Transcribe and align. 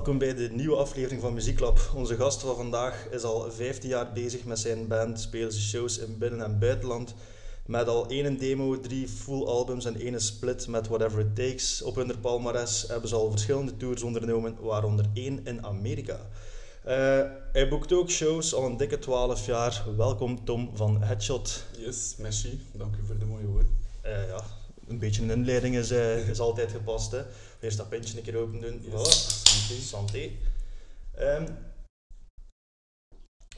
Welkom 0.00 0.18
bij 0.18 0.34
de 0.34 0.48
nieuwe 0.52 0.76
aflevering 0.76 1.20
van 1.20 1.34
Muzieklab. 1.34 1.92
Onze 1.94 2.16
gast 2.16 2.40
van 2.40 2.56
vandaag 2.56 3.06
is 3.10 3.22
al 3.22 3.50
15 3.50 3.88
jaar 3.88 4.12
bezig 4.12 4.44
met 4.44 4.58
zijn 4.58 4.86
band, 4.88 5.20
spelen 5.20 5.52
ze 5.52 5.60
shows 5.60 5.98
in 5.98 6.18
binnen- 6.18 6.42
en 6.42 6.58
buitenland. 6.58 7.14
Met 7.66 7.88
al 7.88 8.08
één 8.08 8.38
demo, 8.38 8.80
drie 8.80 9.08
full 9.08 9.44
albums 9.44 9.84
en 9.84 10.00
één 10.00 10.20
split 10.20 10.68
met 10.68 10.88
Whatever 10.88 11.20
It 11.20 11.36
Takes. 11.36 11.82
Op 11.82 11.94
hun 11.94 12.20
palmares 12.20 12.84
hebben 12.88 13.08
ze 13.08 13.14
al 13.14 13.30
verschillende 13.30 13.76
tours 13.76 14.02
ondernomen, 14.02 14.56
waaronder 14.60 15.04
één 15.14 15.44
in 15.44 15.64
Amerika. 15.66 16.20
Uh, 16.86 17.22
hij 17.52 17.68
boekt 17.68 17.92
ook 17.92 18.10
shows 18.10 18.54
al 18.54 18.66
een 18.66 18.76
dikke 18.76 18.98
12 18.98 19.46
jaar. 19.46 19.84
Welkom 19.96 20.44
Tom 20.44 20.70
van 20.74 21.02
Headshot. 21.02 21.64
Yes, 21.78 22.14
merci. 22.18 22.60
Dank 22.72 22.96
u 22.96 23.06
voor 23.06 23.18
de 23.18 23.24
mooie 23.24 23.46
woorden. 23.46 23.76
Uh, 24.04 24.28
ja, 24.28 24.42
een 24.88 24.98
beetje 24.98 25.22
een 25.22 25.30
inleiding 25.30 25.76
is, 25.76 25.92
uh, 25.92 26.28
is 26.28 26.40
altijd 26.40 26.70
gepast. 26.70 27.10
Hè. 27.10 27.20
Eerst 27.60 27.76
dat 27.76 27.88
pintje 27.88 28.16
een 28.16 28.22
keer 28.22 28.36
open 28.36 28.60
doen. 28.60 28.80
Yes. 28.82 28.90
Voilà. 28.90 29.10
Santé. 29.48 29.82
Santé. 29.82 30.30
Um, 31.18 31.46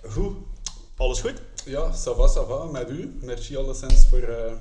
goed. 0.03 0.37
Alles 0.97 1.21
goed? 1.21 1.43
Ja, 1.65 1.93
ça 1.93 2.15
va, 2.15 2.29
ça 2.29 2.47
va. 2.47 2.65
Met 2.65 2.91
u. 2.91 3.19
Merci 3.21 3.57
alleszins 3.57 4.07
voor 4.07 4.19
uh, 4.19 4.53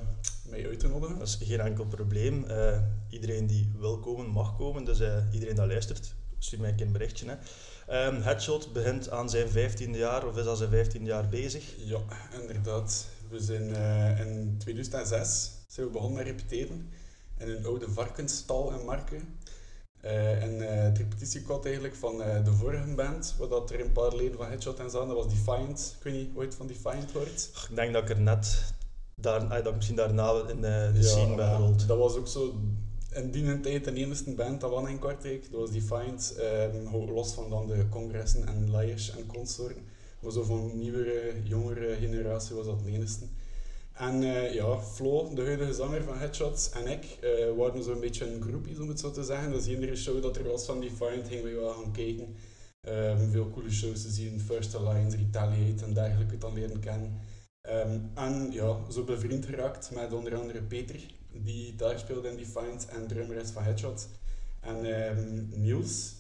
mij 0.49 0.67
uit 0.67 0.79
te 0.79 0.87
nodigen. 0.87 1.19
Dat 1.19 1.27
is 1.27 1.37
geen 1.41 1.59
enkel 1.59 1.85
probleem. 1.85 2.45
Uh, 2.49 2.77
iedereen 3.09 3.47
die 3.47 3.71
wil 3.77 3.99
komen, 3.99 4.25
mag 4.25 4.57
komen. 4.57 4.85
Dus 4.85 4.99
uh, 4.99 5.17
iedereen 5.31 5.55
dat 5.55 5.67
luistert, 5.67 6.13
stuur 6.39 6.59
mij 6.59 6.69
een 6.69 6.75
keer 6.75 6.85
een 6.85 6.91
berichtje. 6.91 7.25
Hè. 7.25 8.07
Um, 8.07 8.21
Headshot 8.21 8.73
begint 8.73 9.09
aan 9.09 9.29
zijn 9.29 9.47
15e 9.47 9.97
jaar, 9.97 10.27
of 10.27 10.37
is 10.37 10.45
al 10.45 10.55
zijn 10.55 10.87
15e 10.87 11.01
jaar 11.01 11.29
bezig? 11.29 11.63
Ja, 11.77 11.99
inderdaad. 12.41 13.05
We 13.29 13.39
zijn 13.39 13.75
in 14.27 14.55
2006 14.57 15.51
zijn 15.67 15.85
we 15.85 15.91
begonnen 15.91 16.17
met 16.17 16.27
repeteren 16.27 16.89
in 17.41 17.49
een 17.49 17.65
oude 17.65 17.89
varkensstal 17.89 18.71
in 18.79 18.85
Marken. 18.85 19.37
Uh, 20.03 20.43
en 20.43 20.53
uh, 20.61 20.67
het 20.69 20.97
repetitiekot 20.97 21.65
eigenlijk 21.65 21.95
van 21.95 22.21
uh, 22.21 22.45
de 22.45 22.51
vorige 22.51 22.93
band, 22.95 23.35
waar 23.37 23.47
dat 23.47 23.71
er 23.71 23.81
een 23.81 23.91
paar 23.91 24.15
leden 24.15 24.37
van 24.37 24.47
Headshot 24.47 24.79
en 24.79 24.89
zaten, 24.89 25.07
dat 25.07 25.17
was 25.17 25.29
Defiant. 25.29 25.95
Ik 25.97 26.03
weet 26.03 26.13
niet 26.13 26.35
ooit 26.35 26.55
van 26.55 26.67
Defiant 26.67 27.11
hoort. 27.11 27.49
Ik 27.69 27.75
denk 27.75 27.93
dat 27.93 28.03
ik 28.03 28.09
er 28.09 28.21
net, 28.21 28.73
daar, 29.15 29.49
dat 29.49 29.67
ik 29.67 29.75
misschien 29.75 29.95
daarna 29.95 30.31
in 30.49 30.61
de 30.61 30.91
ja, 30.93 31.01
scene 31.01 31.35
bij 31.35 31.53
rolt. 31.53 31.87
Dat 31.87 31.97
was 31.97 32.15
ook 32.15 32.27
zo 32.27 32.53
in 33.11 33.31
die 33.31 33.59
tijd 33.59 33.83
de 33.83 33.93
enige 33.93 34.31
band 34.31 34.61
dat 34.61 34.71
was 34.71 34.89
in 34.89 34.99
Kortrijk. 34.99 35.51
Dat 35.51 35.59
was 35.59 35.71
Defiant, 35.71 36.37
um, 36.73 37.11
los 37.13 37.33
van 37.33 37.49
dan 37.49 37.67
de 37.67 37.89
congressen 37.89 38.47
en 38.47 38.75
Liars 38.77 39.11
en 39.11 39.25
consorten. 39.25 39.83
Maar 40.19 40.31
zo 40.31 40.43
van 40.43 40.79
nieuwere, 40.79 41.33
jongere 41.43 41.95
generatie 41.95 42.55
was 42.55 42.65
dat 42.65 42.83
de 42.83 42.91
enige. 42.91 43.25
En 44.01 44.21
uh, 44.21 44.53
ja, 44.53 44.79
Flo, 44.79 45.33
de 45.33 45.41
huidige 45.41 45.73
zanger 45.73 46.03
van 46.03 46.17
Headshots, 46.17 46.69
en 46.69 46.87
ik 46.87 47.17
uh, 47.23 47.57
waren 47.57 47.83
zo'n 47.83 47.99
beetje 47.99 48.25
een 48.25 48.41
groepie, 48.41 48.81
om 48.81 48.87
het 48.87 48.99
zo 48.99 49.11
te 49.11 49.23
zeggen. 49.23 49.51
Dus 49.51 49.67
iedere 49.67 49.95
show 49.95 50.21
dat 50.21 50.37
er 50.37 50.47
was 50.47 50.65
van 50.65 50.79
Defiant, 50.79 51.27
gingen 51.27 51.43
we 51.43 51.55
wel 51.55 51.73
gaan 51.73 51.91
kijken. 51.91 52.35
Um, 52.87 53.31
veel 53.31 53.49
coole 53.49 53.71
shows 53.71 54.01
te 54.01 54.09
zien, 54.09 54.39
First 54.39 54.75
Alliance, 54.75 55.17
Retaliate 55.17 55.85
en 55.85 55.93
dergelijke 55.93 56.37
dan 56.37 56.53
leren 56.53 56.79
kennen. 56.79 57.19
Um, 57.69 58.11
en 58.15 58.51
ja, 58.51 58.77
zo 58.91 59.03
bevriend 59.03 59.45
geraakt 59.45 59.91
met 59.91 60.13
onder 60.13 60.35
andere 60.35 60.61
Peter, 60.61 60.99
die 61.31 61.75
daar 61.75 61.99
speelde 61.99 62.29
in 62.29 62.37
Defiant 62.37 62.87
en 62.87 63.07
drummer 63.07 63.37
is 63.37 63.49
van 63.49 63.63
Headshots. 63.63 64.07
En 64.59 64.85
um, 64.85 65.49
Niels, 65.55 66.13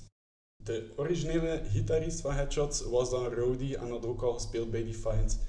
de 0.63 0.91
originele 0.95 1.61
gitarist 1.71 2.21
van 2.21 2.33
Headshots, 2.33 2.81
was 2.81 3.09
dan 3.09 3.33
Rowdy 3.33 3.73
en 3.73 3.89
had 3.89 4.05
ook 4.05 4.21
al 4.21 4.33
gespeeld 4.33 4.71
bij 4.71 4.83
Defiant. 4.83 5.39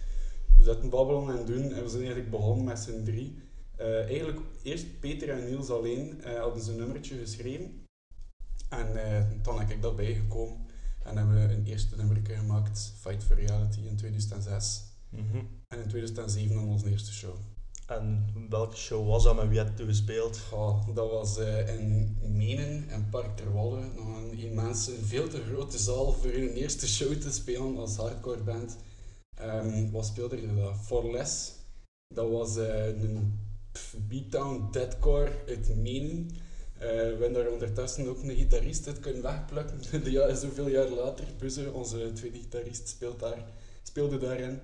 We 0.63 0.73
zaten 0.73 0.91
babbelen 0.91 1.39
en 1.39 1.45
doen 1.45 1.73
en 1.73 1.83
we 1.83 1.89
zijn 1.89 2.03
eigenlijk 2.03 2.31
begonnen 2.31 2.65
met 2.65 2.79
z'n 2.79 3.03
drie. 3.05 3.39
Uh, 3.81 3.97
eigenlijk 3.97 4.41
eerst 4.63 5.01
Peter 5.01 5.29
en 5.29 5.45
Niels 5.45 5.71
alleen 5.71 6.21
uh, 6.27 6.41
hadden 6.41 6.63
ze 6.63 6.71
een 6.71 6.77
nummertje 6.77 7.19
geschreven. 7.19 7.87
En 8.69 8.87
uh, 8.95 9.43
dan 9.43 9.59
heb 9.59 9.71
ik 9.71 9.83
dat 9.83 9.97
bijgekomen 9.97 10.57
en 11.05 11.17
hebben 11.17 11.49
we 11.49 11.55
een 11.55 11.65
eerste 11.65 11.97
nummertje 11.97 12.37
gemaakt, 12.37 12.93
Fight 13.01 13.25
for 13.25 13.37
Reality, 13.37 13.81
in 13.81 13.97
2006. 13.97 14.83
Mm 15.09 15.31
-hmm. 15.31 15.49
En 15.69 15.83
in 15.83 15.89
2007 15.89 16.55
dan 16.55 16.69
onze 16.69 16.91
eerste 16.91 17.13
show. 17.13 17.35
En 17.87 18.27
welke 18.49 18.77
show 18.77 19.09
was 19.09 19.25
dat? 19.25 19.37
Met 19.37 19.49
wie 19.49 19.59
had 19.59 19.79
je 19.79 19.85
gespeeld? 19.85 20.41
Oh, 20.53 20.95
dat 20.95 21.11
was 21.11 21.39
in 21.67 22.19
Menen 22.21 22.89
en 22.89 23.09
Park 23.11 23.37
ter 23.37 23.53
Walle. 23.53 23.81
Nog 23.95 24.07
een 24.07 24.55
mensen, 24.55 24.99
een 24.99 25.05
veel 25.05 25.29
te 25.29 25.43
grote 25.43 25.79
zaal 25.79 26.13
voor 26.13 26.31
hun 26.31 26.53
eerste 26.53 26.89
show 26.89 27.13
te 27.13 27.33
spelen 27.33 27.77
als 27.77 27.97
hardcore 27.97 28.43
band. 28.43 28.77
Um, 29.41 29.91
wat 29.91 30.07
speelde 30.07 30.37
er 30.37 30.57
dat? 30.57 30.77
For 30.77 31.11
Less. 31.13 31.53
Dat 32.15 32.31
was 32.31 32.57
uh, 32.57 32.87
een 32.87 33.39
beatdown 34.09 34.69
deadcore 34.71 35.31
uit 35.47 35.77
Menen. 35.77 36.31
Uh, 36.75 36.81
we 36.81 36.87
hebben 36.87 37.33
daar 37.33 37.49
ondertussen 37.49 38.09
ook 38.09 38.23
een 38.23 38.37
gitarist 38.37 38.87
uit 38.87 39.01
kunnen 39.01 39.23
wegplukken. 39.23 39.81
ja, 40.11 40.35
zoveel 40.35 40.69
jaar 40.69 40.89
later, 40.89 41.27
Buzze, 41.39 41.73
onze 41.73 42.13
tweede 42.13 42.39
gitarist, 42.39 42.89
speelt 42.89 43.21
daar, 43.21 43.45
speelde 43.83 44.19
daarin. 44.19 44.61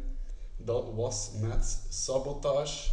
Dat 0.57 0.95
was 0.95 1.31
met 1.41 1.81
Sabotage, 1.89 2.91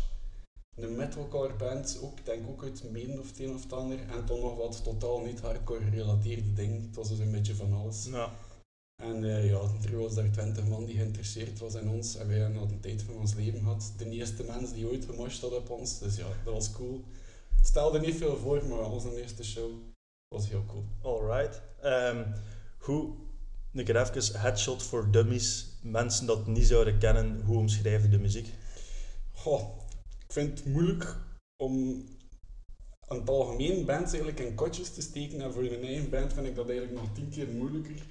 een 0.76 0.96
metalcore 0.96 1.54
band, 1.54 2.00
ook, 2.02 2.26
denk 2.26 2.48
ook 2.50 2.64
uit 2.64 2.92
Menen 2.92 3.20
of 3.20 3.28
het 3.28 3.40
een 3.40 3.54
of 3.54 3.64
het 3.64 3.74
ander. 3.74 4.00
En 4.00 4.26
toch 4.26 4.42
nog 4.42 4.58
wat 4.58 4.84
totaal 4.84 5.20
niet 5.20 5.40
hardcore 5.40 5.84
gerelateerde 5.84 6.54
dingen. 6.54 6.82
Het 6.82 6.96
was 6.96 7.10
dus 7.10 7.20
een 7.20 7.32
beetje 7.32 7.56
van 7.56 7.74
alles. 7.74 8.06
Ja. 8.06 8.34
En 8.96 9.24
uh, 9.24 9.50
ja, 9.50 9.60
er 9.84 9.98
was 9.98 10.16
daar 10.16 10.32
twintig 10.32 10.68
man 10.68 10.86
die 10.86 10.96
geïnteresseerd 10.96 11.60
was 11.60 11.74
in 11.74 11.90
ons. 11.90 12.16
En 12.16 12.28
wij 12.28 12.40
hadden 12.40 12.70
een 12.70 12.80
tijd 12.80 13.02
van 13.02 13.16
ons 13.16 13.34
leven 13.34 13.60
gehad. 13.60 13.94
De 13.98 14.10
eerste 14.10 14.44
mens 14.44 14.74
die 14.74 14.88
ooit 14.88 15.06
gemosht 15.06 15.42
had 15.42 15.54
op 15.54 15.70
ons. 15.70 16.00
Dus 16.00 16.16
ja, 16.16 16.28
dat 16.44 16.54
was 16.54 16.72
cool. 16.72 17.04
Het 17.56 17.68
stelde 17.68 18.00
niet 18.00 18.16
veel 18.16 18.38
voor, 18.38 18.66
maar 18.66 18.92
onze 18.92 19.22
eerste 19.22 19.44
show 19.44 19.72
was 20.28 20.50
heel 20.50 20.66
cool. 20.66 20.84
Alright. 21.02 21.62
Um, 21.84 22.34
hoe, 22.78 23.14
een 23.74 23.84
keer 23.84 24.02
even 24.02 24.40
headshot 24.40 24.84
voor 24.84 25.12
dummies. 25.12 25.68
Mensen 25.82 26.26
dat 26.26 26.48
niet 26.48 26.68
zouden 26.68 26.98
kennen, 26.98 27.42
hoe 27.42 27.58
omschrijf 27.58 28.02
je 28.02 28.10
de 28.10 28.20
muziek? 28.20 28.50
Goh, 29.32 29.62
ik 30.28 30.34
vind 30.34 30.60
het 30.60 30.68
moeilijk 30.68 31.18
om 31.64 32.04
het 33.08 33.30
algemeen 33.30 33.86
bands 33.86 34.14
eigenlijk 34.14 34.40
in 34.40 34.56
kotjes 34.56 34.94
te 34.94 35.02
steken. 35.02 35.42
En 35.42 35.54
voor 35.54 35.64
een 35.64 35.84
eigen 35.84 36.10
band 36.10 36.34
vind 36.34 36.48
ik 36.48 36.56
dat 36.56 36.70
eigenlijk 36.70 37.00
nog 37.00 37.14
tien 37.14 37.30
keer 37.30 37.48
moeilijker. 37.48 38.06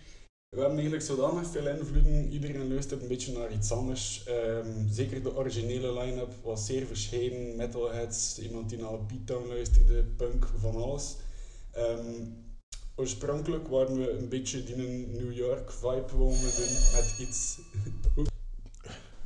We 0.54 0.60
hebben 0.60 0.78
eigenlijk 0.78 1.06
zodanig 1.06 1.46
veel 1.46 1.68
invloeden. 1.68 2.28
Iedereen 2.32 2.68
luistert 2.68 3.02
een 3.02 3.08
beetje 3.08 3.38
naar 3.38 3.52
iets 3.52 3.72
anders. 3.72 4.24
Um, 4.28 4.88
zeker 4.90 5.22
de 5.22 5.36
originele 5.36 6.00
line-up 6.00 6.34
was 6.42 6.66
zeer 6.66 6.86
verschillend. 6.86 7.56
Metalheads, 7.56 8.38
iemand 8.38 8.68
die 8.68 8.78
naar 8.78 9.04
beatdown 9.06 9.48
luisterde, 9.48 10.02
punk, 10.02 10.46
van 10.60 10.74
alles. 10.76 11.16
Um, 11.76 12.36
oorspronkelijk 12.94 13.68
waren 13.68 13.98
we 13.98 14.10
een 14.10 14.28
beetje 14.28 14.64
die 14.64 14.74
een 14.74 15.10
New 15.12 15.32
York 15.32 15.72
vibe 15.72 16.16
wonen 16.16 16.42
met 16.92 17.16
iets... 17.20 17.58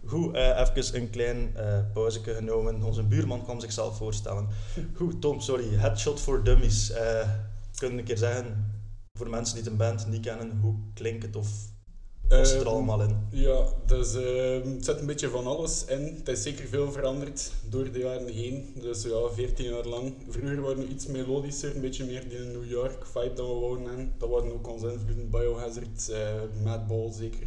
Goed, 0.05 0.35
uh, 0.35 0.73
even 0.77 1.01
een 1.01 1.11
klein 1.11 1.53
uh, 1.57 1.79
pauze 1.93 2.21
genomen. 2.23 2.83
Onze 2.83 3.03
buurman 3.03 3.45
kwam 3.45 3.61
zichzelf 3.61 3.97
voorstellen. 3.97 4.49
Goed, 4.95 5.21
Tom, 5.21 5.41
sorry. 5.41 5.69
Headshot 5.69 6.21
for 6.21 6.45
Dummies. 6.45 6.91
Uh, 6.91 7.31
kun 7.75 7.93
je 7.93 7.99
een 7.99 8.05
keer 8.05 8.19
zeggen 8.19 8.77
voor 9.19 9.31
mensen 9.31 9.55
die 9.55 9.65
de 9.65 9.77
band 9.77 10.07
niet 10.07 10.21
kennen, 10.21 10.59
hoe 10.61 10.75
klinkt 10.95 11.23
het 11.23 11.37
of 11.37 11.49
wat 12.29 12.49
zit 12.49 12.61
er 12.61 12.69
allemaal 12.69 13.03
in? 13.03 13.17
Ja, 13.31 13.65
dus, 13.87 14.15
uh, 14.15 14.75
het 14.75 14.85
zit 14.85 15.01
een 15.01 15.07
beetje 15.07 15.29
van 15.29 15.47
alles 15.47 15.85
in. 15.85 16.15
Het 16.17 16.29
is 16.29 16.43
zeker 16.43 16.67
veel 16.69 16.93
veranderd 16.93 17.53
door 17.69 17.93
de 17.93 17.99
jaren 17.99 18.27
heen. 18.27 18.75
Dus 18.81 19.03
ja, 19.03 19.29
14 19.33 19.69
jaar 19.69 19.85
lang. 19.87 20.15
Vroeger 20.29 20.61
waren 20.61 20.79
we 20.79 20.89
iets 20.89 21.07
melodischer, 21.07 21.75
een 21.75 21.81
beetje 21.81 22.05
meer 22.05 22.29
die 22.29 22.39
New 22.39 22.71
York 22.71 23.07
vibe 23.07 23.35
dat 23.35 23.47
we 23.47 23.53
wouden 23.53 23.91
en 23.91 24.13
Dat 24.19 24.29
waren 24.29 24.53
ook 24.53 24.69
onze 24.69 24.93
invloeden, 24.93 25.31
Biohazard, 25.31 26.09
uh, 26.11 26.65
Madball 26.65 27.13
zeker. 27.13 27.47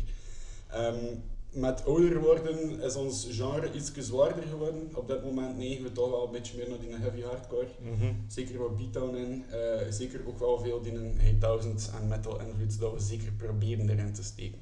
Um, 0.75 1.23
met 1.51 1.85
ouder 1.85 2.19
worden 2.19 2.81
is 2.81 2.95
ons 2.95 3.27
genre 3.29 3.71
iets 3.73 3.91
zwaarder 3.93 4.43
geworden. 4.43 4.89
Op 4.93 5.07
dit 5.07 5.23
moment 5.23 5.57
neigen 5.57 5.83
we 5.83 5.91
toch 5.91 6.09
wel 6.09 6.25
een 6.25 6.31
beetje 6.31 6.57
meer 6.57 6.69
naar 6.69 6.79
die 6.79 6.95
heavy 6.95 7.21
hardcore. 7.21 7.67
Mm 7.79 7.99
-hmm. 7.99 8.23
Zeker 8.27 8.59
wat 8.59 8.75
beatdown 8.75 9.15
in. 9.15 9.45
Uh, 9.53 9.91
zeker 9.91 10.27
ook 10.27 10.39
wel 10.39 10.59
veel 10.59 10.81
die 10.81 10.93
een 10.93 11.39
1000 11.39 11.91
en 12.01 12.07
metal 12.07 12.39
invloed 12.39 12.79
dat 12.79 12.93
we 12.93 12.99
zeker 12.99 13.31
proberen 13.31 13.89
erin 13.89 14.13
te 14.13 14.23
steken. 14.23 14.59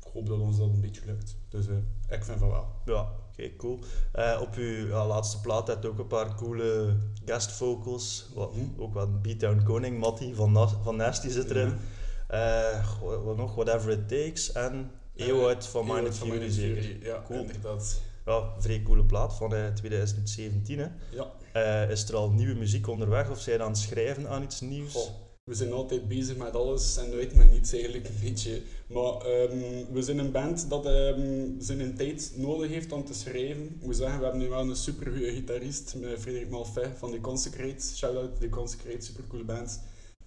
Ik 0.00 0.10
hoop 0.12 0.26
dat 0.26 0.38
ons 0.38 0.58
dat 0.58 0.68
een 0.68 0.80
beetje 0.80 1.02
lukt. 1.06 1.36
Dus 1.48 1.66
uh, 1.66 1.74
ik 2.08 2.24
vind 2.24 2.38
van 2.38 2.48
wel. 2.48 2.66
Ja, 2.84 3.00
oké, 3.00 3.10
okay, 3.32 3.56
cool. 3.56 3.78
Uh, 4.14 4.38
op 4.40 4.54
uw 4.54 4.86
ja, 4.86 5.06
laatste 5.06 5.40
plaat 5.40 5.68
had 5.68 5.86
ook 5.86 5.98
een 5.98 6.06
paar 6.06 6.34
coole 6.34 6.96
guest 7.24 7.52
vocals. 7.52 8.28
Wat, 8.34 8.54
Mhm. 8.54 8.80
Ook 8.80 8.94
wat 8.94 9.22
beatdown 9.22 9.62
koning, 9.62 9.98
Matty 9.98 10.34
van, 10.34 10.52
Na 10.52 10.68
van 10.68 10.96
Nasty 10.96 11.28
zit 11.28 11.50
erin. 11.50 11.76
Ja. 12.28 12.82
wat 13.24 13.36
nog? 13.36 13.54
Whatever 13.54 13.90
It 13.90 14.08
Takes 14.08 14.52
en 14.52 14.90
Van 15.16 15.26
Eeuwheid 15.26 15.68
Minded 15.74 16.16
van 16.16 16.28
Fury 16.28 16.30
Minded 16.30 16.52
zeker. 16.52 16.82
Fury, 16.82 16.98
Ja, 17.02 17.22
Cool. 17.26 17.40
inderdaad. 17.40 18.00
Ja, 18.26 18.52
vrij 18.58 18.82
coole 18.82 19.04
plaat 19.04 19.34
van 19.34 19.54
eh, 19.54 19.66
2017. 19.74 20.78
Hè. 20.78 20.86
Ja. 21.12 21.32
Eh, 21.52 21.90
is 21.90 22.08
er 22.08 22.16
al 22.16 22.30
nieuwe 22.30 22.54
muziek 22.54 22.88
onderweg 22.88 23.30
of 23.30 23.40
zijn 23.40 23.62
aan 23.62 23.68
het 23.68 23.78
schrijven 23.78 24.28
aan 24.28 24.42
iets 24.42 24.60
nieuws? 24.60 24.92
Goh, 24.92 25.08
we 25.44 25.54
zijn 25.54 25.72
altijd 25.72 26.08
bezig 26.08 26.36
met 26.36 26.54
alles 26.54 26.96
en 26.96 27.10
nooit 27.10 27.34
met 27.34 27.52
niets 27.52 27.72
eigenlijk 27.72 28.08
een 28.08 28.18
beetje. 28.22 28.62
Maar 28.86 29.12
ehm, 29.14 29.92
we 29.92 30.02
zijn 30.02 30.18
een 30.18 30.30
band 30.32 30.68
dat 30.70 30.86
ehm, 30.86 31.48
zijn 31.58 31.80
een 31.80 31.94
tijd 31.96 32.32
nodig 32.36 32.70
heeft 32.70 32.92
om 32.92 33.04
te 33.04 33.14
schrijven. 33.14 33.64
Ik 33.64 33.82
moet 33.86 33.96
zeggen, 33.96 34.18
we 34.18 34.24
hebben 34.24 34.42
nu 34.42 34.48
wel 34.48 34.60
een 34.60 34.76
supergoeie 34.76 35.32
gitarist, 35.32 35.94
Frederik 36.18 36.50
Malfait 36.50 36.98
van 36.98 37.10
The 37.10 37.20
Consecrate. 37.20 37.84
Shout-out 37.96 38.40
The 38.40 38.48
Consecrate, 38.48 39.04
supercoole 39.04 39.44
band. 39.44 39.80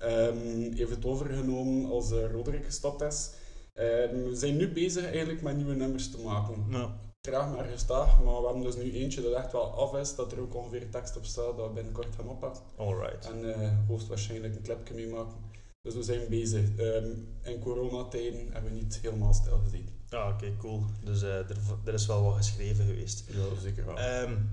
Um, 0.03 0.73
heeft 0.75 0.89
het 0.89 1.05
overgenomen 1.05 1.89
als 1.91 2.11
uh, 2.11 2.31
Roderick 2.31 2.65
gestapt 2.65 3.01
is. 3.01 3.29
Um, 3.79 4.29
we 4.29 4.35
zijn 4.35 4.57
nu 4.57 4.71
bezig 4.71 5.05
eigenlijk 5.05 5.41
met 5.41 5.55
nieuwe 5.55 5.75
nummers 5.75 6.11
te 6.11 6.19
maken. 6.19 6.65
Ja. 6.69 6.99
Traag 7.21 7.55
maar 7.55 7.65
gestaag, 7.65 8.23
maar 8.23 8.41
we 8.41 8.45
hebben 8.45 8.63
dus 8.63 8.75
nu 8.75 8.91
eentje 8.91 9.21
dat 9.21 9.33
echt 9.33 9.51
wel 9.51 9.73
af 9.73 9.95
is, 9.95 10.15
dat 10.15 10.31
er 10.31 10.39
ook 10.39 10.55
ongeveer 10.55 10.89
tekst 10.89 11.17
op 11.17 11.25
staat 11.25 11.57
dat 11.57 11.67
we 11.67 11.73
binnenkort 11.73 12.15
gaan 12.15 12.29
oppakken. 12.29 12.61
Alright. 12.75 13.31
En 13.31 13.45
uh, 13.45 13.69
hoogstwaarschijnlijk 13.87 14.55
een 14.55 14.61
clipje 14.61 14.93
mee 14.93 15.07
maken. 15.07 15.35
Dus 15.81 15.95
we 15.95 16.03
zijn 16.03 16.29
bezig. 16.29 16.77
Um, 16.79 17.27
in 17.43 17.59
coronatijden 17.59 18.51
hebben 18.51 18.71
we 18.71 18.77
niet 18.77 18.99
helemaal 19.01 19.33
stilgezeten. 19.33 19.95
Ah, 20.09 20.33
oké, 20.33 20.53
cool. 20.57 20.83
Dus 21.03 21.23
uh, 21.23 21.29
er, 21.29 21.57
er, 21.85 21.93
is 21.93 22.05
wel 22.05 22.23
wat 22.23 22.35
geschreven 22.35 22.85
geweest. 22.85 23.25
Ja, 23.27 23.61
zeker 23.61 23.85
wel. 23.85 24.21
Um, 24.23 24.49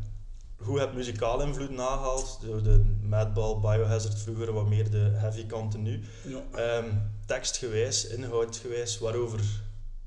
hoe 0.57 0.79
heb 0.79 0.95
muzikaal 0.95 1.43
invloed 1.43 1.71
nagehaald? 1.71 2.39
Door 2.43 2.63
de 2.63 2.97
Madball, 3.03 3.61
Biohazard 3.61 4.19
vroeger, 4.19 4.53
wat 4.53 4.69
meer 4.69 4.91
de 4.91 5.11
heavy 5.13 5.47
kanten 5.47 5.83
nu. 5.83 6.01
Ja. 6.23 6.79
Um, 6.79 7.11
tekstgewijs, 7.27 8.07
inhoudgewijs, 8.07 8.99
waarover, 8.99 9.41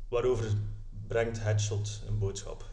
waarover 0.09 0.45
brengt 1.07 1.39
Headshot 1.39 2.01
een 2.07 2.19
boodschap? 2.19 2.65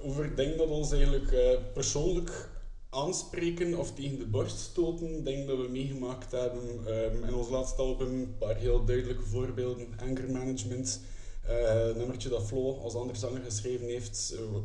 Over, 0.00 0.24
ik 0.24 0.36
denk 0.36 0.58
dat 0.58 0.68
ons 0.68 0.92
eigenlijk 0.92 1.32
uh, 1.32 1.40
persoonlijk 1.72 2.48
aanspreken 2.90 3.78
of 3.78 3.94
tegen 3.94 4.18
de 4.18 4.26
borst 4.26 4.58
stoten, 4.58 5.24
denk 5.24 5.46
dat 5.46 5.56
we 5.56 5.68
meegemaakt 5.68 6.30
hebben. 6.30 6.62
Um, 6.86 7.24
in 7.24 7.34
ons 7.34 7.48
laatste 7.48 7.82
album 7.82 8.08
een 8.08 8.36
paar 8.38 8.56
heel 8.56 8.84
duidelijke 8.84 9.22
voorbeelden. 9.22 9.86
Anger 10.00 10.30
Management, 10.30 11.00
uh, 11.48 11.86
een 11.86 11.96
nummertje 11.96 12.28
dat 12.28 12.46
Flo 12.46 12.78
als 12.78 12.94
andere 12.94 13.18
zanger 13.18 13.42
geschreven 13.42 13.86
heeft. 13.86 14.34
Uh, 14.34 14.56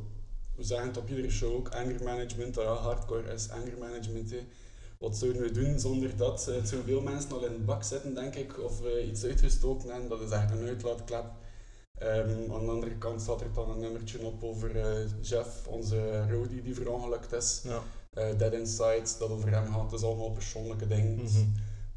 we 0.60 0.66
zagen 0.66 0.88
het 0.88 0.98
op 0.98 1.10
iedere 1.10 1.30
show 1.30 1.56
ook. 1.56 1.70
Anger 1.70 2.04
Management, 2.04 2.54
dat 2.54 2.64
ja, 2.64 2.74
hardcore 2.74 3.34
is. 3.34 3.50
Anger 3.50 3.78
Management, 3.80 4.34
wat 4.98 5.18
zouden 5.18 5.42
we 5.42 5.52
doen 5.52 5.80
zonder 5.80 6.18
dat? 6.18 6.48
Uh, 6.50 6.64
zoveel 6.64 7.02
mensen 7.02 7.32
al 7.32 7.46
in 7.46 7.54
de 7.54 7.60
bak 7.60 7.84
zitten, 7.84 8.14
denk 8.14 8.36
ik, 8.36 8.60
of 8.64 8.80
we 8.80 9.08
iets 9.08 9.24
uitgestoken 9.24 9.90
hebben. 9.90 10.10
Dat 10.10 10.22
is 10.22 10.30
echt 10.30 10.52
een 10.52 10.68
uitlaatklep. 10.68 11.26
Um, 12.02 12.54
aan 12.54 12.66
de 12.66 12.72
andere 12.72 12.98
kant 12.98 13.22
staat 13.22 13.42
er 13.42 13.54
dan 13.54 13.70
een 13.70 13.80
nummertje 13.80 14.20
op 14.20 14.44
over 14.44 14.72
Jeff, 15.22 15.68
onze 15.68 16.30
roadie 16.30 16.62
die 16.62 16.76
verongelukt 16.76 17.34
is. 17.34 17.62
Ja 17.64 17.82
uh, 18.18 18.38
Dead 18.38 18.54
Inside, 18.54 19.08
dat 19.20 19.30
over 19.30 19.52
hem 19.52 19.72
gaat. 19.74 19.92
Het 19.92 20.00
is 20.00 20.06
allemaal 20.06 20.32
persoonlijke 20.32 20.88
dingen. 20.88 21.14
Mhm. 21.14 21.46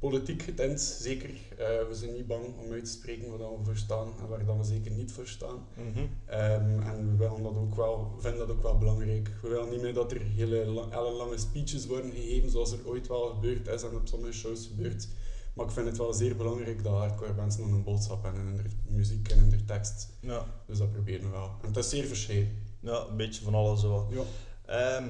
Politiek 0.03 0.43
getint, 0.43 0.81
zeker. 0.81 1.31
Uh, 1.31 1.59
we 1.59 1.89
zijn 1.91 2.13
niet 2.13 2.27
bang 2.27 2.45
om 2.59 2.73
uit 2.73 2.85
te 2.85 2.91
spreken 2.91 3.31
wat 3.31 3.39
we 3.39 3.65
verstaan 3.65 4.09
en 4.21 4.29
waar 4.29 4.45
dan 4.45 4.59
we 4.59 4.65
zeker 4.65 4.91
niet 4.91 5.13
voor 5.13 5.27
staan. 5.27 5.67
Mhm. 5.75 6.07
Ehm, 6.27 6.81
en 6.81 7.11
we 7.11 7.17
willen 7.17 7.43
dat 7.43 7.57
ook 7.57 7.75
wel, 7.75 8.15
vinden 8.19 8.47
dat 8.47 8.57
ook 8.57 8.63
wel 8.63 8.79
belangrijk. 8.79 9.31
We 9.43 9.49
willen 9.49 9.71
niet 9.71 9.83
meer 9.83 9.95
dat 9.95 10.13
er 10.13 10.21
hele 10.21 10.65
lange 11.17 11.39
speeches 11.39 11.87
worden 11.87 12.11
gegeven 12.11 12.51
zoals 12.51 12.73
er 12.73 12.89
ooit 12.89 13.09
wel 13.09 13.29
gebeurd 13.29 13.69
is 13.69 13.83
en 13.83 13.95
op 13.95 14.07
sommige 14.07 14.33
shows 14.33 14.67
gebeurt. 14.67 15.09
Maar 15.55 15.67
ik 15.67 15.73
vind 15.73 15.87
het 15.87 15.97
wel 15.97 16.13
zeer 16.13 16.37
belangrijk 16.37 16.85
dat 16.85 16.93
hardcore 16.93 17.35
mensen 17.35 17.61
dan 17.61 17.73
een 17.73 17.85
boodschap 17.85 18.23
hebben 18.23 18.47
in 18.47 18.57
hun 18.57 18.71
muziek 18.89 19.29
en 19.29 19.37
in 19.37 19.51
hun 19.51 19.65
tekst. 19.65 20.09
Ja. 20.21 20.47
Dus 20.67 20.79
dat 20.79 20.93
proberen 20.93 21.23
we 21.23 21.31
wel. 21.31 21.51
En 21.63 21.69
het 21.69 21.77
is 21.77 21.89
zeer 21.89 22.05
verschillend. 22.05 22.51
Ja, 22.81 23.07
een 23.11 23.17
beetje 23.17 23.45
van 23.45 23.55
alles 23.55 23.83
wel. 23.83 24.09
Ja. 24.11 24.23
Ehm, 24.65 25.09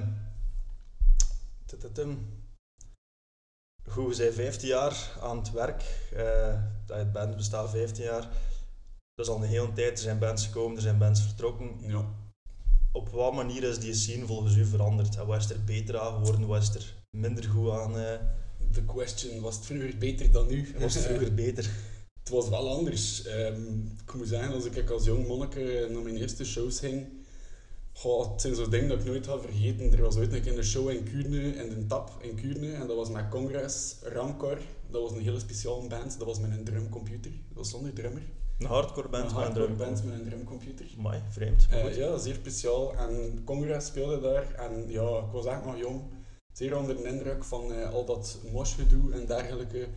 Goed, 3.87 4.07
we 4.07 4.13
zijn 4.13 4.33
15 4.33 4.67
jaar 4.67 5.17
aan 5.21 5.37
het 5.37 5.51
werk. 5.51 5.83
Uh, 6.13 6.61
het 6.87 7.11
band 7.11 7.35
bestaat 7.35 7.69
15 7.69 8.03
jaar. 8.03 8.29
Dat 9.15 9.25
is 9.25 9.31
al 9.31 9.43
een 9.43 9.49
hele 9.49 9.73
tijd. 9.73 9.91
Er 9.91 9.97
zijn 9.97 10.19
bands 10.19 10.45
gekomen, 10.45 10.75
er 10.75 10.81
zijn 10.81 10.97
bands 10.97 11.21
vertrokken. 11.21 11.75
Ja. 11.81 12.05
Op 12.91 13.09
wat 13.09 13.33
manier 13.33 13.63
is 13.63 13.79
die 13.79 13.93
scene 13.93 14.25
volgens 14.25 14.55
u 14.55 14.65
veranderd? 14.65 15.15
En 15.15 15.25
wat 15.25 15.39
is 15.39 15.49
er 15.49 15.63
beter 15.63 15.99
aan 15.99 16.13
geworden? 16.13 16.47
Wat 16.47 16.61
is 16.61 16.75
er 16.75 16.93
minder 17.09 17.43
goed 17.43 17.71
aan? 17.71 17.97
Uh... 17.97 18.11
The 18.71 18.85
question, 18.85 19.41
was 19.41 19.55
het 19.55 19.65
vroeger 19.65 19.97
beter 19.97 20.31
dan 20.31 20.47
nu? 20.47 20.75
Was 20.79 20.93
het 20.93 21.03
vroeger 21.03 21.33
beter? 21.33 21.69
het 22.23 22.31
was 22.31 22.49
wel 22.49 22.69
anders. 22.69 23.27
Um, 23.27 23.97
ik 24.05 24.13
moet 24.13 24.27
zeggen, 24.27 24.53
als 24.53 24.65
ik 24.65 24.89
als 24.89 25.05
jong 25.05 25.27
monniker 25.27 25.91
naar 25.91 26.01
mijn 26.01 26.17
eerste 26.17 26.45
shows 26.45 26.79
ging, 26.79 27.07
Goh, 27.93 28.31
het 28.31 28.41
zijn 28.41 28.55
zo'n 28.55 28.69
dingen 28.69 28.89
dat 28.89 28.99
ik 28.99 29.05
nooit 29.05 29.27
ga 29.27 29.39
vergeten. 29.39 29.91
Er 29.91 30.01
was 30.01 30.15
ooit 30.15 30.33
een 30.33 30.41
keer 30.41 30.57
een 30.57 30.63
show 30.63 30.89
in 30.89 31.03
Kuurne, 31.03 31.55
in 31.55 31.69
de 31.69 31.85
Tap 31.85 32.17
in 32.19 32.35
Kuurne, 32.35 32.73
en 32.73 32.87
dat 32.87 32.95
was 32.95 33.09
met 33.09 33.29
Congress, 33.29 33.95
Rancor. 34.01 34.57
Dat 34.91 35.01
was 35.01 35.11
een 35.11 35.21
hele 35.21 35.39
speciale 35.39 35.87
band, 35.87 36.17
dat 36.17 36.27
was 36.27 36.39
met 36.39 36.51
een 36.51 36.63
drumcomputer. 36.63 37.31
Dat 37.31 37.57
was 37.57 37.69
zonder 37.69 37.93
drummer. 37.93 38.21
Een 38.59 38.65
hardcore 38.65 39.09
band 39.09 39.29
een 39.29 39.35
hardcore 39.35 39.69
met 39.69 39.69
een 39.69 39.85
band 39.85 40.03
met 40.03 40.13
een 40.13 40.23
drumcomputer. 40.23 40.85
Mooi, 40.97 41.21
vreemd. 41.29 41.67
Uh, 41.71 41.97
ja, 41.97 42.17
zeer 42.17 42.33
speciaal. 42.33 42.95
En 42.95 43.41
Congress 43.43 43.87
speelde 43.87 44.19
daar, 44.19 44.53
en 44.53 44.85
ja, 44.87 45.17
ik 45.17 45.31
was 45.31 45.45
echt 45.45 45.65
nog 45.65 45.77
jong. 45.77 46.01
Zeer 46.53 46.77
onder 46.77 46.95
de 46.95 47.03
indruk 47.03 47.43
van 47.43 47.71
uh, 47.71 47.93
al 47.93 48.05
dat 48.05 48.37
moshgedoe 48.51 49.13
en 49.13 49.25
dergelijke. 49.25 49.87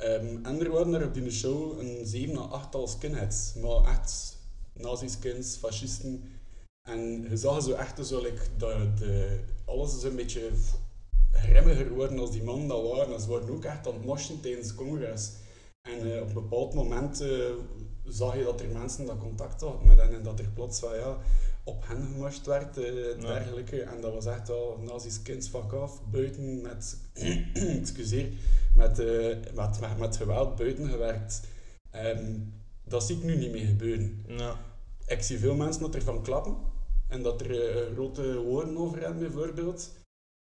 Um, 0.00 0.44
en 0.44 0.60
er 0.60 0.70
waren 0.70 0.94
er 0.94 1.06
op 1.06 1.14
die 1.14 1.30
show 1.30 1.80
een 1.80 2.06
zeven 2.06 2.38
à 2.38 2.40
achttal 2.40 2.86
skinheads. 2.86 3.54
Maar 3.54 3.84
echt 3.84 4.38
nazi-skins, 4.72 5.56
fascisten 5.56 6.22
en 6.84 7.26
je 7.30 7.36
zag 7.36 7.62
zo 7.62 7.72
echt 7.72 8.06
zo, 8.06 8.22
like, 8.22 8.42
dat 8.56 8.98
de, 8.98 9.40
alles 9.64 9.96
is 9.96 10.02
een 10.02 10.16
beetje 10.16 10.50
grimmiger 11.32 11.86
geworden 11.86 12.18
als 12.18 12.30
die 12.30 12.42
mannen 12.42 12.68
dat 12.68 12.82
waren. 12.82 13.20
ze 13.20 13.28
waren 13.28 13.50
ook 13.50 13.64
echt 13.64 13.86
aan 13.86 13.92
het 13.92 14.04
moshen 14.04 14.40
tijdens 14.40 14.74
congres. 14.74 15.32
En 15.82 16.06
uh, 16.06 16.20
op 16.20 16.28
een 16.28 16.34
bepaald 16.34 16.74
moment 16.74 17.22
uh, 17.22 17.50
zag 18.04 18.36
je 18.36 18.44
dat 18.44 18.60
er 18.60 18.68
mensen 18.68 19.06
dat 19.06 19.18
contact 19.18 19.60
hadden 19.60 19.86
met 19.86 20.00
hen 20.00 20.14
en 20.14 20.22
dat 20.22 20.38
er 20.38 20.48
plots 20.54 20.80
van, 20.80 20.96
ja, 20.96 21.18
op 21.64 21.86
hen 21.86 22.06
gemosht 22.06 22.46
werd, 22.46 22.78
uh, 22.78 23.20
dergelijke. 23.20 23.82
En 23.82 24.00
dat 24.00 24.14
was 24.14 24.26
echt 24.26 24.48
wel 24.48 24.78
nazi's 24.82 25.22
kinds 25.22 25.48
fuck 25.48 25.72
af, 25.72 26.00
buiten 26.10 26.60
met, 26.60 26.96
excuseer, 27.80 28.32
met, 28.74 28.96
met, 29.54 29.80
met, 29.80 29.98
met, 29.98 30.16
geweld 30.16 30.56
buiten 30.56 30.88
gewerkt. 30.88 31.40
Um, 31.94 32.52
dat 32.84 33.04
zie 33.04 33.16
ik 33.16 33.22
nu 33.22 33.36
niet 33.36 33.52
meer 33.52 33.66
gebeuren. 33.66 34.24
Ja. 34.26 34.56
Ik 35.06 35.22
zie 35.22 35.38
veel 35.38 35.54
mensen 35.54 35.82
dat 35.82 35.94
ervan 35.94 36.22
klappen. 36.22 36.56
En 37.08 37.22
dat 37.22 37.40
er 37.40 37.50
uh, 37.50 37.92
grote 37.92 38.36
woorden 38.36 38.76
over 38.76 39.00
hebben, 39.00 39.20
bijvoorbeeld. 39.20 39.92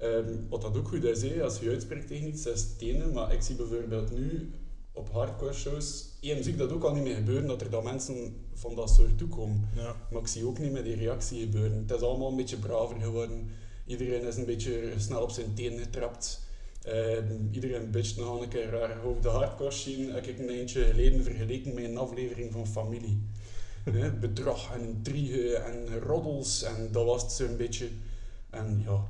Um, 0.02 0.46
wat 0.48 0.62
dat 0.62 0.76
ook 0.76 0.88
goed 0.88 1.04
is, 1.04 1.40
als 1.40 1.58
je 1.58 1.70
uitspreekt 1.70 2.06
tegen 2.06 2.28
iets, 2.28 2.46
is 2.46 2.60
stenen. 2.60 3.12
Maar 3.12 3.32
ik 3.32 3.42
zie 3.42 3.56
bijvoorbeeld 3.56 4.10
nu 4.10 4.50
op 4.92 5.10
hardcore 5.12 5.52
shows, 5.52 6.08
één 6.20 6.42
zie 6.42 6.52
ik 6.52 6.58
dat 6.58 6.72
ook 6.72 6.84
al 6.84 6.94
niet 6.94 7.02
meer 7.02 7.14
gebeuren, 7.14 7.46
dat 7.46 7.60
er 7.60 7.70
dan 7.70 7.84
mensen 7.84 8.36
van 8.54 8.74
dat 8.74 8.90
soort 8.90 9.18
toekomen. 9.18 9.68
Ja. 9.76 9.96
Maar 10.10 10.20
ik 10.20 10.26
zie 10.26 10.46
ook 10.46 10.58
niet 10.58 10.72
meer 10.72 10.82
die 10.82 10.96
reactie 10.96 11.40
gebeuren. 11.40 11.78
Het 11.78 11.90
is 11.90 12.00
allemaal 12.00 12.30
een 12.30 12.36
beetje 12.36 12.56
braver 12.56 13.00
geworden. 13.00 13.48
Iedereen 13.86 14.22
is 14.22 14.36
een 14.36 14.44
beetje 14.44 14.92
snel 14.96 15.22
op 15.22 15.30
zijn 15.30 15.54
tenen 15.54 15.78
getrapt. 15.78 16.42
Um, 16.86 17.48
iedereen 17.52 17.90
bitcht 17.90 18.16
nog 18.16 18.42
een 18.42 18.48
keer 18.48 18.70
raar. 18.70 19.04
Over 19.04 19.22
de 19.22 19.28
hardcore 19.28 19.70
scene 19.70 20.12
heb 20.12 20.26
ik 20.26 20.38
een 20.38 20.48
eentje 20.48 20.84
geleden 20.84 21.22
vergeleken 21.22 21.74
met 21.74 21.84
een 21.84 21.98
aflevering 21.98 22.52
van 22.52 22.66
Familie 22.66 23.22
bedrog 24.20 24.72
en 24.72 24.80
intrigue 24.80 25.56
en 25.56 26.00
roddels 26.00 26.62
en 26.62 26.88
dat 26.92 27.04
was 27.04 27.22
het 27.22 27.32
zo'n 27.32 27.56
beetje. 27.56 27.88
En 28.50 28.82
ja, 28.86 29.04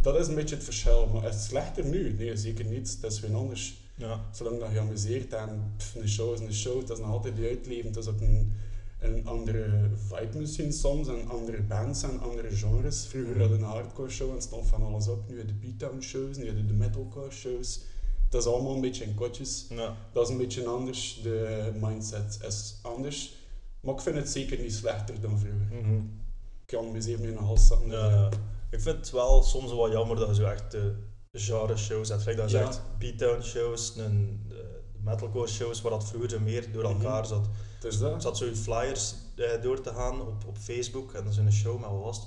dat 0.00 0.18
is 0.18 0.26
een 0.28 0.34
beetje 0.34 0.54
het 0.54 0.64
verschil. 0.64 1.06
Maar 1.06 1.24
is 1.24 1.34
het 1.34 1.44
slechter 1.44 1.84
nu? 1.84 2.12
Nee, 2.12 2.36
zeker 2.36 2.64
niet. 2.64 3.00
Dat 3.00 3.12
is 3.12 3.20
weer 3.20 3.34
anders. 3.34 3.84
Ja. 3.94 4.20
Zolang 4.32 4.60
dat 4.60 4.72
je 4.72 4.80
amuseert 4.80 5.32
en 5.32 5.74
een 5.94 6.08
show 6.08 6.34
is 6.34 6.40
een 6.40 6.54
show, 6.54 6.80
het 6.80 6.90
is 6.90 6.98
nog 6.98 7.10
altijd 7.10 7.36
die 7.36 7.48
uitleven. 7.48 7.86
Het 7.86 7.96
is 7.96 8.06
ook 8.06 8.20
een, 8.20 8.52
een 9.00 9.26
andere 9.26 9.90
vibe 10.08 10.38
misschien 10.38 10.72
soms 10.72 11.08
en 11.08 11.28
andere 11.28 11.62
bands 11.62 12.02
en 12.02 12.20
andere 12.20 12.56
genres. 12.56 13.06
Vroeger 13.06 13.34
mm. 13.34 13.40
hadden 13.40 13.58
een 13.58 13.64
hardcore 13.64 14.10
show 14.10 14.34
en 14.34 14.42
stond 14.42 14.66
van 14.66 14.82
alles 14.82 15.08
op. 15.08 15.28
Nu 15.28 15.44
de 15.44 15.52
beatdown 15.52 16.00
shows, 16.00 16.36
nu 16.36 16.66
de 16.66 16.72
metalcore 16.72 17.30
shows. 17.30 17.80
Dat 18.28 18.42
is 18.42 18.48
allemaal 18.48 18.74
een 18.74 18.80
beetje 18.80 19.04
in 19.04 19.14
kotjes. 19.14 19.66
Ja. 19.68 19.96
Dat 20.12 20.24
is 20.24 20.30
een 20.30 20.38
beetje 20.38 20.66
anders. 20.66 21.20
De 21.22 21.70
mindset 21.80 22.38
is 22.46 22.74
anders. 22.82 23.35
Maar 23.86 23.94
ik 23.94 24.00
vind 24.00 24.16
het 24.16 24.28
zeker 24.30 24.58
niet 24.58 24.74
slechter 24.74 25.20
dan 25.20 25.38
vroeger. 25.38 25.68
Mm 25.70 25.84
-hmm. 25.84 26.20
Ik 26.60 26.66
kan 26.66 26.92
me 26.92 27.00
zeer 27.00 27.20
mee 27.20 27.32
naar 27.32 27.42
hals 27.42 27.68
ja, 27.86 28.08
ja, 28.08 28.28
Ik 28.70 28.80
vind 28.80 28.96
het 28.96 29.10
wel 29.10 29.42
soms 29.42 29.70
wel 29.70 29.90
jammer 29.90 30.16
dat 30.16 30.28
je 30.28 30.34
zo 30.34 30.44
echt 30.44 30.70
de 30.70 30.94
genre 31.32 31.76
shows 31.76 32.08
hebt. 32.08 32.20
Gelijk 32.20 32.38
dat 32.38 32.50
je 32.50 32.56
ja. 32.56 32.64
zegt, 32.64 32.80
beatdown 32.98 33.42
shows, 33.42 33.96
een, 33.96 34.44
de 34.48 34.80
metalcore 35.00 35.48
shows, 35.48 35.80
waar 35.80 35.90
dat 35.90 36.04
vroeger 36.04 36.42
meer 36.42 36.72
door 36.72 36.82
mhm. 36.82 36.92
elkaar 36.92 37.26
zat. 37.26 37.48
Dus 37.80 37.98
dat. 37.98 38.14
Ik 38.14 38.20
zat 38.20 38.36
zo 38.36 38.54
flyers 38.54 39.14
eh, 39.36 39.62
door 39.62 39.80
te 39.80 39.90
gaan 39.90 40.20
op, 40.20 40.44
op 40.46 40.58
Facebook 40.58 41.12
en 41.12 41.24
dat 41.24 41.32
is 41.32 41.38
een 41.38 41.52
show 41.52 41.80
met 41.80 41.90
wat 41.90 42.02
was 42.02 42.16
het? 42.16 42.26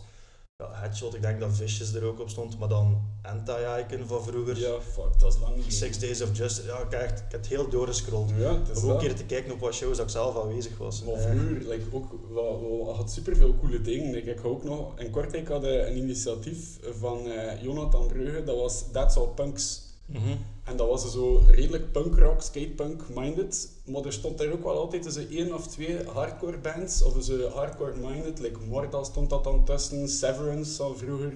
Ja, 0.63 0.69
Headshot, 0.71 1.15
ik 1.15 1.21
denk 1.21 1.39
dat 1.39 1.49
Vicious 1.53 1.93
er 1.93 2.03
ook 2.03 2.19
op 2.19 2.29
stond, 2.29 2.59
maar 2.59 2.67
dan 2.67 3.01
Anti-Icon 3.21 4.07
van 4.07 4.23
vroeger. 4.23 4.59
Ja, 4.59 4.79
fuck, 4.81 5.19
dat 5.19 5.33
is 5.33 5.39
lang 5.39 5.55
niet. 5.55 5.73
Six 5.73 5.99
Days 5.99 6.21
of 6.21 6.37
Justice, 6.37 6.67
ja, 6.67 6.77
ik, 6.79 6.91
ik 6.91 7.09
heb 7.09 7.31
het 7.31 7.47
heel 7.47 7.69
doorgescrolld. 7.69 8.31
Ja, 8.37 8.51
Om 8.51 8.83
ook 8.83 8.89
een 8.89 8.97
keer 8.97 9.15
te 9.15 9.23
kijken 9.23 9.51
op 9.51 9.59
wat 9.59 9.73
shows 9.73 9.97
dat 9.97 10.05
ik 10.05 10.11
zelf 10.11 10.41
aanwezig 10.43 10.77
was. 10.77 11.03
Maar 11.03 11.17
vroeger, 11.17 11.67
like, 11.67 11.83
ook, 11.91 12.11
we, 12.11 12.83
we 12.85 12.91
had 12.91 13.11
superveel 13.11 13.55
coole 13.59 13.81
dingen. 13.81 14.13
Like, 14.13 14.31
ik 14.31 14.45
ook 14.45 14.63
nog, 14.63 14.99
in 14.99 15.11
Kortrijk 15.11 15.47
hadden 15.47 15.87
een 15.87 15.97
initiatief 15.97 16.79
van 16.99 17.25
uh, 17.25 17.61
Jonathan 17.61 18.07
Breuge, 18.07 18.43
dat 18.43 18.55
was 18.55 18.91
That's 18.91 19.15
All 19.15 19.27
Punks. 19.27 19.88
Mm 20.11 20.37
En 20.63 20.77
dat 20.77 20.87
was 20.87 21.11
zo 21.11 21.43
redelijk 21.47 21.91
punkrock, 21.91 22.41
skatepunk-minded. 22.41 23.69
Maar 23.85 24.05
er 24.05 24.13
stond 24.13 24.37
daar 24.37 24.51
ook 24.51 24.63
wel 24.63 24.77
altijd 24.77 25.03
tussen 25.03 25.29
één 25.29 25.53
of 25.53 25.67
twee 25.67 26.03
hardcore 26.03 26.57
bands. 26.57 27.01
Of 27.01 27.23
ze 27.23 27.49
hardcore-minded, 27.53 28.39
like 28.39 28.59
Mortal 28.59 29.05
stond 29.05 29.29
dat 29.29 29.43
dan 29.43 29.65
tussen, 29.65 30.07
Severance 30.09 30.83
al 30.83 30.95
vroeger. 30.95 31.33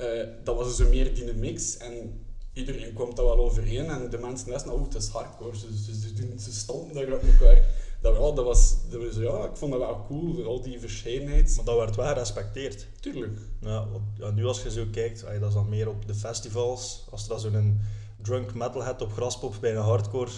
Uh, 0.00 0.28
dat 0.44 0.56
was 0.56 0.76
zo 0.76 0.88
meer 0.88 1.14
die 1.14 1.32
mix. 1.34 1.76
En 1.76 2.20
iedereen 2.52 2.92
komt 2.92 3.16
daar 3.16 3.24
wel 3.24 3.38
overeen 3.38 3.90
en 3.90 4.10
de 4.10 4.18
mensen 4.18 4.52
wisten, 4.52 4.72
oh, 4.72 4.82
het 4.84 4.94
is 4.94 5.08
hardcore, 5.08 5.56
ze, 5.58 5.66
ze, 5.84 5.94
ze, 6.00 6.12
doen- 6.12 6.38
ze 6.38 6.52
stonden 6.52 6.94
daar 6.94 7.12
op 7.16 7.22
elkaar. 7.22 7.64
Dat, 8.00 8.16
wel, 8.16 8.34
dat, 8.34 8.44
was, 8.44 8.74
dat 8.90 9.02
was, 9.04 9.16
ja, 9.16 9.44
ik 9.44 9.56
vond 9.56 9.72
dat 9.72 9.80
wel 9.80 10.04
cool, 10.06 10.44
al 10.44 10.62
die 10.62 10.80
verscheidenheid. 10.80 11.56
Maar 11.56 11.64
dat 11.64 11.76
werd 11.76 11.96
wel 11.96 12.06
gerespecteerd. 12.06 12.86
Tuurlijk. 13.00 13.38
Ja, 13.60 13.88
want, 13.88 14.02
ja, 14.18 14.30
nu 14.30 14.46
als 14.46 14.62
je 14.62 14.70
zo 14.70 14.84
kijkt, 14.92 15.24
ay, 15.24 15.38
dat 15.38 15.48
is 15.48 15.54
dan 15.54 15.68
meer 15.68 15.88
op 15.88 16.06
de 16.06 16.14
festivals. 16.14 17.06
Als 17.10 17.22
er 17.22 17.28
dan 17.28 17.40
zo'n 17.40 17.80
drunk 18.22 18.54
metalhead 18.54 19.02
op 19.02 19.12
Graspop 19.12 19.54
bij 19.60 19.70
een 19.70 19.82
hardcore, 19.82 20.30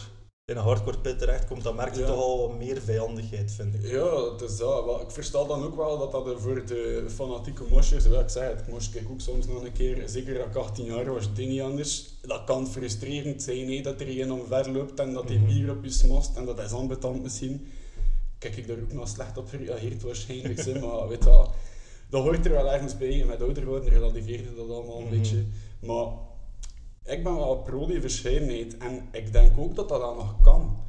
in 0.45 0.57
een 0.57 0.63
hardcore 0.63 0.99
pit 0.99 1.19
terechtkomt, 1.19 1.63
dan 1.63 1.75
merk 1.77 1.95
je 1.95 2.01
Ja. 2.01 2.07
toch 2.07 2.17
al 2.17 2.49
wat 2.49 2.59
meer 2.59 2.81
vijandigheid, 2.81 3.51
vind 3.53 3.75
ik. 3.75 3.83
Ja, 3.87 4.31
het 4.33 4.41
is 4.41 4.57
dat. 4.57 4.85
Wel, 4.85 5.01
ik 5.01 5.11
versta 5.11 5.45
dan 5.45 5.63
ook 5.65 5.77
wel 5.77 5.99
dat 5.99 6.13
dat 6.13 6.27
er 6.27 6.41
voor 6.41 6.67
de 6.67 7.05
fanatieke 7.09 7.63
moshers, 7.71 8.07
wel, 8.07 8.21
ik 8.21 8.29
zei 8.29 8.51
het, 8.51 8.61
ik 8.61 8.69
mosh 8.69 8.89
kijk 8.89 9.05
ook 9.11 9.21
soms 9.21 9.47
nog 9.47 9.63
een 9.65 9.73
keer, 9.73 10.03
zeker 10.09 10.35
dat 10.35 10.47
ik 10.47 10.55
18 10.57 10.85
jaar 10.85 11.13
was, 11.13 11.35
dit 11.35 11.49
niet 11.49 11.61
anders. 11.61 12.15
Dat 12.23 12.45
kan 12.45 12.67
frustrerend 12.67 13.43
zijn, 13.43 13.73
hè, 13.73 13.81
dat 13.81 14.01
er 14.01 14.21
een 14.21 14.33
omver 14.33 14.71
loopt 14.71 15.01
en 15.01 15.13
dat 15.13 15.29
hij 15.29 15.37
Mhm. 15.39 15.47
bier 15.47 15.71
op 15.71 15.85
je 15.85 15.91
smost 15.91 16.37
en 16.37 16.45
dat 16.45 16.59
is 16.59 16.73
ambetant 16.73 17.23
misschien. 17.23 17.67
Kijk 18.39 18.57
ik 18.57 18.67
daar 18.67 18.77
ook 18.83 18.93
nog 18.93 19.09
slecht 19.09 19.39
op 19.39 19.49
gereageerd 19.49 20.03
waarschijnlijk, 20.03 20.65
hè, 20.65 20.79
maar 20.81 21.09
weet 21.09 21.23
dat, 21.23 21.51
dat 22.11 22.23
hoort 22.23 22.45
er 22.47 22.53
wel 22.53 22.73
ergens 22.73 22.97
bij. 22.97 23.21
En 23.21 23.27
met 23.27 23.43
ouder 23.43 23.65
worden 23.67 23.89
relativeert 23.91 24.41
je 24.45 24.55
dat 24.57 24.69
allemaal 24.71 24.97
een 24.99 25.05
Mhm. 25.05 25.17
beetje. 25.17 25.45
Maar 25.81 26.07
ik 27.05 27.23
ben 27.23 27.37
wel 27.37 27.57
pro 27.57 27.87
die 27.87 28.01
verscheidenheid 28.01 28.77
en 28.77 29.09
ik 29.13 29.33
denk 29.33 29.59
ook 29.59 29.75
dat 29.75 29.89
dat 29.89 30.01
dan 30.01 30.17
nog 30.17 30.41
kan. 30.41 30.83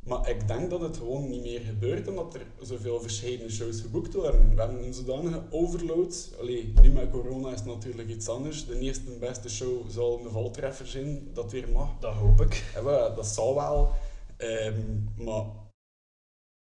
Maar 0.00 0.28
ik 0.28 0.48
denk 0.48 0.70
dat 0.70 0.80
het 0.80 0.96
gewoon 0.96 1.28
niet 1.28 1.42
meer 1.42 1.60
gebeurt 1.60 2.08
omdat 2.08 2.34
er 2.34 2.46
zoveel 2.60 3.00
verschillende 3.00 3.50
shows 3.50 3.80
geboekt 3.80 4.14
worden. 4.14 4.54
We 4.54 4.60
hebben 4.60 4.84
een 4.84 4.94
zodanige 4.94 5.42
overload. 5.50 6.34
Allee, 6.40 6.72
nu 6.82 6.90
met 6.90 7.10
corona 7.10 7.48
is 7.48 7.58
het 7.58 7.68
natuurlijk 7.68 8.08
iets 8.08 8.28
anders. 8.28 8.66
De 8.66 8.78
eerste 8.78 9.10
beste 9.20 9.48
show 9.48 9.90
zal 9.90 10.20
een 10.24 10.30
valtreffer 10.30 10.86
zijn, 10.86 11.28
dat 11.34 11.52
weer 11.52 11.68
mag. 11.72 11.88
Dat 11.98 12.14
hoop 12.14 12.40
ik. 12.40 12.64
Wel, 12.84 13.14
dat 13.14 13.26
zal 13.26 13.54
wel. 13.54 13.90
Ehm, 14.36 14.82
maar 15.16 15.44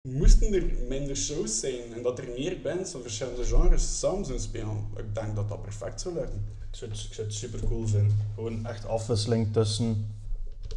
moesten 0.06 0.54
er 0.54 0.64
minder 0.88 1.16
shows 1.16 1.60
zijn 1.60 1.92
en 1.94 2.02
dat 2.02 2.18
er 2.18 2.28
meer 2.36 2.60
bands 2.62 2.90
van 2.90 3.02
verschillende 3.02 3.44
genres 3.44 3.98
samen 3.98 4.24
zouden 4.24 4.46
spelen, 4.46 4.84
ik 4.96 5.14
denk 5.14 5.34
dat 5.36 5.48
dat 5.48 5.62
perfect 5.62 6.00
zou 6.00 6.14
lukken. 6.14 6.44
Ik 6.70 6.76
zou, 6.76 6.90
het, 6.90 7.00
ik 7.00 7.14
zou 7.14 7.26
het 7.26 7.36
super 7.36 7.60
cool 7.68 7.86
vinden. 7.86 8.16
Gewoon 8.34 8.66
echt 8.66 8.86
afwisseling 8.86 9.52
tussen, 9.52 10.14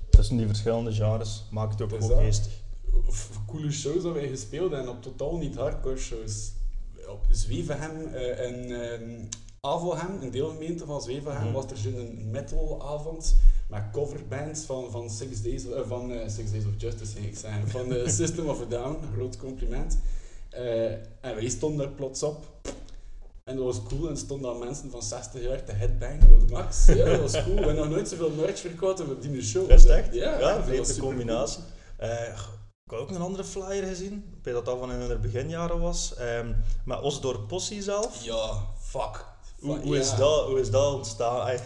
tussen 0.10 0.38
die 0.38 0.48
verschillende 0.48 0.92
genres. 0.94 1.44
Maakt 1.52 1.72
het 1.72 1.82
ook 1.82 2.00
is 2.00 2.06
gewoon. 2.06 2.32
Of 3.08 3.30
coole 3.48 3.72
shows 3.72 4.04
dat 4.04 4.14
wij 4.14 4.28
gespeeld 4.28 4.72
hebben, 4.72 4.90
op 4.92 5.02
totaal 5.02 5.38
niet 5.38 5.56
hardcore 5.56 5.98
shows. 5.98 6.52
Op 7.08 7.26
Zwevenhem 7.30 8.14
eh, 8.14 8.40
en 8.46 8.82
ehm 8.92 9.26
Avelhem, 9.62 10.22
een 10.22 10.32
deelgemeente 10.32 10.86
van 10.86 11.02
Zwevenhem, 11.02 11.44
Mhm. 11.44 11.52
was 11.54 11.72
er 11.72 11.78
zo'n 11.78 12.30
metalavond 12.32 13.36
met 13.70 13.84
coverbands 13.92 14.62
van, 14.62 14.92
van, 14.92 15.10
Six, 15.10 15.42
Days, 15.42 15.72
eh, 15.72 15.82
van 15.88 16.12
eh, 16.12 16.30
Six 16.30 16.52
Days 16.52 16.66
of 16.66 16.72
Justice, 16.78 17.14
ging 17.14 17.26
ik 17.26 17.38
zeggen, 17.38 17.68
van 17.68 17.94
eh, 17.94 18.08
System 18.20 18.50
of 18.50 18.62
a 18.62 18.66
Down, 18.66 18.98
groot 19.14 19.38
compliment. 19.38 19.98
Eh, 20.50 20.92
en 20.92 21.36
wij 21.36 21.50
stonden 21.50 21.86
daar 21.86 21.96
plots 21.96 22.24
op. 22.24 22.46
En 23.44 23.56
dat 23.56 23.66
was 23.66 23.84
cool, 23.84 24.10
en 24.10 24.18
stonden 24.18 24.52
dan 24.52 24.60
mensen 24.60 24.92
van 24.92 25.04
60 25.04 25.42
jaar 25.42 25.64
te 25.64 25.72
headbangen 25.72 26.34
op 26.34 26.48
de 26.48 26.54
max. 26.54 26.86
Ja, 26.86 27.06
dat 27.06 27.20
was 27.20 27.44
cool. 27.44 27.56
We 27.56 27.66
hebben 27.66 27.76
nog 27.76 27.90
nooit 27.90 28.10
zoveel 28.10 28.30
merch 28.30 28.60
verkocht 28.60 29.02
op 29.02 29.22
die 29.22 29.42
show. 29.42 29.72
Is 29.72 29.86
echt? 29.86 30.14
Ja, 30.14 30.40
ja 30.40 30.58
dat 30.58 30.78
was 30.78 30.98
combinatie. 30.98 31.64
Ik 32.86 32.96
had 32.96 33.00
ook 33.00 33.10
een 33.10 33.22
andere 33.22 33.44
flyer 33.44 33.84
gezien. 33.84 34.14
Ik 34.38 34.44
weet 34.44 34.54
dat 34.54 34.66
dat 34.66 34.80
van 34.80 34.92
in 34.92 35.00
hun 35.00 35.22
beginjaren 35.22 35.80
was. 35.80 36.16
Ehm 36.16 36.52
met 36.86 37.02
Osdorp 37.02 37.48
Possie 37.48 37.82
zelf. 37.82 38.24
Ja, 38.24 38.66
fuck. 38.80 39.26
Hoe, 39.60 39.98
is 39.98 40.16
dat, 40.16 40.46
hoe 40.46 40.60
is 40.60 40.70
dat 40.70 40.94
ontstaan? 40.94 41.60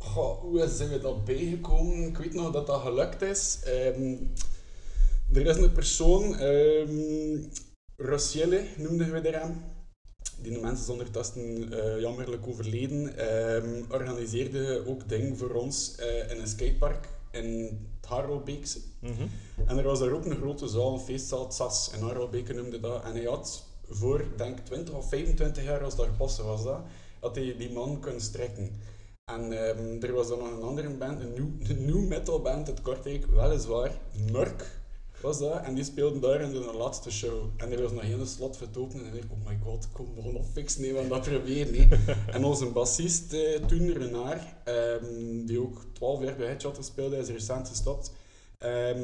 Goh, 0.00 0.40
hoe 0.40 0.68
zijn 0.68 0.88
we 0.88 0.98
dat 0.98 1.24
bijgekomen? 1.24 2.08
Ik 2.08 2.16
weet 2.16 2.34
nog 2.34 2.52
dat 2.52 2.66
dat 2.66 2.80
gelukt 2.80 3.22
is. 3.22 3.58
Ehm, 3.64 4.14
er 5.32 5.46
is 5.46 5.56
een 5.56 5.72
persoon, 5.72 6.36
ehm 6.36 7.38
Rossielle 7.96 8.64
noemden 8.76 9.12
we 9.12 9.20
er 9.20 9.40
hem. 9.40 9.62
Die 10.42 10.58
mensen 10.58 10.84
is 10.84 10.88
ondertussen 10.88 11.72
eh, 11.72 12.00
jammerlijk 12.00 12.46
overleden. 12.46 13.16
Ehm, 13.16 13.82
organiseerde 13.90 14.84
ook 14.86 15.08
dingen 15.08 15.36
voor 15.36 15.50
ons 15.50 15.94
eh, 15.94 16.30
in 16.30 16.40
een 16.40 16.46
skatepark 16.48 17.08
in 17.30 17.78
het 18.00 18.10
Harelbeekse. 18.10 18.80
mhm. 19.00 19.26
En 19.66 19.78
er 19.78 19.84
was 19.84 19.98
daar 19.98 20.12
ook 20.12 20.24
een 20.24 20.36
grote 20.36 20.68
zaal, 20.68 20.92
een 20.92 21.00
feestzaal, 21.00 21.44
het 21.44 21.54
SAS, 21.54 21.90
in 21.94 22.02
Harelbeke 22.02 22.52
noemde 22.52 22.80
dat. 22.80 23.04
En 23.04 23.12
hij 23.12 23.24
had 23.24 23.64
voor, 23.88 24.24
denk 24.36 24.58
20 24.58 24.94
of 24.94 25.08
25 25.08 25.64
jaar, 25.64 25.84
als 25.84 25.96
dat 25.96 26.16
passen 26.16 26.44
was 26.44 26.64
dat, 26.64 26.80
had 27.20 27.34
hij 27.34 27.56
die 27.58 27.72
man 27.72 28.00
kunnen 28.00 28.20
strekken. 28.20 28.80
En 29.34 29.52
ehm, 29.52 30.02
er 30.02 30.12
was 30.12 30.28
dan 30.28 30.38
nog 30.38 30.52
een 30.52 30.62
andere 30.62 30.90
band, 30.90 31.20
een 31.20 31.32
new, 31.32 31.70
een 31.70 31.84
new 31.84 32.08
metal 32.08 32.40
band 32.40 32.68
uit 32.68 32.82
Kortrijk, 32.82 33.26
weliswaar, 33.26 33.92
Murk 34.32 34.80
was 35.20 35.38
dat. 35.38 35.62
En 35.62 35.74
die 35.74 35.84
speelden 35.84 36.20
daar 36.20 36.40
in 36.40 36.50
de 36.50 36.58
laatste 36.58 37.10
show. 37.10 37.48
En 37.56 37.72
er 37.72 37.82
was 37.82 37.92
nog 37.92 38.02
een 38.02 38.26
slot 38.26 38.56
voor 38.56 38.66
het 38.66 38.76
openen. 38.76 39.06
En 39.06 39.14
ik 39.14 39.20
dacht, 39.28 39.32
oh 39.32 39.48
my 39.48 39.58
god, 39.62 39.88
kom, 39.92 40.14
we 40.14 40.22
gaan 40.22 40.32
nog 40.32 40.46
fixen, 40.52 40.80
nee, 40.80 40.92
we 40.92 40.98
gaan 40.98 41.08
dat 41.08 41.22
proberen. 41.22 41.72
nee. 41.72 41.88
en 42.34 42.44
onze 42.44 42.66
bassist 42.66 43.32
eh, 43.32 43.64
toen, 43.66 43.92
Renard, 43.92 44.42
ehm, 44.64 45.44
die 45.46 45.60
ook 45.60 45.84
12 45.92 46.22
jaar 46.22 46.36
bij 46.36 46.46
Headshot 46.46 46.84
speelde, 46.84 47.16
is 47.16 47.28
recent 47.28 47.68
gestopt. 47.68 48.12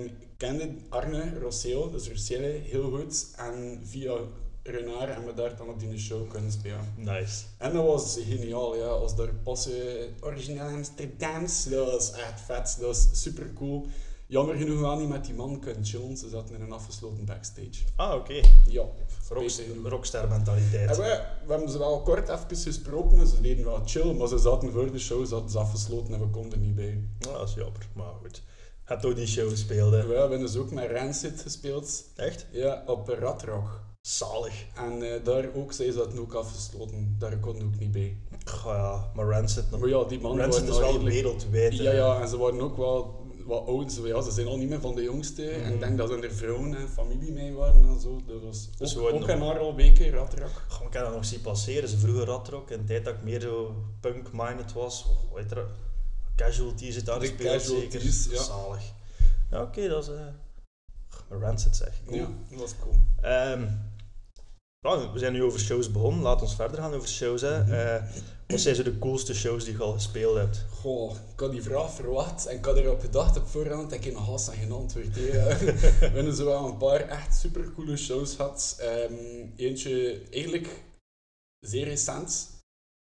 Ik 0.04 0.12
kende 0.36 0.74
Arne 0.88 1.38
Rosseo, 1.38 1.90
dus 1.90 2.08
Rossele, 2.08 2.46
heel 2.46 2.90
goed. 2.90 3.26
En 3.36 3.80
via 3.84 4.18
Renard 4.66 5.08
hebben 5.14 5.26
we 5.26 5.34
daar 5.34 5.56
dan 5.56 5.68
op 5.68 5.80
die 5.80 5.98
show 5.98 6.30
kunnen 6.30 6.52
spelen. 6.52 6.92
Nice. 6.96 7.44
En 7.58 7.72
dat 7.72 7.84
was 7.86 8.18
geniaal, 8.28 8.76
ja. 8.76 8.86
Als 8.86 9.16
daar 9.16 9.34
passen 9.34 9.72
origineel 10.20 10.62
Amsterdams, 10.68 11.64
dat 11.64 11.90
was 11.90 12.12
echt 12.12 12.40
vet. 12.40 12.76
Dat 12.80 12.86
was 12.86 13.08
super 13.22 13.52
cool. 13.52 13.86
Jammer 14.28 14.54
genoeg 14.56 14.80
wel 14.80 14.98
niet 14.98 15.08
met 15.08 15.24
die 15.24 15.34
man 15.34 15.60
kunnen 15.60 15.84
chillen. 15.84 16.16
Ze 16.16 16.28
zaten 16.28 16.54
in 16.54 16.60
een 16.60 16.72
afgesloten 16.72 17.24
backstage. 17.24 17.84
Ah, 17.96 18.14
oké. 18.14 18.40
Ja, 18.68 18.82
Rockst- 19.28 19.54
spijtig 19.54 19.74
genoeg. 19.74 19.88
Rockstar 19.90 20.28
mentaliteit. 20.28 20.90
En 20.90 20.96
we, 20.96 21.22
we 21.46 21.52
hebben 21.52 21.70
ze 21.70 21.78
wel 21.78 22.02
kort 22.02 22.28
even 22.28 22.56
gesproken 22.56 23.18
en 23.18 23.26
ze 23.26 23.40
deden 23.40 23.64
wel 23.64 23.80
chill, 23.84 24.12
maar 24.12 24.28
ze 24.28 24.38
zaten 24.38 24.72
voor 24.72 24.92
de 24.92 24.98
show, 24.98 25.26
zaten 25.26 25.50
ze 25.50 25.58
afgesloten 25.58 26.14
en 26.14 26.20
we 26.20 26.26
konden 26.26 26.60
niet 26.60 26.74
bij. 26.74 27.08
Nou, 27.18 27.38
dat 27.38 27.48
is 27.48 27.54
jammer, 27.54 27.88
maar 27.94 28.12
goed. 28.22 28.42
Heb 28.84 29.04
ook 29.04 29.16
die 29.16 29.26
show 29.26 29.50
gespeeld, 29.50 29.92
hè? 29.92 30.06
We 30.06 30.14
hebben 30.14 30.38
dus 30.40 30.56
ook 30.56 30.70
met 30.70 30.90
Rancid 30.90 31.40
gespeeld, 31.40 32.04
Echt? 32.16 32.46
ja, 32.50 32.82
op 32.86 33.08
Radrock. 33.08 33.80
Zalig. 34.06 34.64
En 34.74 35.02
eh, 35.14 35.24
daar 35.24 35.44
ook, 35.54 35.72
zij 35.72 35.90
zaten 35.92 36.18
ook 36.18 36.32
afgesloten, 36.34 37.16
daar 37.18 37.40
we 37.40 37.46
ook 37.48 37.78
niet 37.78 37.92
bij. 37.92 38.16
Goh 38.44 38.72
ja, 38.72 39.10
maar 39.14 39.26
Rancid 39.26 39.70
nog. 39.70 39.80
Maar 39.80 39.88
ja, 39.88 40.04
die 40.04 40.20
mannen 40.20 40.40
Rancid 40.44 40.68
waren 40.68 40.88
is 40.88 40.92
wel 40.94 41.02
wereldwijd. 41.04 41.76
Ja, 41.76 41.92
ja, 41.92 42.20
en 42.20 42.28
ze 42.28 42.36
waren 42.38 42.60
ook 42.60 42.76
wel 42.76 43.24
wat 43.46 43.66
oud. 43.66 44.00
Ja, 44.04 44.20
ze 44.22 44.30
zijn 44.30 44.46
al 44.46 44.56
niet 44.58 44.68
meer 44.68 44.80
van 44.80 44.94
de 44.94 45.02
jongste. 45.02 45.48
En 45.50 45.64
ik 45.66 45.70
Mhm. 45.70 45.78
denk 45.80 45.98
dat 45.98 46.10
er 46.10 46.32
vrouwen 46.32 46.74
en 46.76 46.88
familie 46.88 47.32
mee 47.32 47.52
waren 47.52 47.84
en 47.88 48.00
zo. 48.00 48.20
Dat 48.26 48.42
was 48.42 48.68
Dus 48.78 48.90
ze 48.92 48.98
ook, 48.98 49.04
waren 49.04 49.22
ook 49.22 49.28
een 49.28 49.42
Arrelbeke, 49.42 50.10
Radrock. 50.10 50.62
Goh, 50.68 50.86
ik 50.86 50.92
heb 50.92 51.02
dat 51.04 51.14
nog 51.14 51.24
zien 51.24 51.40
passeren. 51.40 51.88
Ze 51.88 51.98
vroeger 51.98 52.24
radrock 52.26 52.70
in 52.70 52.78
de 52.78 52.84
tijd 52.84 53.04
dat 53.04 53.14
ik 53.14 53.22
meer 53.22 53.40
zo 53.40 53.74
punk-minded 54.00 54.72
was. 54.72 55.04
Oh, 55.08 55.34
weet 55.34 55.50
je, 55.50 55.64
casualties 56.36 56.94
het 56.96 57.06
daar 57.06 57.20
gespeeld 57.20 57.62
zeker. 57.62 58.02
ja. 58.04 58.42
Zalig. 58.42 58.92
Ja, 59.50 59.62
oké, 59.62 59.88
dat 59.88 60.02
is... 60.02 60.10
maar 61.28 61.38
Rancid 61.38 61.76
zeg. 61.76 62.00
Cool. 62.06 62.18
Ja, 62.18 62.28
dat 62.50 62.60
was 62.60 62.74
cool. 62.80 62.94
Ehm, 63.20 63.62
nou, 64.80 65.12
we 65.12 65.18
zijn 65.18 65.32
nu 65.32 65.42
over 65.42 65.60
shows 65.60 65.90
begonnen. 65.92 66.22
Laat 66.22 66.42
ons 66.42 66.54
verder 66.54 66.78
gaan 66.78 66.94
over 66.94 67.08
shows. 67.08 67.40
Hè. 67.40 67.62
Mhm. 67.62 67.72
Eh, 67.72 68.02
wat 68.46 68.60
zijn 68.60 68.74
zo 68.74 68.82
de 68.82 68.98
coolste 68.98 69.34
shows 69.34 69.64
die 69.64 69.76
je 69.76 69.82
al 69.82 69.92
gespeeld 69.92 70.36
hebt? 70.36 70.64
Goh, 70.70 71.16
ik 71.32 71.40
had 71.40 71.50
die 71.50 71.62
vraag 71.62 71.92
verwacht 71.92 72.46
en 72.46 72.56
ik 72.56 72.64
had 72.64 72.76
erop 72.76 73.00
gedacht 73.00 73.36
op 73.36 73.46
voorhand 73.46 73.92
en 73.92 73.98
ik 73.98 74.04
heb 74.04 74.14
nog 74.14 74.26
haast 74.26 74.48
aan 74.48 74.56
geen 74.56 74.72
antwoord. 74.72 75.14
We 75.14 75.30
hebben 76.00 76.34
zo 76.34 76.44
wel 76.44 76.66
een 76.66 76.76
paar 76.76 77.00
echt 77.00 77.36
supercoole 77.36 77.96
shows 77.96 78.34
gehad. 78.34 78.76
Ehm, 78.80 79.46
eentje 79.56 80.22
eigenlijk 80.30 80.84
zeer 81.58 81.84
recent. 81.84 82.54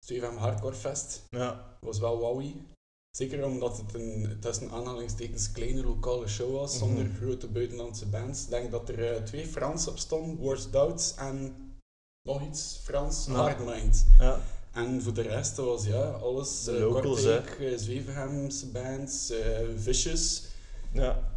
2FM 0.05 0.37
Hardcore 0.37 0.75
Fest. 0.75 1.23
Ja. 1.29 1.77
was 1.79 1.99
wel 1.99 2.17
wowie. 2.17 2.65
Zeker 3.17 3.45
omdat 3.45 3.77
het 3.77 3.93
een 3.93 4.37
tussen 4.39 4.71
aanhalingstekens 4.71 5.51
kleine 5.51 5.83
lokale 5.83 6.27
show 6.27 6.51
was, 6.51 6.71
Mhm. 6.71 6.79
zonder 6.85 7.09
grote 7.21 7.47
buitenlandse 7.47 8.05
bands. 8.05 8.43
Ik 8.43 8.49
denk 8.49 8.71
dat 8.71 8.89
er 8.89 9.15
eh, 9.15 9.21
twee 9.23 9.47
Frans 9.47 9.87
op 9.87 9.97
stonden, 9.97 10.35
Worst 10.37 10.71
Doubts 10.71 11.15
en 11.15 11.55
nog 12.27 12.41
iets 12.47 12.79
Frans, 12.83 13.25
Ja. 13.25 13.33
Hardmind. 13.33 14.05
ja. 14.19 14.39
En 14.71 15.01
voor 15.01 15.13
de 15.13 15.21
rest 15.21 15.55
was 15.57 15.85
ja, 15.85 16.01
alles 16.09 16.67
eh, 16.67 16.79
locals, 16.79 17.03
Kortrijk, 17.23 17.59
eh, 17.59 17.77
bands, 18.71 19.33
Vicious, 19.77 20.43
ja. 20.93 21.32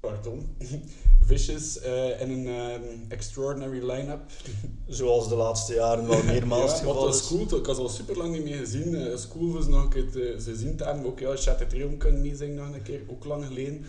Pardon, 0.00 0.56
Vicious 1.26 1.78
eh, 1.78 2.20
en 2.20 2.30
een 2.30 2.46
ehm, 2.46 2.82
extraordinary 3.08 3.90
line-up. 3.90 4.20
Zoals 4.86 5.28
de 5.28 5.34
laatste 5.34 5.74
jaren 5.74 6.08
wel 6.08 6.22
meermaals 6.22 6.80
ja, 6.80 6.84
wat 6.84 6.94
geval 6.94 7.06
was 7.06 7.20
is. 7.20 7.26
cool. 7.26 7.60
Ik 7.60 7.66
had 7.66 7.78
al 7.78 7.88
super 7.88 8.16
lang 8.16 8.32
niet 8.32 8.44
meer 8.44 8.56
gezien. 8.56 8.94
Is 8.94 9.28
cool 9.28 9.50
voor 9.50 9.62
ze 9.62 9.68
nog 9.68 9.82
een 9.82 9.88
keer 9.88 10.10
te, 10.10 10.36
ze 10.40 10.56
zien 10.56 10.76
te 10.76 10.84
hebben. 10.84 11.06
Ook 11.06 11.18
ja, 11.18 11.36
Chat 11.36 11.68
Trium 11.68 11.96
kunnen 11.96 12.20
niet 12.20 12.38
zingen 12.38 12.56
nog 12.56 12.74
een 12.74 12.82
keer, 12.82 13.00
ook 13.08 13.24
lang 13.24 13.44
geleden. 13.44 13.84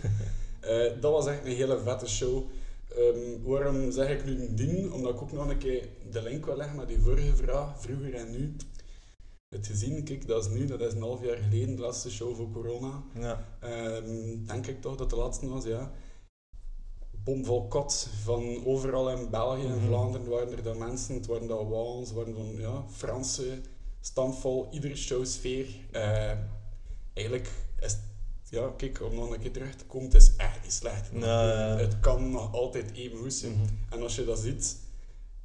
Eh, 0.62 1.00
dat 1.00 1.12
was 1.12 1.26
echt 1.26 1.44
een 1.44 1.54
hele 1.54 1.78
vette 1.78 2.08
show. 2.08 2.44
Ehm, 2.88 3.42
waarom 3.42 3.90
zeg 3.90 4.10
ik 4.10 4.24
nu 4.24 4.40
een 4.42 4.54
dien? 4.54 4.92
Omdat 4.92 5.14
ik 5.14 5.22
ook 5.22 5.32
nog 5.32 5.48
een 5.48 5.58
keer 5.58 5.88
de 6.10 6.22
link 6.22 6.44
wil 6.46 6.56
leggen 6.56 6.76
met 6.76 6.88
die 6.88 7.00
vorige 7.00 7.36
vraag, 7.36 7.80
vroeger 7.80 8.14
en 8.14 8.30
nu. 8.30 8.56
het 9.48 9.66
gezien, 9.66 10.04
kijk, 10.04 10.26
dat 10.26 10.44
is 10.44 10.50
nu, 10.50 10.66
dat 10.66 10.80
is 10.80 10.92
een 10.92 11.00
half 11.02 11.24
jaar 11.24 11.36
geleden, 11.36 11.76
de 11.76 11.82
laatste 11.82 12.10
show 12.10 12.36
voor 12.36 12.50
corona. 12.50 13.02
Ja. 13.20 13.44
Ehm, 13.60 14.46
denk 14.46 14.66
ik 14.66 14.80
toch 14.80 14.96
dat 14.96 15.10
de 15.10 15.16
laatste 15.16 15.48
was, 15.48 15.64
ja. 15.64 15.92
Bomvol 17.24 17.68
kot 17.68 18.08
van 18.24 18.64
overal 18.64 19.10
in 19.10 19.30
België 19.30 19.66
en 19.66 19.76
Mhm. 19.76 19.86
Vlaanderen 19.86 20.28
waren 20.28 20.52
er 20.56 20.62
dan 20.62 20.78
mensen, 20.78 21.14
het 21.14 21.26
waren 21.26 21.46
dan 21.46 21.68
Wals, 21.68 22.08
het 22.08 22.16
waren 22.16 22.34
dan 22.34 22.54
ja, 22.56 22.84
Franse, 22.90 23.60
stampvol, 24.00 24.68
iedere 24.70 24.96
show 24.96 25.24
sfeer. 25.26 25.66
Eh, 25.90 26.30
eigenlijk 27.12 27.50
is 27.80 27.96
ja, 28.48 28.72
kijk, 28.76 29.02
om 29.02 29.14
nog 29.14 29.30
een 29.30 29.40
keer 29.40 29.52
terug 29.52 29.74
te 29.74 29.84
komen, 29.84 30.06
het 30.06 30.16
is 30.22 30.36
echt 30.36 30.62
niet 30.62 30.72
slecht. 30.72 31.10
Het 31.78 32.00
kan 32.00 32.30
nog 32.30 32.52
altijd 32.54 32.92
even 32.92 33.18
goed 33.18 33.32
zijn. 33.34 33.52
Mhm. 33.52 33.62
En 33.90 34.02
als 34.02 34.14
je 34.16 34.24
dat 34.24 34.38
ziet, 34.38 34.76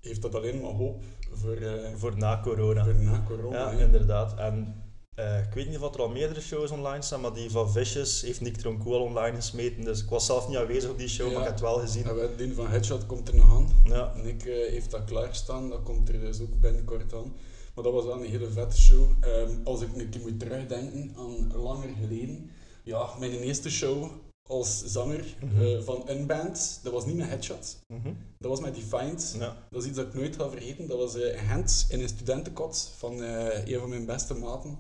heeft 0.02 0.22
dat 0.22 0.36
alleen 0.36 0.62
maar 0.62 0.72
hoop 0.72 1.04
voor, 1.32 1.56
eh, 1.56 1.94
Voor 1.96 2.18
na 2.18 2.40
corona. 2.44 2.84
voor 2.84 2.96
na 2.96 3.24
corona. 3.28 3.72
Ja, 3.72 3.78
inderdaad. 3.86 4.38
En 4.40 4.84
eh, 5.18 5.40
ik 5.40 5.54
weet 5.54 5.68
niet 5.70 5.78
of 5.80 5.94
er 5.94 6.02
al 6.02 6.10
meerdere 6.10 6.42
shows 6.42 6.72
online 6.72 7.02
staan, 7.02 7.22
maar 7.22 7.34
die 7.34 7.52
van 7.52 7.72
Vicious 7.72 8.22
heeft 8.22 8.42
Nick 8.42 8.58
Troncool 8.58 8.94
al 8.94 9.02
online 9.04 9.36
gesmeten. 9.36 9.84
Dus 9.84 10.02
ik 10.04 10.10
was 10.10 10.26
zelf 10.26 10.48
niet 10.48 10.58
aanwezig 10.58 10.90
op 10.90 10.98
die 10.98 11.08
show, 11.08 11.28
Ja. 11.28 11.32
maar 11.34 11.42
ik 11.42 11.48
heb 11.48 11.54
het 11.60 11.64
wel 11.70 11.80
gezien. 11.80 12.04
En 12.04 12.16
we- 12.16 12.34
die 12.38 12.54
van 12.54 12.68
Headshot 12.68 13.06
komt 13.06 13.28
er 13.28 13.36
nog 13.36 13.50
aan. 13.52 13.70
Ja. 13.84 14.14
Nick 14.24 14.46
eh, 14.46 14.54
heeft 14.70 14.92
dat 14.92 15.04
klaarstaan, 15.06 15.70
dat 15.70 15.84
komt 15.84 16.10
er 16.10 16.20
dus 16.20 16.42
ook 16.42 16.60
binnenkort 16.60 17.14
aan. 17.14 17.34
Maar 17.76 17.84
dat 17.84 17.94
was 17.94 18.06
wel 18.06 18.24
een 18.24 18.30
hele 18.30 18.50
vette 18.52 18.78
show. 18.78 19.04
Ehm, 19.20 19.52
als 19.64 19.82
ik 19.82 19.90
een 19.96 20.10
keer 20.10 20.22
moet 20.22 20.40
terugdenken 20.40 21.14
aan 21.18 21.52
langer 21.62 21.90
geleden. 22.02 22.52
Ja, 22.84 23.10
mijn 23.20 23.32
eerste 23.32 23.70
show 23.70 24.10
als 24.50 24.84
zanger 24.86 25.26
Mhm. 25.42 25.62
eh, 25.64 25.82
van 25.82 26.04
een 26.06 26.26
band, 26.26 26.80
dat 26.84 26.94
was 26.94 27.06
niet 27.06 27.16
met 27.16 27.28
Headshot. 27.28 27.78
Mhm. 27.88 28.14
Dat 28.40 28.50
was 28.52 28.60
met 28.60 28.76
Defiant. 28.76 29.36
Ja. 29.40 29.58
Dat 29.70 29.82
is 29.82 29.88
iets 29.88 29.98
dat 29.98 30.08
ik 30.08 30.14
nooit 30.14 30.36
ga 30.36 30.50
vergeten. 30.50 30.88
Dat 30.88 30.98
was 30.98 31.16
eh, 31.16 31.40
een 31.42 31.48
hand 31.48 31.86
in 31.90 32.02
een 32.02 32.08
studentenkot 32.08 32.92
van 32.98 33.24
eh, 33.24 33.66
een 33.74 33.80
van 33.80 33.90
mijn 33.90 34.06
beste 34.06 34.34
maten. 34.34 34.78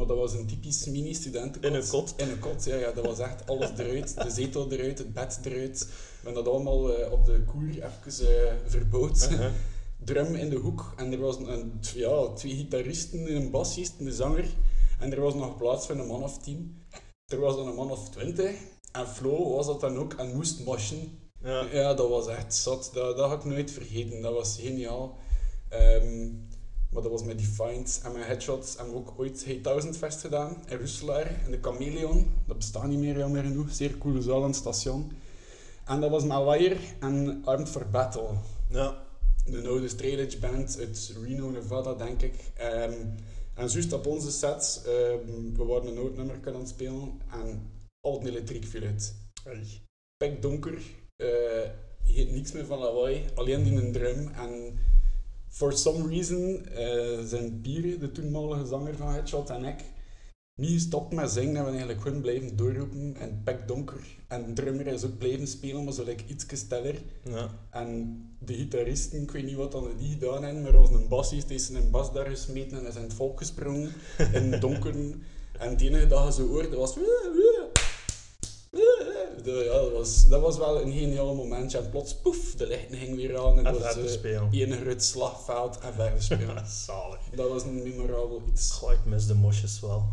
Maar 0.00 0.08
dat 0.08 0.18
was 0.18 0.32
een 0.32 0.46
typisch 0.46 0.86
mini-studentenkot. 0.86 1.64
In 1.64 1.74
een 1.74 1.88
kot? 1.88 2.14
In 2.16 2.28
een 2.28 2.38
kot, 2.38 2.64
ja, 2.64 2.76
ja. 2.76 2.92
Dat 2.92 3.06
was 3.06 3.18
echt 3.18 3.48
alles 3.48 3.70
eruit. 3.78 4.22
De 4.22 4.30
zetel 4.30 4.72
eruit, 4.72 4.98
het 4.98 5.12
bed 5.12 5.40
eruit. 5.44 5.78
We 5.78 6.24
hebben 6.24 6.44
dat 6.44 6.52
allemaal 6.54 6.96
eh, 6.96 7.12
op 7.12 7.24
de 7.24 7.42
koer 7.44 7.68
even 7.68 8.28
eh 8.28 8.52
verbood. 8.66 9.28
Uh-huh. 9.30 9.52
Drum 10.04 10.34
in 10.34 10.50
de 10.50 10.56
hoek. 10.56 10.94
En 10.96 11.12
er 11.12 11.18
was 11.18 11.36
een, 11.36 11.80
ja, 11.94 12.32
twee 12.32 12.56
gitaristen, 12.56 13.36
een 13.36 13.50
bassist, 13.50 13.94
een 13.98 14.12
zanger. 14.12 14.44
En 14.98 15.12
er 15.12 15.20
was 15.20 15.34
nog 15.34 15.56
plaats 15.56 15.86
voor 15.86 15.96
een 15.96 16.06
man 16.06 16.22
of 16.22 16.38
tien. 16.38 16.84
Er 17.26 17.40
was 17.40 17.56
dan 17.56 17.68
een 17.68 17.74
man 17.74 17.90
of 17.90 18.10
twintig. 18.10 18.56
En 18.92 19.08
Flo 19.08 19.54
was 19.54 19.66
dat 19.66 19.80
dan 19.80 19.98
ook 19.98 20.12
en 20.12 20.34
moest 20.34 20.64
moshen. 20.64 21.18
Ja. 21.42 21.66
Ja, 21.72 21.94
dat 21.94 22.08
was 22.08 22.26
echt 22.26 22.54
zot. 22.54 22.90
Dat, 22.94 23.16
dat 23.16 23.30
ga 23.30 23.36
ik 23.36 23.44
nooit 23.44 23.70
vergeten. 23.70 24.22
Dat 24.22 24.32
was 24.32 24.58
geniaal. 24.60 25.18
Ehm, 25.68 26.28
maar 26.90 27.02
dat 27.02 27.10
was 27.10 27.24
met 27.24 27.38
Defiant 27.38 28.00
en 28.04 28.12
met 28.12 28.26
Headshots. 28.26 28.76
En 28.76 28.86
we 28.86 28.94
ook 28.94 29.14
ooit 29.16 29.44
Hey 29.44 29.60
1000 29.60 29.96
Fest 29.96 30.20
gedaan 30.20 30.56
in 30.68 30.78
Roeselaar. 30.78 31.40
In 31.44 31.50
de 31.50 31.58
Chameleon. 31.60 32.26
Dat 32.46 32.56
bestaat 32.56 32.86
niet 32.86 32.98
meer, 32.98 33.18
jammer 33.18 33.42
genoeg. 33.42 33.70
Zeer 33.70 33.98
coole 33.98 34.22
zaal 34.22 34.40
en 34.40 34.46
het 34.46 34.56
station. 34.56 35.12
En 35.84 36.00
dat 36.00 36.10
was 36.10 36.24
met 36.24 36.44
Wire 36.44 36.76
en 37.00 37.42
Armed 37.44 37.68
for 37.68 37.86
Battle. 37.90 38.28
Ja. 38.68 39.08
De 39.44 39.68
oude 39.68 39.88
straight 39.88 40.40
band 40.40 40.78
uit 40.78 41.14
Reno, 41.22 41.50
Nevada, 41.50 41.94
denk 41.94 42.22
ik. 42.22 42.34
Ehm, 42.54 42.92
en 43.54 43.68
juist 43.68 43.92
op 43.92 44.06
onze 44.06 44.30
set, 44.30 44.82
ehm, 44.86 45.56
we 45.56 45.64
waren 45.64 45.88
een 45.88 45.98
oud 45.98 46.16
nummer 46.16 46.38
aan 46.46 46.54
het 46.54 46.68
spelen. 46.68 47.20
En 47.30 47.70
al 48.00 48.18
het 48.18 48.28
elektriek 48.28 48.64
viel 48.64 48.82
uit 48.82 49.14
pek 50.16 50.42
donker. 50.42 50.78
je 52.04 52.20
hebt 52.20 52.32
niks 52.32 52.52
meer 52.52 52.66
van 52.66 52.78
lawaai, 52.78 53.24
alleen 53.34 53.62
die 53.62 53.72
een 53.72 53.92
drum. 53.92 54.28
En 54.28 54.78
for 55.50 55.72
some 55.72 56.08
reason 56.08 56.66
eh, 56.66 57.24
zijn 57.24 57.60
Pieren, 57.60 58.00
de 58.00 58.12
toenmalige 58.12 58.66
zanger 58.66 58.96
van 58.96 59.12
Headshot 59.12 59.50
en 59.50 59.64
ik, 59.64 59.84
niet 60.54 60.70
gestopt 60.70 61.14
met 61.14 61.30
zingen 61.30 61.56
en 61.56 61.64
we 61.64 61.70
eigenlijk 61.70 62.00
gewoon 62.00 62.20
blijven 62.20 62.56
doorroepen 62.56 63.16
en 63.18 63.40
pek 63.44 63.68
donker. 63.68 64.00
En 64.28 64.46
de 64.46 64.52
drummer 64.52 64.86
is 64.86 65.04
ook 65.04 65.18
blijven 65.18 65.46
spelen, 65.46 65.84
maar 65.84 65.92
zo 65.92 66.04
like 66.04 66.24
iets 66.26 66.46
steller. 66.52 66.94
Ja. 67.24 67.48
En 67.70 68.20
de 68.38 68.54
gitaristen, 68.54 69.22
ik 69.22 69.30
weet 69.30 69.44
niet 69.44 69.56
wat 69.56 69.72
dan 69.72 69.88
die 69.98 70.10
gedaan 70.12 70.44
hebben, 70.44 70.62
maar 70.62 70.76
als 70.76 70.90
een 70.90 71.08
bassist 71.08 71.50
is 71.50 71.68
een 71.68 71.90
bas 71.90 72.12
daar 72.12 72.26
gesmeten 72.26 72.78
en 72.78 72.86
is 72.86 72.96
in 72.96 73.02
het 73.02 73.14
volk 73.14 73.38
gesprongen 73.38 73.92
in 74.32 74.52
het 74.52 74.60
donker. 74.60 74.94
En 75.58 75.70
het 75.70 75.80
enige 75.80 76.06
dat 76.06 76.26
je 76.26 76.42
zo 76.42 76.48
hoorde 76.48 76.76
was... 76.76 76.96
ja, 78.70 79.72
dat, 79.72 79.92
was, 79.92 80.26
dat 80.28 80.40
was 80.40 80.58
wel 80.58 80.82
een 80.82 80.92
geniaal 80.92 81.34
momentje. 81.34 81.78
En 81.78 81.90
plots, 81.90 82.14
poef, 82.16 82.54
de 82.54 82.66
lichten 82.66 82.96
ging 82.98 83.16
weer 83.16 83.38
aan. 83.38 83.58
En 83.58 83.66
En 83.66 83.72
was 83.72 83.82
verder 83.82 84.08
groot 84.76 85.02
slagveld 85.02 85.78
en 85.78 85.92
verder 85.94 86.22
spelen. 86.22 86.66
Zalig. 86.86 87.20
dat 87.34 87.48
was 87.48 87.62
een 87.62 87.82
memorabel 87.82 88.42
iets. 88.48 88.70
Goh, 88.70 88.92
ik 88.92 89.04
mis 89.04 89.26
de 89.26 89.34
mosjes 89.34 89.80
wel. 89.80 90.04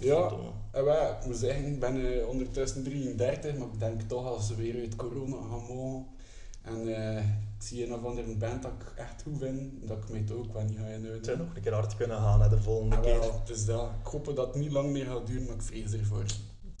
Ja. 0.00 0.20
Godverdomme. 0.20 0.50
En 0.72 0.84
wij, 0.84 1.10
ik 1.20 1.26
moet 1.26 1.36
zeggen, 1.36 1.66
ik 1.66 1.80
ben 1.80 2.20
eh, 2.20 2.28
ondertussen 2.28 2.82
33, 2.84 3.56
maar 3.56 3.68
ik 3.72 3.78
denk 3.80 4.00
toch 4.02 4.26
als 4.26 4.46
ze 4.46 4.54
weer 4.54 4.74
uit 4.80 4.96
corona 4.96 5.36
gaan 5.36 5.64
mogen. 5.76 6.06
En 6.62 6.94
eh, 6.96 7.18
ik 7.24 7.66
zie 7.66 7.84
een 7.86 7.94
of 7.94 8.04
andere 8.04 8.36
band 8.36 8.62
dat 8.62 8.72
ik 8.78 8.92
echt 8.98 9.22
goed 9.22 9.38
vind, 9.38 9.88
dat 9.88 9.98
ik 9.98 10.08
mij 10.10 10.20
toch 10.22 10.36
ook 10.36 10.52
wel 10.52 10.62
niet 10.62 10.78
ga 10.78 10.84
Het 10.84 10.92
zou 11.02 11.04
inhouden. 11.04 11.38
nog 11.38 11.56
een 11.56 11.62
keer 11.62 11.72
hard 11.72 11.96
kunnen 11.96 12.16
gaan 12.16 12.42
hè, 12.42 12.48
de 12.48 12.62
volgende 12.62 12.96
Ah, 12.96 13.02
keer. 13.02 13.18
wel, 13.18 13.40
dus 13.44 13.64
dat. 13.64 13.88
Ik 14.04 14.06
hoop 14.06 14.24
dat 14.36 14.46
het 14.46 14.54
niet 14.54 14.72
lang 14.72 14.90
meer 14.90 15.04
gaat 15.06 15.26
duren, 15.26 15.44
maar 15.46 15.54
ik 15.54 15.62
vrees 15.62 15.92
ervoor. 15.92 16.24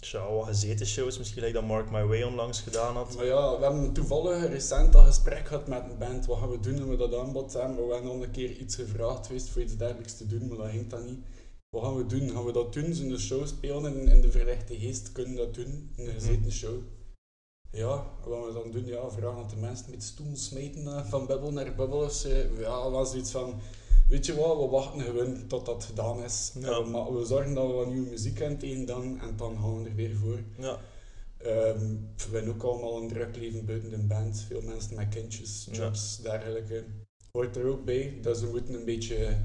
Tja, 0.00 0.32
wat 0.32 0.46
gezeten 0.46 0.86
shows, 0.86 1.18
misschien 1.18 1.52
dat 1.52 1.64
Mark 1.64 1.90
My 1.90 2.04
Way 2.04 2.22
onlangs 2.22 2.60
gedaan 2.60 2.94
had. 2.94 3.16
Maar 3.16 3.24
ja, 3.24 3.58
we 3.58 3.64
hebben 3.64 3.92
toevallig 3.92 4.48
recent 4.48 4.94
al 4.94 5.04
gesprek 5.04 5.46
gehad 5.46 5.68
met 5.68 5.82
een 5.82 5.98
band. 5.98 6.26
Wat 6.26 6.38
gaan 6.38 6.50
we 6.50 6.60
doen? 6.60 6.74
En 6.74 6.88
we 6.88 6.96
dat 6.96 7.14
aanbod 7.14 7.52
hebben. 7.52 7.86
We 7.86 7.92
hebben 7.92 8.10
al 8.10 8.22
een 8.22 8.30
keer 8.30 8.50
iets 8.50 8.74
gevraagd 8.74 9.26
geweest 9.26 9.48
voor 9.48 9.62
iets 9.62 9.76
dergelijks 9.76 10.16
te 10.16 10.26
doen, 10.26 10.48
maar 10.48 10.56
dat 10.56 10.70
ging 10.70 10.88
dan 10.88 11.04
niet. 11.04 11.18
Wat 11.70 11.84
gaan 11.84 11.96
we 11.96 12.06
doen? 12.06 12.30
Gaan 12.30 12.44
we 12.44 12.52
dat 12.52 12.72
doen? 12.72 12.94
Zullen 12.94 13.12
de 13.12 13.18
show 13.18 13.46
spelen 13.46 13.96
in, 13.96 14.08
in 14.08 14.20
de 14.20 14.30
verlichte 14.30 14.78
geest? 14.78 15.12
Kunnen 15.12 15.36
dat 15.36 15.54
doen? 15.54 15.90
In 15.96 16.06
een 16.06 16.14
gezeten 16.14 16.52
show? 16.52 16.74
Ja, 17.72 18.04
wat 18.24 18.46
we 18.46 18.52
dan 18.52 18.70
doen? 18.70 18.86
Ja, 18.86 19.10
vragen 19.10 19.42
aan 19.42 19.48
de 19.48 19.56
mensen 19.56 19.90
met 19.90 20.02
stoel 20.02 20.36
smijten 20.36 20.86
eh, 20.86 21.04
van 21.04 21.26
bubbel 21.26 21.52
naar 21.52 21.74
bubbel 21.74 21.98
of 21.98 22.12
zo. 22.12 22.28
Ja, 22.58 22.90
was 22.90 23.10
zoiets 23.10 23.30
van... 23.30 23.54
Weet 24.08 24.26
je 24.26 24.34
wat, 24.34 24.56
we 24.58 24.66
wachten 24.66 25.00
gewoon 25.00 25.46
tot 25.46 25.66
dat 25.66 25.84
gedaan 25.84 26.22
is. 26.22 26.52
Ja. 26.60 26.68
En 26.68 27.14
we, 27.14 27.24
zorgen 27.24 27.54
dat 27.54 27.66
we 27.66 27.72
wat 27.72 27.86
nieuwe 27.86 28.08
muziek 28.10 28.38
hebben 28.38 28.58
tegen 28.58 28.84
dan 28.86 29.20
en 29.20 29.36
dan 29.36 29.56
gaan 29.60 29.82
we 29.82 29.88
er 29.88 29.94
weer 29.94 30.16
voor. 30.16 30.38
Ja. 30.58 30.78
Ehm, 31.36 31.86
we 32.30 32.36
hebben 32.36 32.54
ook 32.54 32.62
allemaal 32.62 33.02
een 33.02 33.08
druk 33.08 33.36
leven 33.36 33.64
buiten 33.64 33.90
de 33.90 33.98
band. 33.98 34.44
Veel 34.48 34.60
mensen 34.62 34.96
met 34.96 35.08
kindjes, 35.08 35.68
Ja. 35.70 35.76
jobs, 35.76 36.18
dergelijke. 36.22 36.84
Hoort 37.32 37.56
er 37.56 37.66
ook 37.66 37.84
bij, 37.84 38.18
dus 38.22 38.40
we 38.40 38.46
moeten 38.46 38.74
een 38.74 38.84
beetje 38.84 39.36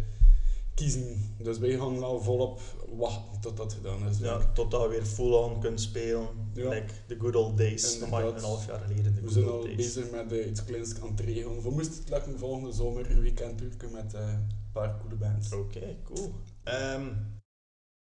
kiezen. 0.74 1.36
Dus 1.38 1.58
wij 1.58 1.78
gaan 1.78 2.00
wel 2.00 2.22
volop 2.22 2.60
wachten 2.98 3.42
tot 3.42 3.58
dat 3.58 3.74
gedaan 3.74 4.08
is. 4.08 4.18
ja, 4.20 4.52
totdat 4.54 4.82
je 4.82 4.88
weer 4.90 5.06
full-on 5.06 5.60
kunt 5.60 5.82
spelen. 5.82 6.28
Ja. 6.54 6.70
Like 6.70 6.94
the 7.08 7.16
good 7.20 7.36
old 7.36 7.58
days. 7.58 8.02
Een 8.02 8.10
half 8.42 8.66
jaar 8.68 8.80
geleden, 8.80 9.04
the 9.04 9.22
We 9.22 9.22
good 9.22 9.32
zijn 9.32 9.46
old 9.46 9.54
al 9.54 9.64
days. 9.64 9.76
bezig 9.76 10.12
met 10.12 10.32
eh, 10.32 10.48
iets 10.50 10.64
kleins 10.64 11.02
aan 11.02 11.10
het 11.10 11.20
regelen. 11.20 11.62
We 11.62 11.70
moesten 11.70 11.96
het 11.96 12.10
lukken 12.10 12.40
volgende 12.40 12.72
zomer 12.72 13.12
een 13.12 13.22
weekend 13.22 13.58
toerken 13.58 13.92
met 13.92 14.14
eh, 14.14 14.22
een 14.22 14.48
paar 14.74 14.98
coole 15.00 15.16
bands. 15.16 15.52
Oké, 15.54 15.96
cool. 16.04 16.34
Ehm, 16.64 17.06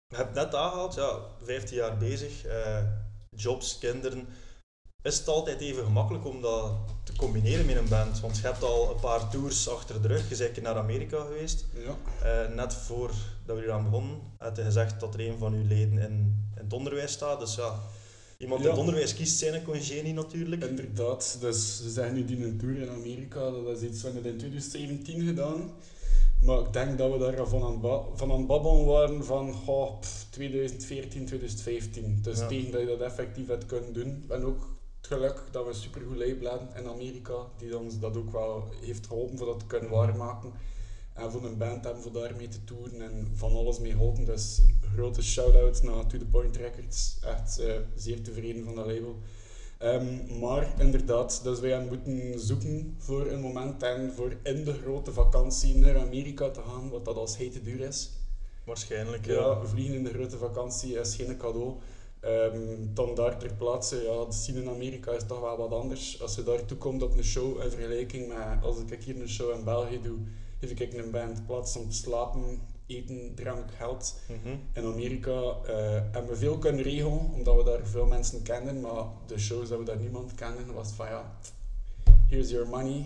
je 0.06 0.16
hebt 0.16 0.34
net 0.34 0.54
aangehaald, 0.54 0.94
ja, 0.94 1.20
15 1.42 1.76
jaar 1.76 1.96
bezig, 1.96 2.44
eh, 2.44 2.82
jobs, 3.30 3.78
kinderen. 3.78 4.26
Is 5.02 5.18
het 5.18 5.28
altijd 5.28 5.60
even 5.60 5.84
gemakkelijk 5.84 6.24
om 6.26 6.40
dat 6.40 6.72
combineren 7.18 7.66
met 7.66 7.76
een 7.76 7.88
band? 7.88 8.20
Want 8.20 8.36
je 8.36 8.42
hebt 8.42 8.62
al 8.62 8.90
een 8.90 9.00
paar 9.00 9.28
tours 9.30 9.68
achter 9.68 10.02
de 10.02 10.08
rug. 10.08 10.28
Je 10.28 10.36
bent 10.36 10.62
naar 10.62 10.76
Amerika 10.76 11.20
geweest. 11.24 11.64
Ja. 11.74 11.96
Eh, 12.48 12.54
net 12.54 12.74
voordat 12.74 13.16
we 13.44 13.54
hier 13.54 13.72
aan 13.72 13.84
begonnen, 13.84 14.18
had 14.38 14.56
je 14.56 14.62
gezegd 14.62 15.00
dat 15.00 15.14
er 15.14 15.20
een 15.28 15.38
van 15.38 15.52
uw 15.52 15.66
leden 15.66 15.98
in, 15.98 16.02
in 16.56 16.62
het 16.64 16.72
onderwijs 16.72 17.12
staat. 17.12 17.40
Dus 17.40 17.54
ja, 17.54 17.80
iemand 18.38 18.60
Ja. 18.60 18.64
in 18.66 18.70
het 18.72 18.80
onderwijs 18.80 19.14
kiest 19.14 19.38
zijn 19.38 19.62
congenie 19.64 20.14
natuurlijk. 20.14 20.64
Inderdaad, 20.64 21.36
dus 21.40 21.76
ze 21.76 21.90
zijn 21.90 22.14
nu 22.14 22.24
die 22.24 22.44
een 22.44 22.58
tour 22.58 22.76
in 22.82 22.90
Amerika, 22.90 23.50
dat 23.50 23.76
is 23.76 23.88
iets 23.88 24.02
wat 24.02 24.12
we 24.12 24.18
in 24.28 24.36
2017 24.38 25.26
gedaan. 25.26 25.70
Maar 26.42 26.58
ik 26.58 26.72
denk 26.72 26.98
dat 26.98 27.12
we 27.12 27.18
daar 27.18 27.46
van 27.46 27.62
aan, 27.62 27.80
van 28.14 28.30
aan 28.32 28.38
het 28.38 28.46
babbelen 28.46 28.84
waren 28.84 29.24
van 29.24 29.52
goh, 29.52 30.00
pff, 30.00 30.26
2014, 30.30 31.26
2015. 31.26 32.18
Dus 32.22 32.38
Ja. 32.38 32.46
tegen 32.46 32.70
dat 32.72 32.80
je 32.80 32.86
dat 32.86 33.00
effectief 33.00 33.46
hebt 33.46 33.66
kunnen 33.66 33.92
doen. 33.92 34.24
En 34.28 34.44
ook 34.44 34.76
geluk 35.08 35.42
dat 35.50 35.62
we 35.64 35.68
een 35.68 35.74
supergoed 35.74 36.16
label 36.16 36.50
hebben 36.50 36.76
in 36.76 36.88
Amerika, 36.88 37.34
die 37.56 37.78
ons 37.78 37.98
dat 37.98 38.16
ook 38.16 38.32
wel 38.32 38.68
heeft 38.80 39.06
geholpen 39.06 39.38
voor 39.38 39.46
dat 39.46 39.58
te 39.58 39.66
kunnen 39.66 39.90
waarmaken. 39.90 40.52
En 41.12 41.30
voor 41.30 41.44
een 41.44 41.56
band 41.56 41.84
hebben 41.84 42.02
voor 42.02 42.12
daarmee 42.12 42.48
te 42.48 42.64
toeren 42.64 43.00
en 43.02 43.30
van 43.34 43.52
alles 43.56 43.78
mee 43.78 43.92
geholpen. 43.92 44.24
Dus 44.24 44.60
grote 44.94 45.22
shout-out 45.22 45.82
naar 45.82 46.06
To 46.06 46.18
The 46.18 46.24
Point 46.24 46.56
Records. 46.56 47.18
Echt 47.22 47.58
eh, 47.58 47.74
zeer 47.96 48.22
tevreden 48.22 48.64
van 48.64 48.74
dat 48.74 48.86
label. 48.86 49.16
Ehm, 49.78 50.38
maar 50.38 50.74
inderdaad, 50.78 51.40
dus 51.42 51.60
wij 51.60 51.84
moeten 51.84 52.40
zoeken 52.40 52.94
voor 52.98 53.26
een 53.26 53.40
moment 53.40 53.82
en 53.82 54.12
voor 54.12 54.36
in 54.42 54.64
de 54.64 54.72
grote 54.72 55.12
vakantie 55.12 55.76
naar 55.76 55.98
Amerika 55.98 56.50
te 56.50 56.60
gaan, 56.60 56.90
wat 56.90 57.04
dat 57.04 57.16
als 57.16 57.36
hete 57.36 57.62
duur 57.62 57.80
is. 57.80 58.10
Waarschijnlijk, 58.64 59.26
ja. 59.26 59.32
Ja, 59.32 59.64
vliegen 59.64 59.94
in 59.94 60.04
de 60.04 60.12
grote 60.12 60.38
vakantie 60.38 60.98
is 60.98 61.14
geen 61.14 61.36
cadeau. 61.36 61.74
Ehm, 62.20 62.76
dan 62.94 63.14
daar 63.14 63.38
ter 63.38 63.54
plaatse, 63.54 63.96
ja, 64.02 64.24
de 64.24 64.32
scene 64.32 64.60
in 64.60 64.68
Amerika 64.68 65.12
is 65.12 65.22
toch 65.26 65.40
wel 65.40 65.56
wat 65.56 65.72
anders. 65.72 66.20
Als 66.22 66.34
je 66.34 66.42
daartoe 66.42 66.78
komt 66.78 67.02
op 67.02 67.16
een 67.16 67.24
show, 67.24 67.62
in 67.62 67.70
vergelijking 67.70 68.28
met 68.28 68.62
als 68.62 68.76
ik 68.88 69.02
hier 69.04 69.20
een 69.20 69.28
show 69.28 69.54
in 69.54 69.64
België 69.64 70.00
doe, 70.02 70.18
geef 70.60 70.70
ik 70.70 70.92
een 70.94 71.10
band 71.10 71.46
plaats 71.46 71.76
om 71.76 71.88
te 71.90 71.96
slapen 71.96 72.60
eten, 72.86 73.32
drank, 73.34 73.70
geld. 73.76 74.14
Mhm. 74.26 74.56
In 74.72 74.84
Amerika 74.92 75.32
eh, 75.66 75.74
hebben 76.10 76.28
we 76.28 76.36
veel 76.36 76.58
kunnen 76.58 76.82
regelen, 76.82 77.30
omdat 77.34 77.56
we 77.56 77.64
daar 77.64 77.86
veel 77.86 78.06
mensen 78.06 78.42
kennen, 78.42 78.80
maar 78.80 79.04
de 79.26 79.38
shows 79.38 79.68
dat 79.68 79.78
we 79.78 79.84
daar 79.84 79.96
niemand 79.98 80.34
kennen, 80.34 80.74
was 80.74 80.90
van 80.90 81.06
ja, 81.06 81.32
here's 82.28 82.50
your 82.50 82.68
money, 82.68 83.04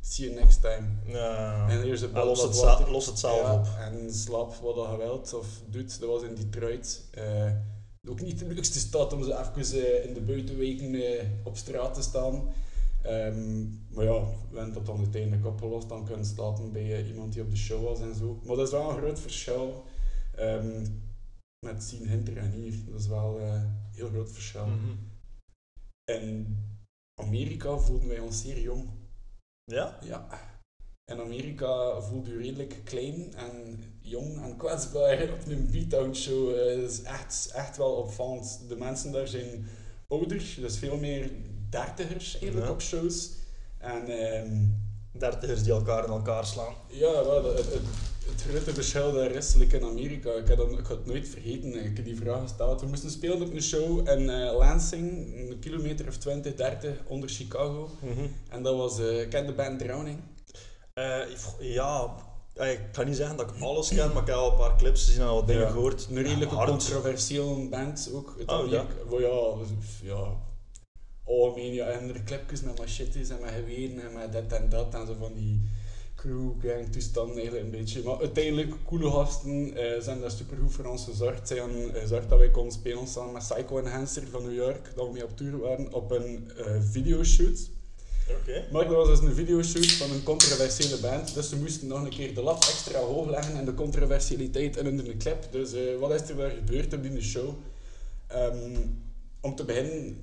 see 0.00 0.26
you 0.30 0.40
next 0.40 0.60
time. 0.60 0.86
Ja. 1.06 1.68
En 1.68 1.80
here's 1.80 2.02
a 2.02 2.06
Ja, 2.06 2.12
bottle 2.12 2.30
los, 2.30 2.42
het 2.42 2.56
water. 2.56 2.90
los 2.90 3.06
het 3.06 3.18
zelf 3.18 3.40
Ja, 3.40 3.54
op. 3.54 3.66
En 3.78 4.12
slaap 4.14 4.54
wat 4.54 4.74
je 4.90 4.96
wilt 4.96 5.34
of 5.34 5.46
doet. 5.70 6.00
Dat 6.00 6.08
was 6.08 6.22
in 6.22 6.34
Detroit. 6.34 7.04
Eh, 7.10 7.50
ook 8.08 8.20
niet 8.20 8.38
de 8.38 8.46
leukste 8.46 8.78
stad 8.78 9.12
om 9.12 9.24
zo 9.24 9.30
even 9.30 9.84
eh, 9.84 10.04
in 10.04 10.14
de 10.14 10.20
buitenweken 10.20 10.94
eh, 10.94 11.26
op 11.44 11.56
straat 11.56 11.94
te 11.94 12.02
staan. 12.02 12.48
Ehm, 13.02 13.62
maar 13.88 14.04
ja, 14.04 14.20
we 14.50 14.56
hebben 14.56 14.74
dat 14.74 14.86
dan 14.86 14.98
uiteindelijk 14.98 15.46
opgelost. 15.46 15.88
Dan 15.88 16.04
kunnen 16.04 16.26
slapen 16.26 16.72
bij 16.72 16.96
eh, 16.96 17.08
iemand 17.08 17.32
die 17.32 17.42
op 17.42 17.50
de 17.50 17.56
show 17.56 17.84
was 17.84 18.00
en 18.00 18.14
zo. 18.14 18.40
Maar 18.44 18.56
dat 18.56 18.66
is 18.66 18.72
wel 18.72 18.90
een 18.90 18.96
groot 18.96 19.20
verschil 19.20 19.84
ehm, 20.34 20.86
met 21.66 21.82
zien 21.82 22.08
Hinter 22.08 22.36
en 22.36 22.50
hier. 22.50 22.74
Dat 22.90 23.00
is 23.00 23.06
wel 23.06 23.40
een 23.40 23.88
heel 23.92 24.08
groot 24.08 24.32
verschil. 24.32 24.66
Mhm. 24.66 24.92
In 26.04 26.58
Amerika 27.20 27.78
voelden 27.78 28.08
wij 28.08 28.18
ons 28.18 28.40
zeer 28.40 28.60
jong. 28.60 28.88
Ja? 29.64 29.98
Ja. 30.02 30.28
In 31.12 31.20
Amerika 31.20 32.00
voelt 32.00 32.28
u 32.28 32.38
redelijk 32.38 32.80
klein 32.84 33.34
en 33.34 33.78
jong 34.08 34.42
en 34.44 34.56
kwetsbaar 34.56 35.22
op 35.22 35.46
een 35.48 35.68
beatdown 35.70 36.12
show. 36.14 36.50
Eh, 36.58 36.82
is 36.82 37.02
echt, 37.02 37.50
echt 37.54 37.76
wel 37.76 37.90
opvallend. 37.92 38.60
De 38.68 38.76
mensen 38.76 39.12
daar 39.12 39.28
zijn 39.28 39.66
ouder, 40.08 40.42
dus 40.60 40.78
veel 40.78 40.96
meer 40.96 41.30
dertigers 41.70 42.32
eigenlijk 42.38 42.66
Ja. 42.66 42.72
op 42.72 42.80
shows. 42.82 43.30
En 43.78 44.08
ehm, 44.08 44.56
Dertigers 45.18 45.62
die 45.62 45.72
elkaar 45.72 46.04
in 46.04 46.10
elkaar 46.10 46.46
slaan. 46.46 46.74
ja, 46.90 47.12
wel, 47.24 47.44
het, 47.44 47.56
het, 47.72 47.82
het 48.30 48.42
grote 48.48 48.74
verschil 48.74 49.12
daar 49.12 49.30
is, 49.30 49.54
like 49.54 49.76
in 49.76 49.84
Amerika, 49.84 50.30
ik, 50.32 50.48
heb 50.48 50.58
ik 50.60 50.86
ga 50.86 50.94
het 50.94 51.06
nooit 51.06 51.28
vergeten, 51.28 51.84
ik 51.84 51.96
heb 51.96 52.04
die 52.04 52.16
vraag 52.16 52.42
gesteld. 52.42 52.80
We 52.80 52.86
moesten 52.86 53.10
spelen 53.10 53.42
op 53.42 53.52
een 53.54 53.62
show 53.62 54.08
in 54.08 54.30
eh, 54.30 54.56
Lansing, 54.56 55.34
een 55.50 55.58
kilometer 55.60 56.06
of 56.08 56.16
20, 56.16 56.54
30 56.54 56.96
onder 57.06 57.28
Chicago. 57.28 57.90
Mhm. 58.00 58.26
En 58.48 58.62
dat 58.62 58.76
was, 58.76 58.98
ik 58.98 59.30
ken 59.30 59.46
de 59.46 59.52
band 59.52 59.78
Drowning. 59.78 60.18
Eh, 60.94 61.18
ja, 61.60 62.14
ik 62.64 62.80
kan 62.92 63.06
niet 63.06 63.16
zeggen 63.16 63.36
dat 63.36 63.50
ik 63.50 63.60
alles 63.62 63.88
ken, 63.88 64.12
maar 64.12 64.22
ik 64.22 64.28
heb 64.28 64.36
al 64.36 64.50
een 64.50 64.56
paar 64.56 64.76
clips 64.76 65.04
gezien 65.04 65.20
en 65.22 65.26
wat 65.28 65.46
dingen 65.46 65.62
Ja. 65.62 65.70
gehoord. 65.70 66.06
Een 66.10 66.22
redelijke 66.22 66.54
Hard. 66.54 66.68
controversiële 66.70 67.68
band 67.68 68.10
ook. 68.14 68.34
Het 68.38 68.48
Oh, 68.48 68.54
Amerika- 68.58 68.86
Wel 69.10 69.20
ja, 69.20 69.64
ja. 70.02 70.36
Algemeen, 71.24 71.72
ja, 71.72 71.86
en 71.86 72.08
er 72.14 72.22
clipjes 72.24 72.62
met 72.62 72.78
machetes 72.78 73.28
en 73.28 73.38
met 73.40 73.50
geweren 73.50 74.00
en 74.06 74.12
met 74.12 74.32
dit 74.32 74.52
en 74.52 74.68
dat 74.68 74.94
en 74.94 75.06
zo 75.06 75.14
van 75.18 75.32
die 75.34 75.60
crew 76.16 76.50
gang 76.62 76.92
toestanden 76.92 77.36
eigenlijk 77.36 77.64
een 77.64 77.70
beetje. 77.78 78.02
Maar 78.02 78.18
uiteindelijk, 78.18 78.74
coole 78.84 79.10
gasten, 79.10 79.74
eh, 79.76 80.00
zijn 80.02 80.20
daar 80.20 80.30
super 80.30 80.56
goed 80.56 80.72
voor 80.72 80.84
ons 80.84 81.04
gezorgd. 81.04 81.48
Ze 81.48 81.54
hebben 81.54 81.94
eh, 81.94 82.00
gezorgd 82.00 82.28
dat 82.28 82.38
wij 82.38 82.50
konden 82.50 82.72
spelen 82.72 83.06
samen 83.06 83.32
met 83.32 83.42
Psycho 83.42 83.78
Enhancer 83.78 84.22
van 84.30 84.42
New 84.42 84.54
York, 84.54 84.92
dat 84.94 85.06
we 85.06 85.12
mee 85.12 85.24
op 85.24 85.36
tour 85.36 85.58
waren 85.58 85.92
op 85.92 86.10
een 86.10 86.50
eh, 86.56 86.76
videoshoot. 86.80 87.70
Oké. 88.30 88.64
Maar 88.72 88.84
dat 88.84 88.94
was 88.94 89.08
dus 89.08 89.28
een 89.28 89.34
videoshoot 89.34 89.92
van 89.92 90.10
een 90.10 90.22
controversiële 90.22 90.96
band, 91.00 91.34
dus 91.34 91.48
ze 91.48 91.56
moesten 91.56 91.88
nog 91.88 92.02
een 92.02 92.10
keer 92.10 92.34
de 92.34 92.42
lat 92.42 92.68
extra 92.68 92.98
hoog 92.98 93.28
leggen 93.28 93.56
en 93.56 93.64
de 93.64 93.74
controversialiteit 93.74 94.76
in 94.76 94.86
hun 94.86 95.18
clip. 95.18 95.48
Dus 95.50 95.72
eh, 95.72 95.98
wat 95.98 96.10
is 96.10 96.28
er 96.28 96.36
daar 96.36 96.50
gebeurd 96.50 96.94
op 96.94 97.02
die 97.02 97.22
show? 97.22 97.54
Ehm, 98.26 98.76
om 99.40 99.54
te 99.54 99.64
beginnen, 99.64 100.20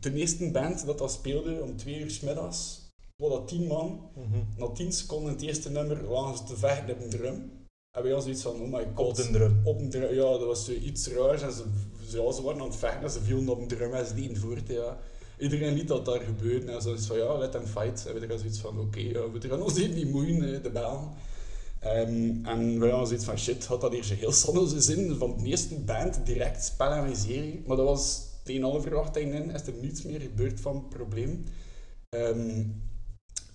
de 0.00 0.14
eerste 0.14 0.50
band 0.50 0.86
dat 0.86 0.98
dat 0.98 1.12
speelde 1.12 1.62
om 1.62 1.76
twee 1.76 1.98
uur 1.98 2.10
's 2.10 2.20
middags, 2.20 2.80
was 3.16 3.30
dat 3.30 3.48
tien 3.48 3.66
man. 3.66 4.10
Mhm. 4.14 4.38
Na 4.56 4.68
tien 4.68 4.92
seconden 4.92 5.32
het 5.32 5.42
eerste 5.42 5.70
nummer 5.70 6.02
lagen 6.02 6.36
ze 6.36 6.44
te 6.44 6.56
vechten 6.56 6.94
op 6.94 7.00
een 7.00 7.10
drum. 7.10 7.34
En 7.96 8.02
wij 8.02 8.12
hadden 8.12 8.22
zoiets 8.22 8.42
van, 8.42 8.60
oh 8.60 8.78
my 8.78 8.88
god. 8.94 9.08
Op 9.08 9.16
de 9.16 9.30
drum. 9.30 9.60
Op 9.64 9.78
een 9.78 9.90
drum, 9.90 10.14
ja, 10.14 10.22
dat 10.22 10.44
was 10.44 10.64
zo 10.64 10.72
iets 10.72 11.08
raars. 11.08 11.42
En 11.42 11.52
ze, 11.52 11.64
ze, 12.08 12.22
ja, 12.22 12.32
ze 12.32 12.42
waren 12.42 12.60
aan 12.60 12.66
het 12.66 12.76
vechten 12.76 13.02
en 13.02 13.10
ze 13.10 13.20
vielen 13.20 13.48
op 13.48 13.60
een 13.60 13.68
drum 13.68 13.92
en 13.92 14.06
ze 14.06 14.14
deden 14.14 14.36
voort, 14.36 14.68
ja. 14.68 14.98
Iedereen 15.40 15.74
liet 15.74 15.88
dat 15.88 16.04
daar 16.04 16.20
gebeuren 16.20 16.68
en 16.68 16.82
zoiets 16.82 17.06
van, 17.06 17.16
ja, 17.16 17.38
let 17.38 17.52
them 17.52 17.66
fight. 17.66 18.06
En 18.06 18.14
we 18.14 18.18
hadden 18.18 18.38
zoiets 18.38 18.58
van, 18.58 18.78
oké, 18.78 18.98
ja, 18.98 19.30
we 19.30 19.48
gaan 19.48 19.62
ons 19.62 19.76
hier 19.76 19.88
niet 19.88 20.10
moeien, 20.10 20.62
de 20.62 20.70
baan. 20.70 21.14
Ehm, 21.80 22.44
en 22.44 22.80
we 22.80 22.88
hadden 22.88 23.06
zoiets 23.06 23.24
van, 23.24 23.38
shit, 23.38 23.66
had 23.66 23.80
dat 23.80 23.92
hier 23.92 24.04
zo 24.04 24.14
heel 24.14 24.32
zonnige 24.32 24.80
zin 24.80 25.16
van 25.16 25.38
de 25.38 25.44
eerste 25.44 25.74
band 25.74 26.26
direct 26.26 26.64
spel 26.64 26.90
en 26.92 27.08
miserie. 27.08 27.62
Maar 27.66 27.76
dat 27.76 27.86
was 27.86 28.20
tegen 28.42 28.64
alle 28.64 28.80
verwachtingen 28.80 29.42
in, 29.42 29.50
is 29.50 29.66
er 29.66 29.72
niets 29.80 30.02
meer 30.02 30.20
gebeurd 30.20 30.60
van 30.60 30.74
het 30.74 30.88
probleem. 30.88 31.44
Ehm, 32.08 32.62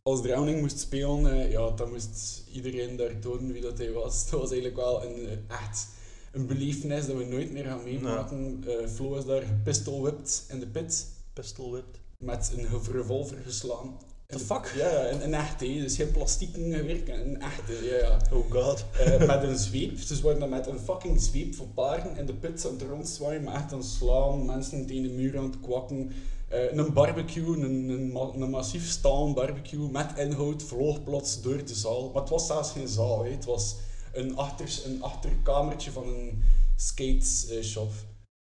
als 0.04 0.21
Drowning 0.21 0.62
moest 0.62 0.80
spelen, 0.80 1.32
eh, 1.32 1.52
ja, 1.52 1.69
dan 1.69 1.89
moest 1.89 2.43
iedereen 2.52 2.95
daar 2.95 3.19
tonen 3.19 3.52
wie 3.52 3.62
dat 3.62 3.78
hij 3.78 3.91
was. 3.91 4.30
Dat 4.30 4.39
was 4.39 4.52
eigenlijk 4.52 4.82
wel 4.82 5.04
een, 5.04 5.28
eh, 5.28 5.58
echt 5.62 5.88
een 6.32 6.48
belevenis 6.48 7.06
dat 7.06 7.15
we 7.15 7.26
nooit 7.26 7.52
meer 7.52 7.65
gaan 7.65 7.84
meemaken. 7.84 8.63
Eh 8.67 8.88
Flo 8.88 9.15
is 9.15 9.26
daar 9.26 9.41
gepistolwhipped 9.41 10.45
in 10.50 10.60
de 10.60 10.67
pit 10.67 11.08
Pistol 11.36 11.71
whipped. 11.71 12.00
met 12.17 12.52
een 12.58 12.67
revolver 12.91 13.38
geslaan. 13.45 13.98
The 14.28 14.39
fuck? 14.39 14.74
Ja, 14.78 14.89
ja, 14.89 15.10
een, 15.10 15.24
een 15.24 15.34
echte, 15.34 15.65
dus 15.65 15.95
geen 15.95 16.12
plastieken 16.12 16.74
gewerkt, 16.74 17.10
een 17.10 17.41
echte, 17.41 17.74
ja, 17.84 17.98
ja. 17.98 18.19
Oh 18.34 18.52
god. 18.52 18.86
Eh, 19.00 19.28
met 19.28 19.43
een 19.43 19.58
zweep. 19.58 20.08
Dus 20.08 20.21
worden 20.21 20.39
dan 20.39 20.50
met 20.50 20.67
een 20.67 20.80
fucking 20.80 21.21
zweep 21.21 21.56
voor 21.56 21.67
paarden 21.67 22.17
in 22.17 22.26
de 22.26 22.34
pit 22.34 22.65
aan 22.65 22.71
het 22.74 22.82
rondzwaaien, 22.82 23.43
maar 23.43 23.56
echt 23.56 23.71
aan 23.71 23.78
het 23.80 23.88
slaan, 23.88 24.45
mensen 24.45 24.86
tegen 24.86 25.04
de 25.04 25.10
muur 25.10 25.38
aan 25.38 25.43
het 25.43 25.60
kwakken. 25.60 26.12
Eh, 26.48 26.74
een 26.74 26.93
barbecue, 26.93 27.45
een, 27.58 27.89
een, 27.89 28.12
ma- 28.12 28.32
een 28.36 28.50
massief 28.50 28.89
stalen 28.89 29.34
barbecue 29.34 29.89
met 29.91 30.17
inhoud 30.17 30.63
vloog 30.63 31.04
plots 31.04 31.41
door 31.41 31.65
de 31.65 31.76
zaal. 31.76 32.10
Maar 32.13 32.21
het 32.21 32.32
was 32.32 32.48
zelfs 32.48 32.71
geen 32.71 32.88
zaal, 32.88 33.24
hè. 33.24 33.32
het 33.32 33.45
was 33.45 33.76
een, 34.13 34.38
achter, 34.38 34.82
een 34.86 35.04
achterkamertje 35.04 35.91
van 35.91 36.08
een 36.08 36.43
skate 36.76 37.26
eh, 37.58 37.63
shop. 37.63 37.91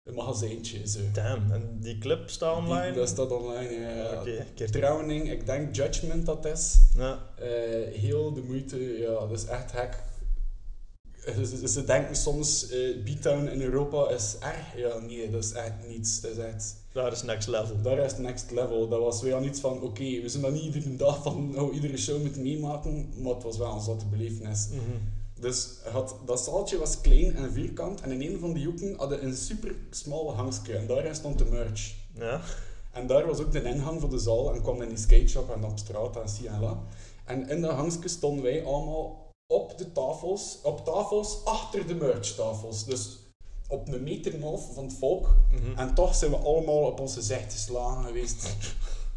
Een 0.03 0.13
magazijntje. 0.13 0.87
Zo. 0.87 0.99
Damn, 1.13 1.51
en 1.51 1.77
die 1.79 1.97
clip 1.97 2.29
staat 2.29 2.57
online? 2.57 2.85
Die, 2.85 2.93
dat 2.93 3.07
staat 3.09 3.31
online. 3.31 3.71
ja, 3.71 4.23
ja. 4.55 4.65
Drowning, 4.71 5.31
ik 5.31 5.45
denk 5.45 5.75
Judgment 5.75 6.25
dat 6.25 6.45
is. 6.45 6.79
Ja. 6.97 7.19
Eh, 7.35 7.47
heel 7.99 8.33
de 8.33 8.41
moeite, 8.41 8.97
ja, 8.99 9.13
dat 9.27 9.31
is 9.31 9.45
echt 9.45 9.71
hek. 9.71 10.03
Ze, 11.45 11.67
ze 11.67 11.83
denken 11.85 12.15
soms, 12.15 12.69
eh 12.69 13.03
beatdown 13.03 13.47
in 13.47 13.61
Europa 13.61 14.09
is 14.09 14.35
erg. 14.39 14.75
Ja, 14.77 14.97
nee, 14.97 15.29
dat 15.29 15.43
is 15.43 15.51
echt 15.51 15.73
niets. 15.87 16.21
Dat 16.21 16.31
is 16.31 16.37
echt, 16.37 16.75
Daar 16.91 17.11
is 17.11 17.23
next 17.23 17.47
level. 17.47 17.81
daar 17.81 17.97
is 17.97 18.17
next 18.17 18.51
level. 18.51 18.87
Dat 18.87 18.99
was 18.99 19.21
weer 19.21 19.43
iets 19.43 19.59
van, 19.59 19.81
oké, 19.81 20.21
we 20.21 20.29
zijn 20.29 20.43
dat 20.43 20.51
niet 20.51 20.63
iedere 20.75 20.95
dag 20.95 21.21
van 21.23 21.59
oh, 21.59 21.73
iedere 21.73 21.97
show 21.97 22.21
moeten 22.21 22.41
meemaken, 22.41 23.09
maar 23.17 23.33
het 23.33 23.43
was 23.43 23.57
wel 23.57 23.73
een 23.73 23.81
zotte 23.81 24.05
belevenis. 24.05 24.67
Mhm. 24.71 24.81
Dus 25.43 25.67
had, 25.91 26.15
dat 26.25 26.39
zaaltje 26.39 26.77
was 26.77 27.01
klein 27.01 27.35
en 27.35 27.51
vierkant 27.51 28.01
en 28.01 28.11
in 28.11 28.31
een 28.31 28.39
van 28.39 28.53
die 28.53 28.65
hoeken 28.65 28.95
hadden 28.97 29.23
een 29.23 29.35
super 29.35 29.75
smal 29.89 30.35
hangske 30.35 30.77
en 30.77 30.87
daarin 30.87 31.15
stond 31.15 31.37
de 31.37 31.45
merch. 31.45 31.95
Ja. 32.13 32.41
En 32.91 33.07
daar 33.07 33.25
was 33.25 33.39
ook 33.39 33.51
de 33.51 33.63
ingang 33.63 34.01
van 34.01 34.09
de 34.09 34.19
zaal 34.19 34.53
en 34.53 34.61
kwam 34.61 34.81
in 34.81 34.89
die 34.89 34.97
skateshop 34.97 35.53
en 35.53 35.63
op 35.63 35.77
straat 35.77 36.15
en 36.15 36.29
zie 36.29 36.47
en 36.47 36.59
la. 36.59 36.83
En 37.25 37.49
in 37.49 37.61
dat 37.61 37.71
hangske 37.71 38.07
stonden 38.07 38.43
wij 38.43 38.65
allemaal 38.65 39.31
op 39.47 39.77
de 39.77 39.91
tafels, 39.91 40.59
op 40.63 40.85
tafels 40.85 41.45
achter 41.45 41.87
de 41.87 41.95
merchtafels. 41.95 42.85
Dus 42.85 43.17
op 43.67 43.87
een 43.87 44.03
meter 44.03 44.33
en 44.33 44.41
half 44.41 44.73
van 44.73 44.83
het 44.83 44.93
volk. 44.93 45.35
Mhm. 45.51 45.79
En 45.79 45.93
toch 45.93 46.15
zijn 46.15 46.31
we 46.31 46.37
allemaal 46.37 46.81
op 46.81 46.99
onze 46.99 47.21
zicht 47.21 47.53
geslagen 47.53 48.03
geweest. 48.03 48.55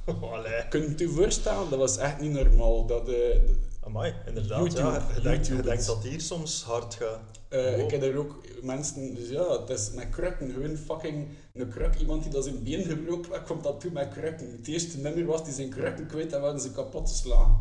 Allee. 0.33 0.69
Kun 0.69 0.83
je 0.83 0.89
het 0.89 0.99
je 0.99 1.09
voorstellen? 1.09 1.71
Dat 1.71 1.79
was 1.79 1.97
echt 1.97 2.21
niet 2.21 2.33
normaal. 2.33 2.87
Dat, 2.87 3.09
eh, 3.09 3.41
Amai, 3.87 4.15
inderdaad. 4.27 4.59
YouTube, 4.59 4.83
ja, 4.83 5.07
je, 5.15 5.21
denkt, 5.21 5.47
je 5.47 5.63
denkt 5.63 5.87
dat 5.87 6.03
hier 6.03 6.21
soms 6.21 6.63
hard 6.63 6.95
gaat. 6.95 7.21
Eh, 7.49 7.71
Wow. 7.71 7.81
Ik 7.81 7.91
heb 7.91 8.03
er 8.03 8.17
ook 8.19 8.41
mensen, 8.63 9.15
dus 9.15 9.29
ja, 9.29 9.61
het 9.61 9.71
is 9.71 9.91
met 9.95 10.09
krukken, 10.11 10.51
gewoon 10.51 10.77
fucking 10.77 11.29
een 11.55 11.69
kruk. 11.69 11.95
Iemand 12.01 12.23
die 12.23 12.33
dat 12.33 12.45
zijn 12.45 12.63
been 12.63 12.85
gebroken 12.85 13.33
had, 13.33 13.43
komt 13.43 13.63
dat 13.65 13.81
toe 13.81 13.91
met 13.91 14.09
krukken. 14.09 14.51
Het 14.51 14.67
eerste 14.69 14.99
nummer 14.99 15.25
was 15.25 15.45
die 15.45 15.55
zijn 15.55 15.69
krukken 15.69 16.07
kwijt 16.07 16.33
en 16.33 16.41
werden 16.41 16.61
ze 16.61 16.73
kapot 16.73 17.09
geslagen. 17.09 17.59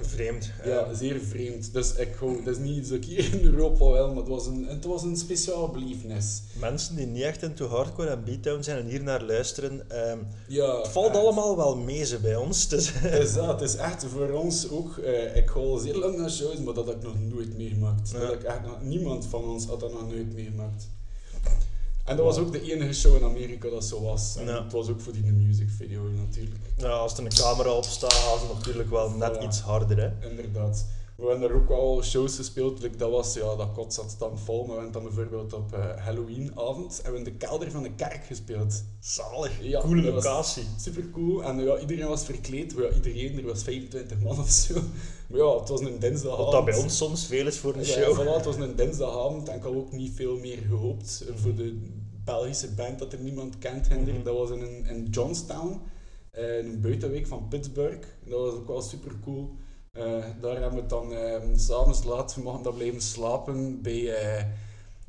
Vreemd. 0.00 0.50
Ja, 0.64 0.94
zeer 0.94 1.20
vreemd. 1.20 1.72
Dus 1.72 1.94
ik 1.94 2.14
hou, 2.14 2.36
het 2.36 2.46
is 2.46 2.58
niet 2.58 2.76
iets 2.76 2.88
dat 2.88 2.98
ik 2.98 3.04
hier 3.04 3.32
in 3.34 3.44
Europa 3.44 3.90
wel, 3.90 4.08
maar 4.08 4.16
het 4.16 4.28
was 4.28 4.46
een, 4.46 4.66
het 4.68 4.84
was 4.84 5.02
een 5.02 5.16
speciaal 5.16 5.68
belevenis. 5.68 6.42
mensen 6.58 6.96
die 6.96 7.06
niet 7.06 7.22
echt 7.22 7.42
into 7.42 7.66
hardcore 7.66 8.08
en 8.08 8.24
beatdown 8.24 8.62
zijn 8.62 8.78
en 8.78 8.86
hier 8.86 9.02
naar 9.02 9.22
luisteren, 9.22 9.90
ehm, 9.90 10.18
Ja, 10.48 10.76
het 10.78 10.88
valt 10.88 11.06
echt. 11.08 11.16
allemaal 11.16 11.56
wel 11.56 11.76
mee 11.76 12.04
ze 12.04 12.18
bij 12.18 12.36
ons. 12.36 12.68
Dus, 12.68 12.92
Het 12.94 13.22
is 13.22 13.34
dat, 13.34 13.60
het 13.60 13.68
is 13.70 13.76
echt 13.76 14.04
voor 14.04 14.30
ons 14.30 14.70
ook. 14.70 14.96
eh, 14.98 15.36
ik 15.36 15.50
ga 15.50 15.60
al 15.60 15.76
zeer 15.78 15.96
lang 15.96 16.16
naar 16.18 16.30
shows, 16.30 16.56
maar 16.58 16.74
dat 16.74 16.86
heb 16.86 16.96
ik 16.96 17.02
nog 17.02 17.14
nooit 17.30 17.56
meegemaakt. 17.56 18.10
Ja. 18.10 18.18
Dat 18.18 18.32
ik 18.32 18.42
echt 18.42 18.62
nog, 18.62 18.82
niemand 18.82 19.26
van 19.26 19.44
ons 19.44 19.66
had 19.66 19.80
dat 19.80 19.92
nog 19.92 20.08
nooit 20.10 20.34
meegemaakt. 20.34 20.88
En 22.12 22.18
dat 22.18 22.26
was 22.26 22.38
ook 22.38 22.52
de 22.52 22.72
enige 22.72 22.92
show 22.92 23.16
in 23.16 23.24
Amerika 23.24 23.68
dat 23.70 23.84
zo 23.84 24.02
was. 24.02 24.36
En 24.36 24.46
Ja. 24.46 24.62
het 24.62 24.72
was 24.72 24.88
ook 24.88 25.00
voor 25.00 25.12
die 25.12 25.32
music 25.32 25.68
video 25.76 26.02
natuurlijk. 26.10 26.60
ja, 26.76 26.88
als 26.88 27.18
er 27.18 27.24
een 27.24 27.34
camera 27.34 27.70
op 27.72 27.84
staat, 27.84 28.12
gaan 28.12 28.38
ze 28.38 28.54
natuurlijk 28.54 28.90
wel 28.90 29.10
net 29.10 29.36
Voilà. 29.38 29.42
iets 29.44 29.60
harder. 29.60 29.96
Hè. 30.00 30.28
Inderdaad. 30.30 30.86
We 31.16 31.28
hebben 31.28 31.48
daar 31.48 31.56
ook 31.58 31.68
wel 31.68 32.02
shows 32.02 32.36
gespeeld. 32.36 32.82
Like, 32.82 32.96
dat 32.96 33.10
was, 33.10 33.34
ja, 33.34 33.56
dat 33.56 33.72
kot 33.74 33.94
zat 33.94 34.16
dan 34.18 34.38
vol. 34.38 34.64
Maar 34.66 34.76
we 34.76 34.82
hebben 34.82 35.02
dan 35.02 35.14
bijvoorbeeld 35.14 35.52
op 35.52 35.72
uh, 35.74 35.96
Halloweenavond 36.04 37.00
hebben 37.02 37.22
we 37.22 37.28
in 37.28 37.38
de 37.38 37.46
kelder 37.46 37.70
van 37.70 37.82
de 37.82 37.92
kerk 37.94 38.24
gespeeld. 38.26 38.82
Zalig. 39.00 39.52
Ja, 39.62 39.80
Coole 39.80 40.02
locatie. 40.12 40.62
Super 40.80 41.10
cool. 41.10 41.42
En 41.44 41.64
ja, 41.64 41.78
iedereen 41.78 42.08
was 42.08 42.24
verkleed. 42.24 42.74
Ja, 42.76 42.94
iedereen, 42.94 43.38
er 43.38 43.44
was 43.46 43.62
25 43.62 44.20
man 44.20 44.38
of 44.38 44.48
zo. 44.50 44.74
Maar 45.28 45.40
ja, 45.40 45.58
het 45.58 45.68
was 45.68 45.80
een 45.80 45.98
dinsdagavond. 45.98 46.44
Wat 46.44 46.52
dat 46.52 46.64
bij 46.64 46.82
ons 46.82 46.96
soms 46.96 47.26
veel 47.26 47.46
is 47.46 47.58
voor 47.58 47.74
een 47.74 47.84
Ja, 47.84 47.86
show. 47.86 48.20
voilà, 48.20 48.34
het 48.36 48.44
was 48.44 48.56
een 48.56 48.76
dinsdagavond 48.76 49.48
en 49.48 49.56
ik 49.56 49.62
had 49.62 49.74
ook 49.74 49.92
niet 49.92 50.12
veel 50.14 50.36
meer 50.38 50.58
gehoopt 50.68 51.24
voor 51.34 51.54
de 51.54 51.78
Belgische 52.24 52.74
band 52.74 52.98
dat 52.98 53.12
er 53.12 53.20
niemand 53.20 53.58
kent. 53.58 53.88
Hinder. 53.88 54.14
Mhm. 54.14 54.22
Dat 54.22 54.36
was 54.36 54.50
in, 54.50 54.86
in 54.86 55.06
Johnstown, 55.10 55.80
eh, 56.30 56.58
in 56.58 56.66
een 56.66 56.80
buitenwijk 56.80 57.26
van 57.26 57.48
Pittsburgh. 57.48 58.06
Dat 58.24 58.40
was 58.40 58.54
ook 58.54 58.66
wel 58.66 58.82
super 58.82 59.12
cool. 59.24 59.56
Eh, 59.92 60.24
daar 60.40 60.60
hebben 60.60 60.82
we 60.82 60.86
dan 60.86 61.12
eh, 61.12 61.40
s'avonds 61.54 62.04
laat, 62.04 62.34
we 62.34 62.42
mochten 62.42 62.62
dan 62.62 62.74
blijven 62.74 63.00
slapen 63.00 63.82
bij 63.82 64.14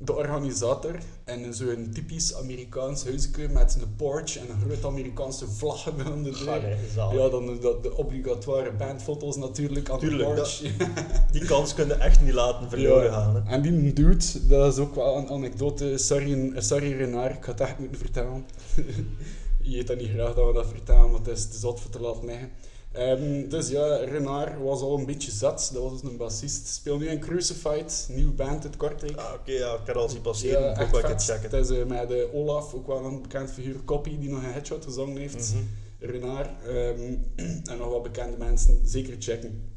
de 0.06 0.16
organisator. 0.16 0.96
En 1.24 1.54
zo'n 1.54 1.90
typisch 1.94 2.36
Amerikaans 2.36 3.04
huisje 3.04 3.48
met 3.52 3.78
een 3.82 3.96
porch 3.96 4.38
en 4.38 4.50
een 4.50 4.62
grote 4.70 4.88
Amerikaanse 4.88 5.48
vlag 5.48 5.88
aan 6.06 6.24
de 6.24 6.32
deur. 6.32 6.78
Ja, 6.96 7.30
dan 7.30 7.46
de, 7.46 7.78
de 7.82 7.96
obligatoire 7.96 8.72
bandfoto's 8.72 9.36
natuurlijk 9.36 9.90
aan 9.90 10.00
Tuurlijk, 10.00 10.30
de 10.30 10.36
porch. 10.36 10.62
Die 11.32 11.46
kans 11.46 11.74
kun 11.74 11.88
je 11.88 11.94
echt 11.94 12.22
niet 12.22 12.34
laten 12.34 12.70
verloren 12.70 13.12
gaan. 13.12 13.36
Hè. 13.36 13.52
En 13.52 13.62
die 13.62 13.94
dude, 13.94 14.48
dat 14.48 14.74
is 14.74 14.80
ook 14.80 14.96
wel 14.96 15.18
een 15.18 15.30
anekdote. 15.30 15.98
Sorry, 15.98 16.62
sorry 16.62 16.98
Renard, 16.98 17.36
ik 17.36 17.44
ga 17.44 17.52
het 17.52 17.62
echt 17.62 17.80
moeten 17.80 17.98
vertellen. 17.98 18.46
Je 19.62 19.76
weet 19.76 19.88
dat 19.88 19.98
niet 19.98 20.10
graag 20.10 20.34
dat 20.34 20.48
we 20.48 20.54
dat 20.54 20.68
vertellen, 20.68 21.12
want 21.12 21.26
het 21.26 21.38
is 21.38 21.48
te 21.48 21.58
zot 21.58 21.80
voor 21.80 21.92
te 21.92 22.00
laten 22.00 22.26
liggen. 22.26 22.50
Ehm, 22.94 23.48
dus 23.50 23.70
ja, 23.70 23.96
Renard 23.96 24.60
was 24.60 24.82
al 24.82 24.98
een 24.98 25.06
beetje 25.06 25.32
zat. 25.32 25.70
Dat 25.74 25.84
was 25.84 26.02
dus 26.02 26.12
een 26.12 26.18
bassist. 26.18 26.68
Speelt 26.68 27.00
nu 27.00 27.08
in 27.08 27.20
Crucified, 27.20 28.08
nieuwe 28.10 28.32
band 28.32 28.64
uit 28.64 28.78
Kortrijk. 28.78 29.18
Ah, 29.18 29.34
Oké, 29.34 29.52
ja, 29.52 29.74
ik 29.74 29.80
kan 29.86 29.96
al 29.96 30.10
zien 30.10 30.22
passeren. 30.22 30.62
Ja, 30.62 30.82
ook 30.82 30.92
wel 30.92 31.18
checken. 31.18 31.50
Het 31.50 31.70
is 31.70 31.78
eh, 31.78 31.86
met 31.86 32.08
de 32.08 32.30
Olaf, 32.34 32.74
ook 32.74 32.88
wel 32.88 33.06
een 33.06 33.22
bekend 33.22 33.52
figuur, 33.52 33.84
Copy, 33.86 34.20
die 34.20 34.30
nog 34.30 34.44
een 34.44 34.52
headshot 34.52 34.84
gezongen 34.84 35.18
heeft. 35.18 35.54
Mhm. 35.54 36.12
Renard 36.12 36.50
ehm, 36.68 37.16
en 37.72 37.78
nog 37.78 37.90
wat 37.90 38.04
bekende 38.04 38.38
mensen, 38.38 38.80
zeker 38.84 39.16
checken. 39.20 39.72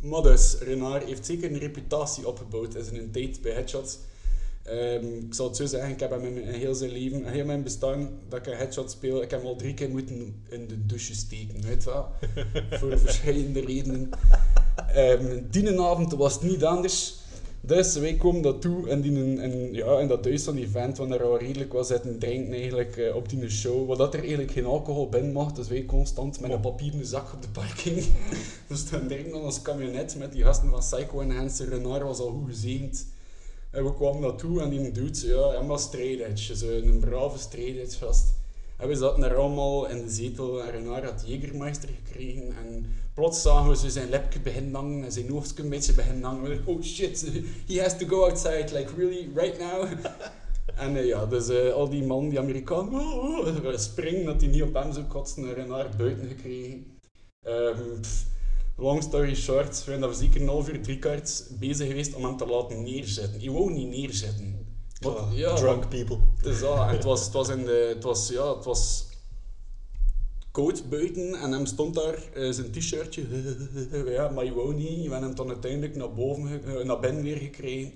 Maar 0.00 0.22
dus, 0.22 0.56
Renard 0.58 1.04
heeft 1.04 1.26
zeker 1.26 1.50
een 1.50 1.58
reputatie 1.58 2.28
opgebouwd 2.28 2.74
in 2.74 2.84
zijn 2.84 3.10
tijd 3.10 3.40
bij 3.40 3.52
headshots. 3.52 3.98
Ehm, 4.70 5.06
ik 5.26 5.34
zal 5.34 5.46
het 5.46 5.56
zo 5.56 5.66
zeggen, 5.66 5.90
ik 5.90 6.00
heb 6.00 6.10
hem 6.10 6.24
in, 6.24 6.34
mijn- 6.34 6.46
in 6.46 6.52
heel 6.60 6.74
zijn 6.74 6.90
leven, 6.90 7.18
in 7.24 7.32
heel 7.32 7.44
mijn 7.44 7.62
bestaan, 7.62 8.08
dat 8.28 8.38
ik 8.38 8.46
een 8.46 8.58
headshot 8.58 8.90
speel, 8.90 9.22
ik 9.22 9.30
heb 9.30 9.40
hem 9.40 9.48
al 9.48 9.56
drie 9.56 9.74
keer 9.74 9.90
moeten 9.90 10.42
in 10.48 10.66
de 10.66 10.86
douche 10.86 11.14
steken, 11.14 11.62
weet 11.62 11.84
wel. 11.84 12.06
Voor 12.78 12.98
verschillende 12.98 13.60
redenen. 13.60 14.10
Ehm 14.94 15.38
die 15.50 15.80
avond 15.80 16.12
was 16.12 16.32
het 16.34 16.42
niet 16.42 16.64
anders. 16.64 17.18
Dus 17.62 17.94
wij 17.96 18.14
komen 18.16 18.42
dat 18.42 18.60
toe 18.60 18.88
en 18.88 19.00
die, 19.00 19.12
in, 19.12 19.38
in, 19.38 19.72
ja, 19.72 19.98
in 19.98 20.08
dat 20.08 20.24
huis 20.24 20.42
van 20.42 20.54
die 20.54 20.68
vent, 20.68 20.98
want 20.98 21.10
daar 21.10 21.22
al 21.22 21.38
redelijk 21.38 21.72
was 21.72 21.86
zitten 21.86 22.18
drinken 22.18 22.52
eigenlijk 22.52 22.96
eh, 22.96 23.16
op 23.16 23.28
die 23.28 23.48
show. 23.50 23.86
Wat 23.88 23.98
dat 23.98 24.14
er 24.14 24.20
eigenlijk 24.20 24.50
geen 24.50 24.64
alcohol 24.64 25.08
binnen 25.08 25.32
mag, 25.32 25.52
dus 25.52 25.68
wij 25.68 25.84
constant 25.84 26.40
met 26.40 26.50
een 26.50 26.60
papieren 26.60 27.06
zak 27.06 27.32
op 27.32 27.42
de 27.42 27.48
parking. 27.48 28.04
dus 28.68 28.90
dan 28.90 29.06
drinken 29.06 29.34
aan 29.34 29.40
ons 29.40 29.62
camionet 29.62 30.16
met 30.18 30.32
die 30.32 30.42
gasten 30.42 30.70
van 30.70 30.78
Psycho 30.78 31.20
Enhancer. 31.20 31.68
Renard 31.68 32.02
was 32.02 32.18
al 32.18 32.30
goed 32.30 32.48
gezegend. 32.48 33.06
En 33.70 33.84
we 33.84 33.94
kwamen 33.94 34.20
naartoe 34.20 34.60
en 34.60 34.70
die 34.70 34.92
dude, 34.92 35.26
ja, 35.26 35.50
hem 35.50 35.66
was 35.66 35.82
straight 35.82 36.20
edge. 36.20 36.56
Zo 36.56 36.68
een 36.70 37.00
brave 37.00 37.38
straight 37.38 37.78
edge 37.78 38.04
gast. 38.04 38.38
En 38.76 38.88
we 38.88 38.94
zaten 38.94 39.20
daar 39.20 39.36
allemaal 39.36 39.88
in 39.88 40.02
de 40.04 40.10
zetel 40.10 40.62
en 40.62 40.70
Renard 40.70 41.04
had 41.04 41.24
Jägermeister 41.26 41.88
gekregen. 42.04 42.56
En 42.64 42.86
plots 43.14 43.42
zagen 43.42 43.68
we 43.68 43.76
zo 43.76 43.88
zijn 43.88 44.08
lepje 44.08 44.40
beginnen 44.40 44.74
hangen 44.74 45.04
en 45.04 45.12
zijn 45.12 45.28
hoofdje 45.28 45.62
een 45.62 45.68
beetje 45.68 45.92
beginnen 45.92 46.22
hangen. 46.22 46.62
Oh 46.64 46.82
shit, 46.82 47.30
he 47.66 47.80
has 47.80 47.98
to 47.98 48.06
go 48.06 48.24
outside, 48.24 48.68
like 48.72 48.90
really, 48.96 49.28
right 49.34 49.58
now? 49.58 49.88
en 50.84 50.96
eh, 50.96 51.06
ja, 51.06 51.26
dus 51.26 51.48
eh, 51.48 51.72
al 51.72 51.88
die 51.88 52.04
man, 52.04 52.28
die 52.28 52.38
Amerikaan, 52.38 52.94
oh, 52.94 53.38
oh, 53.38 53.76
springen 53.76 54.24
dat 54.24 54.40
hij 54.40 54.50
niet 54.50 54.62
op 54.62 54.74
hem 54.74 54.92
zou 54.92 55.04
kotsen 55.04 55.44
en 55.44 55.54
Renard 55.54 55.96
buiten 55.96 56.28
gekregen. 56.28 56.98
Ehm, 57.42 58.02
long 58.80 59.02
story 59.02 59.34
short, 59.34 59.68
we 59.68 59.74
zijn 59.84 60.00
daar 60.00 60.14
zeker 60.14 60.40
een 60.40 60.48
half 60.48 60.68
uur, 60.68 60.82
drie 60.82 60.98
kwart 60.98 61.46
bezig 61.58 61.86
geweest 61.86 62.14
om 62.14 62.24
hem 62.24 62.36
te 62.36 62.46
laten 62.46 62.82
neerzetten. 62.82 63.40
Hij 63.40 63.50
wou 63.50 63.72
niet 63.72 63.88
neerzetten. 63.88 64.66
Ah, 65.00 65.32
ja, 65.32 65.54
Drunk 65.54 65.88
people. 65.88 66.18
het, 66.36 66.46
is 66.46 66.60
het, 66.60 67.04
was, 67.04 67.24
het 67.24 67.32
was 67.32 67.48
in 67.48 67.64
de... 67.64 67.92
Het 67.94 68.04
was, 68.04 68.28
ja, 68.28 68.54
het 68.54 68.64
was 68.64 69.08
koud 70.50 70.88
buiten 70.88 71.34
en 71.34 71.52
hem 71.52 71.66
stond 71.66 71.94
daar 71.94 72.32
eh, 72.34 72.50
zijn 72.50 72.70
t-shirtje. 72.70 73.22
ja, 74.16 74.28
maar 74.28 74.44
je 74.44 74.54
wou 74.54 74.74
niet. 74.74 74.96
We 74.96 75.10
hebben 75.10 75.22
hem 75.22 75.34
dan 75.34 75.48
uiteindelijk 75.48 75.96
naar, 75.96 76.14
boven, 76.14 76.64
eh, 76.64 76.84
naar 76.84 77.00
binnen 77.00 77.22
weer 77.22 77.36
gekregen. 77.36 77.92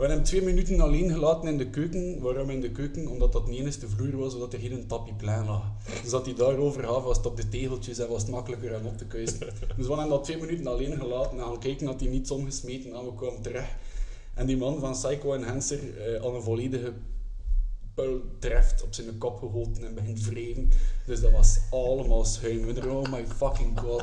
We 0.00 0.06
hebben 0.06 0.24
hem 0.24 0.32
twee 0.34 0.54
minuten 0.54 0.80
alleen 0.80 1.10
gelaten 1.10 1.48
in 1.48 1.58
de 1.58 1.70
keuken. 1.70 2.20
Waarom 2.20 2.50
in 2.50 2.60
de 2.60 2.70
keuken? 2.70 3.06
Omdat 3.08 3.32
dat 3.32 3.46
de 3.46 3.52
enige 3.52 3.88
vloer 3.88 4.16
was, 4.16 4.32
zodat 4.32 4.52
er 4.52 4.58
geen 4.58 4.86
tapijplein 4.86 5.44
lag. 5.44 5.62
Dus 6.02 6.10
dat 6.10 6.24
hij 6.24 6.34
daarover 6.34 6.84
gaf, 6.84 7.02
was 7.02 7.16
het 7.16 7.26
op 7.26 7.36
de 7.36 7.48
tegeltjes 7.48 7.98
en 7.98 8.08
was 8.08 8.22
het 8.22 8.30
makkelijker 8.30 8.78
om 8.78 8.86
op 8.86 8.98
te 8.98 9.04
kuisen. 9.04 9.38
Dus 9.76 9.86
we 9.86 9.92
hebben 9.92 10.08
dat 10.08 10.24
twee 10.24 10.36
minuten 10.36 10.66
alleen 10.66 10.98
gelaten 10.98 11.38
en 11.38 11.44
gaan 11.44 11.58
kijken 11.58 11.86
dat 11.86 12.00
hij 12.00 12.08
niets 12.08 12.30
omgesmeten 12.30 12.94
en 12.94 13.04
we 13.04 13.14
kwamen 13.14 13.42
terug. 13.42 13.64
En 14.34 14.46
die 14.46 14.56
man 14.56 14.80
van 14.80 14.92
Psycho 14.92 15.32
Enhancer 15.32 16.00
eh 16.00 16.20
al 16.22 16.34
een 16.34 16.42
volledige 16.42 16.92
puil 17.94 18.20
treft 18.38 18.82
op 18.82 18.94
zijn 18.94 19.18
kop 19.18 19.38
geholpen 19.38 19.84
en 19.84 19.94
begint 19.94 20.24
wreven. 20.24 20.68
Dus 21.06 21.20
dat 21.20 21.30
was 21.30 21.58
allemaal 21.70 22.24
schuim. 22.24 22.78
Oh 22.88 23.12
my 23.12 23.24
fucking 23.26 23.80
god. 23.80 24.02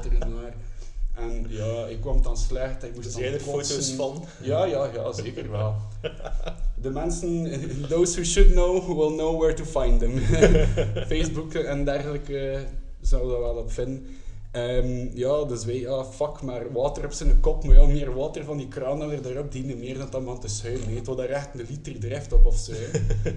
En 1.17 1.45
ja, 1.59 1.85
ik 1.85 2.01
kwam 2.01 2.21
dan 2.21 2.37
slecht. 2.37 2.83
Ik 2.83 2.95
moest 2.95 3.11
Zijn 3.11 3.33
er 3.33 3.39
foto's 3.39 3.91
van? 3.91 4.25
Ja, 4.41 4.65
ja, 4.65 4.89
ja, 4.93 5.11
zeker 5.11 5.51
wel. 5.51 5.75
De 6.81 6.89
mensen, 6.89 7.51
those 7.89 8.13
who 8.13 8.23
should 8.23 8.51
know, 8.51 8.85
will 8.85 9.17
know 9.17 9.39
where 9.39 9.53
to 9.53 9.63
find 9.63 9.99
them. 9.99 10.17
Facebook 11.07 11.53
en 11.53 11.85
dergelijke 11.85 12.65
zouden 13.01 13.31
dat 13.31 13.39
wel 13.39 13.55
op 13.55 13.71
vinden. 13.71 14.05
Ehm, 14.51 15.07
ja, 15.13 15.43
dus 15.43 15.65
wij, 15.65 15.79
ja, 15.79 16.05
fuck, 16.05 16.41
maar 16.41 16.71
water 16.71 17.05
op 17.05 17.11
zijn 17.11 17.39
kop, 17.39 17.63
maar 17.63 17.75
ja, 17.75 17.85
meer 17.85 18.13
water 18.13 18.43
van 18.43 18.57
die 18.57 18.67
kraan 18.67 18.99
dan 18.99 19.07
weer 19.07 19.25
erop, 19.25 19.51
dienen 19.51 19.79
meer 19.79 19.97
dan 19.97 20.07
dat 20.09 20.21
man 20.21 20.39
te 20.39 20.47
schuimen. 20.47 20.95
Het 20.95 21.05
was 21.05 21.17
daar 21.17 21.29
echt 21.29 21.49
een 21.53 21.65
liter 21.69 21.99
drijft 21.99 22.33
op 22.33 22.45
of 22.45 22.57
zo. 22.57 22.73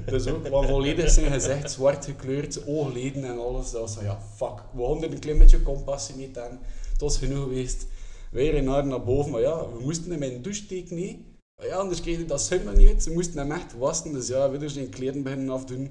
Dus 0.07 0.27
ook, 0.27 0.49
want 0.49 0.69
volledig 0.69 1.11
zijn 1.11 1.33
gezicht, 1.33 1.71
zwart 1.71 2.05
gekleurd, 2.05 2.67
oogleden 2.67 3.25
en 3.25 3.39
alles. 3.39 3.71
Dat 3.71 3.81
was 3.81 3.95
van, 3.95 4.05
ja, 4.05 4.19
fuck. 4.37 4.63
We 4.73 4.83
hadden 4.83 5.13
een 5.13 5.19
klein 5.19 5.39
beetje 5.39 5.63
compassie 5.63 6.17
niet 6.17 6.39
aan. 6.39 6.59
Het 7.01 7.09
was 7.09 7.19
genoeg 7.19 7.43
geweest. 7.43 7.87
Wij 8.31 8.51
reden 8.51 8.89
naar 8.89 9.05
boven, 9.05 9.31
maar 9.31 9.41
ja, 9.41 9.73
we 9.73 9.81
moesten 9.83 10.11
hem 10.11 10.23
in 10.23 10.33
de 10.33 10.41
douche 10.41 10.63
steken, 10.63 10.97
nee. 10.97 11.25
Maar 11.57 11.67
ja, 11.67 11.77
anders 11.77 12.01
kreeg 12.01 12.17
hij 12.17 12.27
dat 12.27 12.59
nog 12.65 12.77
niet 12.77 12.89
uit. 12.89 13.03
Ze 13.03 13.13
moesten 13.13 13.39
hem 13.39 13.53
echt 13.53 13.79
wassen, 13.79 14.13
dus 14.13 14.29
ja, 14.29 14.51
we 14.51 14.59
er 14.59 14.71
zijn 14.71 14.89
kleren 14.89 15.23
beginnen 15.23 15.51
afdoen. 15.51 15.91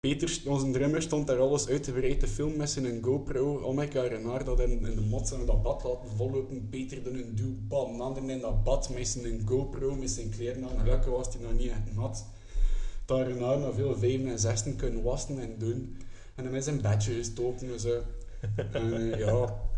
Peter, 0.00 0.40
onze 0.46 0.70
drummer, 0.70 1.02
stond 1.02 1.26
daar 1.26 1.38
alles 1.38 1.68
uitgebreid 1.68 2.20
te 2.20 2.28
filmen 2.28 2.56
met 2.56 2.70
zijn 2.70 3.02
GoPro. 3.02 3.72
My 3.72 3.92
god, 3.92 4.06
Renard 4.06 4.46
dat 4.46 4.60
in, 4.60 4.86
in 4.86 4.94
de 4.94 5.00
mot 5.00 5.32
en 5.32 5.46
dat 5.46 5.62
bad 5.62 5.84
laten 5.84 6.16
vollopen. 6.16 6.68
Peter 6.68 7.02
dan 7.02 7.14
een 7.14 7.34
duw, 7.34 7.54
bam, 7.68 7.94
een 7.94 8.00
ander 8.00 8.30
in 8.30 8.40
dat 8.40 8.64
bad 8.64 8.88
met 8.88 9.08
zijn 9.08 9.42
GoPro, 9.44 9.94
met 9.94 10.10
zijn 10.10 10.28
kleren 10.28 10.64
aan. 10.64 10.78
Gelukkig 10.78 11.10
was 11.10 11.34
hij 11.34 11.42
nog 11.42 11.52
niet 11.52 11.70
echt 11.70 11.94
nat. 11.94 12.26
Dat 13.04 13.26
Renard 13.26 13.60
nog 13.60 13.74
veel 13.74 13.96
vijven 13.96 14.26
en 14.26 14.38
zesden 14.38 14.76
kunnen 14.76 15.02
wassen 15.02 15.38
en 15.38 15.58
doen. 15.58 15.96
En 16.34 16.44
hem 16.44 16.54
in 16.54 16.62
zijn 16.62 16.80
bedje 16.80 17.12
gestoken 17.14 17.68
en. 17.68 18.02
En 18.72 19.12
eh, 19.12 19.18
ja, 19.18 19.26
en 19.26 19.73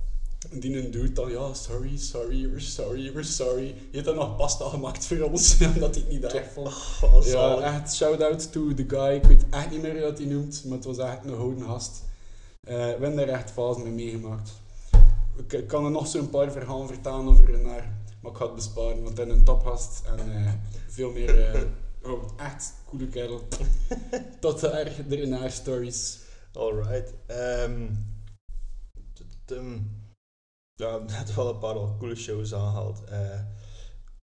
die 0.53 0.85
een 0.85 0.91
dude 0.91 1.13
dan, 1.13 1.31
ja, 1.31 1.55
sorry, 1.55 1.97
sorry, 1.97 2.49
we're 2.49 2.61
sorry, 2.61 3.13
we're 3.13 3.23
sorry. 3.23 3.67
Je 3.67 3.75
hebt 3.91 4.05
dan 4.05 4.15
nog 4.15 4.37
pasta 4.37 4.69
gemaakt 4.69 5.07
voor 5.07 5.21
ons, 5.21 5.57
omdat 5.75 5.95
hij 5.95 6.05
het 6.05 6.13
niet 6.13 6.25
erg 6.25 6.53
vond. 6.53 6.69
Oh, 7.03 7.25
Ja, 7.27 7.61
echt 7.61 7.95
shout-out 7.95 8.53
to 8.53 8.75
the 8.75 8.85
guy. 8.89 9.15
Ik 9.15 9.25
weet 9.25 9.45
echt 9.51 9.71
niet 9.71 9.83
meer 9.83 9.93
hoe 9.93 10.01
dat 10.01 10.19
hij 10.19 10.27
noemt, 10.27 10.65
maar 10.65 10.77
het 10.77 10.87
was 10.87 10.99
echt 10.99 11.25
een 11.25 11.35
gouden 11.37 11.65
gast. 11.65 12.05
Eh, 12.61 12.75
we 12.75 12.81
hebben 12.81 13.19
er 13.19 13.29
echt 13.29 13.51
fase 13.51 13.81
mee 13.81 13.93
meegemaakt. 13.93 14.51
Ik, 15.49 15.67
kan 15.67 15.85
er 15.85 15.91
nog 15.91 16.07
zo'n 16.07 16.31
paar 16.31 16.53
verhalen 16.53 16.87
vertellen 16.87 17.29
over 17.29 17.45
Renard, 17.45 17.85
maar 18.21 18.31
ik 18.33 18.37
ga 18.37 18.45
het 18.45 18.55
besparen, 18.55 19.03
want 19.03 19.17
hij 19.17 19.27
is 19.27 19.33
een 19.33 19.45
topgast 19.45 20.03
en 20.17 20.45
eh, 20.45 20.53
veel 20.89 21.11
meer... 21.11 21.53
eh, 21.55 21.61
oh, 22.03 22.23
echt 22.37 22.75
coole 22.89 23.07
kerel. 23.09 23.41
Tot 24.41 24.61
daar 24.61 24.93
de 25.09 25.17
Renard 25.17 25.53
stories. 25.53 26.19
Alright. 26.53 27.13
Ehm, 27.27 27.83
ja, 30.77 30.99
net 31.19 31.35
wel 31.35 31.49
een 31.49 31.59
paar 31.59 31.75
al 31.75 31.97
coole 31.99 32.15
shows 32.15 32.55
aangehaald. 32.55 33.05
Eh, 33.05 33.41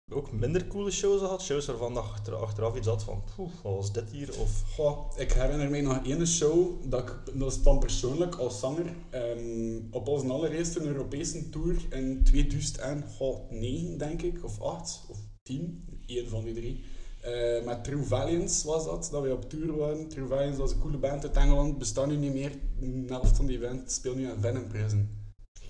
ook 0.10 0.32
minder 0.32 0.68
coole 0.68 0.92
shows 0.92 1.20
gehad. 1.20 1.42
Shows 1.42 1.66
waarvan 1.66 1.98
achter, 1.98 2.36
achteraf 2.36 2.76
iets 2.76 2.88
had 2.88 3.04
van, 3.04 3.24
poeh, 3.36 3.52
wat 3.64 3.76
was 3.76 3.92
dit 3.92 4.10
hier? 4.10 4.40
Of, 4.40 4.64
Goh, 4.76 5.12
ik 5.18 5.32
herinner 5.32 5.70
me 5.70 5.82
nog 5.82 6.06
één 6.06 6.28
show, 6.28 6.90
dat, 6.90 7.02
ik, 7.02 7.16
dat 7.34 7.52
is 7.52 7.64
dan 7.64 7.80
persoonlijk 7.80 8.36
als 8.36 8.60
zanger, 8.60 8.94
ehm, 9.10 9.80
op 9.92 10.08
onze 10.08 10.28
allereerste 10.28 10.82
Europese 10.82 11.50
tour 11.50 11.76
in 11.90 12.24
2009, 12.24 13.98
denk 13.98 14.22
ik, 14.22 14.44
of 14.44 14.62
8 14.62 15.06
of 15.10 15.18
10, 15.44 15.86
één 16.06 16.30
van 16.30 16.44
die 16.44 16.54
drie. 16.54 16.84
Eh, 17.22 17.66
met 17.66 17.84
True 17.84 18.04
Valiance 18.04 18.68
was 18.68 18.86
dat, 18.86 19.10
dat 19.12 19.24
we 19.24 19.34
op 19.34 19.50
tour 19.50 19.78
waren. 19.78 20.08
True 20.08 20.28
Valiance 20.28 20.60
was 20.60 20.72
een 20.72 20.80
coole 20.80 20.98
band 20.98 21.24
uit 21.24 21.36
Engeland, 21.36 21.78
bestaat 21.78 22.08
nu 22.08 22.16
niet 22.16 22.34
meer. 22.34 22.52
De 22.80 23.04
helft 23.08 23.36
van 23.36 23.46
die 23.46 23.60
band 23.60 23.92
speelt 23.92 24.16
nu 24.16 24.26
aan 24.26 24.42
Venom 24.42 24.68
Prison. 24.68 25.21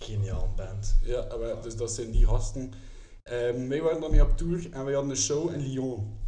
Geniaal 0.03 0.53
band. 0.55 0.95
Ja, 1.01 1.23
eh, 1.27 1.61
dus 1.61 1.75
dat 1.75 1.91
zijn 1.91 2.11
die 2.11 2.25
gasten. 2.25 2.73
Ehm, 3.23 3.67
wij 3.67 3.81
waren 3.81 4.01
daarmee 4.01 4.21
op 4.23 4.37
tour 4.37 4.67
en 4.71 4.85
wij 4.85 4.93
hadden 4.93 5.11
een 5.11 5.17
show 5.17 5.53
in 5.53 5.59
Lyon. 5.59 6.19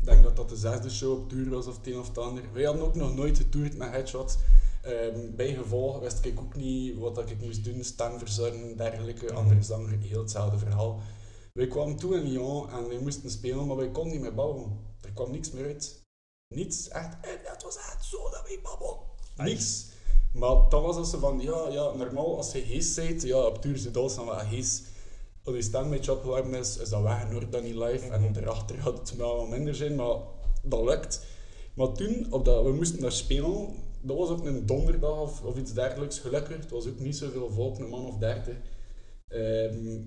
Ik 0.00 0.06
denk 0.06 0.22
dat 0.22 0.36
dat 0.36 0.48
de 0.48 0.56
zesde 0.56 0.90
show 0.90 1.18
op 1.18 1.28
tour 1.28 1.50
was 1.50 1.66
of 1.66 1.76
het 1.76 1.86
een 1.86 1.98
of 1.98 2.08
het 2.08 2.18
ander. 2.18 2.42
Wij 2.52 2.64
hadden 2.64 2.84
ook 2.84 2.94
nog 2.94 3.14
nooit 3.14 3.36
getoerd 3.36 3.76
met 3.76 3.90
Headshot. 3.90 4.38
Um, 4.86 5.36
bij 5.36 5.54
gevolg 5.54 5.98
wist 5.98 6.24
ik 6.24 6.40
ook 6.40 6.56
niet 6.56 6.98
wat 6.98 7.14
dat 7.14 7.30
ik 7.30 7.40
moest 7.40 7.64
doen, 7.64 7.84
stem 7.84 8.18
verzorgen, 8.18 8.76
dergelijke, 8.76 9.24
Mhm. 9.24 9.34
andere 9.36 9.62
zanger, 9.62 9.98
heel 9.98 10.20
hetzelfde 10.20 10.58
verhaal. 10.58 11.00
Wij 11.52 11.66
kwamen 11.66 11.96
toe 11.96 12.14
in 12.16 12.22
Lyon 12.22 12.70
en 12.70 12.88
wij 12.88 12.98
moesten 12.98 13.30
spelen, 13.30 13.66
maar 13.66 13.76
wij 13.76 13.90
konden 13.90 14.12
niet 14.12 14.20
meer 14.20 14.34
babbelen. 14.34 14.78
Er 15.00 15.12
kwam 15.12 15.30
niks 15.30 15.50
meer 15.50 15.64
uit. 15.64 16.02
Niets, 16.54 16.88
echt. 16.88 17.16
En 17.20 17.38
het 17.42 17.62
was 17.62 17.76
echt 17.76 18.04
zo 18.04 18.30
dat 18.30 18.42
wij 18.46 18.58
babbelden. 18.62 19.06
Niks. 19.36 19.86
Maar 20.32 20.68
dan 20.68 20.82
was 20.82 20.96
het 20.96 21.06
zo 21.06 21.18
van, 21.18 21.40
ja, 21.40 21.68
ja, 21.68 21.92
normaal 21.94 22.36
als 22.36 22.52
je 22.52 22.58
hees 22.58 22.94
bent, 22.94 23.22
ja, 23.22 23.36
op 23.46 23.64
zit 23.74 23.96
alles 23.96 24.12
van 24.12 24.24
wat 24.26 24.42
hees. 24.42 24.82
Als 25.44 25.54
je 25.56 25.62
stem 25.62 25.90
beetje 25.90 26.12
opgewarmd 26.12 26.54
is, 26.54 26.76
is 26.76 26.88
dat 26.88 27.02
weg 27.02 27.20
en 27.20 27.32
hoort 27.32 27.52
dat 27.52 27.62
niet 27.62 27.74
live. 27.74 28.06
En 28.06 28.20
Mhm. 28.22 28.32
daarachter 28.32 28.76
gaat 28.78 28.98
het 28.98 29.16
wel 29.16 29.36
wat 29.36 29.48
minder 29.48 29.74
zijn, 29.74 29.94
maar 29.94 30.16
dat 30.62 30.84
lukt. 30.84 31.26
Maar 31.74 31.92
toen, 31.92 32.26
op 32.30 32.44
dat, 32.44 32.64
we 32.64 32.72
moesten 32.72 33.00
daar 33.00 33.12
spelen, 33.12 33.68
dat 34.00 34.16
was 34.16 34.28
ook 34.28 34.44
een 34.44 34.66
donderdag 34.66 35.20
of, 35.20 35.42
of 35.42 35.56
iets 35.56 35.72
dergelijks, 35.72 36.18
gelukkig. 36.18 36.56
Het 36.56 36.70
was 36.70 36.86
ook 36.86 36.98
niet 36.98 37.16
zoveel 37.16 37.50
volk, 37.50 37.78
een 37.78 37.88
man 37.88 38.06
of 38.06 38.16
dertig. 38.18 38.56
Ehm, 39.28 39.98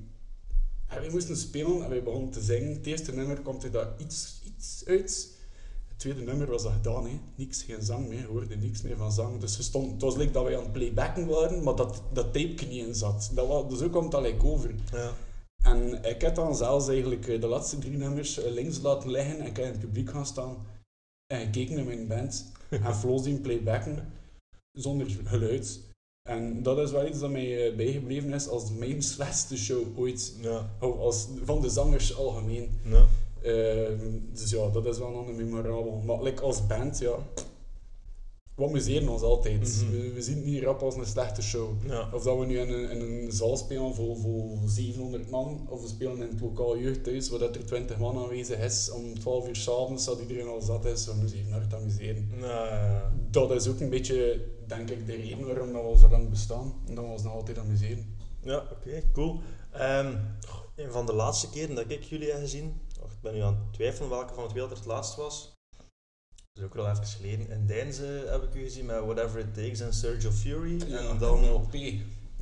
en 0.87 1.01
we 1.01 1.07
moesten 1.11 1.37
spelen 1.37 1.83
en 1.83 1.89
wij 1.89 2.03
begonnen 2.03 2.29
te 2.29 2.41
zingen. 2.41 2.73
Het 2.73 2.85
eerste 2.85 3.13
nummer 3.15 3.41
komt 3.41 3.63
er 3.63 3.71
daar 3.71 3.93
iets, 3.97 4.41
iets 4.45 4.83
uit. 4.85 5.32
Het 5.93 6.01
tweede 6.01 6.21
nummer 6.21 6.47
was 6.47 6.63
dat 6.63 6.71
gedaan, 6.71 7.05
hè. 7.05 7.19
niks, 7.35 7.63
geen 7.63 7.81
zang 7.81 8.07
meer, 8.07 8.25
hoorde 8.25 8.55
niks 8.55 8.81
meer 8.81 8.97
van 8.97 9.11
zang. 9.11 9.39
Dus 9.39 9.63
stond, 9.63 9.91
het 9.91 10.01
was 10.01 10.15
like 10.15 10.31
dat 10.31 10.43
wij 10.43 10.57
aan 10.57 10.63
het 10.63 10.71
playbacken 10.71 11.27
waren, 11.27 11.63
maar 11.63 11.75
dat, 11.75 12.01
dat 12.13 12.33
tape 12.33 12.65
niet 12.65 12.85
in 12.85 12.95
zat. 12.95 13.31
Dat 13.33 13.47
was, 13.47 13.69
dus 13.69 13.79
zo 13.79 13.89
komt 13.89 14.11
dat 14.11 14.21
like 14.21 14.45
over. 14.45 14.75
Ja. 14.91 15.11
En 15.63 16.03
ik 16.03 16.21
heb 16.21 16.35
dan 16.35 16.55
zelfs 16.55 16.87
eigenlijk 16.87 17.27
eh, 17.27 17.41
de 17.41 17.47
laatste 17.47 17.77
drie 17.77 17.97
nummers 17.97 18.37
eh, 18.37 18.51
links 18.51 18.81
laten 18.81 19.11
liggen 19.11 19.39
en 19.39 19.45
ik 19.45 19.55
heb 19.55 19.65
in 19.65 19.71
het 19.71 19.79
publiek 19.79 20.09
gaan 20.09 20.25
staan 20.25 20.55
en 21.33 21.39
gekeken 21.39 21.75
naar 21.75 21.85
mijn 21.85 22.07
band 22.07 22.51
en 22.69 22.95
Flo's 22.95 23.23
zien 23.23 23.41
playbacken 23.41 24.13
zonder 24.71 25.07
geluid. 25.23 25.79
En 26.29 26.63
dat 26.63 26.77
is 26.77 26.91
wel 26.91 27.07
iets 27.07 27.19
dat 27.19 27.31
mij 27.31 27.69
eh, 27.69 27.75
bijgebleven 27.75 28.33
is 28.33 28.47
als 28.47 28.71
mijn 28.71 29.01
slechtste 29.01 29.57
show 29.57 29.99
ooit. 29.99 30.35
Ja. 30.41 30.69
Of 30.79 30.97
als, 30.97 31.27
van 31.43 31.61
de 31.61 31.69
zangers 31.69 32.15
algemeen. 32.15 32.79
Ja. 32.85 33.05
Ehm, 33.43 34.19
dus 34.33 34.49
ja, 34.49 34.69
dat 34.69 34.85
is 34.85 34.97
wel 34.97 35.25
een 35.27 35.35
memorabel. 35.35 36.01
Maar 36.05 36.23
like, 36.23 36.41
als 36.41 36.67
band, 36.67 36.99
ja, 36.99 37.15
we 38.55 38.63
amuseren 38.63 39.07
ons 39.07 39.21
altijd. 39.21 39.83
Mhm. 39.83 39.91
we, 39.91 40.13
we 40.13 40.21
zien 40.21 40.35
het 40.35 40.45
niet 40.45 40.63
rap 40.63 40.81
als 40.81 40.95
een 40.95 41.05
slechte 41.05 41.41
show. 41.41 41.69
Ja. 41.87 42.09
Of 42.13 42.23
dat 42.23 42.39
we 42.39 42.45
nu 42.45 42.59
in 42.59 42.69
een, 42.69 42.89
in 42.89 43.01
een 43.01 43.31
zaal 43.31 43.57
spelen 43.57 43.95
voor, 43.95 44.17
voor 44.17 44.57
700 44.65 45.29
man, 45.29 45.67
of 45.69 45.81
we 45.81 45.87
spelen 45.87 46.15
in 46.15 46.21
het 46.21 46.41
lokaal 46.41 46.77
jeugdhuis 46.77 47.29
waar 47.29 47.39
dat 47.39 47.55
er 47.55 47.65
20 47.65 47.97
man 47.97 48.17
aanwezig 48.17 48.59
is, 48.59 48.91
om 48.91 49.19
12 49.19 49.47
uur 49.47 49.55
s'avonds 49.55 50.05
dat 50.05 50.19
iedereen 50.19 50.47
al 50.47 50.61
zat 50.61 50.85
is, 50.85 51.05
we 51.05 51.13
moeten 51.13 51.37
even 51.37 51.51
hard 51.51 51.73
amuseren. 51.73 52.29
Dat 53.31 53.51
is 53.51 53.67
ook 53.67 53.79
een 53.79 53.89
beetje, 53.89 54.45
denk 54.67 54.89
ik, 54.89 55.05
de 55.05 55.15
reden 55.15 55.45
waarom 55.45 55.73
dat 55.73 55.91
we 55.91 55.97
zo 55.97 56.09
lang 56.09 56.29
bestaan, 56.29 56.73
en 56.87 56.95
dat 56.95 57.05
we 57.05 57.11
ons 57.11 57.23
nog 57.23 57.33
altijd 57.33 57.57
amuseren. 57.57 58.15
Ja, 58.41 58.63
oké, 58.71 59.03
cool. 59.13 59.39
Ehm, 59.71 60.15
een 60.75 60.91
van 60.91 61.05
de 61.05 61.13
laatste 61.13 61.49
keren 61.49 61.75
dat 61.75 61.85
ik 61.87 62.03
jullie 62.03 62.31
heb 62.31 62.39
gezien, 62.39 62.73
ben 63.23 63.33
nu 63.33 63.41
aan 63.41 63.53
het 63.63 63.73
twijfelen 63.73 64.09
welke 64.09 64.33
van 64.33 64.43
het 64.43 64.51
wereld 64.53 64.71
er 64.71 64.77
het 64.77 64.85
laatst 64.85 65.15
was. 65.15 65.51
Dat 66.53 66.63
is 66.63 66.63
ook 66.63 66.75
al 66.77 66.89
even 66.91 67.05
geleden. 67.05 67.49
In 67.49 67.65
Deinze 67.65 68.25
heb 68.29 68.43
ik 68.43 68.53
u 68.55 68.63
gezien 68.63 68.85
met 68.85 68.99
Whatever 69.05 69.39
It 69.39 69.53
Takes 69.53 69.79
en 69.79 69.93
Surge 69.93 70.27
of 70.27 70.35
Fury. 70.35 70.81
en 70.81 71.17
dan, 71.17 71.49
LP. 71.49 71.73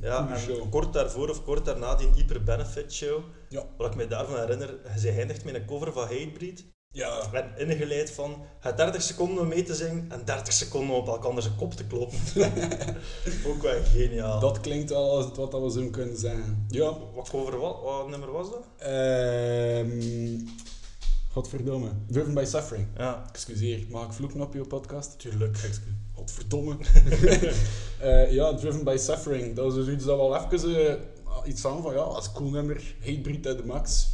ja, 0.00 0.28
en 0.30 0.38
show. 0.38 0.70
kort 0.70 0.92
daarvoor 0.92 1.28
of 1.28 1.44
kort 1.44 1.64
daarna 1.64 1.94
die 1.94 2.08
Hyper 2.14 2.42
Benefit 2.42 2.92
Show. 2.92 3.22
Ja. 3.48 3.64
Wat 3.76 3.90
ik 3.90 3.96
me 3.96 4.06
daarvan 4.06 4.38
herinner, 4.38 4.74
zij 4.96 5.16
eindigt 5.18 5.44
met 5.44 5.54
een 5.54 5.64
cover 5.66 5.92
van 5.92 6.02
Hatebreed. 6.02 6.64
Ja, 6.94 7.32
En 7.32 7.68
ingeleid 7.68 8.10
van 8.10 8.42
het 8.60 8.76
30 8.76 9.02
seconden 9.02 9.38
om 9.42 9.48
mee 9.48 9.62
te 9.62 9.74
zingen 9.74 10.06
en 10.10 10.24
30 10.24 10.52
seconden 10.52 10.94
om 10.96 11.00
op 11.00 11.08
elkaar 11.08 11.42
zijn 11.42 11.56
kop 11.56 11.72
te 11.72 11.86
kloppen. 11.86 12.18
ook 13.46 13.62
wel 13.62 13.82
geniaal. 13.84 14.40
dat 14.40 14.60
klinkt 14.60 14.90
wel 14.90 15.10
als 15.16 15.24
het 15.24 15.36
wat 15.36 15.50
dat 15.50 15.62
we 15.62 15.70
zo 15.70 15.90
kunnen 15.90 16.16
zeggen. 16.16 16.64
Ja, 16.68 16.96
Wat 17.14 17.28
cover 17.30 17.58
wat, 17.58 17.82
wat 17.82 18.08
nummer 18.08 18.32
was 18.32 18.50
dat? 18.50 18.64
ehm 18.78 20.38
godverdomme. 21.32 21.88
Driven 22.08 22.34
by 22.34 22.44
Suffering. 22.46 22.86
Ja, 22.96 23.24
Excuseer, 23.32 23.86
mag 23.90 24.06
ik 24.06 24.12
vloeken 24.12 24.40
op 24.40 24.54
je 24.54 24.64
podcast? 24.66 25.18
tuurlijk. 25.18 25.58
Godverdomme. 26.14 26.76
Eh, 28.00 28.32
ja, 28.32 28.54
Driven 28.54 28.84
by 28.84 28.96
Suffering. 28.98 29.56
Dat 29.56 29.66
is 29.76 29.84
dus 29.84 29.94
iets 29.94 30.04
dat 30.04 30.16
we 30.16 30.22
al 30.22 30.36
even 30.52 30.86
eh, 30.88 30.94
iets 31.44 31.64
aan 31.66 31.82
van, 31.82 31.92
ja, 31.92 31.98
als 32.00 32.32
cool 32.32 32.50
nummer. 32.50 32.94
Hatebreed 33.04 33.46
uit 33.46 33.58
de 33.58 33.64
max. 33.66 34.08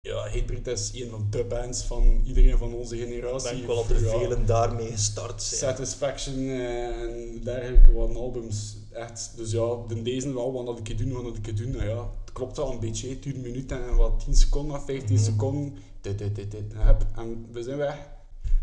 Ja, 0.00 0.16
Hatebreed 0.16 0.66
is 0.66 0.90
een 0.94 1.10
van 1.10 1.26
de 1.30 1.44
bands 1.44 1.82
van 1.84 2.22
iedereen 2.26 2.58
van 2.58 2.74
onze 2.74 2.96
Ik 2.98 3.08
generatie. 3.08 3.50
denk 3.50 3.66
wel 3.66 3.76
dat 3.76 3.90
er 3.90 4.04
Ja, 4.04 4.18
velen 4.18 4.46
daarmee 4.46 4.90
gestart 4.90 5.42
zijn. 5.42 5.60
Satisfaction 5.60 6.34
eh, 6.48 7.02
en 7.02 7.40
dergelijke 7.44 7.92
wat 7.92 8.14
albums. 8.16 8.76
Echt. 8.92 9.32
Dus 9.36 9.50
ja, 9.50 9.76
de 9.88 10.02
deze 10.02 10.34
wel, 10.34 10.52
wat 10.52 10.66
had 10.66 10.78
ik 10.88 10.98
doen, 10.98 11.12
wat 11.12 11.22
had 11.24 11.36
ik 11.36 11.56
doen. 11.56 11.70
Nou 11.70 11.88
ja, 11.88 12.10
het 12.24 12.32
klopt 12.32 12.56
wel 12.56 12.72
een 12.72 12.80
beetje. 12.80 13.08
Het 13.08 13.22
duurt 13.22 13.36
een 13.36 13.42
minuut 13.42 13.72
en 13.72 13.96
wat 13.96 14.20
10 14.24 14.34
seconden, 14.36 14.80
15 14.82 15.14
Mhm. 15.14 15.24
seconden. 15.24 15.76
Dit, 16.00 16.18
dit, 16.18 16.34
dit, 16.34 16.50
dit. 16.50 16.72
Hup, 16.74 17.06
en 17.16 17.46
we 17.52 17.62
zijn 17.62 17.76
weg. 17.76 17.96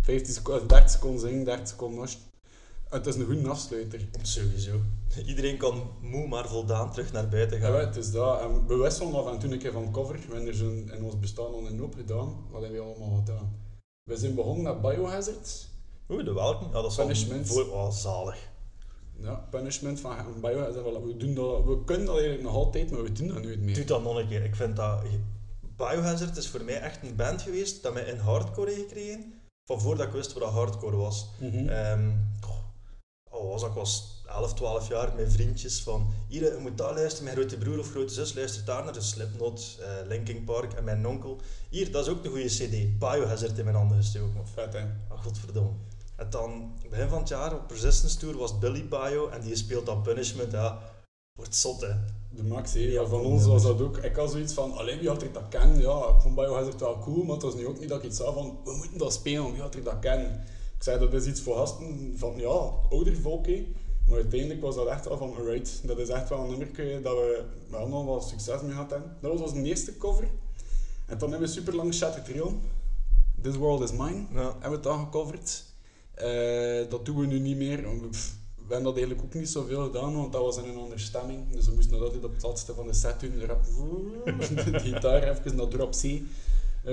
15 0.02 0.34
seconden, 0.34 0.68
30 0.68 0.90
seconden 0.90 1.20
zingen, 1.20 1.46
30 1.46 1.68
seconden 1.68 2.00
los. 2.00 2.18
Het 2.90 3.06
is 3.06 3.16
een 3.16 3.26
goede 3.26 3.50
afsluiter. 3.50 4.08
Sowieso. 4.22 4.80
Iedereen 5.26 5.58
kan 5.58 5.90
moe 6.02 6.28
maar 6.28 6.48
voldaan 6.48 6.92
terug 6.92 7.12
naar 7.12 7.28
buiten 7.28 7.60
gaan. 7.60 7.72
Ja, 7.72 7.80
het 7.80 7.96
is 7.96 8.12
dat. 8.12 8.42
En 8.42 8.68
we 8.68 8.76
wisselen 8.76 9.14
af 9.14 9.34
en 9.34 9.40
toe 9.40 9.52
een 9.52 9.60
keer 9.60 9.72
van 9.72 9.92
cover. 9.92 10.16
We 10.16 10.36
hebben 10.36 10.54
er 10.54 10.94
in 10.94 11.04
ons 11.04 11.20
bestaan 11.20 11.46
al 11.46 11.68
een 11.68 11.80
hoop 11.80 11.96
gedaan. 11.96 12.46
Wat 12.52 12.62
hebben 12.62 12.80
we 12.80 12.86
allemaal 12.86 13.16
gedaan? 13.16 13.56
We 14.04 14.18
zijn 14.18 14.36
begonnen 14.36 14.64
met 14.64 14.82
Biohazard. 14.82 15.68
Oeh, 16.10 16.26
de 16.26 16.34
welke? 16.34 16.66
Ja, 16.66 16.72
dat 16.72 16.92
is 16.92 16.96
Punishment. 16.96 17.48
voor... 17.48 17.70
Oh, 17.70 17.92
zalig. 17.92 18.50
Ja, 19.20 19.48
punishment 19.50 20.00
van 20.00 20.16
Biohazard. 20.42 21.04
We, 21.04 21.18
doen 21.18 21.34
dat, 21.34 21.64
we 21.64 21.84
kunnen 21.86 22.06
dat 22.06 22.16
eigenlijk 22.16 22.44
nog 22.44 22.56
altijd, 22.56 22.92
maar 22.92 23.04
we 23.04 23.12
doen 23.12 23.28
dat 23.28 23.44
nooit 23.44 23.62
meer. 23.62 23.76
Doe 23.76 23.86
dat 23.86 24.04
nog 24.04 24.18
een 24.18 24.28
keer. 24.28 24.44
Ik 24.44 24.56
vind 24.56 24.76
dat... 24.76 25.02
Biohazard 25.78 26.38
is 26.38 26.48
voor 26.48 26.64
mij 26.64 26.82
echt 26.82 27.04
een 27.04 27.16
band 27.16 27.42
geweest 27.42 27.84
dat 27.84 27.94
mij 27.94 28.04
in 28.04 28.18
hardcore 28.18 28.72
heeft 28.72 28.82
gekregen. 28.82 29.34
Van 29.66 29.82
voordat 29.82 30.08
ik 30.08 30.14
wist 30.14 30.34
wat 30.34 30.50
hardcore 30.50 30.96
was. 30.96 31.30
Goh, 32.40 32.56
oh, 33.30 33.50
was 33.52 33.64
ik 33.64 33.72
was 33.72 34.24
11, 34.28 34.54
12 34.54 34.88
jaar 34.88 35.16
met 35.16 35.32
vriendjes 35.32 35.82
van 35.82 36.14
hier, 36.28 36.44
je 36.54 36.60
moet 36.60 36.78
daar 36.78 36.94
luisteren, 36.94 37.24
mijn 37.24 37.38
grote 37.38 37.58
broer 37.58 37.80
of 37.80 37.90
grote 37.90 38.14
zus 38.14 38.34
luistert 38.34 38.66
daar 38.66 38.84
naar 38.84 38.94
de 38.94 39.02
Slipknot, 39.02 39.78
eh 39.82 40.08
Linkin 40.08 40.44
Park 40.44 40.74
en 40.74 40.84
mijn 40.84 41.08
onkel. 41.08 41.40
Hier, 41.70 41.92
dat 41.92 42.06
is 42.06 42.12
ook 42.12 42.24
de 42.24 42.30
goede 42.30 42.46
cd. 42.46 43.00
Biohazard 43.00 43.58
in 43.58 43.64
mijn 43.64 43.76
handen 43.76 43.98
gestoken. 43.98 44.48
Vet, 44.48 44.74
hè? 44.74 44.84
oh, 45.10 45.24
godverdomme. 45.24 45.72
En 46.16 46.30
dan, 46.30 46.74
begin 46.90 47.10
van 47.10 47.20
het 47.20 47.28
jaar, 47.28 47.54
op 47.54 47.72
Resistance 47.72 48.18
Tour 48.18 48.38
was 48.38 48.60
Billy 48.60 48.88
Bio 48.88 49.30
en 49.30 49.42
die 49.42 49.56
speelt 49.56 49.86
dan 49.86 50.02
Punishment, 50.02 50.52
ja. 50.52 50.80
Wordt 51.36 51.56
zot, 51.56 51.82
hè. 51.82 51.94
De 52.30 52.44
max, 52.44 52.74
hè. 52.74 52.80
Ja, 52.80 53.06
van 53.06 53.22
ons 53.22 53.46
was 53.46 53.64
dat 53.64 53.82
ook. 53.82 53.98
Ik 53.98 54.16
had 54.16 54.32
zoiets 54.32 54.54
van, 54.54 54.78
alleen 54.78 55.00
wie 55.00 55.08
had 55.08 55.24
ik 55.24 55.34
dat 55.34 55.48
kennen? 55.50 55.80
Ja, 55.80 56.08
ik 56.08 56.22
vond 56.22 56.36
Biohazard 56.36 56.80
wel 56.80 57.00
cool, 57.00 57.24
maar 57.24 57.34
het 57.34 57.44
was 57.44 57.56
nu 57.56 57.68
ook 57.68 57.80
niet 57.80 57.90
dat 57.90 57.98
ik 57.98 58.06
iets 58.06 58.18
zei 58.18 58.34
van, 58.34 58.58
we 58.64 58.76
moeten 58.76 58.98
dat 58.98 59.14
spelen, 59.14 59.52
wie 59.52 59.62
had 59.62 59.76
ik 59.76 59.84
dat 59.84 60.00
kennen? 60.00 60.44
Ik 60.78 60.84
zei, 60.84 61.00
dat 61.00 61.14
is 61.14 61.26
iets 61.26 61.42
voor 61.42 61.56
gasten 61.56 62.14
van, 62.18 62.34
ja, 62.38 62.72
ouder 62.92 63.18
volk, 63.18 63.46
hè. 63.46 63.74
Maar 64.08 64.18
uiteindelijk 64.18 64.62
was 64.62 64.76
dat 64.76 64.88
echt 64.88 65.06
wel 65.06 65.18
van, 65.18 65.36
alright, 65.36 65.88
dat 65.88 65.98
is 65.98 66.10
echt 66.10 66.30
wel 66.30 66.40
een 66.40 66.50
nummer 66.50 67.02
dat 67.02 67.14
we 67.14 67.44
wel 67.70 67.88
nog 67.88 68.06
wel 68.06 68.22
succes 68.22 68.62
mee 68.62 68.74
hadden. 68.74 69.18
Dat 69.22 69.40
was 69.40 69.50
onze 69.52 69.64
eerste 69.64 69.98
cover. 69.98 70.28
En 71.06 71.18
dan 71.18 71.30
hebben 71.30 71.48
we 71.48 71.54
super 71.54 71.76
lang 71.76 71.94
Shattered 71.94 72.26
Trail. 72.26 72.60
This 73.42 73.56
World 73.56 73.82
Is 73.82 73.92
Mine. 73.92 74.26
Ja. 74.34 74.44
hebben 74.44 74.70
we 74.70 74.76
het 74.76 74.88
al 74.88 74.98
gecoverd. 74.98 75.64
Eh, 76.14 76.90
dat 76.90 77.06
doen 77.06 77.20
we 77.20 77.26
nu 77.26 77.40
niet 77.40 77.58
meer. 77.58 77.84
Pff, 78.12 78.36
We 78.68 78.74
hebben 78.74 78.94
dat 78.94 78.98
eigenlijk 78.98 79.24
ook 79.28 79.34
niet 79.34 79.50
zoveel 79.50 79.84
gedaan, 79.84 80.16
want 80.16 80.32
dat 80.32 80.42
was 80.42 80.58
in 80.58 80.64
een 80.70 80.78
andere 80.78 81.00
stemming. 81.00 81.52
Dus 81.52 81.66
we 81.68 81.74
moesten 81.74 81.92
dat 81.98 82.02
altijd 82.02 82.24
op 82.26 82.34
het 82.34 82.44
laatste 82.44 82.74
van 82.74 82.88
de 82.88 82.94
set 82.94 83.20
doen. 83.20 83.46
Rap, 83.46 83.64
de 84.72 84.80
gitaar 84.80 85.24
even 85.24 85.56
naar 85.56 85.68
drop 85.68 85.92
C 85.92 86.04
eh, 86.04 86.22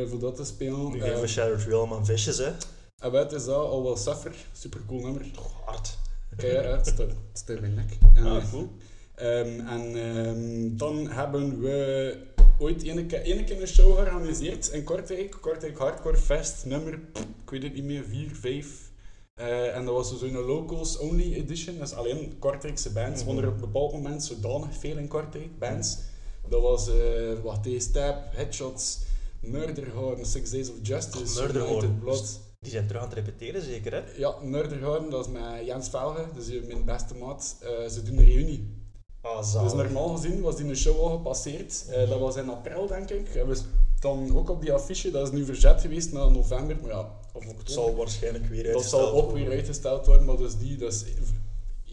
voor 0.09 0.19
dat 0.19 0.37
te 0.37 0.45
spelen. 0.45 0.91
Nu 0.91 0.99
Eh, 0.99 1.05
geven 1.05 1.21
we 1.21 1.27
Shattered 1.27 1.65
Realm 1.67 1.89
maar 1.89 2.05
visjes, 2.05 2.39
hè. 2.39 2.51
en 2.99 3.13
wat 3.13 3.33
is 3.33 3.45
dat? 3.45 3.57
Al 3.67 3.83
wel 3.83 3.97
Suffer, 3.97 4.35
super 4.53 4.81
cool 4.87 5.01
nummer. 5.01 5.31
Oh, 5.39 5.67
hard. 5.67 5.99
Kijk, 6.37 6.53
ja, 6.65 6.77
het 6.77 6.87
staat- 7.33 7.49
in 7.57 7.61
mijn 7.61 7.75
nek. 7.75 7.99
En, 8.15 8.25
Ah, 8.27 8.51
cool. 8.51 8.69
Ehm, 9.15 9.61
en 9.61 9.95
ehm, 10.17 10.77
dan 10.77 11.09
hebben 11.11 11.61
we 11.61 12.17
ooit 12.59 12.83
ene 12.83 13.07
keer, 13.07 13.21
ene 13.23 13.45
keer 13.45 13.61
een 13.61 13.67
show 13.67 13.95
georganiseerd 13.95 14.69
in 14.69 14.85
Kortrijk. 14.85 15.37
Kortrijk 15.41 15.79
Hardcore 15.79 16.17
Fest, 16.17 16.65
nummer, 16.65 16.93
ik 17.45 17.51
weet 17.51 17.63
het 17.63 17.75
niet 17.75 17.85
meer, 17.85 18.05
4, 18.05 18.31
5. 18.35 18.91
Eh, 19.35 19.77
en 19.77 19.85
dat 19.85 19.95
was 19.95 20.19
zo'n 20.19 20.33
locals 20.33 20.99
only 20.99 21.35
edition, 21.35 21.81
is 21.81 21.93
alleen 21.93 22.39
Kortrijkse 22.39 22.93
bands. 22.93 23.23
Er 23.23 23.29
op 23.29 23.55
een 23.55 23.61
bepaald 23.61 23.93
moment 23.93 24.25
zodanig 24.25 24.77
veel 24.77 24.97
in 24.97 25.09
Kortrijk, 25.09 25.59
bands. 25.59 25.99
Dat 26.49 26.63
was, 26.63 26.89
eh 26.89 27.43
wat 27.43 27.69
Stab, 27.77 28.17
Headshots, 28.31 28.99
Murderhorn, 29.41 30.25
Six 30.25 30.51
Days 30.51 30.71
of 30.71 30.77
Justice, 30.83 31.41
Murderhorn. 31.41 31.99
Blood. 31.99 32.41
Die 32.61 32.71
zijn 32.71 32.87
terug 32.87 33.03
aan 33.03 33.09
het 33.09 33.19
repeteren, 33.19 33.63
zeker, 33.63 33.93
hè. 33.93 34.03
Ja, 34.17 34.35
Murderhorn, 34.43 35.11
dat 35.11 35.27
is 35.27 35.33
met 35.33 35.67
Jens 35.67 35.89
Velge, 35.89 36.27
dus 36.35 36.67
mijn 36.67 36.85
beste 36.85 37.15
maat. 37.15 37.57
Eh, 37.61 37.89
ze 37.89 38.03
doen 38.03 38.19
een 38.19 38.25
reunie. 38.25 38.81
Ah. 39.21 39.63
Dus 39.63 39.73
normaal 39.73 40.09
gezien 40.09 40.41
was 40.41 40.57
die 40.57 40.67
een 40.67 40.77
show 40.77 41.01
al 41.01 41.11
gepasseerd. 41.11 41.85
Dat 42.09 42.21
was 42.21 42.37
in 42.37 42.51
april, 42.51 42.87
denk 42.87 43.11
ik. 43.11 43.35
En 43.35 43.47
we 43.49 43.61
dan 44.01 44.37
ook 44.37 44.51
op 44.51 44.61
die 44.61 44.73
affiche, 44.73 45.11
dat 45.11 45.27
is 45.27 45.33
nu 45.33 45.45
verzet 45.45 45.81
geweest 45.81 46.13
naar 46.13 46.31
november, 46.31 46.77
maar 46.83 46.91
ja, 46.91 47.21
of 47.33 47.45
Het 47.45 47.71
zal 47.71 47.95
waarschijnlijk 47.97 48.47
weer 48.47 48.63
dat 48.63 48.73
uitgesteld 48.73 49.03
zal 49.05 49.13
ook 49.15 49.31
worden. 49.31 49.45
weer 49.49 49.57
uitgesteld 49.57 50.07
worden, 50.07 50.27
maar 50.27 50.37
dus 50.37 50.57
die, 50.59 50.77
dat 50.77 50.93
is 50.93 51.05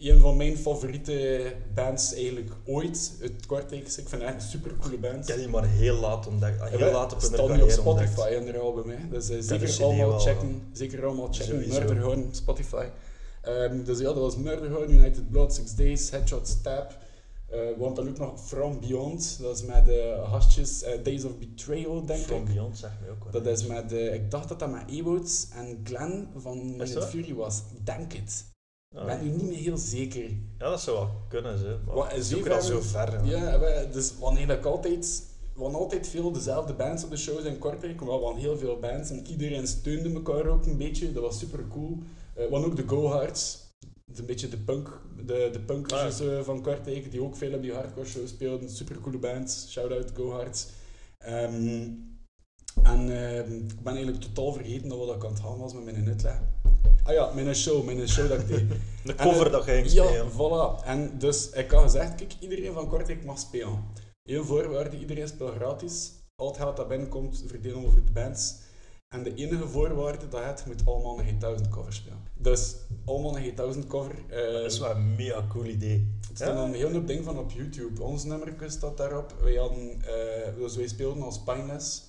een 0.00 0.20
van 0.20 0.36
mijn 0.36 0.56
favoriete 0.56 1.52
bands 1.74 2.14
eigenlijk 2.14 2.50
ooit. 2.64 3.12
Het 3.20 3.46
Kortrijks, 3.46 3.98
ik 3.98 4.08
vind 4.08 4.22
het 4.22 4.30
echt 4.30 4.42
een 4.42 4.48
super 4.48 4.72
coole 4.80 4.98
band. 4.98 5.22
Ik 5.22 5.28
heb 5.28 5.36
die 5.36 5.48
maar 5.48 5.66
heel 5.68 5.96
laat 5.96 6.26
ontdekt. 6.26 6.60
ah, 6.60 6.70
Ja, 6.70 6.78
Heel 6.78 6.92
laat 6.92 7.12
op 7.12 7.20
hun 7.20 7.40
op 7.40 7.46
carrière 7.46 7.82
ontdekt. 7.82 8.10
Spotify 8.12 8.34
en 8.34 8.54
er 8.54 8.60
album. 8.60 8.90
Hè. 8.90 8.96
Dus 9.10 9.28
eh, 9.28 9.34
heb 9.36 9.44
zeker 9.44 9.84
allemaal 9.84 10.08
wel, 10.08 10.18
checken. 10.18 10.62
Zeker 10.72 11.04
allemaal 11.06 11.28
checken. 11.32 11.68
Murderhorn, 11.68 12.28
Spotify. 12.30 12.86
Ehm, 13.42 13.84
dus 13.84 13.98
ja, 13.98 14.04
dat 14.04 14.16
was 14.16 14.36
Murderhorn, 14.36 14.90
United 14.90 15.30
Blood, 15.30 15.54
Six 15.54 15.74
Days, 15.74 16.10
Headshot 16.10 16.48
Stab. 16.48 16.98
Eh 17.50 17.58
want 17.78 17.96
dan 17.96 18.08
ook 18.08 18.18
nog 18.18 18.40
From 18.40 18.80
Beyond. 18.80 19.38
Dat 19.40 19.56
is 19.56 19.64
met 19.64 19.88
uh, 19.88 20.30
Hastjes, 20.30 20.82
eh, 20.82 21.04
Days 21.04 21.24
of 21.24 21.38
Betrayal, 21.38 22.04
denk 22.04 22.24
From 22.24 22.38
ik. 22.40 22.44
Beyond 22.44 22.78
zeg 22.78 22.90
me 23.02 23.10
ook 23.10 23.22
wel. 23.22 23.42
Dat 23.42 23.58
is 23.58 23.66
met, 23.66 23.92
eh, 23.92 24.14
ik 24.14 24.30
dacht 24.30 24.48
dat 24.48 24.58
dat 24.58 24.70
met 24.70 24.82
Ewout 24.90 25.48
en 25.54 25.80
Glenn 25.84 26.28
van 26.36 26.58
Minute 26.70 26.94
dat? 26.94 27.08
Fury 27.08 27.34
was. 27.34 27.62
Ik 27.74 27.86
denk 27.86 28.12
het. 28.12 28.44
Ah, 28.96 29.00
Ik 29.00 29.06
ben 29.06 29.22
nu 29.22 29.30
niet 29.30 29.48
meer 29.48 29.58
heel 29.58 29.76
zeker. 29.76 30.30
Ja, 30.58 30.70
dat 30.70 30.80
zou 30.80 30.96
wel 30.96 31.10
kunnen, 31.28 31.58
ze. 31.58 31.78
Maar 31.86 31.94
Wat, 31.94 32.12
is 32.12 32.34
ook 32.34 32.48
al 32.48 32.62
zo 32.62 32.80
ver. 32.80 33.24
Ja. 33.24 33.58
Wij, 33.58 33.90
dus 33.90 34.08
we 34.08 34.14
hadden 34.24 34.36
eigenlijk 34.36 34.66
altijd, 34.66 35.22
we 35.54 35.62
hadden 35.62 35.80
altijd 35.80 36.08
veel 36.08 36.32
dezelfde 36.32 36.74
bands 36.74 37.04
op 37.04 37.10
de 37.10 37.16
shows 37.16 37.42
in 37.42 37.58
Kortrijk. 37.58 38.00
Maar 38.00 38.18
we 38.18 38.24
hadden 38.24 38.40
heel 38.42 38.58
veel 38.58 38.78
bands 38.78 39.10
en 39.10 39.26
iedereen 39.26 39.66
steunde 39.66 40.12
elkaar 40.12 40.46
ook 40.46 40.66
een 40.66 40.76
beetje. 40.76 41.12
Dat 41.12 41.22
was 41.22 41.38
super 41.38 41.64
cool. 41.68 41.98
Eh, 42.34 42.44
we 42.44 42.50
hadden 42.50 42.70
ook 42.70 42.76
de 42.76 42.88
Go 42.88 43.06
Hards. 43.06 43.68
Dat 44.10 44.18
is 44.18 44.18
een 44.18 44.26
beetje 44.26 44.48
de 44.48 44.56
punk, 44.58 45.00
de, 45.26 45.48
de 45.52 45.60
punkers 45.60 46.20
Ah, 46.20 46.38
eh, 46.38 46.44
van 46.44 46.62
Kortrijk, 46.62 47.10
die 47.10 47.22
ook 47.22 47.36
veel 47.36 47.54
op 47.54 47.62
die 47.62 47.72
hardcore 47.72 48.06
shows 48.06 48.28
speelden. 48.30 48.70
Super 48.70 49.00
coole 49.00 49.18
bands. 49.18 49.70
Shout 49.70 49.90
out 49.92 50.10
Go 50.14 50.30
Hards. 50.30 50.66
Ehm, 51.18 51.88
en 52.82 53.00
ehm, 53.26 53.52
ik 53.52 53.80
ben 53.82 53.94
eigenlijk 53.94 54.24
totaal 54.24 54.52
vergeten 54.52 54.88
dat 54.88 54.98
we 54.98 55.06
dat 55.06 55.24
aan 55.24 55.30
het 55.32 55.40
gaan 55.40 55.58
was 55.58 55.72
met 55.74 55.84
mijn 55.84 56.08
uitleg. 56.08 56.40
Ah 57.04 57.12
ja, 57.14 57.32
mijn 57.34 57.54
show, 57.54 57.84
mijn 57.84 58.08
show 58.08 58.28
dat 58.28 58.40
ik 58.40 58.48
deed. 58.48 58.68
De 59.04 59.14
En, 59.14 59.26
cover 59.26 59.46
eh, 59.46 59.52
dat 59.52 59.64
je 59.64 59.70
ging 59.72 59.90
Ja, 59.90 60.04
spelen. 60.06 60.30
voilà. 60.32 60.84
En 60.84 61.18
dus 61.18 61.50
ik 61.50 61.70
had 61.70 61.82
gezegd, 61.82 62.14
kijk, 62.14 62.32
iedereen 62.40 62.72
van 62.72 62.88
Kortrijk 62.88 63.24
mag 63.24 63.38
spelen. 63.38 63.84
Eén 64.24 64.44
voorwaarde, 64.44 64.98
iedereen 64.98 65.28
speelt 65.28 65.54
gratis. 65.54 66.12
Al 66.36 66.46
het 66.48 66.56
geld 66.56 66.76
dat 66.76 66.88
binnenkomt, 66.88 67.44
verdelen 67.46 67.80
we 67.80 67.86
over 67.86 68.04
de 68.04 68.12
bands. 68.12 68.54
En 69.14 69.22
de 69.22 69.34
enige 69.34 69.68
voorwaarde 69.68 70.28
dat 70.28 70.44
het, 70.44 70.66
moet 70.66 70.86
allemaal 70.86 71.20
een 71.20 71.26
G1000 71.26 71.68
cover 71.70 71.92
spelen. 71.92 72.18
Dus 72.38 72.76
allemaal 73.04 73.36
een 73.36 73.44
G1000 73.52 73.86
cover. 73.86 74.14
eh, 74.28 74.52
Dat 74.52 74.72
is 74.72 74.78
wel 74.78 74.90
een 74.90 75.14
mega 75.14 75.46
cool 75.48 75.64
idee. 75.64 76.06
het 76.28 76.36
staat 76.36 76.54
Ja. 76.54 76.64
een 76.64 76.74
heel 76.74 76.92
hoop 76.92 77.06
ding 77.06 77.24
van 77.24 77.38
op 77.38 77.50
YouTube. 77.50 78.02
Ons 78.02 78.24
nummer 78.24 78.54
staat 78.70 78.96
daarop. 78.96 79.34
Wij, 79.42 79.54
hadden, 79.54 80.02
eh, 80.02 80.54
dus 80.56 80.76
wij 80.76 80.88
speelden 80.88 81.22
als 81.22 81.42
Pineless, 81.42 82.02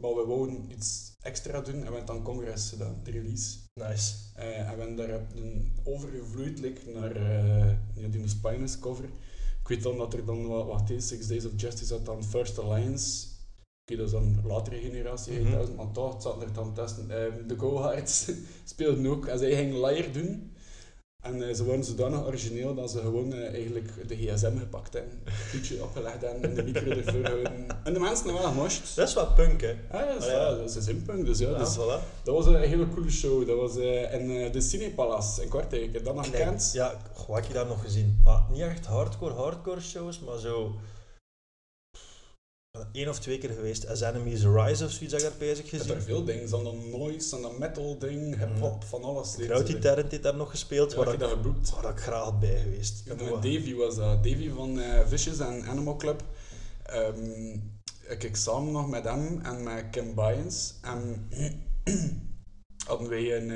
maar 0.00 0.14
we 0.14 0.24
wouden 0.26 0.64
iets 0.70 1.12
extra 1.22 1.60
doen 1.60 1.74
en 1.74 1.80
we 1.80 1.84
hebben 1.84 2.06
dan 2.06 2.22
Congress 2.22 2.68
gedaan, 2.68 3.00
de 3.02 3.10
release. 3.10 3.56
Nice. 3.80 4.14
Eh, 4.34 4.58
en 4.58 4.64
we 4.64 4.68
hebben 4.82 4.96
daar 4.96 5.10
een 5.34 5.72
overgevloeid 5.84 6.58
like, 6.60 6.90
naar 6.90 7.18
ja, 7.94 8.08
die 8.10 8.28
Spinus 8.28 8.78
cover. 8.78 9.04
Ik 9.60 9.68
weet 9.68 9.82
dan 9.82 9.96
dat 9.96 10.12
er 10.14 10.24
dan 10.24 10.46
wat, 10.46 10.66
wat 10.66 10.90
is, 10.90 11.08
Six 11.08 11.26
Days 11.26 11.44
of 11.44 11.52
Justice 11.56 11.92
had 11.92 12.04
dan 12.06 12.24
First 12.24 12.58
Alliance. 12.58 13.26
Oké, 13.86 13.96
dat 13.96 14.06
is 14.06 14.12
dan 14.12 14.22
een 14.22 14.40
latere 14.46 14.76
generatie, 14.80 15.32
Mhm. 15.32 15.42
8000, 15.46 15.76
maar 15.76 15.90
toch 15.92 16.22
zat 16.22 16.42
er 16.42 16.52
dan 16.52 16.74
tussen. 16.74 17.10
Ehm, 17.10 17.46
de 17.46 17.58
Go 17.58 17.76
Hards 17.76 18.28
speelden 18.64 19.06
ook 19.06 19.26
en 19.26 19.38
zij 19.38 19.54
gingen 19.56 19.80
Liar 19.80 20.12
doen. 20.12 20.52
En 21.22 21.48
eh, 21.48 21.54
ze 21.54 21.64
waren 21.64 21.84
zodanig 21.84 22.26
origineel 22.26 22.74
dat 22.74 22.90
ze 22.90 22.98
gewoon 22.98 23.32
eh, 23.32 23.52
eigenlijk 23.54 24.08
de 24.08 24.16
gsm 24.16 24.58
gepakt 24.58 24.92
hebben, 24.92 25.12
een 25.24 25.32
toetje 25.52 25.82
opgelegd 25.82 26.20
hebben 26.22 26.42
en 26.42 26.54
de 26.54 26.62
micro 26.62 26.90
ervoor 26.90 27.24
houden. 27.30 27.66
En 27.84 27.92
de 27.92 28.00
mensen 28.00 28.24
hebben 28.24 28.42
wel 28.42 28.50
gemosht. 28.52 28.96
Dat 28.96 29.08
is 29.08 29.14
wel 29.14 29.32
punk, 29.32 29.60
hè? 29.60 29.74
Ah, 29.90 30.00
ja, 30.00 30.06
dat 30.06 30.16
is, 30.22 30.24
Ah, 30.24 30.30
ja. 30.32 30.38
wel- 30.38 30.56
dat 30.56 30.76
is 30.76 30.86
een 30.86 31.02
punk, 31.02 31.26
dus 31.26 31.38
ja. 31.38 31.50
Ja, 31.50 31.58
dus 31.58 31.74
voilà. 31.76 32.22
dat 32.24 32.34
was 32.34 32.46
een 32.46 32.60
hele 32.60 32.88
coole 32.88 33.10
show. 33.10 33.46
Dat 33.46 33.56
was 33.56 33.76
eh, 33.76 34.14
in 34.20 34.52
de 34.52 34.60
Cinepalace 34.60 35.42
in 35.42 35.48
Kortrijk. 35.48 36.04
Dat 36.04 36.14
nog 36.14 36.24
gekend? 36.26 36.70
Ja, 36.72 37.00
wat 37.26 37.36
heb 37.36 37.44
je 37.44 37.52
daar 37.52 37.66
nog 37.66 37.82
gezien? 37.82 38.20
Ah, 38.24 38.50
niet 38.50 38.60
echt 38.60 38.86
hardcore, 38.86 39.34
hardcore 39.34 39.80
shows, 39.80 40.20
maar 40.20 40.38
zo... 40.38 40.74
Eén 42.92 43.08
of 43.08 43.18
twee 43.18 43.38
keer 43.38 43.50
geweest. 43.50 43.86
As 43.88 44.00
Enemies 44.00 44.42
Rise 44.44 44.84
of 44.84 44.90
zoiets 44.90 45.12
heb 45.12 45.22
ik 45.22 45.28
daar 45.28 45.38
bezig 45.38 45.68
gezien. 45.68 45.86
daar 45.88 46.00
veel 46.00 46.24
dingen. 46.24 46.50
Dat 46.50 46.62
noise, 46.90 47.36
en 47.36 47.42
dat 47.42 47.58
metal 47.58 47.98
ding, 47.98 48.38
hip-hop, 48.38 48.84
van 48.84 49.02
alles. 49.02 49.34
Krautie 49.36 49.78
Terrent 49.78 50.10
heeft 50.10 50.22
daar 50.22 50.36
nog 50.36 50.50
gespeeld, 50.50 50.92
Ja, 50.92 50.96
waar, 50.96 51.12
ik 51.12 51.20
dat 51.20 51.30
geboekt. 51.30 51.70
waar 51.70 51.90
ik 51.90 51.98
graag 51.98 52.22
had 52.24 52.40
bij 52.40 52.60
geweest. 52.60 53.02
Ja, 53.04 53.14
met. 53.14 53.28
Davy 53.42 53.74
was 53.74 53.96
dat. 53.96 54.24
Davy 54.24 54.50
van 54.50 54.80
eh 54.80 55.06
Vicious 55.06 55.38
en 55.38 55.64
Animal 55.64 55.96
Club. 55.96 56.22
Ehm, 56.82 57.52
ik 58.08 58.22
ik 58.22 58.36
samen 58.36 58.72
nog 58.72 58.88
met 58.88 59.04
hem 59.04 59.40
en 59.42 59.62
met 59.62 59.84
Kim 59.90 60.14
Byens. 60.14 60.74
En 60.82 61.28
hadden 62.88 63.08
wij 63.08 63.36
een 63.36 63.50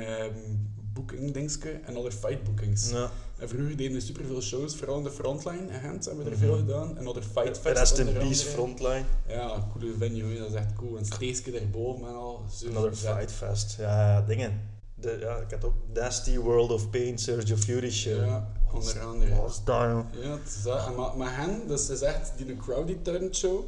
booking 0.93 1.31
dingske 1.31 1.71
en 1.71 1.95
alle 1.95 2.11
fight 2.11 2.43
bookings. 2.43 2.89
Ja. 2.89 3.11
En 3.39 3.49
vroeger 3.49 3.77
deden 3.77 3.93
we 3.93 3.99
superveel 3.99 4.41
shows, 4.41 4.75
vooral 4.75 4.97
in 4.97 5.03
de 5.03 5.11
frontline 5.11 5.61
in 5.73 5.79
Gent 5.79 6.05
hebben 6.05 6.23
we 6.23 6.29
er 6.31 6.37
Mhm. 6.37 6.45
veel 6.45 6.55
gedaan. 6.55 6.97
En 6.97 7.07
other 7.07 7.23
fight 7.23 7.57
fest. 7.59 7.77
Rest 7.77 7.97
in 7.97 8.13
Peace. 8.13 8.45
Frontline. 8.45 9.03
Ja, 9.27 9.67
coole 9.71 9.93
venue, 9.97 10.37
dat 10.39 10.47
is 10.49 10.53
echt 10.53 10.73
cool. 10.73 10.97
En 10.97 11.05
steekje 11.05 11.51
daarboven 11.51 12.07
en 12.07 12.13
al. 12.15 12.41
Another. 12.69 12.93
Fight 12.95 13.31
Fest. 13.31 13.75
Ja, 13.79 14.21
dingen. 14.21 14.61
De, 14.95 15.17
ja, 15.19 15.35
ik 15.37 15.51
had 15.51 15.63
ook 15.65 15.73
Nasty 15.93 16.37
World 16.37 16.71
of 16.71 16.89
Pain, 16.89 17.17
Surge 17.17 17.53
of 17.53 17.59
Fury 17.59 17.91
show. 17.91 18.25
Ja, 18.25 18.51
onder 18.73 18.99
andere. 18.99 19.35
Was? 19.35 19.61
Ja, 19.65 20.05
het 20.21 20.47
is 20.55 20.61
dat. 20.63 20.85
En 20.87 20.95
maar, 20.95 21.17
maar 21.17 21.37
hen, 21.37 21.67
dus 21.67 21.81
het 21.81 21.89
is 21.89 22.01
echt 22.01 22.31
die 22.37 22.55
Crowdy 22.57 22.97
Turn 23.01 23.35
Show. 23.35 23.65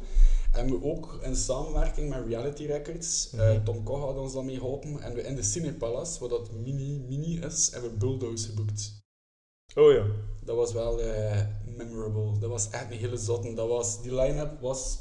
En 0.52 0.66
we 0.70 0.84
ook 0.84 1.18
in 1.22 1.36
samenwerking 1.36 2.08
met 2.08 2.24
Reality 2.26 2.66
Records. 2.66 3.30
eh, 3.32 3.38
Mhm. 3.52 3.64
Tom 3.64 3.82
Koch 3.82 4.00
had 4.00 4.16
ons 4.16 4.32
dan 4.32 4.44
mee 4.44 4.56
geholpen. 4.58 5.00
En 5.00 5.14
we 5.14 5.22
in 5.22 5.34
de 5.34 5.42
Cinepalace, 5.42 6.20
wat 6.20 6.30
dat 6.30 6.52
mini, 6.52 7.04
mini 7.08 7.38
is, 7.40 7.70
hebben 7.72 7.90
we 7.90 7.96
Bulldoze 7.96 8.48
geboekt. 8.48 9.00
Oh 9.74 9.92
ja. 9.92 10.06
Dat 10.44 10.56
was 10.56 10.72
wel 10.72 11.00
eh, 11.00 11.46
memorable. 11.76 12.38
Dat 12.38 12.50
was 12.50 12.70
echt 12.70 12.90
een 12.90 12.96
hele 12.98 13.16
zotte. 13.16 13.54
Dat 13.54 13.68
was, 13.68 14.02
die 14.02 14.14
line-up 14.14 14.60
was 14.60 14.98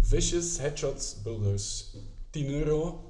Vicious, 0.00 0.58
Headshots, 0.58 1.22
Bulldoze. 1.22 1.84
10 2.30 2.48
euro. 2.48 3.00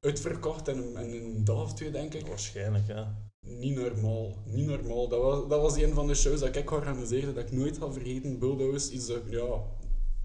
Uitverkocht 0.00 0.68
in 0.68 0.78
een, 0.78 0.96
in 0.96 1.22
een 1.24 1.44
dag 1.44 1.62
of 1.62 1.74
twee, 1.74 1.90
denk 1.90 2.14
ik. 2.14 2.26
Waarschijnlijk, 2.26 2.86
ja. 2.86 3.30
Niet 3.46 3.76
normaal. 3.76 4.34
Niet 4.44 4.66
normaal. 4.66 5.08
Dat 5.08 5.20
was, 5.22 5.48
dat 5.48 5.60
was 5.60 5.76
een 5.76 5.94
van 5.94 6.06
de 6.06 6.14
shows 6.14 6.40
dat 6.40 6.56
ik 6.56 6.70
organiseerde 6.70 7.32
dat 7.32 7.44
ik 7.44 7.52
nooit 7.52 7.78
ga 7.78 7.92
vergeten. 7.92 8.38
Bulldoze 8.38 8.92
is 8.92 9.06
dat, 9.06 9.22
ja, 9.30 9.62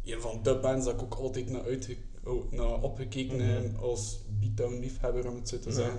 een 0.04 0.22
van 0.22 0.44
de 0.44 0.60
bands 0.60 0.86
dat 0.86 0.94
ik 0.94 1.02
ook 1.02 1.14
altijd 1.14 1.50
naar, 1.50 1.64
uitge, 1.64 1.98
oh, 2.24 2.52
naar 2.52 2.82
opgekeken 2.82 3.36
Mhm. 3.36 3.48
heb 3.48 3.78
als 3.78 4.20
beatdown 4.40 4.80
liefhebber 4.80 5.28
om 5.30 5.36
het 5.36 5.50
zo 5.50 5.60
te 5.60 5.72
Ja. 5.72 5.98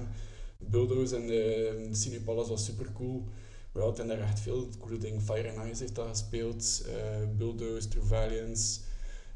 Bulldoze 0.68 1.16
en 1.16 1.26
de, 1.26 1.88
Cinepalace 1.92 2.48
was 2.50 2.64
super 2.64 2.92
cool. 2.92 3.24
We 3.72 3.80
hadden 3.80 4.06
daar 4.08 4.20
echt 4.20 4.40
veel 4.40 4.68
coole 4.78 4.98
dingen. 4.98 5.22
Fire 5.22 5.50
and 5.56 5.70
Ice 5.72 5.80
heeft 5.82 5.94
dat 5.94 6.08
gespeeld. 6.08 6.84
eh 6.86 7.26
Bulldoze, 7.36 7.88
True 7.88 8.04
Valiance, 8.04 8.80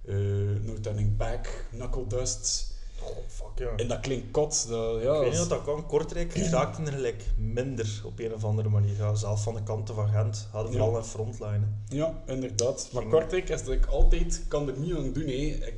eh 0.04 0.14
No 0.62 0.80
Turning 0.80 1.16
Back, 1.16 1.66
Knuckle 1.70 2.06
Dust. 2.06 2.70
Oh, 3.02 3.16
fuck 3.28 3.58
ja. 3.58 3.76
En 3.76 3.88
dat 3.88 4.00
klinkt 4.00 4.30
kot. 4.30 4.66
Dat, 4.68 5.02
ja, 5.02 5.14
ik 5.14 5.20
weet 5.20 5.30
niet 5.30 5.38
wat 5.38 5.48
dat 5.48 5.64
kan. 5.64 5.86
Kortrijk 5.86 6.34
raakte 6.36 6.82
er 6.82 6.92
gelijk 6.92 7.24
minder 7.38 8.02
op 8.04 8.18
een 8.18 8.34
of 8.34 8.44
andere 8.44 8.68
manier. 8.68 8.96
Ja, 8.96 9.14
zelf 9.14 9.42
van 9.42 9.54
de 9.54 9.62
kanten 9.62 9.94
van 9.94 10.08
Gent 10.08 10.48
hadden 10.50 10.72
Ja. 10.72 10.78
vooral 10.78 10.96
een 10.98 11.04
frontline. 11.04 11.66
Ja, 11.88 12.22
inderdaad. 12.26 12.88
Maar 12.92 13.02
Ging- 13.02 13.14
Kortrijk 13.14 13.48
is 13.48 13.64
dat 13.64 13.74
ik 13.74 13.86
altijd 13.86 14.44
kan 14.48 14.68
er 14.68 14.78
niet 14.78 14.94
aan 14.94 15.12
doen. 15.12 15.22
Hè. 15.26 15.30
Ik, 15.32 15.74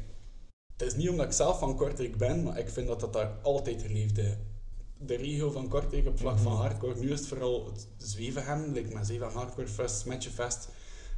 het 0.76 0.86
is 0.86 0.95
niet 0.95 1.09
omdat 1.09 1.26
ik 1.26 1.32
zelf 1.32 1.59
van 1.59 1.76
Kortrijk 1.76 2.16
ben, 2.16 2.42
maar 2.42 2.59
ik 2.59 2.68
vind 2.68 2.86
dat 2.86 3.01
dat 3.01 3.12
daar 3.12 3.32
altijd 3.42 3.88
leefde. 3.90 4.36
De 4.99 5.16
regio 5.16 5.51
van 5.51 5.68
Kortrijk 5.68 6.07
op 6.07 6.18
vlak 6.18 6.38
van 6.38 6.53
Mhm. 6.53 6.61
hardcore. 6.61 6.95
Nu 7.01 7.11
is 7.12 7.18
het 7.18 7.28
vooral 7.28 7.66
het 7.66 7.86
Zwevenhem, 7.97 8.72
like 8.72 8.95
met 8.95 9.07
Zeven 9.07 9.30
Hardcore 9.30 9.68
Fest, 9.68 9.99
Smetje 10.01 10.30
Fest. 10.30 10.68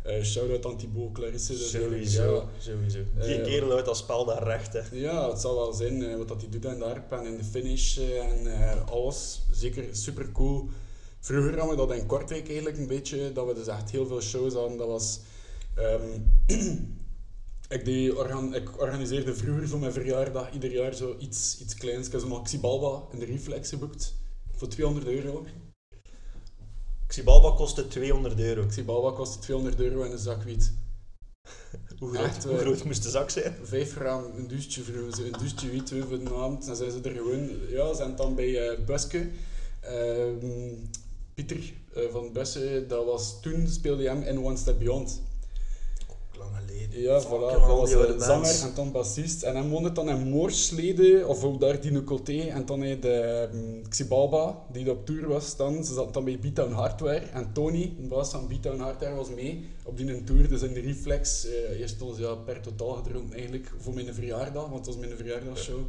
Eh 0.02 0.22
Shout-out 0.24 0.66
aan 0.66 0.76
Thibaut 0.76 1.12
Clarisse. 1.12 1.52
eigenlijk, 1.52 1.90
Sowieso, 1.92 2.34
ja, 2.34 2.44
sowieso. 2.58 2.98
Die 3.20 3.34
Eh, 3.40 3.44
kerel 3.44 3.72
uit 3.72 3.84
dat 3.84 3.96
spel 3.96 4.24
daar 4.24 4.42
recht, 4.42 4.72
hè. 4.72 4.80
ja, 4.92 5.30
het 5.30 5.40
zal 5.40 5.54
wel 5.54 5.72
zijn 5.72 6.02
eh, 6.02 6.16
wat 6.16 6.28
dat 6.28 6.40
hij 6.40 6.50
doet 6.50 6.64
in 6.64 6.78
de 6.78 6.84
harp 6.84 7.12
en 7.12 7.26
in 7.26 7.36
de 7.36 7.44
finish 7.44 7.98
eh, 7.98 8.24
en 8.32 8.46
eh, 8.60 8.86
alles. 8.90 9.42
Zeker 9.52 9.84
super 9.96 10.32
cool. 10.32 10.68
Vroeger 11.20 11.58
hadden 11.58 11.76
we 11.78 11.86
dat 11.86 11.96
in 11.98 12.06
Kortrijk 12.06 12.46
eigenlijk 12.46 12.76
een 12.78 12.86
beetje, 12.86 13.32
dat 13.32 13.46
we 13.46 13.54
dus 13.54 13.66
echt 13.66 13.90
heel 13.90 14.06
veel 14.06 14.20
shows 14.20 14.54
hadden. 14.54 14.76
Dat 14.78 14.86
was... 14.88 15.20
ehm, 15.74 16.20
ik, 17.68 17.84
deed 17.84 18.14
organ, 18.14 18.54
ik 18.54 18.80
organiseerde 18.80 19.34
vroeger 19.34 19.68
voor 19.68 19.78
mijn 19.78 19.92
verjaardag 19.92 20.52
ieder 20.52 20.72
jaar 20.72 20.94
zo 20.94 21.16
iets, 21.18 21.58
iets 21.60 21.74
kleins. 21.74 22.06
Ik 22.06 22.12
heb 22.12 22.20
zo'n 22.20 22.30
Maxi 22.30 22.60
Balba 22.60 23.02
in 23.12 23.18
de 23.18 23.24
Reflex 23.24 23.68
geboekt 23.68 24.14
voor 24.52 24.68
200 24.68 25.06
euro. 25.06 25.46
Xibalba 27.06 27.50
kostte 27.50 27.88
200 27.88 28.40
euro. 28.40 28.62
Maxi 28.62 28.84
Balba 28.84 29.16
kostte 29.16 29.38
200 29.38 29.80
euro 29.80 30.02
en 30.02 30.12
een 30.12 30.18
zak 30.18 30.42
wiet. 30.42 30.72
Hoe 31.98 32.14
groot, 32.14 32.26
Echt, 32.26 32.44
hoe 32.44 32.52
eh, 32.52 32.60
groot 32.60 32.84
moest 32.84 33.02
de 33.02 33.10
zak 33.10 33.30
zijn? 33.30 33.54
Vijf 33.62 33.92
gram, 33.92 34.24
een 34.36 34.48
douche 34.48 34.84
voor 34.84 35.14
zo 35.14 35.22
een 35.22 35.32
douche 35.32 35.70
wiet 35.70 35.86
twee 35.86 36.02
voor 36.02 36.18
de 36.18 36.34
avond. 36.34 36.66
Dan 36.66 36.76
zijn 36.76 36.90
ze 36.90 37.00
er 37.02 37.10
gewoon, 37.10 37.50
ja, 37.68 37.88
ze 37.88 37.94
zijn 37.94 38.16
dan 38.16 38.34
bij 38.34 38.68
eh 38.68 38.84
Buske. 38.84 39.28
Ehm, 39.80 40.74
Pieter 41.34 41.72
eh, 41.94 42.02
van 42.10 42.32
Bussen, 42.32 42.88
dat 42.88 43.04
was, 43.04 43.40
toen 43.40 43.68
speelde 43.68 44.02
hij 44.02 44.14
hem 44.14 44.22
in 44.22 44.44
One 44.44 44.56
Step 44.56 44.78
Beyond. 44.78 45.20
Lang 46.38 46.50
geleden. 46.56 47.00
Ja, 47.00 47.22
voilà. 47.22 47.28
ja, 47.28 47.60
Hij 47.60 47.68
al 47.68 47.80
was 47.80 47.92
eh, 47.92 48.18
zanger 48.18 48.60
en 48.62 48.74
dan 48.74 48.92
bassist. 48.92 49.42
En 49.42 49.56
hij 49.56 49.68
woonde 49.68 49.92
dan 49.92 50.08
in 50.08 50.28
Moorslede, 50.28 51.26
of 51.26 51.44
ook 51.44 51.60
daar 51.60 51.80
Dino 51.80 52.02
Coté. 52.02 52.38
En 52.40 52.66
dan 52.66 52.88
had 52.88 53.02
de 53.02 53.48
um, 53.54 53.82
Xibalba, 53.88 54.62
die 54.72 54.90
op 54.90 55.06
tour 55.06 55.28
was 55.28 55.56
dan. 55.56 55.84
Ze 55.84 55.94
zat 55.94 56.14
dan 56.14 56.24
bij 56.24 56.38
Beatdown 56.38 56.72
Hardware. 56.72 57.26
En 57.32 57.52
Tony, 57.52 57.92
de 58.00 58.06
baas 58.06 58.30
van 58.30 58.48
Beatdown 58.48 58.78
Hardware, 58.80 59.14
was 59.14 59.28
mee 59.30 59.64
op 59.84 59.96
die 59.96 60.24
tour. 60.24 60.48
Dus 60.48 60.62
in 60.62 60.72
de 60.72 60.80
Reflex. 60.80 61.46
eh 61.46 61.80
eerst 61.80 62.02
ons 62.02 62.18
ja, 62.18 62.34
per 62.34 62.60
totaal 62.60 62.92
gedronken 62.92 63.34
eigenlijk 63.36 63.72
voor 63.78 63.94
mijn 63.94 64.14
verjaardag, 64.14 64.62
want 64.68 64.76
het 64.76 64.86
was 64.86 64.96
mijn 64.96 65.16
verjaardagshow. 65.16 65.80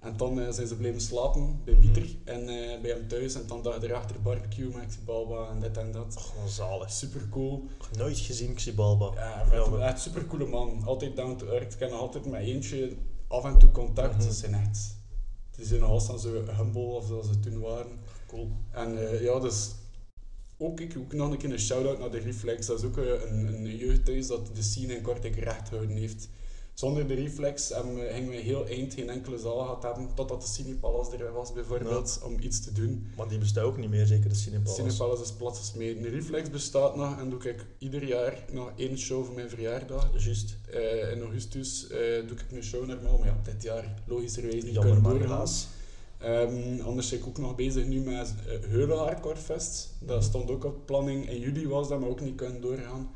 En 0.00 0.16
dan 0.16 0.40
eh, 0.40 0.52
zijn 0.52 0.66
ze 0.66 0.76
blijven 0.76 1.00
slapen 1.00 1.60
bij 1.64 1.74
Mhm. 1.74 1.82
Pieter 1.82 2.16
en 2.24 2.40
eh, 2.40 2.80
bij 2.80 2.90
hem 2.90 3.08
thuis. 3.08 3.34
En 3.34 3.42
dan 3.46 3.62
dag 3.62 3.82
erachter 3.82 4.22
barbecue 4.22 4.76
met 4.76 4.86
Xibalba 4.86 5.48
en 5.50 5.60
dit 5.60 5.76
en 5.76 5.92
dat. 5.92 6.16
Gewoon 6.16 6.48
zalig. 6.48 6.92
Super 6.92 7.28
cool. 7.30 7.64
Nooit 7.96 8.18
gezien, 8.18 8.54
Xibalba. 8.54 9.12
Ja. 9.14 9.46
Jammer. 9.52 9.80
echt 9.80 10.00
super 10.00 10.26
coole 10.26 10.46
man. 10.46 10.82
Altijd 10.84 11.16
down 11.16 11.36
to 11.36 11.46
earth. 11.46 11.74
Ik 11.80 11.90
nog 11.90 12.00
altijd 12.00 12.26
met 12.26 12.40
eentje 12.40 12.96
af 13.28 13.44
en 13.44 13.58
toe 13.58 13.70
contact. 13.70 14.14
Mhm. 14.14 14.22
Ze 14.22 14.32
zijn 14.32 14.54
echt. 14.54 14.96
Die 15.56 15.66
zijn 15.66 15.80
nog 15.80 15.90
altijd 15.90 16.20
zo 16.20 16.44
humble 16.56 16.80
of 16.82 17.06
zoals 17.06 17.26
ze 17.26 17.40
toen 17.40 17.60
waren. 17.60 17.98
Cool. 18.26 18.48
En 18.70 19.08
eh, 19.10 19.22
ja, 19.22 19.40
dus 19.40 19.70
ook 20.58 20.80
ik 20.80 20.96
ook 20.98 21.12
nog 21.12 21.30
een 21.30 21.38
keer 21.38 21.52
een 21.52 21.58
shout-out 21.58 21.98
naar 21.98 22.10
de 22.10 22.18
Reflex. 22.18 22.66
Dat 22.66 22.78
is 22.78 22.84
ook 22.84 22.96
een, 22.96 23.46
een 23.46 23.76
jeugdhuis 23.76 24.26
dat 24.26 24.50
de 24.54 24.62
scene 24.62 24.96
in 24.96 25.02
Kortrijk 25.02 25.36
recht 25.36 25.68
gehouden 25.68 25.96
heeft. 25.96 26.28
Zonder 26.78 27.06
de 27.06 27.14
Reflex 27.14 27.74
um, 27.76 27.98
gingen 27.98 28.30
we 28.30 28.36
heel 28.36 28.66
eind 28.66 28.94
geen 28.94 29.10
enkele 29.10 29.38
zaal 29.38 29.58
gehad 29.58 29.82
hebben, 29.82 30.08
totdat 30.14 30.40
de 30.40 30.48
Cinepalace 30.48 31.16
er 31.16 31.32
was 31.32 31.52
bijvoorbeeld, 31.52 32.20
om 32.24 32.36
iets 32.40 32.60
te 32.60 32.72
doen. 32.72 33.06
Maar 33.16 33.28
die 33.28 33.38
bestaat 33.38 33.64
ook 33.64 33.76
niet 33.76 33.90
meer, 33.90 34.06
zeker 34.06 34.28
de 34.28 34.34
Cinepalace. 34.34 34.82
Cinepalace 34.82 35.22
is 35.22 35.32
plat 35.32 35.56
gesmeten. 35.56 36.02
De 36.02 36.08
Reflex 36.08 36.50
bestaat 36.50 36.96
nog 36.96 37.18
en 37.18 37.30
doe 37.30 37.42
ik 37.42 37.66
ieder 37.78 38.04
jaar 38.04 38.44
nog 38.52 38.72
één 38.76 38.98
show 38.98 39.24
voor 39.24 39.34
mijn 39.34 39.48
verjaardag. 39.48 40.10
Juist. 40.24 40.56
Eh, 40.70 41.12
in 41.12 41.20
augustus 41.20 41.86
eh, 41.86 41.98
doe 41.98 42.36
ik 42.36 42.44
een 42.50 42.62
show 42.62 42.86
normaal, 42.86 43.18
maar 43.18 43.26
ja, 43.26 43.40
dit 43.42 43.62
jaar 43.62 43.94
logischerwijs 44.06 44.64
niet 44.64 44.74
Jammer, 44.74 44.92
kunnen 44.92 45.18
doorgaan. 45.18 45.48
Ehm, 46.18 46.80
anders 46.80 47.10
ben 47.10 47.18
ik 47.18 47.26
ook 47.26 47.38
nog 47.38 47.54
bezig 47.54 47.86
nu 47.86 48.00
met 48.00 48.34
uh, 48.46 48.70
Heulen 48.70 48.98
Hardcore 48.98 49.36
Fest. 49.36 49.88
Dat 49.98 50.24
stond 50.24 50.50
ook 50.50 50.64
op 50.64 50.86
planning. 50.86 51.28
In 51.30 51.38
juli 51.38 51.68
was 51.68 51.88
dat, 51.88 52.00
maar 52.00 52.08
ook 52.08 52.20
niet 52.20 52.36
kunnen 52.36 52.60
doorgaan. 52.60 53.10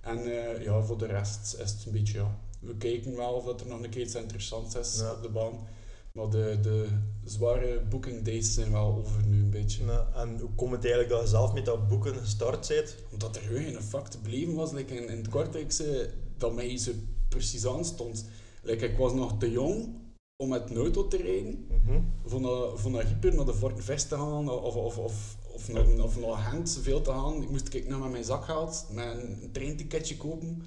En 0.00 0.18
eh, 0.18 0.64
ja, 0.64 0.82
voor 0.82 0.98
de 0.98 1.06
rest 1.06 1.56
is 1.58 1.70
het 1.70 1.86
een 1.86 1.92
beetje, 1.92 2.18
ja. 2.18 2.38
We 2.62 2.76
kijken 2.76 3.16
wel 3.16 3.32
of 3.32 3.44
dat 3.44 3.60
er 3.60 3.66
nog 3.66 3.82
een 3.82 3.90
keer 3.90 4.02
iets 4.02 4.14
interessants 4.14 4.74
is 4.74 4.98
Ja. 4.98 5.12
op 5.12 5.22
de 5.22 5.28
baan. 5.28 5.66
Maar 6.12 6.30
de, 6.30 6.58
de 6.62 6.86
zware 7.24 7.80
booking 7.88 8.22
days 8.24 8.54
zijn 8.54 8.72
wel 8.72 8.94
over 8.96 9.26
nu 9.26 9.42
een 9.42 9.50
beetje. 9.50 10.04
En 10.14 10.38
hoe 10.40 10.50
komt 10.54 10.70
het 10.72 10.84
eigenlijk 10.84 11.12
dat 11.12 11.22
je 11.22 11.28
zelf 11.28 11.52
met 11.52 11.64
dat 11.64 11.88
boeken 11.88 12.14
gestart 12.14 12.68
bent? 12.68 12.96
Omdat 13.12 13.36
er 13.36 13.42
geen 13.42 13.82
vak 13.82 14.08
te 14.08 14.18
beleven 14.18 14.54
was. 14.54 14.72
Like 14.72 14.94
in, 14.94 15.08
in 15.08 15.16
het 15.16 15.28
Kortrijkse, 15.28 16.10
dat 16.36 16.54
mij 16.54 16.78
zo 16.78 16.92
precies 17.28 17.66
aanstond. 17.66 18.24
Like, 18.62 18.86
ik 18.86 18.96
was 18.96 19.12
nog 19.12 19.38
te 19.38 19.50
jong 19.50 19.88
om 20.36 20.48
met 20.48 20.70
een 20.70 20.76
auto 20.76 21.08
te 21.08 21.16
rijden. 21.16 21.66
Mhm. 21.84 22.00
van 22.24 22.42
naar, 22.42 22.76
van 22.76 22.92
naar 22.92 23.08
Ieper 23.08 23.34
naar 23.34 23.44
de 23.44 23.54
Fortenvest 23.54 24.08
te 24.08 24.14
gaan 24.14 24.50
of, 24.50 24.74
of, 24.74 24.98
of, 24.98 25.36
of, 25.54 25.68
naar, 25.72 26.02
of 26.02 26.18
naar 26.20 26.36
Gent 26.36 26.78
veel 26.82 27.00
te 27.02 27.10
gaan. 27.10 27.42
Ik 27.42 27.50
moest 27.50 27.68
kijken 27.68 27.90
naar 27.90 28.10
mijn 28.10 28.24
zakgeld, 28.24 28.86
een 28.94 29.48
treinticketje 29.52 30.16
kopen. 30.16 30.62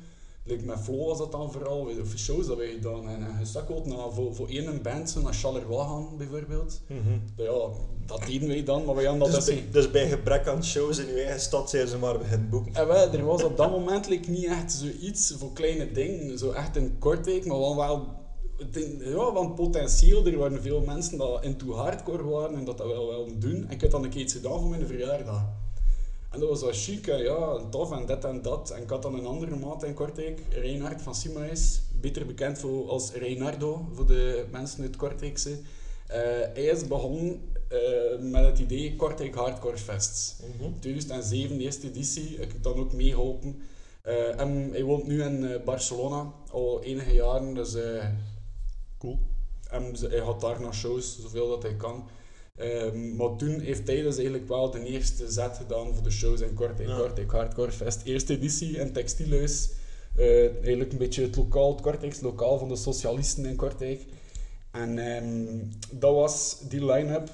Like 0.48 0.66
met 0.66 0.80
Flo 0.80 1.06
was 1.06 1.18
dat 1.18 1.32
dan 1.32 1.52
vooral, 1.52 1.88
of 2.02 2.18
shows 2.18 2.48
dat 2.48 2.58
wij 2.58 2.72
gedaan. 2.72 3.10
En, 3.10 3.26
en 3.26 3.36
gesukkeld 3.40 3.86
naar, 3.86 4.12
voor, 4.12 4.36
voor 4.36 4.48
één 4.48 4.82
band, 4.82 5.10
zo 5.10 5.22
naar 5.22 5.34
Charleroi 5.34 5.88
gaan 5.88 6.18
bijvoorbeeld. 6.18 6.82
Mhm. 6.88 7.20
Ja, 7.38 7.70
dat 8.06 8.26
deden 8.26 8.48
wij 8.48 8.64
dan, 8.64 8.86
maar 8.86 8.96
wij 8.96 9.06
hadden 9.06 9.32
dat 9.32 9.46
Dus, 9.46 9.46
dus 9.46 9.56
bij, 9.56 9.72
dus 9.72 9.92
bij 9.92 10.10
gebrek 10.10 10.48
aan 10.48 10.64
shows 10.64 10.98
in 10.98 11.08
uw 11.08 11.16
eigen 11.16 11.40
stad 11.40 11.70
zijn 11.70 11.88
ze 11.88 11.98
maar 11.98 12.18
beginnen 12.18 12.50
boeken. 12.50 12.74
en 12.74 12.88
wij, 12.88 13.12
er 13.12 13.26
was 13.26 13.44
op 13.44 13.58
dat 13.58 13.72
moment 13.72 14.08
like, 14.08 14.30
niet 14.30 14.46
echt 14.46 14.72
zoiets 14.72 15.34
voor 15.38 15.54
kleine 15.54 15.92
dingen, 15.92 16.38
zo 16.38 16.52
echt 16.52 16.76
in 16.76 16.96
Kortrijk, 17.00 17.46
maar 17.46 17.60
wel, 17.60 17.76
wel 17.76 18.24
ja, 19.00 19.34
van 19.34 19.54
potentieel. 19.54 20.26
Er 20.26 20.38
waren 20.38 20.62
veel 20.62 20.82
mensen 20.82 21.18
die 21.18 21.38
into 21.42 21.74
hardcore 21.74 22.24
waren 22.24 22.56
en 22.56 22.66
dat 22.66 22.78
dat 22.78 22.88
wel 22.88 23.08
wel 23.08 23.30
doen. 23.40 23.66
En 23.68 23.70
ik 23.70 23.82
had 23.82 23.92
dan 23.92 24.04
een 24.04 24.10
keer 24.10 24.22
iets 24.22 24.34
gedaan 24.34 24.60
voor 24.60 24.70
mijn 24.70 24.88
verjaardag. 24.88 25.46
En 26.36 26.42
dat 26.42 26.50
was 26.50 26.62
wel 26.62 26.72
chic, 26.74 27.06
ja, 27.06 27.70
tof 27.70 27.92
en 27.92 28.06
dit 28.06 28.24
en 28.24 28.42
dat. 28.42 28.72
En 28.72 28.82
ik 28.82 28.90
had 28.90 29.02
dan 29.02 29.16
een 29.16 29.26
andere 29.26 29.56
maat 29.56 29.84
in 29.84 29.94
Kortrijk, 29.94 30.42
Reinhard 30.50 31.02
van 31.02 31.16
Simaes, 31.16 31.82
beter 32.02 32.26
bekend 32.26 32.60
voor, 32.60 32.90
als 32.90 33.12
Reinardo 33.12 33.88
voor 33.94 34.06
de 34.06 34.46
mensen 34.52 34.82
uit 34.82 34.96
Kortrijkse. 34.96 35.50
Eh, 36.08 36.20
hij 36.54 36.64
is 36.64 36.88
begonnen 36.88 37.42
eh, 37.68 38.20
met 38.20 38.46
het 38.46 38.60
idee 38.60 38.96
Kortrijk 38.96 39.36
Hardcore 39.36 39.78
Fest. 39.78 40.44
Mhm. 40.60 40.80
2007, 40.80 41.58
de 41.58 41.64
eerste 41.64 41.88
editie, 41.88 42.30
ik 42.36 42.52
heb 42.52 42.64
dan 42.64 42.76
ook 42.76 42.94
meegeholpen. 42.94 43.62
Eh, 44.02 44.40
en 44.40 44.70
hij 44.72 44.84
woont 44.84 45.08
nu 45.08 45.24
in 45.24 45.62
Barcelona 45.66 46.34
al 46.52 46.84
enige 46.84 47.14
jaren, 47.14 47.54
dus 47.54 47.76
Cool. 48.98 49.20
en 49.70 49.96
hij 50.10 50.20
had 50.20 50.42
daar 50.42 50.62
nog 50.62 50.76
shows, 50.76 51.22
zoveel 51.22 51.50
dat 51.50 51.64
hij 51.64 51.76
kan. 51.76 52.10
Ehm, 52.56 53.16
maar 53.16 53.36
toen 53.36 53.60
heeft 53.60 53.88
hij 53.88 54.02
dus 54.02 54.16
eigenlijk 54.16 54.48
wel 54.48 54.72
de 54.72 54.84
eerste 54.86 55.32
zet 55.32 55.58
gedaan 55.58 55.94
voor 55.94 56.04
de 56.04 56.12
shows 56.12 56.42
in 56.42 56.54
Kortrijk, 56.54 56.90
Ja. 56.90 56.98
Kortrijk 56.98 57.32
Hardcore 57.32 57.72
Fest. 57.72 58.02
Eerste 58.04 58.34
editie 58.34 58.78
in 58.78 58.92
Textielhuis. 58.92 59.70
Eh, 60.16 60.56
eigenlijk 60.56 60.92
een 60.92 60.98
beetje 60.98 61.22
het 61.22 61.36
lokaal, 61.36 61.72
het 61.72 61.82
Kortrijks 61.82 62.20
lokaal 62.22 62.58
van 62.58 62.68
de 62.68 62.76
socialisten 62.76 63.46
in 63.46 63.56
Kortrijk. 63.56 64.06
En 64.72 64.98
ehm, 65.00 65.58
dat 66.00 66.14
was 66.14 66.58
die 66.70 66.86
line-up. 66.86 67.30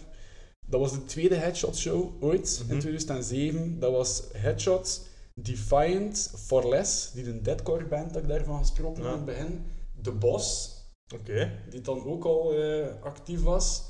Dat 0.65 0.79
was 0.79 0.91
de 0.91 1.05
tweede 1.05 1.35
Headshot 1.35 1.77
show 1.77 2.23
ooit, 2.23 2.61
Mhm. 2.63 2.73
in 2.73 2.79
2007. 2.79 3.79
Dat 3.79 3.91
was 3.91 4.23
Headshot, 4.33 5.01
Defiant, 5.33 6.31
For 6.37 6.69
Less, 6.69 7.11
die 7.13 7.23
de 7.23 7.41
deadcore 7.41 7.85
band 7.85 8.13
dat 8.13 8.21
ik 8.21 8.27
daarvan 8.27 8.57
gesproken 8.59 9.03
Ja. 9.03 9.09
in 9.09 9.15
het 9.15 9.25
begin. 9.25 9.61
De 10.01 10.11
Boss, 10.11 10.71
Oké. 11.13 11.51
die 11.69 11.81
dan 11.81 12.05
ook 12.05 12.23
al 12.25 12.53
eh, 12.53 12.85
actief 13.03 13.41
was. 13.43 13.81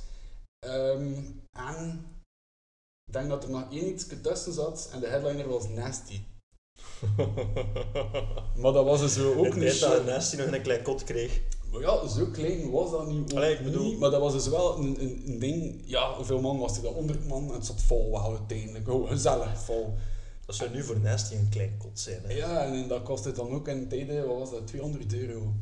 Ehm, 0.65 1.13
en 1.51 2.05
ik 3.05 3.13
denk 3.13 3.29
dat 3.29 3.43
er 3.43 3.49
nog 3.49 3.71
één 3.71 3.87
iets 3.89 4.07
tussen 4.21 4.53
zat 4.53 4.89
en 4.93 4.99
de 4.99 5.07
headliner 5.07 5.47
was 5.49 5.67
Nasty. 5.69 6.19
Maar 8.61 8.71
dat 8.71 8.85
was 8.85 8.99
dus 8.99 9.13
zo 9.13 9.33
ook 9.33 9.45
Ik 9.45 9.55
niet 9.55 9.63
weet 9.63 9.79
dat 9.79 9.91
zo... 9.91 10.03
Nasty 10.03 10.35
nog 10.35 10.45
een 10.51 10.61
klein 10.61 10.83
kot 10.83 11.03
kreeg. 11.03 11.41
Maar 11.71 11.81
ja, 11.81 12.07
zo 12.07 12.25
klein 12.25 12.71
was 12.71 12.91
dat 12.91 13.07
nu 13.07 13.19
ook 13.19 13.33
Allee, 13.33 13.57
ik 13.57 13.63
bedoel- 13.63 13.89
niet. 13.89 13.99
Maar 13.99 14.09
dat 14.09 14.21
was 14.21 14.33
dus 14.33 14.47
wel 14.47 14.77
een, 14.77 15.01
een, 15.01 15.23
een 15.25 15.39
ding... 15.39 15.81
Ja, 15.85 16.15
hoeveel 16.15 16.41
man 16.41 16.59
was 16.59 16.73
die? 16.73 16.81
Dat 16.81 16.93
100 16.93 17.27
man 17.27 17.47
en 17.47 17.53
het 17.53 17.65
zat 17.65 17.81
vol 17.81 18.11
wel 18.11 18.29
uiteindelijk. 18.37 18.87
Oh, 18.89 19.09
gezellig 19.09 19.59
vol. 19.63 19.93
Dat 20.45 20.55
zou 20.55 20.69
nu 20.69 20.83
voor 20.83 20.99
Nasty 20.99 21.35
een 21.35 21.49
klein 21.49 21.75
kot 21.77 21.99
zijn. 21.99 22.21
Hè. 22.23 22.33
Ja, 22.33 22.65
en 22.65 22.87
dat 22.87 23.03
kostte 23.03 23.31
dan 23.31 23.49
ook 23.49 23.67
in 23.67 23.87
tijden, 23.87 24.27
wat 24.27 24.37
was 24.37 24.51
dat, 24.51 24.67
200 24.67 25.13
euro. 25.13 25.53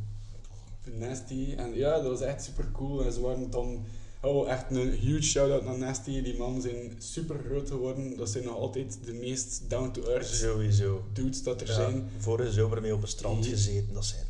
Voor 0.82 0.94
Nasty. 0.94 1.54
En 1.58 1.74
ja, 1.76 1.94
dat 1.94 2.08
was 2.12 2.22
echt 2.22 2.44
super 2.44 2.72
cool. 2.72 3.04
En 3.04 3.12
ze 3.14 3.22
waren 3.22 3.50
dan... 3.50 3.86
Oh, 4.22 4.50
echt 4.50 4.66
een 4.72 4.92
huge 4.92 5.22
shout-out 5.24 5.64
naar 5.66 5.78
Nasty. 5.78 6.22
Die 6.22 6.38
mannen 6.38 6.62
zijn 6.62 6.96
super 6.98 7.40
groot 7.46 7.70
geworden. 7.70 8.18
Dat 8.18 8.30
zijn 8.30 8.44
nog 8.44 8.56
altijd 8.56 9.00
de 9.06 9.14
meest 9.14 9.70
down-to-earth 9.70 10.26
Sowieso. 10.28 11.04
dudes 11.14 11.44
dat 11.44 11.62
er 11.62 11.68
Ja, 11.68 11.74
zijn. 11.74 12.10
vorige 12.18 12.52
zomer 12.52 12.82
mee 12.82 12.94
op 12.94 13.02
het 13.02 13.10
strand 13.10 13.46
gezeten. 13.46 13.94
Dat 13.94 14.06
zijn 14.06 14.26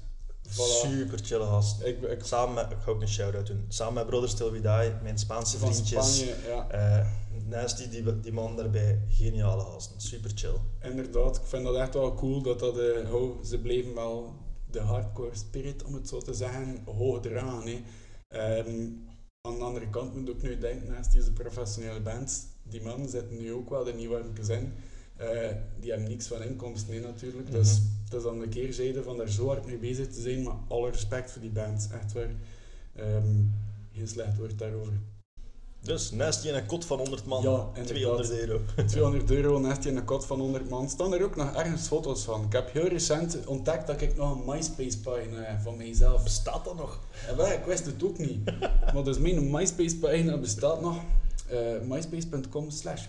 Voilà. 0.49 0.87
super 0.89 1.19
chille 1.23 1.45
gasten. 1.45 1.87
Ik, 1.87 2.01
ik 2.01 2.23
Samen 2.23 2.53
met, 2.53 2.71
ik 2.71 2.77
ga 2.83 2.91
ook 2.91 3.01
een 3.01 3.07
shout-out 3.07 3.47
doen. 3.47 3.65
Samen 3.67 3.93
met 3.93 4.05
Brothers 4.07 4.33
Till 4.33 4.51
We 4.51 4.61
Die, 4.61 4.91
mijn 5.03 5.17
Spaanse 5.19 5.57
van 5.57 5.73
vriendjes. 5.73 6.17
Spanje, 6.17 6.35
ja. 6.47 6.69
Eh, 6.69 7.07
Nasty, 7.45 7.89
die, 7.89 8.19
die 8.19 8.33
man 8.33 8.55
daarbij, 8.55 8.99
geniale 9.09 9.63
gasten. 9.63 10.01
Super 10.01 10.31
chill. 10.35 10.55
Inderdaad, 10.81 11.35
ik 11.37 11.45
vind 11.45 11.63
dat 11.63 11.75
echt 11.75 11.93
wel 11.93 12.13
cool 12.15 12.41
dat 12.41 12.59
dat, 12.59 12.75
oh, 13.11 13.43
ze 13.43 13.57
bleven 13.59 13.93
wel 13.95 14.33
de 14.71 14.79
hardcore 14.79 15.35
spirit, 15.35 15.83
om 15.83 15.93
het 15.93 16.07
zo 16.07 16.19
te 16.19 16.33
zeggen, 16.33 16.81
hoog 16.85 17.25
eraan. 17.25 17.67
Hè. 17.67 17.81
Ehm, 18.29 18.81
aan 19.41 19.57
de 19.57 19.63
andere 19.63 19.89
kant 19.89 20.15
moet 20.15 20.25
je 20.27 20.31
ook 20.33 20.41
nu 20.41 20.57
denken, 20.57 20.87
naast 20.89 21.11
deze 21.11 21.31
professionele 21.33 22.01
band, 22.01 22.47
die 22.63 22.81
mannen 22.81 23.09
zitten 23.09 23.37
nu 23.37 23.53
ook 23.53 23.69
wel 23.69 23.83
de 23.83 23.93
nieuwe 23.93 24.17
warmtes 24.17 24.49
in. 24.49 24.73
Eh, 25.15 25.49
die 25.79 25.89
hebben 25.91 26.09
niks 26.09 26.27
van 26.27 26.41
inkomsten 26.43 26.91
nee, 26.91 26.99
natuurlijk. 27.01 27.51
Dus 27.51 27.79
Mhm. 27.79 27.87
dat 28.09 28.19
is 28.19 28.25
dan 28.25 28.39
de 28.39 28.47
keerzijde 28.47 29.03
van 29.03 29.17
daar 29.17 29.29
zo 29.29 29.47
hard 29.47 29.65
mee 29.65 29.77
bezig 29.77 30.07
te 30.07 30.21
zijn, 30.21 30.43
maar 30.43 30.57
alle 30.67 30.89
respect 30.91 31.31
voor 31.31 31.41
die 31.41 31.51
band, 31.51 31.89
echt 31.91 32.11
waar. 32.13 32.35
Ehm, 32.95 33.35
geen 33.91 34.07
slecht 34.07 34.37
woord 34.37 34.59
daarover. 34.59 34.93
Dus 35.81 36.11
Nasty 36.11 36.47
in 36.47 36.55
een 36.55 36.65
kot 36.65 36.85
van 36.85 36.97
100 36.97 37.25
man. 37.25 37.41
Ja, 37.41 37.67
inderdaad. 37.73 38.23
200 38.23 38.31
euro. 38.31 38.61
200 38.87 39.31
euro 39.31 39.59
net 39.59 39.85
in 39.85 39.97
een 39.97 40.05
kot 40.05 40.25
van 40.25 40.39
100 40.39 40.69
man. 40.69 40.89
Staan 40.89 41.13
er 41.13 41.23
ook 41.23 41.35
nog 41.35 41.55
ergens 41.55 41.87
foto's 41.87 42.23
van. 42.23 42.43
Ik 42.45 42.51
heb 42.51 42.71
heel 42.71 42.87
recent 42.87 43.45
ontdekt 43.45 43.87
dat 43.87 44.01
ik 44.01 44.15
nog 44.15 44.35
een 44.35 44.43
MySpace-pagina 44.45 45.41
heb 45.41 45.61
van 45.61 45.77
mijzelf. 45.77 46.23
Bestaat 46.23 46.65
dat 46.65 46.75
nog? 46.75 46.99
Ja, 47.27 47.35
wel, 47.35 47.51
ik 47.51 47.63
wist 47.65 47.85
het 47.85 48.03
ook 48.03 48.17
niet. 48.17 48.39
Maar 48.93 49.03
dus 49.03 49.17
mijn 49.17 49.51
MySpace-pagina 49.51 50.37
bestaat 50.37 50.81
nog. 50.81 51.01
Eh, 51.49 51.81
myspace.com 51.87 52.69
slash 52.69 53.05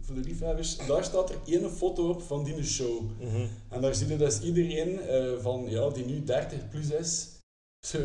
voor 0.00 0.14
de 0.14 0.20
liefhebbers. 0.20 0.76
Daar 0.86 1.04
staat 1.04 1.30
er 1.30 1.36
één 1.46 1.70
foto 1.70 2.08
op 2.08 2.22
van 2.22 2.44
die 2.44 2.64
show. 2.64 3.02
Mhm. 3.20 3.46
En 3.68 3.80
daar 3.80 3.94
zie 3.94 4.08
je 4.08 4.16
dus 4.16 4.40
iedereen 4.40 5.00
eh, 5.00 5.32
van, 5.40 5.64
ja, 5.68 5.88
die 5.88 6.04
nu 6.04 6.24
30 6.24 6.68
plus 6.68 6.90
is, 6.90 7.28
zo 7.90 7.98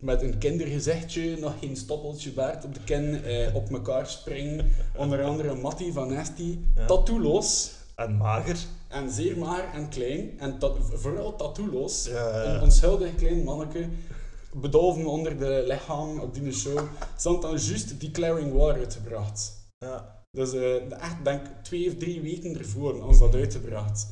met 0.00 0.22
een 0.22 0.38
kindergezichtje, 0.38 1.36
nog 1.38 1.54
geen 1.60 1.76
stoppeltje 1.76 2.32
baard 2.32 2.64
op 2.64 2.74
de 2.74 2.80
kin, 2.84 3.24
eh, 3.24 3.54
op 3.54 3.70
elkaar 3.70 4.06
springen. 4.06 4.72
Onder 4.96 5.24
andere 5.24 5.54
Matty 5.54 5.92
van 5.92 6.12
Nasty, 6.12 6.58
Ja. 6.76 6.86
tattooloos. 6.86 7.70
En 7.96 8.16
mager. 8.16 8.56
En 8.88 9.10
zeer 9.10 9.38
maar 9.38 9.74
en 9.74 9.88
klein. 9.88 10.38
En 10.38 10.56
vooral 10.94 11.36
tattooloos. 11.36 12.06
Ja, 12.06 12.12
ja. 12.42 12.54
Een 12.54 12.62
onschuldig 12.62 13.14
klein 13.14 13.44
manneke. 13.44 13.88
Bedolven 14.54 15.06
onder 15.06 15.38
de 15.38 15.64
lichaam 15.66 16.20
op 16.20 16.34
die 16.34 16.52
show. 16.52 16.78
Had 17.22 17.42
dan 17.42 17.50
juist 17.58 18.00
Declaring 18.00 18.52
War 18.52 18.74
uitgebracht. 18.74 19.52
Ja. 19.78 20.18
Dus 20.32 20.52
eh 20.52 20.74
echt, 20.92 21.24
denk 21.24 21.40
twee 21.62 21.88
of 21.88 21.94
drie 21.98 22.20
weken 22.20 22.58
ervoor 22.58 23.02
als 23.02 23.18
dat 23.18 23.34
uitgebracht. 23.34 24.06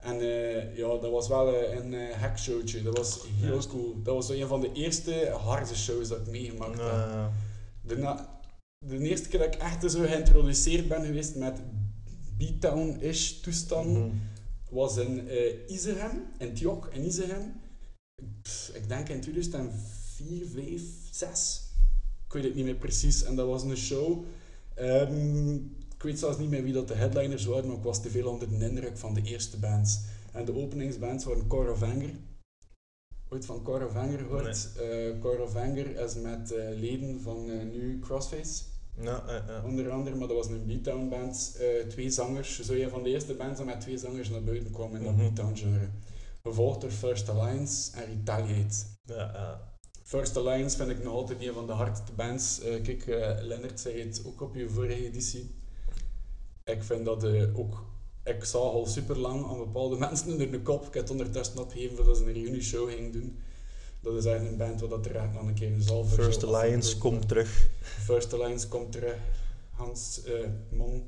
En 0.00 0.20
eh, 0.20 0.76
ja, 0.76 0.88
dat 0.88 1.10
was 1.10 1.28
wel 1.28 1.54
eh, 1.54 1.76
een 1.76 1.94
eh 1.94 2.16
hackshowtje. 2.16 2.82
Dat 2.82 2.96
was 2.96 3.20
heel 3.40 3.50
Juist. 3.50 3.68
cool. 3.68 4.02
Dat 4.02 4.14
was 4.14 4.28
een 4.28 4.46
van 4.46 4.60
de 4.60 4.72
eerste 4.72 5.36
harde 5.40 5.74
shows 5.74 6.08
dat 6.08 6.18
ik 6.20 6.26
meegemaakt 6.26 6.78
heb. 6.78 6.88
Eh, 6.88 7.26
De, 7.82 8.16
de 8.86 8.98
eerste 8.98 9.28
keer 9.28 9.38
dat 9.38 9.54
ik 9.54 9.60
echt 9.60 9.90
zo 9.90 10.00
geïntroduceerd 10.00 10.88
ben 10.88 11.04
geweest 11.04 11.36
met 11.36 11.60
beatdown-ish 12.36 13.30
toestanden, 13.30 14.06
mhm. 14.06 14.16
was 14.70 14.96
in 14.96 15.28
Isegem, 15.68 16.22
in 16.38 16.54
Tjok, 16.54 16.88
in 16.92 17.04
Isegem. 17.04 17.60
Pff, 18.42 18.68
ik 18.74 18.88
denk 18.88 19.08
in 19.08 19.20
2004, 19.20 20.46
5, 20.46 20.82
6. 21.10 21.62
Ik 22.26 22.32
weet 22.32 22.44
het 22.44 22.54
niet 22.54 22.64
meer 22.64 22.74
precies. 22.74 23.22
En 23.22 23.34
dat 23.36 23.46
was 23.46 23.62
een 23.62 23.76
show. 23.76 24.24
Ehm, 24.74 25.56
ik 26.00 26.06
weet 26.06 26.18
zelfs 26.18 26.38
niet 26.38 26.50
meer 26.50 26.62
wie 26.62 26.72
dat 26.72 26.88
de 26.88 26.94
headliners 26.94 27.44
waren, 27.44 27.66
maar 27.66 27.76
ik 27.76 27.82
was 27.82 28.02
te 28.02 28.10
veel 28.10 28.28
onder 28.28 28.48
de 28.58 28.64
indruk 28.68 28.98
van 28.98 29.14
de 29.14 29.22
eerste 29.22 29.58
bands. 29.58 30.00
En 30.32 30.44
de 30.44 30.54
openingsbands 30.56 31.24
waren 31.24 31.46
Core 31.46 31.70
of 31.70 31.82
Anger. 31.82 32.10
Ooit 33.28 33.44
van 33.46 33.62
Core 33.62 33.86
of 33.86 33.94
Anger 33.96 34.18
gehoord? 34.18 34.68
Eh 34.76 35.20
Core 35.20 35.42
of 35.42 35.54
Anger 35.56 35.96
is 36.00 36.14
met 36.14 36.52
eh, 36.52 36.68
leden 36.78 37.20
van 37.20 37.50
eh, 37.50 37.62
nu 37.72 37.98
Crossface. 37.98 38.62
Ja, 39.00 39.24
ja, 39.26 39.44
ja. 39.48 39.62
Onder 39.64 39.90
andere, 39.90 40.16
maar 40.16 40.28
dat 40.28 40.36
was 40.36 40.46
een 40.46 40.66
beatdown 40.66 41.08
band. 41.08 41.60
twee 41.88 42.10
zangers, 42.10 42.60
zo 42.60 42.72
een 42.72 42.90
van 42.90 43.02
de 43.02 43.08
eerste 43.10 43.34
bands 43.34 43.56
dat 43.58 43.66
met 43.66 43.80
twee 43.80 43.98
zangers 43.98 44.28
naar 44.28 44.42
buiten 44.44 44.70
kwam 44.72 44.96
in 44.96 45.02
dat 45.02 45.12
Mhm. 45.12 45.20
beatdown 45.22 45.54
genre. 45.56 45.88
Gevolgd 46.42 46.80
door 46.80 46.90
First 46.90 47.28
Alliance 47.28 47.96
en 47.96 48.04
Retaliate. 48.06 48.76
Ja, 49.04 49.14
ja. 49.16 49.74
First 50.02 50.36
Alliance 50.36 50.76
vind 50.76 50.90
ik 50.90 51.02
nog 51.04 51.12
altijd 51.14 51.40
een 51.42 51.54
van 51.54 51.66
de 51.66 51.72
hardste 51.72 52.12
bands. 52.12 52.60
Eh, 52.60 52.82
kijk, 52.82 53.06
eh 53.06 53.36
Lennart 53.40 53.80
zei 53.80 54.00
het 54.00 54.22
ook 54.26 54.40
op 54.40 54.54
je 54.54 54.68
vorige 54.68 55.04
editie. 55.06 55.58
Ik 56.64 56.82
vind 56.82 57.04
dat 57.04 57.24
ook... 57.54 57.84
Ik 58.24 58.44
zag 58.44 58.62
al 58.62 58.86
super 58.86 59.18
lang 59.18 59.46
aan 59.46 59.58
bepaalde 59.58 59.96
mensen 60.06 60.32
onder 60.32 60.50
de 60.50 60.60
kop. 60.60 60.86
Ik 60.86 60.94
heb 60.94 61.02
het 61.02 61.10
ondertussen 61.10 61.58
opgegeven 61.58 61.96
voordat 61.96 62.16
ze 62.16 62.24
een 62.24 62.32
reunie-show 62.32 62.90
gingen 62.90 63.12
doen. 63.12 63.38
Dat 64.00 64.14
is 64.14 64.24
eigenlijk 64.24 64.60
een 64.60 64.68
band 64.68 64.80
waar 64.80 64.88
dat 64.88 65.06
er 65.06 65.16
echt 65.16 65.32
nog 65.32 65.42
een 65.42 65.54
keer 65.54 65.72
een 65.72 65.82
zalver 65.82 66.24
First 66.24 66.44
Alliance 66.44 66.98
komt 66.98 67.28
terug. 67.28 67.68
First 67.80 68.32
Alliance 68.32 68.68
komt 68.68 68.92
terug. 68.92 69.16
Hans, 69.70 70.22
eh 70.22 70.48
Mon, 70.70 71.02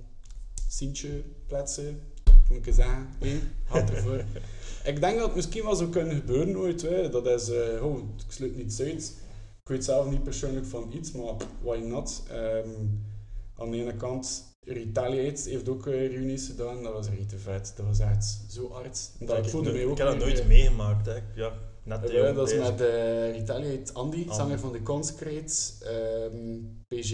Sintje, 0.68 1.22
plaatsen. 1.46 2.00
Moet 2.48 2.59
ik 2.59 2.66
eens 2.66 2.76
zeggen? 2.76 3.09
Nee, 3.20 3.40
had 3.64 3.90
ervoor. 3.90 4.24
ik 4.92 5.00
denk 5.00 5.16
dat 5.16 5.26
het 5.26 5.34
misschien 5.34 5.64
wel 5.64 5.76
zou 5.76 5.90
kunnen 5.90 6.16
gebeuren 6.16 6.57
ooit. 6.57 6.82
Hè. 6.82 7.09
Dat 7.09 7.26
is, 7.26 7.48
eh, 7.48 7.84
oh, 7.84 7.98
ik 7.98 8.32
sluit 8.32 8.57
niets 8.57 8.80
uit. 8.80 9.16
Ik 9.62 9.68
weet 9.68 9.84
zelf 9.84 10.11
niet 10.11 10.22
persoonlijk 10.22 10.66
van 10.66 10.92
iets, 10.92 11.12
maar 11.12 11.34
why 11.62 11.76
not? 11.76 12.22
Ehm, 12.28 12.68
aan 13.57 13.70
de 13.70 13.76
ene 13.76 13.96
kant, 13.96 14.44
Retaliate 14.66 15.50
heeft 15.50 15.68
ook 15.68 15.86
eh, 15.86 15.92
reunies 16.08 16.46
gedaan. 16.46 16.82
Dat 16.82 16.92
was 16.92 17.08
rete 17.08 17.38
vet. 17.38 17.72
Dat 17.76 17.86
was 17.86 17.98
echt 17.98 18.40
zo 18.48 18.70
hard. 18.72 19.10
Dat 19.18 19.38
ik, 19.38 19.48
voelde 19.50 19.68
ik, 19.68 19.74
mij 19.74 19.84
ook 19.86 19.98
heb 19.98 20.06
dat 20.06 20.18
nooit 20.18 20.40
eh, 20.40 20.46
meegemaakt. 20.46 21.06
Hè. 21.06 21.16
Ja, 21.34 21.52
net 21.82 22.10
ja, 22.10 22.14
jong 22.24 22.34
dat 22.36 22.50
is 22.50 22.58
met 22.58 22.80
eh 22.80 23.30
Retaliate 23.30 23.92
Andy, 23.92 24.16
Andy. 24.22 24.32
zanger 24.32 24.58
van 24.58 24.72
The 24.72 24.82
Consecrate. 24.82 25.52
ehm, 25.80 26.58
PG, 26.88 27.10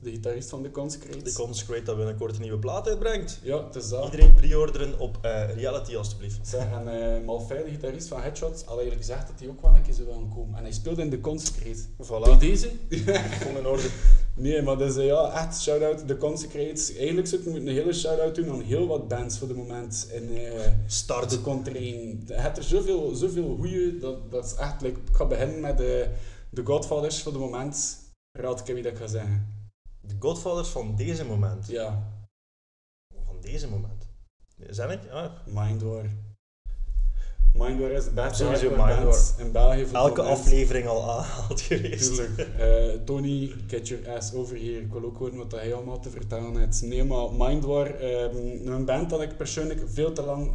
de 0.00 0.10
gitarist 0.10 0.48
van 0.48 0.62
The 0.62 0.70
Consecrate. 0.70 1.22
De 1.22 1.32
Consecrate 1.32 1.82
dat 1.82 1.96
binnenkort 1.96 2.34
een 2.34 2.40
nieuwe 2.42 2.58
plaat 2.58 2.88
uitbrengt. 2.88 3.40
ja, 3.42 3.64
het 3.66 3.74
is 3.74 3.88
dat. 3.88 4.04
Iedereen 4.04 4.34
pre-orderen 4.34 4.98
op 4.98 5.18
eh, 5.22 5.54
Reality, 5.54 5.96
alstublieft. 5.96 6.48
Zeg, 6.48 6.70
en 6.72 6.88
eh 7.18 7.24
Malfay, 7.24 7.62
de 7.64 7.70
gitarist 7.70 8.08
van 8.08 8.20
Headshot, 8.20 8.50
had 8.64 8.76
eigenlijk 8.78 8.96
gezegd 9.06 9.26
dat 9.28 9.38
hij 9.40 9.48
ook 9.48 9.60
wel 9.62 9.74
een 9.76 9.82
keer 9.82 9.94
zou 9.94 10.06
willen 10.06 10.28
komen. 10.28 10.56
En 10.58 10.62
hij 10.62 10.72
speelde 10.72 11.02
in 11.02 11.10
The 11.10 11.20
Consecrate. 11.20 11.80
Bij 11.96 12.06
Voilà, 12.06 12.38
deze? 12.38 12.70
kom 13.46 13.56
in 13.56 13.66
orde. 13.66 13.88
nee, 14.42 14.62
maar 14.62 14.78
dus 14.78 14.94
ja, 14.94 15.32
echt 15.32 15.60
shout-out 15.62 16.06
The 16.06 16.16
Consecrate. 16.16 16.94
Eigenlijk 16.98 17.26
zou 17.26 17.40
ik 17.40 17.46
moeten 17.48 17.66
een 17.66 17.74
hele 17.74 17.92
shout-out 17.92 18.34
doen 18.34 18.50
aan 18.50 18.60
heel 18.60 18.86
wat 18.86 19.08
bands 19.08 19.38
voor 19.38 19.48
de 19.48 19.54
moment 19.54 20.08
in 20.12 20.36
eh, 20.36 20.72
Start. 20.86 21.30
de 21.30 21.40
contrain. 21.40 22.24
Je 22.26 22.34
hebt 22.34 22.56
er 22.56 22.62
zoveel, 22.64 23.14
zoveel 23.14 23.56
goeie, 23.56 23.98
dat, 23.98 24.30
dat 24.30 24.44
is 24.44 24.54
echt... 24.54 24.80
Like, 24.80 25.00
ik 25.00 25.16
ga 25.16 25.26
beginnen 25.26 25.60
met 25.60 25.76
de, 25.76 26.08
de 26.50 26.64
Godfathers 26.64 27.22
voor 27.22 27.32
de 27.32 27.38
moment. 27.38 27.98
Raad 28.38 28.68
ik 28.68 28.74
wie 28.74 28.82
dat 28.82 28.92
ik 28.92 28.98
ga 28.98 29.06
zeggen. 29.06 29.66
De 30.00 30.14
Godfathers 30.18 30.68
van 30.68 30.96
deze 30.96 31.24
moment. 31.24 31.66
Ja, 31.68 32.12
Van 33.26 33.40
deze 33.40 33.68
moment. 33.68 34.08
Zijn 34.68 34.90
ik? 34.90 35.10
Ah, 35.10 35.32
Mindwar. 35.46 36.04
Mindwar 37.54 37.90
is 37.90 38.04
de 38.04 38.10
beste 38.10 38.44
Sowieso 38.44 38.68
Mindwar. 38.68 39.04
band 39.04 39.34
in 39.38 39.52
België 39.52 39.86
voor 39.86 39.96
elke 39.98 40.22
aflevering 40.22 40.86
al 40.86 41.10
aangehaald 41.10 41.60
geweest. 41.70 42.14
Tuurlijk. 42.14 42.48
Eh, 42.58 43.00
Tony, 43.04 43.52
get 43.66 43.88
your 43.88 44.10
ass 44.10 44.34
over 44.34 44.56
here. 44.56 44.80
Ik 44.80 44.92
wil 44.92 45.04
ook 45.04 45.16
horen 45.18 45.36
wat 45.36 45.52
hij 45.52 45.74
allemaal 45.74 46.00
te 46.00 46.10
vertellen 46.10 46.56
heeft. 46.56 46.82
Nee, 46.82 47.04
maar 47.04 47.26
Mindwar, 47.32 47.94
ehm, 47.94 48.36
een 48.66 48.84
band 48.84 49.10
dat 49.10 49.20
ik 49.22 49.36
persoonlijk 49.36 49.82
veel 49.86 50.12
te 50.12 50.22
lang 50.22 50.50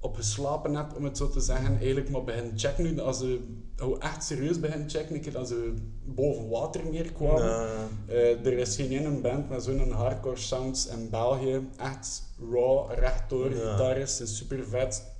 op 0.00 0.16
geslapen 0.16 0.74
heb, 0.74 0.96
om 0.96 1.04
het 1.04 1.16
zo 1.16 1.28
te 1.28 1.40
zeggen. 1.40 1.76
Eigenlijk 1.76 2.10
maar 2.10 2.24
begin 2.24 2.52
checken 2.56 2.84
nu, 2.84 3.00
als 3.00 3.18
ze 3.18 3.40
hoe 3.78 3.98
echt 3.98 4.24
serieus 4.24 4.60
begin 4.60 4.90
checken, 4.90 5.14
een 5.14 5.20
keer 5.20 5.32
dat 5.32 5.48
ze 5.48 5.74
boven 6.04 6.48
water 6.48 6.80
meer 6.90 7.12
kwamen. 7.12 7.66
Eh, 8.06 8.46
er 8.46 8.58
is 8.58 8.76
geen 8.76 8.90
ene 8.90 9.10
band 9.10 9.48
met 9.48 9.62
zo'n 9.62 9.90
hardcore 9.92 10.36
sounds 10.36 10.86
in 10.86 11.10
België. 11.10 11.68
Echt 11.76 12.22
raw, 12.52 12.90
rechtdoor, 12.94 13.50
gitarist, 13.50 14.20
is 14.20 14.36
super 14.36 14.64
vet. 14.68 15.16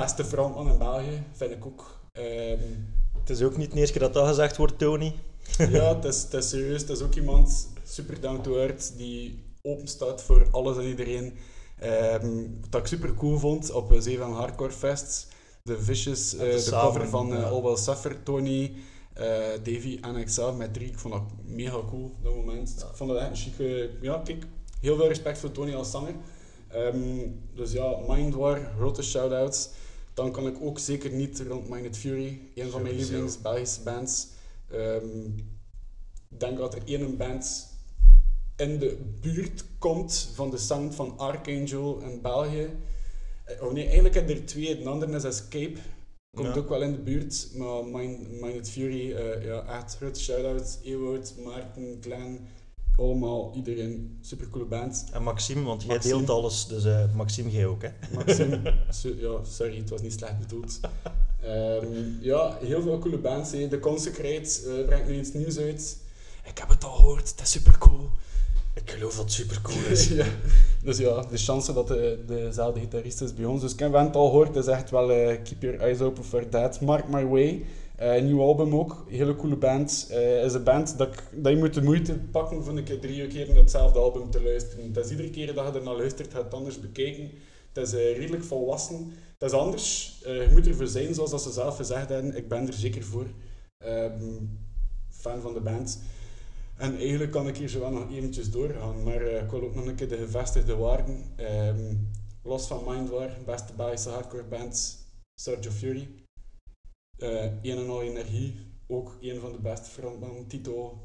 Beste 0.00 0.24
frontman 0.24 0.70
in 0.70 0.78
België, 0.78 1.22
vind 1.32 1.50
ik 1.50 1.66
ook. 1.66 2.00
Ehm, 2.12 2.58
Het 3.20 3.30
is 3.30 3.42
ook 3.42 3.56
niet 3.56 3.72
de 3.72 3.78
eerste 3.78 3.92
keer 3.92 4.02
dat 4.02 4.14
dat 4.14 4.28
gezegd 4.28 4.56
wordt, 4.56 4.78
Tony. 4.78 5.14
ja, 5.70 5.94
het 5.94 6.04
is, 6.04 6.22
het 6.22 6.34
is 6.34 6.48
serieus. 6.48 6.80
Het 6.80 6.90
is 6.90 7.02
ook 7.02 7.14
iemand 7.14 7.68
super 7.84 8.20
down 8.20 8.40
to 8.40 8.56
earth 8.56 8.92
die 8.96 9.44
open 9.62 9.88
staat 9.88 10.22
voor 10.22 10.48
alles 10.50 10.76
en 10.76 10.84
iedereen. 10.84 11.32
Ehm, 11.78 12.46
wat 12.70 12.80
ik 12.80 12.86
super 12.86 13.14
cool 13.14 13.38
vond 13.38 13.70
op 13.70 13.90
een 13.90 14.02
Zeven 14.02 14.32
Hardcore 14.32 14.70
Fest. 14.70 15.28
De 15.62 15.82
Vicious, 15.82 16.34
eh, 16.34 16.40
Met 16.40 16.50
de 16.50 16.56
de, 16.56 16.60
samen, 16.60 16.92
cover 16.92 17.08
van 17.08 17.34
eh. 17.34 17.50
All 17.50 17.62
Will 17.62 17.76
Suffer, 17.76 18.22
Tony, 18.22 18.72
eh, 19.12 19.24
Davy 19.62 19.98
en 20.00 20.16
ikzelf 20.16 20.56
met 20.56 20.74
drie. 20.74 20.88
Ik 20.88 20.98
vond 20.98 21.14
dat 21.14 21.22
mega 21.44 21.80
cool 21.90 22.04
op 22.04 22.24
dat 22.24 22.34
moment. 22.34 22.74
Ja. 22.78 22.86
Ik 22.86 22.96
vond 22.96 23.10
dat 23.10 23.18
echt 23.18 23.30
een 23.30 23.36
chique... 23.36 23.90
Ja, 24.00 24.20
kijk, 24.24 24.44
heel 24.80 24.96
veel 24.96 25.08
respect 25.08 25.38
voor 25.38 25.52
Tony 25.52 25.74
als 25.74 25.90
zanger. 25.90 26.14
Ehm, 26.68 27.28
dus 27.54 27.72
ja, 27.72 27.96
Mindwar, 28.08 28.72
grote 28.76 29.02
shout-outs. 29.02 29.70
Dan 30.18 30.32
kan 30.32 30.46
ik 30.46 30.56
ook 30.60 30.78
zeker 30.78 31.10
niet 31.10 31.40
rond 31.48 31.68
Minded 31.68 31.96
Fury, 31.96 32.40
een 32.54 32.70
van 32.70 32.82
mijn 32.82 32.94
lievelings 32.94 33.40
Belgische 33.40 33.82
bands. 33.82 34.26
Ik 36.30 36.40
denk 36.40 36.58
dat 36.58 36.74
er 36.74 36.82
één 36.84 37.16
band 37.16 37.66
in 38.56 38.78
de 38.78 38.98
buurt 39.20 39.64
komt 39.78 40.30
van 40.34 40.50
de 40.50 40.56
sound 40.58 40.94
van 40.94 41.18
Archangel 41.18 41.98
in 42.00 42.20
België. 42.20 42.70
Eh, 43.44 43.62
Oh 43.62 43.72
nee, 43.72 43.84
eigenlijk 43.84 44.14
heb 44.14 44.28
er 44.30 44.44
twee. 44.46 44.78
De 44.82 44.88
andere 44.88 45.16
is 45.16 45.24
Escape. 45.24 45.78
Komt 46.36 46.54
Ja. 46.54 46.60
ook 46.60 46.68
wel 46.68 46.82
in 46.82 46.92
de 46.92 46.98
buurt. 46.98 47.48
Maar 47.54 47.84
Mind, 47.84 48.30
Minded 48.40 48.70
Fury, 48.70 49.12
eh, 49.12 49.44
ja, 49.44 49.78
echt 49.78 49.96
grote 49.96 50.20
shout-out. 50.20 50.78
Ewout, 50.82 51.34
Maarten, 51.44 51.98
Glenn, 52.00 52.46
allemaal, 52.98 53.52
iedereen. 53.54 54.18
Supercoole 54.20 54.64
band. 54.64 55.06
En 55.12 55.22
Maxime, 55.22 55.62
want 55.62 55.82
jij 55.82 55.94
Maxime. 55.94 56.14
deelt 56.16 56.30
alles, 56.30 56.66
dus 56.66 56.84
eh, 56.84 57.14
Maxime 57.14 57.50
jij 57.50 57.66
ook, 57.66 57.82
hè? 57.82 57.88
Maxime, 58.14 58.60
ja, 59.20 59.44
sorry, 59.44 59.76
het 59.76 59.90
was 59.90 60.02
niet 60.02 60.12
slecht 60.12 60.38
bedoeld. 60.38 60.80
Ehm, 61.42 61.86
ja, 62.20 62.58
heel 62.60 62.82
veel 62.82 62.98
coole 62.98 63.18
bands. 63.18 63.52
hè. 63.52 63.68
The 63.68 63.78
Consecrate 63.78 64.50
eh, 64.66 64.86
brengt 64.86 65.08
nu 65.08 65.18
iets 65.18 65.32
nieuws 65.32 65.58
uit. 65.58 65.98
Ik 66.44 66.58
heb 66.58 66.68
het 66.68 66.84
al 66.84 66.92
gehoord, 66.94 67.28
het 67.30 67.40
is 67.40 67.50
super 67.50 67.78
cool. 67.78 68.10
Ik 68.74 68.90
geloof 68.90 69.14
dat 69.14 69.24
het 69.24 69.32
super 69.32 69.60
cool 69.62 69.84
is. 69.90 70.08
ja. 70.20 70.24
Dus 70.82 70.98
ja, 70.98 71.22
de 71.30 71.36
chance 71.36 71.72
dat 71.72 71.88
de, 71.88 72.24
dezelfde 72.26 72.80
gitarist 72.80 73.20
is 73.20 73.34
bij 73.34 73.44
ons. 73.44 73.60
Dus 73.60 73.72
ik 73.72 73.78
heb 73.78 73.92
het 73.92 74.16
al 74.16 74.26
gehoord, 74.26 74.48
het 74.54 74.66
is 74.66 74.66
echt 74.72 74.90
wel 74.90 75.12
eh, 75.12 75.42
keep 75.42 75.62
your 75.62 75.80
eyes 75.80 76.00
open 76.00 76.24
for 76.24 76.48
that. 76.48 76.80
Mark 76.80 77.08
My 77.08 77.26
Way, 77.26 77.64
eh 77.98 78.22
nieuw 78.22 78.40
album 78.40 78.74
ook, 78.74 79.04
hele 79.08 79.36
coole 79.36 79.56
band. 79.56 80.06
Eh 80.10 80.44
is 80.44 80.54
een 80.54 80.62
band 80.62 80.98
dat, 80.98 81.08
ik, 81.08 81.22
dat 81.32 81.52
je 81.52 81.58
moet 81.58 81.74
de 81.74 81.82
moeite 81.82 82.14
pakken 82.14 82.64
van 82.64 82.76
een 82.76 82.84
keer 82.84 83.00
drie 83.00 83.26
keer 83.26 83.56
hetzelfde 83.56 83.98
album 83.98 84.30
te 84.30 84.42
luisteren. 84.42 84.86
Het 84.86 85.04
is 85.04 85.10
iedere 85.10 85.30
keer 85.30 85.54
dat 85.54 85.72
je 85.72 85.78
er 85.78 85.84
naar 85.84 85.96
luistert, 85.96 86.32
gaat 86.32 86.44
het 86.44 86.54
anders 86.54 86.80
bekijken. 86.80 87.30
Het 87.72 87.86
is 87.86 87.92
eh, 87.92 88.16
redelijk 88.16 88.44
volwassen. 88.44 89.12
Het 89.38 89.52
is 89.52 89.58
anders. 89.58 90.18
Je 90.24 90.48
moet 90.52 90.66
ervoor 90.66 90.86
zijn, 90.86 91.14
zoals 91.14 91.30
dat 91.30 91.42
ze 91.42 91.50
zelf 91.50 91.76
gezegd 91.76 92.08
hebben. 92.08 92.36
Ik 92.36 92.48
ben 92.48 92.66
er 92.66 92.72
zeker 92.72 93.02
voor. 93.02 93.26
Ehm, 93.78 94.34
fan 95.10 95.40
van 95.40 95.54
de 95.54 95.60
band. 95.60 96.00
En 96.76 96.96
eigenlijk 96.96 97.30
kan 97.30 97.48
ik 97.48 97.56
hier 97.56 97.68
zo 97.68 97.80
wel 97.80 97.90
nog 97.90 98.12
eventjes 98.12 98.50
doorgaan, 98.50 99.02
maar 99.02 99.22
ik 99.22 99.50
wil 99.50 99.62
ook 99.62 99.74
nog 99.74 99.86
een 99.86 99.94
keer 99.94 100.08
de 100.08 100.16
gevestigde 100.16 100.76
waarden. 100.76 101.24
Ehm, 101.36 101.94
los 102.42 102.66
van 102.66 102.84
Mindwar, 102.86 103.30
beste 103.44 103.72
Belgische 103.76 104.08
hardcore 104.08 104.44
band, 104.44 104.98
Surge 105.34 105.68
of 105.68 105.74
Fury. 105.74 106.08
Eh 107.18 107.44
een 107.62 107.78
en 107.78 107.88
al 107.88 108.02
energie, 108.02 108.54
ook 108.86 109.16
een 109.20 109.40
van 109.40 109.52
de 109.52 109.58
beste 109.58 109.90
frontman, 109.90 110.46
Tito. 110.46 110.98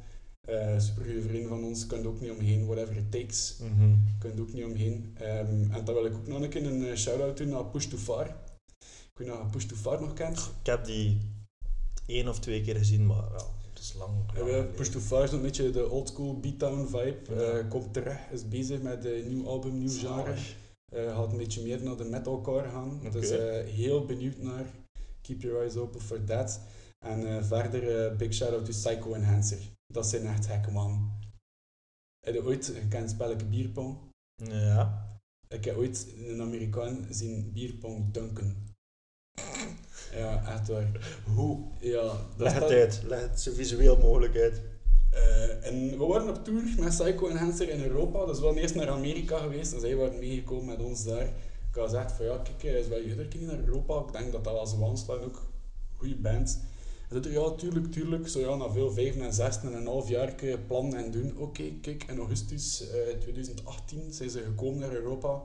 eh 0.47 0.79
super 0.79 1.03
goede 1.05 1.21
vriend 1.21 1.47
van 1.47 1.63
ons, 1.63 1.85
kunt 1.87 2.05
ook 2.05 2.21
niet 2.21 2.31
omheen, 2.31 2.65
whatever 2.65 2.95
it 2.97 3.11
takes. 3.11 3.57
Mhm. 3.59 3.93
kunt 4.19 4.39
ook 4.39 4.53
niet 4.53 4.63
omheen. 4.65 5.11
Ehm, 5.19 5.71
en 5.71 5.85
dan 5.85 5.93
wil 5.93 6.05
ik 6.05 6.13
ook 6.13 6.27
nog 6.27 6.41
een 6.41 6.49
keer 6.49 6.65
een 6.65 6.85
eh, 6.87 6.95
shout-out 6.95 7.37
doen 7.37 7.49
naar 7.49 7.65
Push 7.65 7.85
to 7.85 7.97
Far. 7.97 8.25
Ik 8.27 9.19
weet 9.19 9.27
niet 9.27 9.37
of 9.37 9.43
je 9.43 9.49
Push 9.51 9.65
to 9.65 9.75
Far 9.75 10.01
nog 10.01 10.13
kent. 10.13 10.37
Ik 10.59 10.65
heb 10.65 10.85
die 10.85 11.17
één 12.05 12.27
of 12.27 12.39
twee 12.39 12.61
keer 12.61 12.75
gezien, 12.75 13.05
maar 13.05 13.23
ja, 13.31 13.45
het 13.69 13.79
is 13.79 13.93
lang. 13.93 14.11
Lang. 14.37 14.73
Push 14.75 14.87
to 14.89 14.99
Far 14.99 15.23
is 15.23 15.31
een 15.31 15.41
beetje 15.41 15.69
de 15.69 15.89
old 15.89 16.07
school 16.09 16.39
beatdown 16.39 16.85
vibe. 16.87 17.17
Ja. 17.35 17.63
Komt 17.63 17.93
terug, 17.93 18.17
is 18.31 18.47
bezig 18.47 18.81
met 18.81 19.05
een 19.05 19.27
nieuw 19.27 19.47
album, 19.47 19.77
nieuw 19.77 19.89
genre. 19.89 20.33
Gaat 20.91 21.31
een 21.31 21.37
beetje 21.37 21.61
meer 21.63 21.83
naar 21.83 21.97
de 21.97 22.03
metalcore 22.03 22.69
gaan. 22.69 22.99
Oké. 23.05 23.19
Dus 23.19 23.29
heel 23.71 24.05
benieuwd 24.05 24.37
naar. 24.37 24.65
Keep 25.23 25.41
your 25.41 25.61
eyes 25.61 25.75
open 25.75 26.01
for 26.01 26.23
that. 26.23 26.59
En 26.99 27.27
eh, 27.27 27.43
verder, 27.43 28.05
eh, 28.05 28.17
big 28.17 28.33
shout 28.33 28.53
out 28.53 28.65
to 28.65 28.71
Psycho 28.71 29.13
Enhancer. 29.13 29.59
Dat 29.93 30.07
zijn 30.07 30.25
echt 30.25 30.45
gekke 30.45 30.71
man. 30.71 31.11
Heb 32.25 32.33
je 32.33 32.43
ooit 32.43 32.73
gekend 32.81 33.09
spelletje 33.09 33.45
bierpong? 33.45 33.97
Ja. 34.35 35.11
Ik 35.47 35.65
heb 35.65 35.77
ooit 35.77 36.07
een 36.17 36.41
Amerikaan 36.41 37.07
zien 37.09 37.51
bierpong 37.53 38.13
dunken. 38.13 38.75
Ja, 40.11 40.53
echt 40.53 40.67
waar. 40.67 41.19
Hoe? 41.35 41.67
Ja, 41.79 42.01
dat 42.01 42.37
Leg 42.37 42.53
het 42.53 42.63
uit. 42.63 43.01
Leg 43.03 43.21
het 43.21 43.41
zo 43.41 43.53
visueel 43.53 43.97
mogelijk 43.97 44.35
uit. 44.35 44.61
Eh, 45.09 45.67
en 45.67 45.97
we 45.97 46.05
waren 46.05 46.29
op 46.29 46.43
tour 46.43 46.63
met 46.79 46.89
Psycho 46.89 47.27
Enhancer 47.27 47.69
in 47.69 47.83
Europa. 47.83 48.25
Dus 48.25 48.37
we 48.37 48.43
waren 48.43 48.61
eerst 48.61 48.75
naar 48.75 48.89
Amerika 48.89 49.37
geweest 49.37 49.73
en 49.73 49.79
zij 49.79 49.95
waren 49.95 50.19
meegekomen 50.19 50.65
met 50.65 50.81
ons 50.81 51.03
daar. 51.03 51.33
Ik 51.73 51.79
had 51.79 51.89
gezegd 51.89 52.11
van 52.11 52.25
ja, 52.25 52.37
kijk, 52.37 52.63
eh, 52.63 52.79
is 52.79 52.87
wel 52.87 53.27
keer 53.27 53.41
naar 53.41 53.59
Europa. 53.59 53.99
Ik 53.99 54.11
denk 54.11 54.31
dat 54.31 54.43
dat 54.43 54.53
wel 54.53 54.65
zo 54.65 54.89
aanslaat 54.89 55.23
ook. 55.23 55.41
Goede 55.97 56.15
band. 56.15 56.59
En 57.09 57.31
ja, 57.31 57.51
tuurlijk, 57.51 57.91
tuurlijk. 57.91 58.27
Zo 58.27 58.39
ja, 58.39 58.55
na 58.55 58.69
veel 58.69 58.91
vijf 58.91 59.15
en 59.15 59.33
zes 59.33 59.61
en 59.61 59.73
een 59.73 59.85
half 59.85 60.09
jaar 60.09 60.45
je 60.45 60.59
plannen 60.59 61.05
en 61.05 61.11
doen. 61.11 61.37
Oké, 61.37 61.63
kijk, 61.81 62.03
in 62.03 62.17
augustus 62.17 62.89
eh 62.89 63.17
2018 63.19 64.13
zijn 64.13 64.29
ze 64.29 64.43
gekomen 64.43 64.79
naar 64.79 64.93
Europa. 64.93 65.41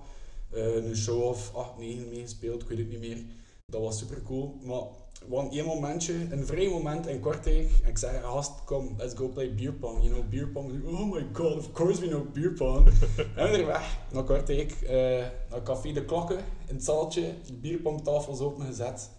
Eh, 0.51 0.74
een 0.74 0.97
show 0.97 1.22
of 1.22 1.55
8, 1.55 1.79
9 1.79 2.09
meegespeeld, 2.09 2.62
ik 2.62 2.68
weet 2.68 2.79
het 2.79 2.89
niet 2.89 3.01
meer. 3.01 3.24
Dat 3.66 3.81
was 3.81 3.99
super 3.99 4.22
cool. 4.22 4.59
Maar 4.62 4.83
hadden 5.31 5.51
één 5.51 5.64
momentje, 5.64 6.14
een 6.31 6.47
vrij 6.47 6.69
moment 6.69 7.07
in 7.07 7.21
Kortrijk. 7.21 7.71
En 7.83 7.89
ik 7.91 7.99
zei, 7.99 8.21
gast, 8.23 8.64
kom, 8.64 8.95
let's 8.97 9.14
go 9.14 9.29
play 9.29 9.55
beer 9.55 9.73
pong. 9.73 10.03
You 10.03 10.14
know, 10.14 10.29
beer 10.29 10.49
pong. 10.49 10.85
Oh 10.87 11.12
my 11.12 11.27
god, 11.33 11.57
of 11.57 11.73
course 11.73 12.01
we 12.01 12.07
know 12.09 12.33
beer 12.33 12.53
pong. 12.53 12.87
en 13.37 13.51
we 13.51 13.64
weg 13.64 13.99
naar 14.12 14.25
Kortrijk, 14.25 14.73
eh, 14.73 15.27
naar 15.51 15.62
Café 15.62 15.93
de 15.93 16.05
Klokken, 16.05 16.39
in 16.66 16.75
het 16.75 16.85
zaaltje. 16.85 17.35
De 17.47 17.53
bierpongtafels 17.53 18.41
opengezet. 18.41 19.11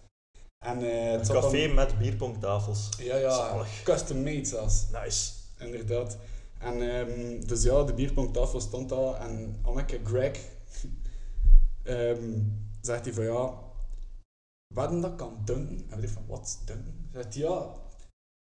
En, 0.64 0.78
het 0.78 1.28
Een 1.28 1.34
café 1.34 1.66
dan- 1.66 1.74
met 1.74 1.98
bierpongtafels. 1.98 2.88
ja, 2.98 3.16
ja, 3.16 3.34
Zalig. 3.34 3.82
custom 3.82 4.22
made 4.22 4.44
zelfs. 4.44 4.86
Nice. 5.04 5.30
Inderdaad. 5.58 6.16
En 6.58 6.90
ehm, 6.96 7.46
dus 7.46 7.62
ja, 7.62 7.82
de 7.84 7.94
bierpongtafel 7.94 8.60
stond 8.60 8.88
daar 8.88 9.14
en 9.14 9.58
Anneke 9.62 10.00
Greg 10.04 10.38
ehm, 11.82 12.38
zegt 12.80 13.04
hij 13.04 13.14
van 13.14 13.24
ja, 13.24 13.52
wat 14.74 15.02
dat 15.02 15.16
kan 15.16 15.38
dunken? 15.44 15.90
En 15.90 16.00
we 16.00 16.08
van 16.08 16.26
wat 16.26 16.62
dunken? 16.64 17.08
Zegt 17.12 17.34
hij 17.34 17.42
ja, 17.42 17.74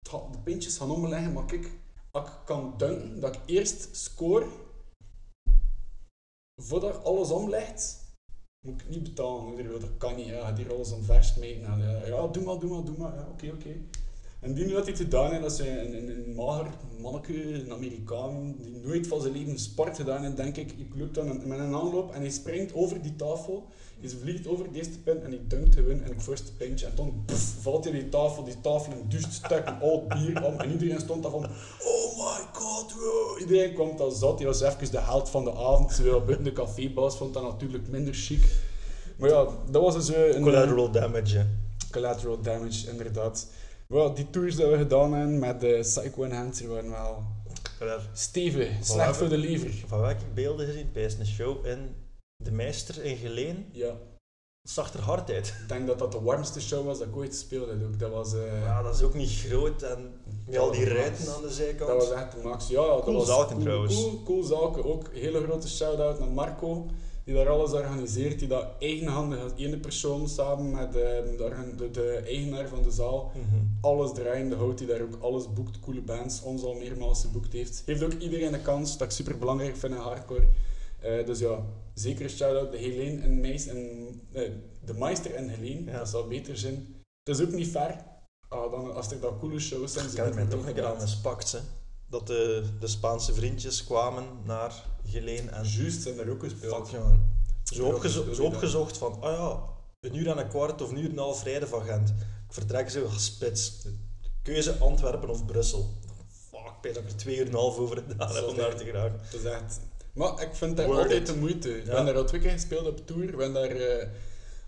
de 0.01 0.39
pintjes 0.43 0.77
gaan 0.77 0.91
omleggen, 0.91 1.33
maar 1.33 1.43
als 1.43 1.51
ik 1.51 1.71
kan 2.45 2.73
dunken, 2.77 3.19
dat 3.19 3.35
ik 3.35 3.41
eerst 3.45 3.95
score 3.95 4.47
voordat 6.61 7.03
alles 7.03 7.29
omlegt, 7.29 7.99
moet 8.65 8.81
ik 8.81 8.89
niet 8.89 9.03
betalen. 9.03 9.57
Ik 9.59 9.69
dacht, 9.69 9.81
Dat 9.81 9.97
kan 9.97 10.15
niet, 10.15 10.27
ja, 10.27 10.55
hier 10.55 10.73
alles 10.73 10.91
omver 10.91 11.23
smeten. 11.23 11.65
En, 11.65 11.79
ja, 11.79 12.05
ja, 12.05 12.27
doe 12.27 12.43
maar, 12.43 12.59
doe 12.59 12.69
maar, 12.69 12.83
doe 12.83 12.97
maar. 12.97 13.15
Ja, 13.15 13.27
oké, 13.31 13.51
oké. 13.51 13.75
En 14.39 14.53
die 14.53 14.73
had 14.73 14.85
hij 14.85 14.95
gedaan, 14.95 15.31
en 15.31 15.41
dat 15.41 15.51
is 15.51 15.59
een, 15.59 16.09
een, 16.09 16.33
mager 16.35 16.67
manneke, 16.99 17.53
een 17.53 17.71
Amerikaan, 17.71 18.55
die 18.57 18.71
nooit 18.71 19.07
van 19.07 19.21
zijn 19.21 19.33
leven 19.33 19.59
sport 19.59 19.95
gedaan 19.95 20.23
heeft, 20.23 20.37
denk 20.37 20.57
ik. 20.57 20.71
Ik 20.71 20.95
loop 20.95 21.13
dan 21.13 21.47
met 21.47 21.59
een 21.59 21.75
aanloop 21.75 22.11
en 22.13 22.21
hij 22.21 22.29
springt 22.29 22.73
over 22.73 23.01
die 23.01 23.15
tafel. 23.15 23.67
Hij 24.01 24.09
vliegt 24.21 24.47
over 24.47 24.71
de 24.71 24.77
eerste 24.77 24.99
pin 24.99 25.21
en 25.23 25.29
hij 25.29 25.41
dunkt 25.47 25.75
gewoon 25.75 25.91
in 25.91 26.03
het 26.13 26.23
voorste 26.23 26.53
pintje. 26.53 26.85
En 26.85 26.95
toen 26.95 27.23
pff, 27.25 27.55
valt 27.61 27.83
hij 27.83 27.93
die 27.93 28.09
tafel, 28.09 28.43
die 28.43 28.61
tafel 28.61 28.91
een 28.93 29.09
duist 29.09 29.33
stuk 29.33 29.63
oud 29.81 30.07
bier 30.07 30.43
om. 30.43 30.59
En 30.59 30.71
iedereen 30.71 30.99
stond 30.99 31.23
daar 31.23 31.31
van, 31.31 31.43
oh 31.83 32.17
my 32.17 32.45
god, 32.53 32.87
bro. 32.87 33.37
Iedereen 33.39 33.73
kwam 33.73 33.97
daar 33.97 34.11
zat, 34.11 34.37
hij 34.37 34.47
was 34.47 34.61
even 34.61 34.91
de 34.91 34.99
held 34.99 35.29
van 35.29 35.43
de 35.43 35.51
avond. 35.53 35.95
Terwijl 35.95 36.23
buiten 36.25 36.43
de 36.43 36.53
cafébaas 36.53 37.17
vond 37.17 37.33
dat 37.33 37.43
natuurlijk 37.43 37.87
minder 37.87 38.13
chic. 38.13 38.43
Maar 39.17 39.29
ja, 39.29 39.47
dat 39.71 39.81
was 39.81 39.93
dus 39.93 40.11
eh, 40.15 40.35
een... 40.35 40.41
Collateral 40.41 40.91
damage. 40.91 41.37
hè. 41.37 41.45
Collateral 41.91 42.41
damage, 42.41 42.89
inderdaad. 42.89 43.47
Wel, 43.87 44.13
die 44.13 44.29
tours 44.29 44.55
die 44.55 44.65
we 44.65 44.77
gedaan 44.77 45.13
hebben 45.13 45.39
met 45.39 45.59
de 45.61 45.77
Psycho 45.81 46.23
Enhancer 46.23 46.67
waren 46.67 46.89
wel 46.89 47.23
Voilà. 48.79 48.81
slecht 48.81 49.17
voor 49.17 49.29
de 49.29 49.37
lever. 49.37 49.73
Van 49.87 49.99
welke 49.99 50.23
beelden 50.33 50.65
gezien? 50.65 50.89
Bij 50.93 51.03
een 51.19 51.25
show 51.25 51.65
in 51.65 51.95
De 52.43 52.51
Meester 52.51 53.03
in 53.03 53.15
Geleen. 53.17 53.65
Ja, 53.71 53.87
Het 54.61 54.71
zag 54.71 54.93
er 54.93 54.99
hard 54.99 55.31
uit. 55.31 55.47
ik 55.61 55.69
denk 55.69 55.87
dat 55.87 55.99
dat 55.99 56.11
de 56.11 56.21
warmste 56.21 56.61
show 56.61 56.85
was 56.85 56.99
dat 56.99 57.07
ik 57.07 57.15
ooit 57.15 57.35
speelde. 57.35 57.71
Ook. 57.85 57.99
Dat 57.99 58.11
was... 58.11 58.33
eh, 58.33 58.61
Ja, 58.63 58.81
dat 58.81 58.95
is 58.95 59.01
ook 59.01 59.13
niet 59.13 59.29
groot 59.31 59.81
en 59.81 60.11
met 60.45 60.57
al 60.57 60.71
die 60.71 60.85
ruiten 60.85 61.33
aan 61.33 61.41
de 61.41 61.49
zijkant. 61.49 61.89
Dat 61.89 62.07
was 62.07 62.11
echt 62.17 62.31
de 62.31 62.41
max. 62.43 62.67
Ja, 62.67 62.85
dat 62.87 63.03
Cool 63.03 63.17
was 63.17 63.27
zaken 63.27 63.51
cool, 63.51 63.61
trouwens. 63.61 63.95
Cool, 63.95 64.21
cool 64.23 64.43
zaken. 64.43 64.85
Ook 64.85 65.09
hele 65.13 65.43
grote 65.43 65.67
shout-out 65.69 66.19
naar 66.19 66.27
Marco, 66.29 66.85
die 67.23 67.35
daar 67.35 67.49
alles 67.49 67.71
organiseert. 67.71 68.39
Die 68.39 68.47
dat 68.47 68.65
eigenhandig 68.79 69.39
als 69.43 69.51
ene 69.55 69.77
persoon 69.77 70.27
samen 70.29 70.71
met 70.71 70.95
ehm, 70.95 71.37
de, 71.37 71.73
de, 71.77 71.91
de 71.91 72.21
eigenaar 72.25 72.67
van 72.67 72.83
de 72.83 72.91
zaal 72.91 73.31
Mhm. 73.35 73.63
alles 73.81 74.13
draaiende 74.13 74.55
houdt. 74.55 74.77
Die 74.77 74.87
daar 74.87 75.01
ook 75.01 75.17
alles 75.21 75.53
boekt. 75.53 75.79
Coole 75.79 76.01
bands, 76.01 76.41
ons 76.41 76.63
al 76.63 76.73
meermaals 76.73 77.21
geboekt 77.21 77.53
heeft. 77.53 77.83
Heeft 77.85 78.03
ook 78.03 78.13
iedereen 78.13 78.53
een 78.53 78.61
kans, 78.61 78.97
dat 78.97 79.07
ik 79.07 79.13
super 79.13 79.37
belangrijk 79.37 79.75
vind 79.77 79.93
in 79.93 79.99
hardcore. 79.99 80.47
Eh, 80.99 81.25
dus 81.25 81.39
ja, 81.39 81.59
zeker 82.01 82.23
een 82.23 82.29
shout-out 82.29 82.71
de 82.71 82.77
Helene 82.77 83.21
en 83.21 83.39
Meis 83.39 83.67
en 83.67 83.77
eh, 84.31 84.51
de 84.85 84.93
Meister 84.93 85.33
en 85.35 85.49
Helene. 85.49 85.91
Ja. 85.91 85.97
Dat 85.97 86.09
zou 86.09 86.27
beter 86.27 86.57
zijn. 86.57 86.95
Het 87.23 87.37
is 87.39 87.45
ook 87.45 87.51
niet 87.51 87.67
ver. 87.67 88.03
Ah, 88.47 88.71
dan, 88.71 88.93
als 88.95 89.11
er 89.11 89.19
dat 89.19 89.39
coole 89.39 89.59
shows 89.59 89.93
zijn, 89.93 90.05
Ik 90.05 90.11
zijn 90.11 90.25
heb 90.25 90.33
ze 90.35 90.39
goed 90.41 90.49
toch 90.49 90.65
een 90.65 90.73
keer 90.73 90.85
aan 90.85 90.91
gebeld. 90.91 91.09
mispakt. 91.09 91.51
Hè. 91.51 91.59
Dat 92.09 92.27
de, 92.27 92.63
de 92.79 92.87
Spaanse 92.87 93.33
vriendjes 93.33 93.83
kwamen 93.83 94.23
naar 94.45 94.85
Geleen 95.05 95.49
en 95.49 95.63
Juist, 95.67 96.01
zijn 96.01 96.19
er 96.19 96.29
ook 96.29 96.43
gespeeld. 96.43 96.75
Fuck, 96.89 96.99
jongen. 96.99 97.39
Zo, 97.63 97.85
opgezo- 97.87 98.43
opgezocht 98.43 98.97
van, 98.97 99.21
ah 99.21 99.31
ja, 99.37 99.63
een 99.99 100.15
uur 100.15 100.29
en 100.29 100.37
een 100.37 100.47
kwart 100.47 100.81
of 100.81 100.89
een 100.89 100.97
uur 100.97 101.05
en 101.05 101.11
een 101.11 101.17
half 101.17 101.43
rijden 101.43 101.67
van 101.67 101.81
Gent. 101.83 102.09
Ik 102.09 102.53
vertrek 102.53 102.89
zo 102.89 103.07
spits. 103.17 103.85
Keuze 104.43 104.77
Antwerpen 104.77 105.29
of 105.29 105.45
Brussel. 105.45 105.89
Fuck, 106.49 106.73
ik 106.81 106.93
dat 106.93 107.03
ik 107.03 107.09
er 107.09 107.15
twee 107.15 107.35
uur 107.35 107.41
en 107.41 107.47
een 107.47 107.53
half 107.59 107.77
over 107.77 107.97
gedaan 107.97 108.35
heb 108.35 108.47
om 108.47 108.55
daar 108.55 108.75
te 108.75 108.83
geraken. 108.83 109.19
Dat 109.31 109.39
is 109.39 109.45
echt... 109.45 109.79
Maar 110.13 110.41
ik 110.41 110.49
vind 110.55 110.77
dat 110.77 110.85
altijd 110.89 111.11
it. 111.11 111.25
de 111.27 111.35
moeite. 111.35 111.69
We 111.69 111.77
Ja. 111.77 111.85
hebben 111.85 112.05
daar 112.05 112.15
al 112.15 112.25
twee 112.25 112.41
keer 112.41 112.51
gespeeld 112.51 112.87
op 112.87 113.07
tour. 113.07 113.37
We 113.37 113.43
hebben 113.43 113.53
daar... 113.53 113.75
eh, 113.75 114.07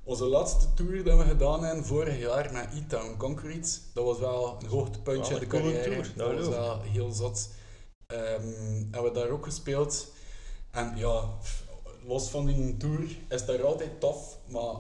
onze 0.04 0.26
laatste 0.26 0.74
tour 0.74 1.04
die 1.04 1.14
we 1.14 1.24
gedaan 1.24 1.64
hebben 1.64 1.86
vorig 1.86 2.20
jaar 2.20 2.50
met 2.54 2.68
E-Town 2.74 3.18
Concrete. 3.18 3.70
Dat 3.94 4.06
was 4.06 4.20
wel 4.20 4.58
een 4.62 4.68
hoogtepuntje 4.70 5.34
in 5.34 5.40
de 5.40 5.48
carrière. 5.48 5.84
tour, 5.84 6.12
Dat 6.16 6.28
dat 6.28 6.38
was 6.38 6.46
ik. 6.46 6.52
wel 6.52 6.82
heel 6.82 7.12
zot. 7.12 7.50
Ehm 8.08 8.48
hebben 8.92 9.14
we 9.14 9.20
daar 9.20 9.30
ook 9.30 9.44
gespeeld. 9.46 10.12
En 10.72 10.94
ja, 10.96 11.24
los 12.06 12.30
van 12.30 12.46
die 12.46 12.78
tour 12.78 13.04
is 13.30 13.46
daar 13.46 13.64
altijd 13.66 14.00
tof. 14.00 14.38
Maar 14.48 14.76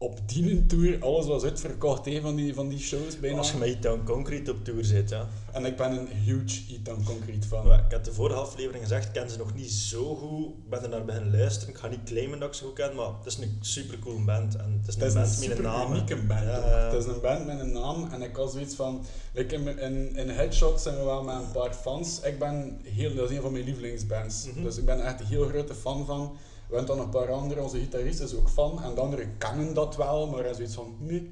op 0.00 0.18
die 0.28 0.66
tour, 0.66 1.02
alles 1.02 1.26
was 1.26 1.42
uitverkocht 1.44 2.04
hè, 2.04 2.20
van, 2.20 2.34
die, 2.36 2.54
van 2.54 2.68
die 2.68 2.78
shows 2.78 3.20
bijna. 3.20 3.38
Als 3.38 3.50
je 3.52 3.58
met 3.58 3.68
E-Town 3.68 4.02
Concrete 4.04 4.50
op 4.50 4.64
tour 4.64 4.84
zit, 4.84 5.08
ja. 5.10 5.28
En 5.52 5.64
ik 5.64 5.76
ben 5.76 5.92
een 5.98 6.06
huge 6.06 6.60
E-Town 6.74 7.02
Concrete 7.04 7.46
fan. 7.46 7.66
Maar 7.66 7.84
Ik 7.86 7.92
had 7.92 8.04
de 8.04 8.12
vorige 8.12 8.38
aflevering 8.38 8.82
gezegd, 8.82 9.04
ik 9.06 9.12
ken 9.12 9.30
ze 9.30 9.38
nog 9.38 9.54
niet 9.54 9.70
zo 9.70 10.14
goed. 10.14 10.46
Ik 10.48 10.68
ben 10.70 10.82
er 10.82 10.88
naar 10.88 11.04
beginnen 11.04 11.36
luisteren. 11.38 11.74
Ik 11.74 11.80
ga 11.80 11.88
niet 11.88 12.02
claimen 12.04 12.38
dat 12.38 12.48
ik 12.48 12.54
ze 12.54 12.64
goed 12.64 12.72
ken, 12.74 12.94
maar 12.94 13.06
het 13.06 13.26
is 13.26 13.36
een 13.38 13.58
super 13.60 13.98
cool 13.98 14.24
band. 14.24 14.56
En 14.56 14.80
het 14.80 14.88
is 14.88 14.94
een 14.94 15.00
Het 15.20 15.28
is 15.28 15.46
een 15.46 15.48
band 15.48 15.48
met 15.48 15.58
een 15.58 15.64
naam. 15.64 15.90
hè. 15.90 15.96
unieke 15.96 16.16
band 16.16 16.40
Ja, 16.44 16.56
ook. 16.56 16.64
ja. 16.64 16.90
Het 16.90 17.04
is 17.06 17.12
een 17.12 17.20
band 17.20 17.46
met 17.46 17.60
een 17.60 17.72
naam 17.72 18.08
en 18.12 18.22
ik 18.22 18.36
had 18.36 18.52
zoiets 18.52 18.74
van... 18.74 19.04
Like 19.34 19.54
in, 19.54 19.78
in, 19.78 20.16
in 20.16 20.28
Headshot 20.28 20.80
zijn 20.80 20.96
we 20.96 21.04
wel 21.04 21.22
met 21.22 21.34
een 21.34 21.50
paar 21.52 21.72
fans. 21.72 22.20
Ik 22.20 22.38
ben 22.38 22.78
heel... 22.82 23.14
Dat 23.14 23.30
is 23.30 23.36
een 23.36 23.42
van 23.42 23.52
mijn 23.52 23.64
lievelingsbands. 23.64 24.46
Mhm. 24.46 24.62
Dus 24.62 24.76
ik 24.76 24.84
ben 24.84 25.04
echt 25.06 25.20
een 25.20 25.26
heel 25.26 25.48
grote 25.48 25.74
fan 25.74 26.06
van. 26.06 26.36
We 26.68 26.76
hebben 26.76 26.96
dan 26.96 27.04
een 27.04 27.10
paar 27.10 27.32
andere, 27.32 27.62
onze 27.62 27.78
gitarist 27.78 28.20
is 28.20 28.34
ook 28.34 28.48
fan. 28.48 28.82
En 28.82 28.94
de 28.94 29.00
anderen 29.00 29.38
kennen 29.38 29.74
dat 29.74 29.96
wel, 29.96 30.26
maar 30.26 30.40
hij 30.40 30.50
is 30.50 30.56
zoiets 30.56 30.74
van... 30.74 30.96
Nee. 30.98 31.30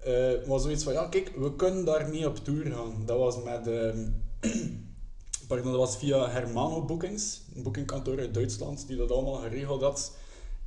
Eh, 0.00 0.48
maar 0.48 0.58
zoiets 0.58 0.84
van, 0.84 0.92
ja 0.92 1.06
kijk, 1.06 1.32
we 1.36 1.56
kunnen 1.56 1.84
daar 1.84 2.10
niet 2.10 2.26
op 2.26 2.36
tour 2.36 2.66
gaan. 2.66 3.02
Dat 3.06 3.18
was 3.18 3.42
met... 3.42 3.66
ehm, 3.66 4.08
pardon, 5.48 5.70
dat 5.70 5.80
was 5.80 5.96
via 5.96 6.28
Hermano 6.30 6.84
Bookings. 6.84 7.42
Een 7.54 7.62
boekingkantoor 7.62 8.18
uit 8.18 8.34
Duitsland, 8.34 8.86
die 8.86 8.96
dat 8.96 9.10
allemaal 9.10 9.40
geregeld 9.40 9.82
had. 9.82 10.16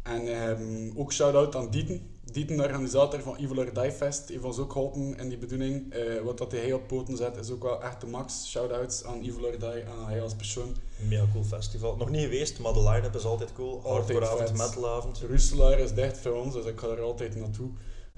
En 0.03 0.27
ehm, 0.27 0.97
ook 0.99 1.13
shout-out 1.13 1.55
aan 1.55 1.71
Dieten. 1.71 2.16
Dieten, 2.31 2.57
de 2.57 2.63
organisator 2.63 3.21
van 3.21 3.35
Evil 3.35 3.57
or 3.57 3.73
Die 3.73 3.91
Fest, 3.91 4.29
heeft 4.29 4.43
ons 4.43 4.57
ook 4.57 4.71
geholpen 4.71 5.17
in 5.17 5.29
die 5.29 5.37
bedoeling. 5.37 5.93
Eh, 5.93 6.21
wat 6.21 6.37
dat 6.37 6.51
hij 6.51 6.73
op 6.73 6.87
poten 6.87 7.17
zet, 7.17 7.37
is 7.37 7.51
ook 7.51 7.63
wel 7.63 7.83
echt 7.83 8.01
de 8.01 8.07
max. 8.07 8.49
Shout-outs 8.49 9.03
aan 9.03 9.21
Evil 9.21 9.45
or 9.45 9.59
Die 9.59 9.69
en 9.69 9.87
aan 9.87 10.05
hij 10.05 10.21
als 10.21 10.35
persoon. 10.35 10.75
Mega 11.07 11.25
cool 11.31 11.43
festival. 11.43 11.95
Nog 11.95 12.09
niet 12.09 12.21
geweest, 12.21 12.59
maar 12.59 12.73
de 12.73 12.89
line-up 12.89 13.15
is 13.15 13.25
altijd 13.25 13.53
cool. 13.53 13.81
Hardcoreavond, 13.83 14.51
metalavond. 14.51 15.19
Russelaar 15.19 15.79
is 15.79 15.93
dicht 15.93 16.17
voor 16.17 16.31
ons, 16.31 16.53
dus 16.53 16.65
ik 16.65 16.79
ga 16.79 16.87
er 16.87 17.01
altijd 17.01 17.35
naartoe. 17.35 17.69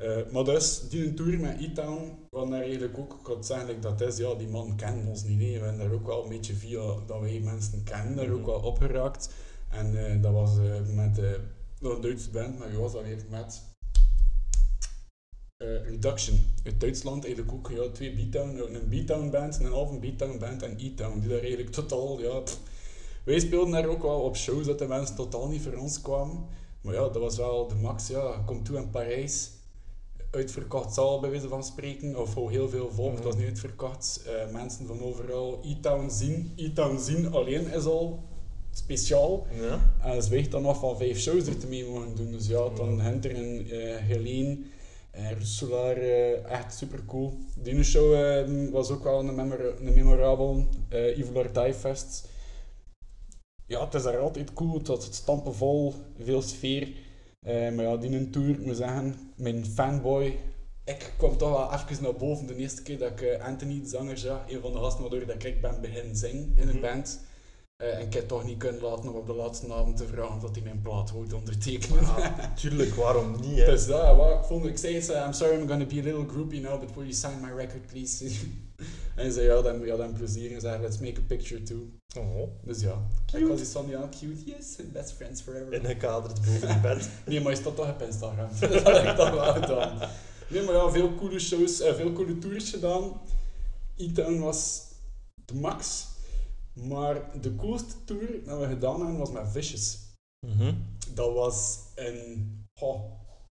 Uh, 0.01 0.17
maar 0.31 0.43
dus, 0.43 0.89
die 0.89 1.13
tour 1.13 1.39
met 1.39 1.59
E-Town, 1.59 2.17
wat 2.29 2.49
daar 2.49 2.61
eigenlijk 2.61 2.97
ook, 2.97 3.37
ik 3.37 3.43
zeggen 3.43 3.81
dat 3.81 4.01
is, 4.01 4.17
ja, 4.17 4.33
die 4.33 4.47
man 4.47 4.75
kent 4.75 5.07
ons 5.07 5.23
niet, 5.23 5.37
nee. 5.37 5.59
we 5.59 5.65
hebben 5.65 5.85
daar 5.85 5.93
ook 5.93 6.05
wel 6.07 6.23
een 6.23 6.29
beetje 6.29 6.53
via 6.53 6.81
dat 7.05 7.19
wij 7.19 7.41
mensen 7.43 7.83
kennen, 7.83 8.15
daar 8.15 8.31
ook 8.31 8.39
mhm. 8.39 8.49
wel 8.49 8.59
opgeraakt. 8.59 9.29
En 9.69 9.93
uh, 9.93 10.21
dat 10.21 10.31
was 10.31 10.51
met 10.93 11.17
een 11.17 12.01
Duitse 12.01 12.29
band, 12.29 12.59
maar 12.59 12.69
wie 12.69 12.79
was 12.79 12.91
dat 12.91 13.03
weer? 13.03 13.25
Met 13.29 13.61
Reduction 15.65 16.39
uit 16.63 16.79
Duitsland, 16.79 17.25
eigenlijk 17.25 17.53
ook 17.53 17.71
ja, 17.71 17.89
twee 17.91 18.13
beatdown, 18.13 18.57
een 18.57 18.89
beatdown 18.89 19.29
band, 19.29 19.59
een 19.59 19.65
halve 19.65 19.97
beatdown 19.97 20.37
band 20.37 20.63
en 20.63 20.77
E-Town, 20.77 21.19
die 21.19 21.29
daar 21.29 21.39
eigenlijk 21.39 21.71
totaal, 21.71 22.19
ja... 22.19 22.41
wij 23.23 23.39
speelden 23.39 23.71
daar 23.71 23.87
ook 23.87 24.01
wel 24.01 24.19
op 24.19 24.37
shows 24.37 24.65
dat 24.65 24.79
de 24.79 24.87
mensen 24.87 25.15
totaal 25.15 25.47
niet 25.47 25.61
voor 25.61 25.73
ons 25.73 26.01
kwamen. 26.01 26.45
Maar 26.81 26.93
ja, 26.93 26.99
dat 26.99 27.17
was 27.17 27.37
wel 27.37 27.67
de 27.67 27.75
max, 27.75 28.07
ja. 28.07 28.43
Kom 28.45 28.63
toe 28.63 28.77
in 28.77 28.89
Parijs, 28.89 29.49
uitverkocht 30.31 30.93
zaal 30.93 31.19
bij 31.19 31.29
wijze 31.29 31.47
van 31.47 31.63
spreken, 31.63 32.19
of 32.19 32.35
heel 32.35 32.69
veel 32.69 32.91
volk, 32.91 33.15
het 33.15 33.23
was 33.23 33.35
niet 33.35 33.47
uitverkocht. 33.47 34.21
Uh, 34.27 34.53
mensen 34.53 34.85
van 34.85 35.01
overal 35.01 35.59
E-Town 35.63 36.09
zien. 36.09 36.53
E-Town 36.55 36.99
zien 36.99 37.31
alleen 37.31 37.73
is 37.73 37.85
al 37.85 38.23
speciaal. 38.71 39.47
Ja. 39.59 39.93
En 40.01 40.23
ze 40.23 40.29
weegt 40.29 40.51
dan 40.51 40.61
nog 40.61 40.79
van 40.79 40.97
vijf 40.97 41.19
shows 41.19 41.47
er 41.47 41.57
te 41.57 41.67
mee 41.67 41.85
mogen 41.85 42.15
doen. 42.15 42.31
Dus 42.31 42.47
ja, 42.47 42.69
dan 42.69 43.01
Hunter 43.01 43.35
en 43.35 43.73
uh, 43.73 43.95
Helene, 43.95 44.57
uh, 45.19 45.41
Solar, 45.41 45.97
uh, 45.97 46.51
echt 46.51 46.73
super 46.73 47.05
cool. 47.05 47.33
Die 47.57 47.83
show 47.83 48.13
uh, 48.13 48.71
was 48.71 48.89
ook 48.89 49.03
wel 49.03 49.19
een, 49.19 49.35
memor 49.35 49.73
een 49.79 49.93
memorabel. 49.93 50.67
Evil 50.89 51.51
Die 51.53 51.73
Fest. 51.73 52.29
Ja, 53.65 53.85
het 53.85 53.93
is 53.93 54.03
daar 54.03 54.17
altijd 54.17 54.53
cool, 54.53 54.73
het 54.73 55.07
stampen 55.11 55.55
vol, 55.55 55.93
veel 56.19 56.41
sfeer. 56.41 56.87
Maar 57.43 57.81
ja, 57.81 57.97
die 57.97 58.15
een 58.15 58.31
tour, 58.31 58.49
ik 58.49 58.65
moet 58.65 58.77
zeggen, 58.77 59.33
mijn 59.35 59.65
fanboy, 59.65 60.37
ik 60.85 61.13
kwam 61.17 61.37
toch 61.37 61.49
wel 61.49 61.73
even 61.73 62.03
naar 62.03 62.15
boven 62.15 62.47
de 62.47 62.55
eerste 62.55 62.81
keer 62.81 62.97
dat 62.97 63.21
ik 63.21 63.39
Anthony, 63.41 63.79
de 63.81 63.87
zanger, 63.87 64.17
zag. 64.17 64.43
Een 64.47 64.61
van 64.61 64.73
de 64.73 64.79
gasten 64.79 65.01
waardoor 65.01 65.25
dat 65.25 65.43
ik 65.43 65.61
ben 65.61 65.81
beginnen 65.81 66.15
zingen 66.15 66.53
in 66.55 66.67
een 66.67 66.75
mm 66.75 66.81
band. 66.81 67.19
Uh, 67.83 67.95
en 67.95 68.05
ik 68.05 68.13
heb 68.13 68.27
toch 68.27 68.43
niet 68.43 68.57
kunnen 68.57 68.81
laten 68.81 69.09
om 69.09 69.15
op 69.15 69.25
de 69.27 69.33
laatste 69.33 69.73
avond 69.73 69.97
te 69.97 70.07
vragen 70.07 70.39
dat 70.39 70.55
hij 70.55 70.63
mijn 70.63 70.81
plaat 70.81 71.11
wou 71.11 71.33
ondertekenen. 71.33 72.03
Ja, 72.03 72.53
tuurlijk, 72.55 72.95
waarom 72.95 73.39
niet? 73.41 73.57
Hè? 73.57 73.65
Dus 73.65 73.85
dat, 73.85 74.15
wat 74.15 74.31
ik 74.31 74.43
vond, 74.43 74.65
ik 74.65 74.77
zei 74.77 74.95
eens, 74.95 75.09
I'm 75.09 75.33
sorry 75.33 75.59
I'm 75.59 75.67
gonna 75.67 75.85
be 75.85 75.99
a 75.99 76.03
little 76.03 76.25
groupie 76.27 76.61
now, 76.61 76.79
but 76.79 76.95
will 76.95 77.03
you 77.03 77.13
sign 77.13 77.39
my 77.41 77.51
record 77.55 77.85
please? 77.85 78.25
en 79.15 79.23
hij 79.23 79.29
zei, 79.29 79.45
ja, 79.45 79.61
dan, 79.61 79.85
ja, 79.85 79.95
dan 79.95 80.13
plezier. 80.13 80.53
En 80.53 80.61
zei, 80.61 80.81
let's 80.81 80.97
make 80.97 81.19
a 81.19 81.23
picture 81.27 81.63
too. 81.63 81.89
Oh. 82.17 82.49
Dus 82.63 82.81
ja, 82.81 83.01
cute. 83.25 83.43
ik 83.43 83.47
was 83.47 83.59
iets 83.59 83.71
van, 83.71 83.87
ja, 83.87 84.09
cute, 84.19 84.45
yes, 84.45 84.75
best 84.93 85.11
friends 85.11 85.41
forever. 85.41 85.73
Ingekaderd 85.73 86.45
boven 86.45 86.67
je 86.67 86.79
bed. 86.79 87.09
nee, 87.27 87.41
maar 87.41 87.51
je 87.51 87.57
staat 87.57 87.75
toch 87.75 87.89
op 87.89 88.01
Instagram. 88.01 88.49
dat 88.59 88.83
heb 88.83 89.03
ik 89.03 89.15
toch 89.15 89.31
wel 89.31 89.53
gedaan. 89.53 90.09
Nee, 90.47 90.61
maar 90.61 90.75
ja, 90.75 90.89
veel 90.89 91.15
coole 91.15 91.39
shows, 91.39 91.81
uh, 91.81 91.93
veel 91.93 92.13
coole 92.13 92.37
tours 92.37 92.69
gedaan. 92.69 93.21
E-Town 93.97 94.39
was 94.39 94.81
de 95.45 95.55
max. 95.55 96.07
Maar 96.81 97.41
de 97.41 97.55
coolste 97.55 97.93
tour 98.05 98.43
dat 98.45 98.59
we 98.59 98.67
gedaan 98.67 98.99
hebben 98.99 99.17
was 99.17 99.31
met 99.31 99.51
Vicious. 99.51 99.97
Mm 100.47 100.85
Dat 101.13 101.33
was 101.33 101.79
in 101.95 102.47
oh, 102.79 103.01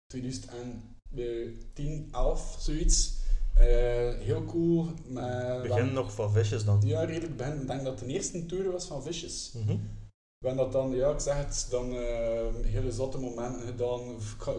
2010, 0.07 2.09
11, 2.13 2.57
zoiets. 2.59 3.21
Uh, 3.59 3.65
heel 4.19 4.45
cool. 4.45 4.87
Uh, 5.09 5.63
begin 5.63 5.93
nog 5.93 6.13
van 6.13 6.33
Vicious 6.33 6.65
dan? 6.65 6.81
Ja, 6.85 7.05
redelijk 7.05 7.37
begin. 7.37 7.61
Ik 7.61 7.67
denk 7.67 7.85
dat 7.85 7.99
de 7.99 8.07
eerste 8.07 8.47
tour 8.47 8.73
was 8.73 8.85
van 8.85 9.03
Vicious. 9.03 9.53
Mm 9.55 9.67
-hmm. 9.67 10.01
We 10.39 10.49
hebben 10.49 10.65
dat 10.65 10.73
dan, 10.73 10.91
ja, 10.91 11.11
ik 11.11 11.21
zeg 11.21 11.37
het, 11.37 11.67
dan 11.71 11.93
uh, 11.93 12.01
hele 12.63 12.93
zotte 12.93 13.19
momenten 13.19 13.67
gedaan. 13.67 14.01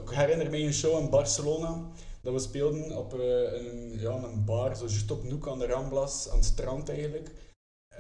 Ik 0.04 0.10
herinner 0.10 0.50
me 0.50 0.58
een 0.58 0.74
show 0.74 1.04
in 1.04 1.10
Barcelona 1.10 1.92
dat 2.22 2.34
we 2.34 2.40
speelden 2.40 2.98
op 2.98 3.14
een, 3.14 4.00
ja, 4.00 4.24
een 4.24 4.46
bar, 4.46 4.76
zo 4.76 4.86
juist 4.86 5.12
op 5.12 5.24
Noek 5.24 5.48
aan 5.48 5.60
de 5.60 5.66
Ramblas, 5.66 6.30
aan 6.30 6.36
het 6.36 6.46
strand 6.46 6.90
eigenlijk. 6.90 7.32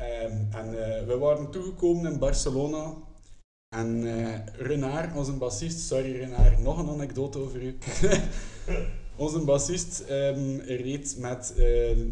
Um, 0.03 0.47
en 0.51 0.73
uh, 0.73 1.07
we 1.07 1.17
waren 1.19 1.51
toegekomen 1.51 2.11
in 2.11 2.19
Barcelona. 2.19 2.93
En 3.75 4.03
uh, 4.03 4.35
Renard, 4.57 5.15
onze 5.15 5.31
bassist, 5.31 5.79
sorry 5.79 6.17
Renard, 6.17 6.59
nog 6.59 6.77
een 6.77 6.89
anekdote 6.89 7.39
over 7.39 7.61
u. 7.61 7.77
onze 9.15 9.39
bassist 9.39 10.03
um, 10.09 10.59
reed 10.59 11.15
met 11.17 11.51
uh, 11.51 11.57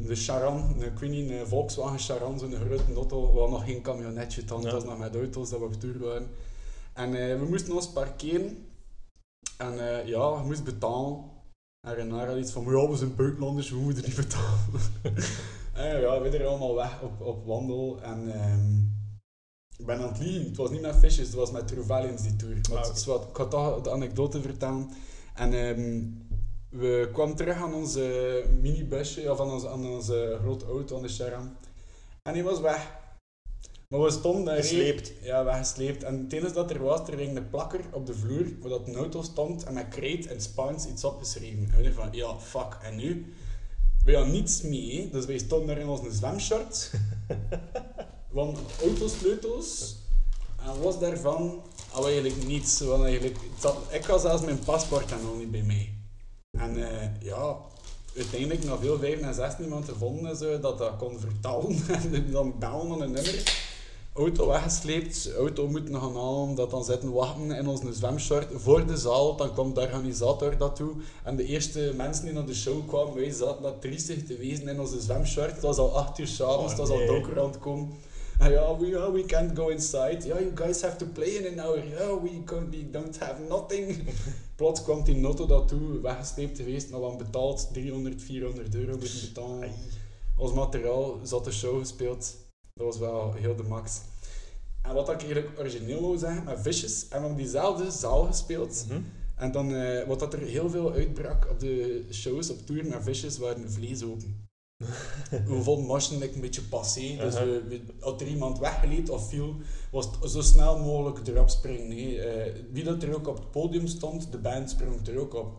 de 0.08 0.16
Charan, 0.16 0.76
ik 0.84 1.00
weet 1.00 1.10
niet, 1.10 1.30
een 1.30 1.48
Volkswagen 1.48 2.00
Charan, 2.00 2.40
zo'n 2.40 2.56
grote 2.56 2.94
auto, 2.96 3.34
wel 3.34 3.50
nog 3.50 3.66
geen 3.66 3.82
camionetje, 3.82 4.46
dan 4.46 4.62
ja. 4.62 4.72
was 4.72 4.84
nog 4.84 4.98
met 4.98 5.16
auto's 5.16 5.50
dat 5.50 5.60
we 5.60 5.66
op 5.66 5.74
tour 5.74 6.00
waren. 6.00 6.28
En 6.94 7.12
we 7.12 7.46
moesten 7.50 7.74
ons 7.74 7.92
parkeren. 7.92 8.66
En 9.58 10.06
ja, 10.06 10.42
we 10.42 10.46
moesten 10.46 10.66
betalen. 10.66 11.24
En 11.88 11.96
Renard 11.96 12.28
had 12.28 12.38
iets 12.38 12.52
van, 12.52 12.64
ja, 12.64 12.90
we 12.90 12.96
zijn 12.96 13.16
buitenlanders, 13.16 13.70
we 13.70 13.78
moeten 13.78 14.04
niet 14.04 14.16
betalen. 14.16 14.82
Ja, 15.82 16.22
we 16.22 16.32
zijn 16.32 16.46
allemaal 16.46 16.76
weg 16.76 17.02
op, 17.02 17.22
op 17.22 17.46
wandel. 17.46 18.02
En 18.02 18.50
um, 18.52 19.00
ik 19.78 19.86
ben 19.86 20.00
aan 20.00 20.08
het 20.08 20.20
liegen. 20.20 20.46
Het 20.46 20.58
was 20.58 20.70
niet 20.70 20.82
met 20.82 20.96
visjes, 20.96 21.28
het 21.28 21.36
was 21.36 21.52
met 21.52 21.74
Valiance 21.86 22.24
die 22.24 22.36
tour. 22.36 22.58
Maar 22.70 22.84
ah, 22.84 23.30
ik 23.30 23.36
had 23.38 23.52
toch 23.52 23.82
de 23.82 23.92
anekdote 23.92 24.42
vertellen. 24.42 24.90
En 25.36 25.54
um, 25.54 26.28
we 26.70 27.10
kwamen 27.14 27.36
terug 27.36 27.56
aan 27.56 27.74
onze 27.74 28.44
minibusje, 28.62 29.32
of 29.32 29.40
aan 29.40 29.52
onze, 29.52 29.70
aan 29.70 29.86
onze 29.86 30.38
grote 30.42 30.66
auto, 30.66 30.96
aan 30.96 31.02
de 31.02 31.10
Sharam. 31.10 31.56
En 32.22 32.34
die 32.34 32.44
was 32.44 32.60
weg. 32.60 33.00
Maar 33.88 34.02
we 34.02 34.12
stonden 34.12 34.46
daar... 34.46 34.56
Gesleept. 34.56 35.14
Ja, 35.22 35.44
weggesleept. 35.44 36.04
En 36.04 36.24
het 36.24 36.34
enige 36.34 36.54
dat 36.54 36.70
er 36.70 36.84
was, 36.84 37.08
er 37.08 37.18
hing 37.18 37.38
een 37.38 37.50
plakker 37.50 37.82
op 37.92 38.06
de 38.06 38.14
vloer, 38.14 38.46
waar 38.60 38.70
dat 38.70 38.88
een 38.88 38.96
auto 38.96 39.22
stond, 39.22 39.64
en 39.64 39.74
met 39.74 39.88
kreet 39.88 40.28
en 40.28 40.42
Spaans 40.42 40.88
iets 40.88 41.04
opgeschreven. 41.04 41.70
En 41.74 41.84
we 41.84 41.94
van, 41.94 42.08
ja, 42.12 42.40
fuck, 42.40 42.78
en 42.82 42.96
nu? 42.96 43.34
We 44.06 44.16
hadden 44.16 44.32
niets 44.32 44.62
mee, 44.62 45.10
dus 45.12 45.26
wij 45.26 45.38
stonden 45.38 45.68
daar 45.68 45.78
in 45.78 45.88
onze 45.88 46.12
zwemshort. 46.12 46.92
want 48.30 48.60
autosleutels. 48.82 49.96
En 50.66 50.82
was 50.82 51.00
daarvan 51.00 51.62
al 51.92 52.06
eigenlijk 52.06 52.46
niets. 52.46 52.80
Want 52.80 53.04
eigenlijk, 53.04 53.38
ik 53.90 54.04
had 54.06 54.22
zelfs 54.22 54.44
mijn 54.44 54.60
paspoort 54.60 55.12
en 55.12 55.22
nog 55.24 55.38
niet 55.38 55.52
bij 55.52 55.64
mij. 55.64 55.94
En 56.52 56.78
uh, 56.78 57.22
ja, 57.22 57.58
uiteindelijk 58.16 58.64
na 58.64 58.78
veel 58.78 59.00
vijf 59.00 59.20
en 59.20 59.34
zes 59.34 59.58
niemand 59.58 59.90
gevonden 59.90 60.36
zo, 60.36 60.60
dat 60.60 60.78
dat 60.78 60.98
kon 60.98 61.20
vertalen. 61.20 61.78
en 62.14 62.32
dan 62.32 62.60
bellen 62.60 62.92
aan 62.92 63.02
een 63.02 63.12
nummer 63.12 63.70
auto 64.14 64.48
weggesleept, 64.48 65.34
auto 65.38 65.68
moeten 65.68 65.96
gaan 65.96 66.16
halen, 66.16 66.56
dat 66.56 66.70
dan 66.70 66.84
zitten 66.84 67.12
wachten 67.12 67.52
in 67.52 67.68
onze 67.68 67.94
zwemshort 67.94 68.48
voor 68.56 68.86
de 68.86 68.98
zaal. 68.98 69.36
Dan 69.36 69.54
komt 69.54 69.76
de 69.76 69.82
organisator 69.82 70.58
dat 70.58 70.76
toe. 70.76 70.94
En 71.24 71.36
de 71.36 71.46
eerste 71.46 71.94
mensen 71.96 72.26
die 72.26 72.34
naar 72.34 72.46
de 72.46 72.56
show 72.56 72.88
kwamen, 72.88 73.14
wij 73.14 73.32
zaten 73.32 73.64
dat 73.64 73.82
triestig 73.82 74.26
te 74.26 74.38
wezen 74.38 74.68
in 74.68 74.80
onze 74.80 75.00
zwemshort. 75.00 75.52
Het 75.52 75.62
was 75.62 75.78
al 75.78 75.98
8 75.98 76.20
uur 76.20 76.28
s'avonds, 76.28 76.64
oh, 76.64 76.70
het 76.70 76.78
was 76.78 76.90
al 76.90 77.06
donker 77.06 77.40
aan 77.40 77.50
het 77.50 77.60
komen. 77.60 77.90
En 78.40 78.52
ja, 78.52 78.78
we, 78.78 78.88
yeah, 78.88 79.12
we 79.12 79.26
can't 79.26 79.58
go 79.58 79.68
inside. 79.68 80.18
Ja, 80.20 80.26
yeah, 80.26 80.40
you 80.40 80.52
guys 80.56 80.82
have 80.82 80.96
to 80.96 81.06
play 81.14 81.28
in 81.28 81.60
an 81.60 81.66
hour. 81.66 81.88
Yeah, 81.88 82.22
we, 82.24 82.44
we 82.70 82.90
don't 82.92 83.20
have 83.20 83.42
nothing. 83.50 84.08
Plots 84.56 84.84
kwam 84.84 85.04
die 85.04 85.16
notto 85.16 85.46
dat 85.46 85.68
toe, 85.68 86.02
weggesleept 86.02 86.58
geweest, 86.58 86.90
maar 86.90 87.02
we 87.02 87.16
betaald 87.16 87.70
300, 87.74 88.22
400 88.22 88.76
euro 88.76 88.98
moeten 88.98 89.20
betalen. 89.22 89.72
Ons 90.38 90.54
materiaal 90.54 91.20
zat 91.24 91.44
de 91.44 91.52
show 91.52 91.80
gespeeld 91.80 92.36
dat 92.74 92.86
was 92.86 92.98
wel 92.98 93.34
heel 93.34 93.56
de 93.56 93.64
max. 93.64 94.02
En 94.82 94.94
wat 94.94 95.10
ik 95.10 95.22
eigenlijk 95.22 95.60
origineel 95.60 96.02
wou 96.02 96.18
zeggen, 96.18 96.44
met 96.44 96.62
Vicious 96.62 97.06
hebben 97.10 97.30
we 97.30 97.36
diezelfde 97.36 97.92
zaal 97.92 98.26
gespeeld. 98.26 98.86
Mhm. 98.88 99.02
En 99.36 99.52
dan, 99.52 99.72
uh, 99.72 100.08
wat 100.08 100.20
dat 100.20 100.34
er 100.34 100.40
heel 100.40 100.70
veel 100.70 100.92
uitbrak 100.92 101.48
op 101.50 101.60
de 101.60 102.06
shows 102.12 102.50
op 102.50 102.66
tour 102.66 102.86
met 102.86 103.04
Vicious, 103.04 103.38
waren 103.38 103.62
de 103.62 103.70
vlees 103.70 104.04
open. 104.04 104.50
we 105.48 105.62
vonden 105.62 105.86
motion 105.86 106.22
een 106.22 106.42
beetje 106.42 106.62
passé. 106.62 107.16
Dus 107.20 107.34
we, 107.34 107.64
we, 107.68 107.82
als 108.00 108.22
er 108.22 108.28
iemand 108.28 108.60
weggeleed 108.60 109.10
of 109.10 109.30
viel, 109.30 109.56
was 109.92 110.06
het 110.06 110.32
zo 110.32 110.42
snel 110.42 110.80
mogelijk 110.80 111.28
erop 111.28 111.50
springen. 111.50 111.98
Uh, 111.98 112.54
wie 112.72 112.84
dat 112.84 113.04
er 113.04 113.16
ook 113.16 113.28
op 113.28 113.36
het 113.36 113.52
podium 113.52 113.88
stond, 113.88 114.32
de 114.32 114.38
band 114.38 114.70
sprong 114.70 115.08
er 115.08 115.20
ook 115.20 115.34
op. 115.34 115.54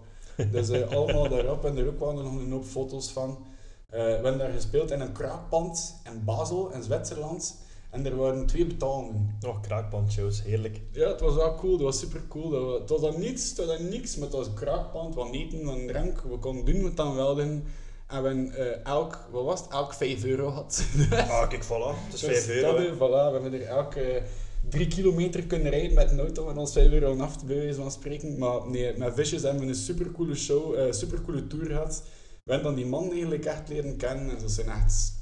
Dus 0.50 0.70
uh, 0.70 0.90
allemaal 0.96 1.28
daarop 1.28 1.64
en 1.64 1.76
er 1.76 1.86
ook 1.86 1.98
waren 1.98 2.24
nog 2.24 2.36
een 2.36 2.50
hoop 2.50 2.64
foto's 2.64 3.10
van. 3.10 3.38
Uh, 3.92 3.98
we 3.98 4.04
hebben 4.04 4.38
daar 4.38 4.52
gespeeld 4.52 4.90
in 4.90 5.00
een 5.00 5.12
kraakpand 5.12 6.00
in 6.04 6.24
Basel, 6.24 6.72
in 6.72 6.82
Zwitserland. 6.82 7.56
En 7.90 8.06
er 8.06 8.16
waren 8.16 8.46
twee 8.46 8.66
betalingen. 8.66 9.38
Oh, 9.46 9.60
kraakpandshows, 9.62 10.42
heerlijk. 10.42 10.80
Ja, 10.92 11.08
het 11.08 11.20
was 11.20 11.34
wel 11.34 11.54
cool, 11.54 11.72
dat 11.72 11.80
was 11.80 11.98
super 11.98 12.20
cool. 12.28 12.80
het 12.80 12.88
was 12.88 13.00
dan 13.00 13.20
niets, 13.20 13.48
het 13.48 13.58
was 13.58 13.66
dan 13.66 13.88
niks, 13.88 14.16
maar 14.16 14.26
het 14.26 14.36
was 14.36 14.46
een 14.46 14.54
kraakpand, 14.54 15.14
wat 15.14 15.32
eten, 15.32 15.64
wat 15.64 15.88
drank. 15.88 16.20
We 16.20 16.38
konden 16.38 16.64
doen 16.64 16.82
wat 16.82 16.96
dan 16.96 17.14
wel 17.14 17.34
doen. 17.34 17.64
En 18.06 18.22
we 18.22 18.58
uh, 18.58 18.86
elk, 18.86 19.28
wat 19.30 19.44
was 19.44 19.60
het, 19.60 19.70
elk 19.70 19.94
5 19.94 20.24
euro 20.24 20.48
had. 20.48 20.84
ah, 21.10 21.48
kijk, 21.48 21.64
voilà, 21.64 22.04
het 22.04 22.14
is 22.14 22.20
5 22.20 22.46
dus 22.46 22.48
euro. 22.48 22.76
Dat, 22.76 22.94
voilà, 22.94 22.98
we 23.34 23.40
hebben 23.40 23.52
er 23.52 23.62
elke 23.62 24.14
uh, 24.14 24.22
3 24.68 24.86
kilometer 24.86 25.42
kunnen 25.42 25.70
rijden 25.70 25.94
met 25.94 26.10
een 26.10 26.20
auto 26.20 26.48
en 26.48 26.56
ons 26.56 26.72
5 26.72 26.92
euro 26.92 27.18
af 27.20 27.36
te 27.36 27.44
bij 27.44 27.74
van 27.74 27.90
spreken. 27.90 28.38
Maar 28.38 28.68
nee, 28.68 28.96
met 28.96 29.14
Vicious 29.14 29.42
hebben 29.42 29.62
we 29.62 29.68
een 29.68 29.74
super 29.74 30.10
coole 30.10 30.34
show, 30.34 30.74
uh, 30.74 30.92
super 30.92 31.20
coole 31.20 31.46
tour 31.46 31.66
gehad 31.66 32.02
we 32.44 32.52
hebben 32.52 32.72
dan 32.72 32.82
die 32.82 32.90
man 32.90 33.10
eigenlijk 33.10 33.44
echt 33.44 33.68
leren 33.68 33.96
kennen 33.96 34.30
en 34.30 34.40
ze 34.40 34.48
zijn 34.48 34.68
echt... 34.68 35.20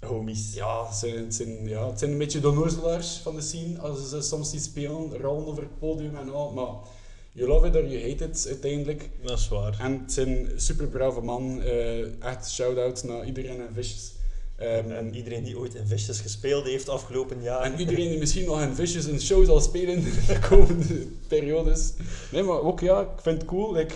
Homies. 0.00 0.54
Ja, 0.54 0.86
het 0.86 0.96
zijn, 0.96 1.32
zijn, 1.32 1.68
ja, 1.68 1.88
het 1.88 1.98
zijn 1.98 2.10
een 2.10 2.18
beetje 2.18 2.40
de 2.40 3.00
van 3.22 3.34
de 3.34 3.40
scene 3.40 3.78
als 3.78 4.08
ze 4.10 4.20
soms 4.22 4.50
die 4.50 4.60
spelen, 4.60 5.18
rollen 5.18 5.46
over 5.46 5.62
het 5.62 5.78
podium 5.78 6.16
en 6.16 6.32
al, 6.32 6.52
maar 6.52 6.74
You 7.32 7.48
love 7.48 7.66
it 7.66 7.76
or 7.76 7.86
you 7.86 8.10
hate 8.10 8.24
it, 8.24 8.44
uiteindelijk. 8.48 9.10
Dat 9.22 9.38
is 9.38 9.48
waar. 9.48 9.76
En 9.80 10.00
het 10.02 10.12
zijn 10.12 10.50
super 10.56 10.86
brave 10.86 11.20
man. 11.20 11.62
eh, 11.62 12.22
echt 12.22 12.50
shout-out 12.50 13.04
naar 13.04 13.26
iedereen 13.26 13.60
en 13.60 13.74
Vicious. 13.74 14.12
Ehm, 14.56 14.90
En 14.90 15.14
iedereen 15.14 15.44
die 15.44 15.58
ooit 15.58 15.74
in 15.74 15.86
Vicious 15.86 16.20
gespeeld 16.20 16.64
heeft 16.64 16.88
afgelopen 16.88 17.42
jaar. 17.42 17.62
en 17.62 17.78
iedereen 17.78 18.08
die 18.08 18.18
misschien 18.18 18.44
nog 18.46 18.62
in 18.62 18.74
Vicious 18.74 19.04
een 19.04 19.20
show 19.20 19.44
zal 19.44 19.60
spelen 19.60 19.94
in 19.94 20.02
de 20.02 20.38
komende 20.48 21.06
periodes. 21.28 21.92
Nee, 22.32 22.42
maar 22.42 22.60
ook 22.60 22.80
ja, 22.80 23.00
ik 23.00 23.20
vind 23.22 23.40
het 23.40 23.50
cool. 23.50 23.72
Like, 23.72 23.94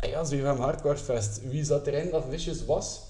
ja, 0.00 0.24
ZFM 0.24 0.56
Hardcore 0.58 0.96
Fest. 0.96 1.40
Wie 1.50 1.64
zat 1.64 1.86
erin 1.86 2.10
dat 2.10 2.24
Vicious 2.30 2.64
was? 2.64 3.00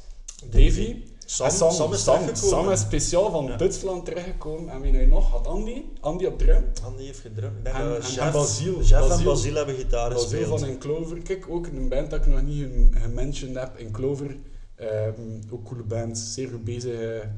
Davy. 0.50 0.96
Sam, 1.28 1.50
Sam, 1.50 1.72
Sam, 1.72 1.92
is 1.92 2.02
Sam. 2.04 2.34
Sam 2.34 2.70
is 2.70 2.80
speciaal 2.80 3.30
van 3.30 3.44
Ja. 3.46 3.56
Duitsland 3.56 4.04
teruggekomen. 4.04 4.68
En 4.72 4.80
wie 4.80 4.92
nu 4.92 5.06
nog? 5.06 5.30
Had 5.30 5.46
Andy? 5.46 5.82
Andy 6.00 6.24
op 6.26 6.38
drum. 6.38 6.64
Andy 6.84 7.02
heeft 7.04 7.22
denk 7.22 7.36
En- 7.62 7.74
en- 7.74 7.92
Jeff, 8.00 8.16
en 8.18 8.32
Basile. 8.32 8.76
Jeff 8.84 9.10
en 9.10 9.54
hebben 9.56 9.74
gitaar 9.74 10.10
gespeeld. 10.10 10.60
van 10.60 10.68
in 10.68 10.78
Clover. 10.78 11.22
Kijk, 11.22 11.48
ook 11.48 11.66
een 11.66 11.88
band 11.88 12.10
dat 12.10 12.20
ik 12.20 12.26
nog 12.26 12.42
niet 12.42 12.62
gem- 12.62 12.90
gementiond 12.94 13.54
heb. 13.56 13.78
In 13.78 13.90
Clover. 13.90 14.36
Ehm, 14.74 15.40
ook 15.50 15.64
coole 15.64 15.82
band. 15.82 16.18
Zeer 16.18 16.48
goed 16.48 16.64
bezig. 16.64 17.00
eh, 17.00 17.28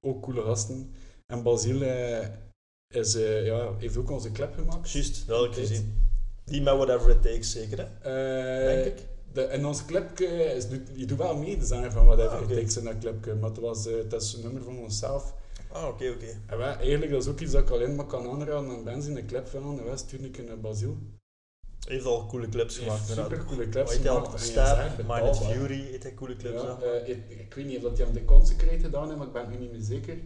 ook 0.00 0.22
coole 0.22 0.42
gasten. 0.42 0.90
En 1.26 1.42
Basile 1.42 1.86
eh, 1.86 2.28
is, 3.00 3.14
eh, 3.14 3.46
ja, 3.46 3.68
heeft 3.78 3.96
ook 3.96 4.10
onze 4.10 4.32
clip 4.32 4.54
gemaakt. 4.54 4.90
Juist, 4.90 5.26
dat 5.26 5.36
had 5.36 5.46
ik 5.46 5.54
Dit. 5.54 5.66
gezien. 5.68 6.02
Die 6.44 6.62
met 6.62 6.74
Whatever 6.76 7.10
It 7.10 7.22
Takes, 7.22 7.50
zeker 7.52 7.78
hè? 7.78 7.84
Eh, 8.64 8.74
Denk 8.82 8.98
ik. 8.98 9.06
De, 9.32 9.42
in 9.42 9.66
onze 9.66 9.84
clipje, 9.84 10.26
is, 10.26 10.66
je 10.94 11.06
doet 11.06 11.18
wel 11.18 11.36
mee, 11.36 11.58
de 11.58 11.64
zanger 11.66 11.92
van 11.92 12.06
Whatever 12.06 12.30
Ah, 12.36 12.50
It. 12.50 12.56
Takes 12.56 12.76
in 12.76 12.84
dat 12.84 12.98
clipje. 12.98 13.34
Maar 13.34 13.50
het, 13.50 13.58
was, 13.58 13.86
eh, 13.86 13.96
het 13.96 14.12
is 14.12 14.32
een 14.32 14.42
nummer 14.42 14.62
van 14.62 14.78
onszelf. 14.78 15.34
Ah, 15.72 15.88
oké, 15.88 16.10
oké. 16.10 16.26
En 16.46 16.58
wij, 16.58 16.74
eigenlijk, 16.76 17.10
dat 17.12 17.22
is 17.22 17.28
ook 17.28 17.40
iets 17.40 17.52
dat 17.52 17.62
ik 17.62 17.70
alleen 17.70 17.94
maar 17.94 18.06
kan 18.06 18.30
aanraden 18.30 18.70
aan 18.70 18.84
bands 18.84 19.06
in 19.06 19.14
de 19.14 19.24
clip 19.24 19.46
van. 19.48 19.78
En 19.78 19.84
wij 19.84 19.96
sturen 19.96 20.24
ik 20.26 20.46
naar 20.46 20.60
Basil. 20.60 20.96
Heeft 21.88 22.04
al 22.04 22.26
coole 22.26 22.48
clips 22.48 22.78
gemaakt. 22.78 23.06
Super 23.08 23.44
coole 23.44 23.68
clips 23.68 23.94
gemaakt. 23.94 24.40
Stab, 24.40 24.76
Minded 24.76 24.96
betaalbaar. 24.96 25.34
Fury, 25.34 25.80
heet 25.90 26.02
hij 26.02 26.14
coole 26.14 26.36
clips 26.36 26.62
Ja, 26.62 26.68
aan. 26.68 26.82
eh, 26.82 27.08
ik, 27.08 27.18
ik 27.28 27.54
weet 27.54 27.66
niet 27.66 27.76
of 27.76 27.82
dat 27.82 27.96
hij 27.96 28.06
hem 28.06 28.14
de 28.14 28.24
Consecrate 28.24 28.78
gedaan 28.78 29.04
heeft, 29.06 29.16
maar 29.18 29.26
ik 29.26 29.32
ben 29.32 29.50
nu 29.50 29.56
niet 29.56 29.70
meer 29.72 29.80
zeker. 29.82 30.16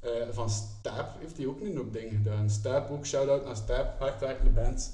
Eh, 0.00 0.10
van 0.30 0.50
Stab 0.50 1.08
heeft 1.20 1.36
hij 1.36 1.46
ook 1.46 1.60
een 1.60 1.80
op 1.80 1.92
ding 1.92 2.10
gedaan. 2.12 2.50
Stab, 2.50 2.90
ook 2.90 3.06
shout-out 3.06 3.44
naar 3.44 3.56
Stab, 3.56 3.98
hardwerkende 3.98 4.50
band. 4.50 4.92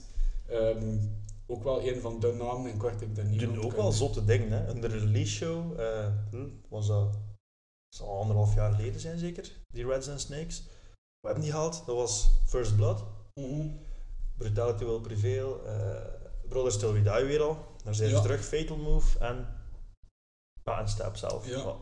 Ehm, 0.49 0.99
ook 1.47 1.63
wel 1.63 1.87
een 1.89 2.01
van 2.01 2.21
de 2.21 2.33
namen, 2.33 2.71
en 2.71 2.79
kort 2.79 3.01
ik 3.01 3.15
dat 3.17 3.25
niet 3.25 3.41
doen 3.41 3.63
ook 3.65 3.73
wel 3.73 3.93
zotte 3.93 4.25
dingen, 4.25 4.51
hè. 4.51 4.67
Een 4.69 4.87
release 4.87 5.33
show, 5.33 5.81
eh, 5.81 6.13
hm, 6.31 6.49
was 6.69 6.87
dat, 6.87 7.19
zal 7.97 8.19
anderhalf 8.19 8.55
jaar 8.55 8.73
geleden 8.75 9.01
zijn 9.01 9.19
zeker, 9.19 9.53
die 9.73 9.87
Reds 9.87 10.09
and 10.09 10.21
Snakes. 10.21 10.63
We 11.21 11.27
hebben 11.31 11.43
die 11.43 11.53
gehaald, 11.53 11.83
dat 11.87 11.97
was 11.97 12.31
First 12.47 12.77
Blood, 12.77 13.05
Mhm. 13.35 13.69
Brutality 14.37 14.85
Will 14.85 15.01
Prevail, 15.01 15.65
eh 15.67 16.13
Brothers 16.49 16.79
Till 16.79 16.93
We 16.93 17.03
Die 17.03 17.25
weer 17.25 17.43
al, 17.43 17.59
daar 17.85 17.95
zijn 17.95 18.11
Ja. 18.11 18.17
ze 18.17 18.23
terug, 18.23 18.45
Fatal 18.45 18.77
Move 18.77 19.19
en, 19.19 19.47
ja, 20.65 20.79
en 20.81 20.89
Stab 20.89 21.17
zelf. 21.17 21.49
Ja. 21.49 21.77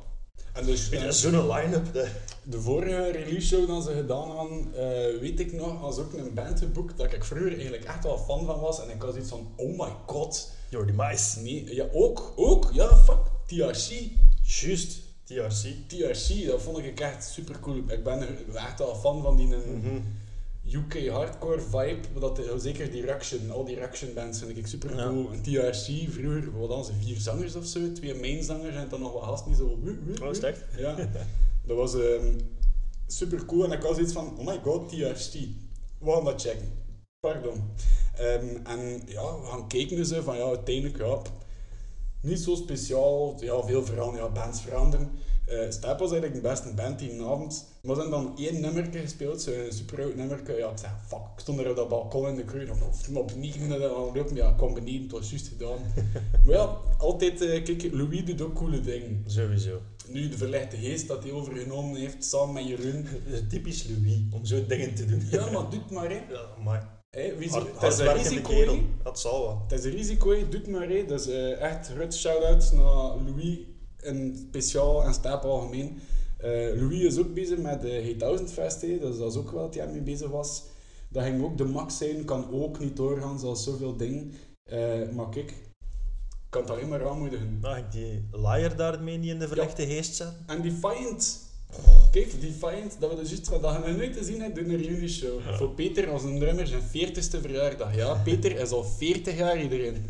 En 0.52 0.66
dus, 0.66 0.90
eh, 0.90 1.10
Zo'n 1.10 1.46
line-up, 1.52 1.92
de- 1.92 2.08
De 2.44 2.60
vorige 2.60 3.10
release 3.10 3.46
show 3.46 3.68
dat 3.68 3.84
ze 3.84 3.92
gedaan 3.94 4.30
hadden, 4.30 4.74
eh, 4.74 5.20
weet 5.20 5.40
ik 5.40 5.52
nog, 5.52 5.82
als 5.82 5.98
ook 5.98 6.12
een 6.12 6.34
band 6.34 6.58
geboekt 6.58 6.96
dat 6.98 7.12
ik 7.12 7.24
vroeger 7.24 7.52
eigenlijk 7.52 7.84
echt 7.84 8.04
wel 8.04 8.18
fan 8.18 8.44
van 8.46 8.60
was. 8.60 8.82
En 8.82 8.90
ik 8.90 9.02
was 9.02 9.16
iets 9.16 9.28
van, 9.28 9.48
oh 9.56 9.78
my 9.78 9.92
god. 10.06 10.50
The 10.70 10.92
Mice. 10.96 11.40
Nee, 11.40 11.74
ja, 11.74 11.84
ook, 11.92 12.32
ook, 12.36 12.70
ja, 12.72 12.96
fuck, 12.96 13.18
TRC. 13.46 14.10
Juist, 14.42 14.98
TRC. 15.24 15.74
TRC, 15.88 16.46
dat 16.46 16.62
vond 16.62 16.78
ik 16.78 17.00
echt 17.00 17.24
super 17.24 17.60
cool. 17.60 17.76
Ik 17.86 18.04
ben 18.04 18.20
er 18.20 18.56
echt 18.56 18.78
wel 18.78 18.94
fan 18.94 19.22
van 19.22 19.36
die 19.36 19.46
Mhm. 19.46 20.00
UK 20.70 21.08
hardcore 21.08 21.60
vibe. 21.60 22.20
Dat, 22.20 22.40
zeker 22.56 22.90
die 22.90 23.02
Reaction, 23.02 23.50
al 23.50 23.64
die 23.64 23.74
Reaction 23.76 24.14
bands 24.14 24.38
vind 24.38 24.56
ik 24.58 24.66
super 24.66 24.96
Ja. 24.96 25.08
cool. 25.08 25.30
En 25.32 25.42
TRC, 25.42 26.10
vroeger, 26.12 26.58
wat 26.58 26.68
dan 26.68 26.84
ze, 26.84 26.92
vier 27.00 27.16
zangers 27.16 27.54
of 27.56 27.64
zo, 27.66 27.92
twee 27.92 28.14
main 28.14 28.42
zangers 28.44 28.74
en 28.76 28.88
dan 28.88 29.00
nog 29.00 29.12
wat 29.12 29.22
gasten 29.22 29.48
die 29.48 29.56
zo. 29.56 29.64
Oh, 29.66 30.28
het 30.28 30.38
woe. 30.38 30.46
echt? 30.46 30.64
Ja, 30.76 30.96
dat 31.66 31.76
was 31.76 31.94
ehm, 31.94 32.38
super 33.06 33.44
cool 33.44 33.64
en 33.64 33.72
ik 33.72 33.82
was 33.82 33.98
iets 33.98 34.12
van, 34.12 34.38
oh 34.38 34.46
my 34.46 34.60
god, 34.62 34.88
TRC. 34.88 35.32
We 35.98 36.10
gaan 36.12 36.24
dat 36.24 36.40
checken. 36.42 36.68
Pardon. 37.20 37.62
Ehm, 38.16 38.56
en 38.64 39.02
ja, 39.06 39.40
we 39.40 39.46
gaan 39.46 39.68
kijken 39.68 39.96
dus 39.96 40.10
hè, 40.10 40.22
van 40.22 40.36
ja, 40.36 40.44
uiteindelijk, 40.44 40.98
ja, 40.98 41.18
niet 42.20 42.40
zo 42.40 42.54
speciaal, 42.54 43.36
ja, 43.40 43.62
veel 43.62 43.84
veranderen, 43.84 44.26
ja, 44.26 44.32
bands 44.32 44.60
veranderen. 44.60 45.10
Eh 45.46 45.70
Stap 45.70 45.98
was 45.98 46.10
eigenlijk 46.12 46.42
de 46.42 46.48
beste 46.48 46.74
band 46.74 46.98
die 46.98 47.22
avond. 47.22 47.66
Maar 47.82 47.94
ze 47.94 48.00
hebben 48.00 48.20
dan 48.20 48.38
één 48.38 48.60
nummerke 48.60 48.98
gespeeld, 48.98 49.42
zo'n 49.42 49.66
super 49.68 50.02
oud 50.02 50.14
nummerke. 50.14 50.52
Ja, 50.52 50.70
ik 50.70 50.78
zei, 50.78 50.92
fuck, 51.06 51.18
ik 51.18 51.40
stond 51.40 51.58
er 51.58 51.70
op 51.70 51.76
dat 51.76 51.88
balkon 51.88 52.28
in 52.28 52.36
de 52.36 52.44
kruid, 52.44 52.70
of 52.70 53.10
maar 53.10 53.24
beneden, 53.24 53.60
en 53.60 53.68
dan 53.68 53.80
lopen, 53.80 54.34
ja, 54.34 54.48
ik 54.48 54.56
kwam 54.56 54.74
beneden, 54.74 55.02
het 55.02 55.10
was 55.10 55.30
juist 55.30 55.48
gedaan. 55.48 55.78
maar 56.44 56.54
ja, 56.54 56.76
altijd, 56.98 57.40
eh, 57.40 57.64
kijk, 57.64 57.92
Louis 57.92 58.24
doet 58.24 58.40
ook 58.40 58.54
coole 58.54 58.80
dingen. 58.80 59.24
Sowieso. 59.26 59.80
Nu 60.08 60.28
de 60.28 60.36
verlichte 60.36 60.76
geest 60.76 61.08
dat 61.08 61.22
hij 61.22 61.32
overgenomen 61.32 62.00
heeft 62.00 62.24
samen 62.24 62.54
met 62.54 62.66
Jeroen. 62.66 63.06
Typisch 63.48 63.88
Louis, 63.88 64.20
om 64.30 64.44
zo'n 64.44 64.64
dingen 64.68 64.94
te 64.94 65.06
doen. 65.06 65.22
Ja, 65.30 65.50
maar 65.50 65.70
doe 65.70 65.80
het 65.80 65.90
maar, 65.90 66.10
hè. 66.10 66.20
Ja, 66.30 66.46
maar 66.64 67.00
Hè, 67.10 67.36
wie 67.36 67.50
hard, 67.50 67.80
het 67.80 67.92
is 67.92 67.98
een 67.98 68.12
risico, 68.12 68.78
dat 69.02 69.20
zal 69.20 69.42
wel. 69.42 69.62
Het 69.68 69.78
is 69.78 69.84
een 69.84 69.90
risico, 69.90 70.30
hè. 70.30 70.48
doe 70.48 70.60
het 70.60 70.68
maar, 70.68 70.88
hè. 70.88 71.04
Dus 71.04 71.26
eh, 71.26 71.60
echt 71.60 71.88
groot 71.88 72.14
shout-out 72.14 72.72
naar 72.72 73.30
Louis, 73.30 73.58
en 73.96 74.36
speciaal 74.48 75.04
en 75.04 75.14
Stap 75.14 75.44
algemeen. 75.44 76.00
Eh, 76.42 76.80
Louis 76.80 77.00
is 77.00 77.18
ook 77.18 77.34
bezig 77.34 77.58
met 77.58 77.80
de 77.80 77.88
Hey 77.88 78.16
1000 78.16 78.52
Fest. 78.52 78.80
Dus 78.80 79.18
dat 79.18 79.32
is 79.32 79.38
ook 79.38 79.50
wel 79.50 79.62
wat 79.62 79.74
hij 79.74 79.88
mee 79.88 80.00
bezig 80.00 80.28
was. 80.28 80.62
Dat 81.08 81.22
ging 81.22 81.44
ook 81.44 81.58
de 81.58 81.64
max 81.64 81.98
zijn, 81.98 82.24
kan 82.24 82.52
ook 82.52 82.78
niet 82.78 82.96
doorgaan, 82.96 83.38
zoals 83.38 83.64
zoveel 83.64 83.96
dingen. 83.96 84.32
Eh, 84.64 85.08
maar 85.14 85.28
kijk, 85.28 85.50
ik 85.50 86.48
kan 86.48 86.60
het 86.62 86.70
alleen 86.70 86.88
maar 86.88 87.08
aanmoedigen. 87.08 87.58
Mag 87.60 87.78
ik 87.78 87.92
die 87.92 88.24
liar 88.32 88.76
daarmee 88.76 89.16
niet 89.16 89.30
in 89.30 89.38
de 89.38 89.48
verlichte 89.48 89.86
geest 89.86 90.14
zetten? 90.14 90.36
En 90.46 90.62
Defiant. 90.62 91.50
Kijk, 92.10 92.40
Defiant, 92.40 92.96
dat 93.00 93.10
we 93.10 93.16
dus 93.16 93.28
juist 93.28 93.50
dat 93.50 93.64
gaan 93.64 93.82
we 93.82 93.90
nooit 93.90 94.12
te 94.12 94.24
zien 94.24 94.40
hebben 94.40 94.68
doen 94.68 95.00
een 95.02 95.08
show. 95.08 95.40
Voor 95.56 95.70
Peter 95.70 96.10
als 96.10 96.22
een 96.22 96.38
drummer 96.38 96.66
zijn 96.66 96.82
40ste 96.82 97.40
verjaardag. 97.40 97.96
Ja, 97.96 98.14
Peter 98.14 98.58
is 98.58 98.70
al 98.70 98.84
40 98.84 99.36
jaar 99.36 99.62
iedereen. 99.62 100.04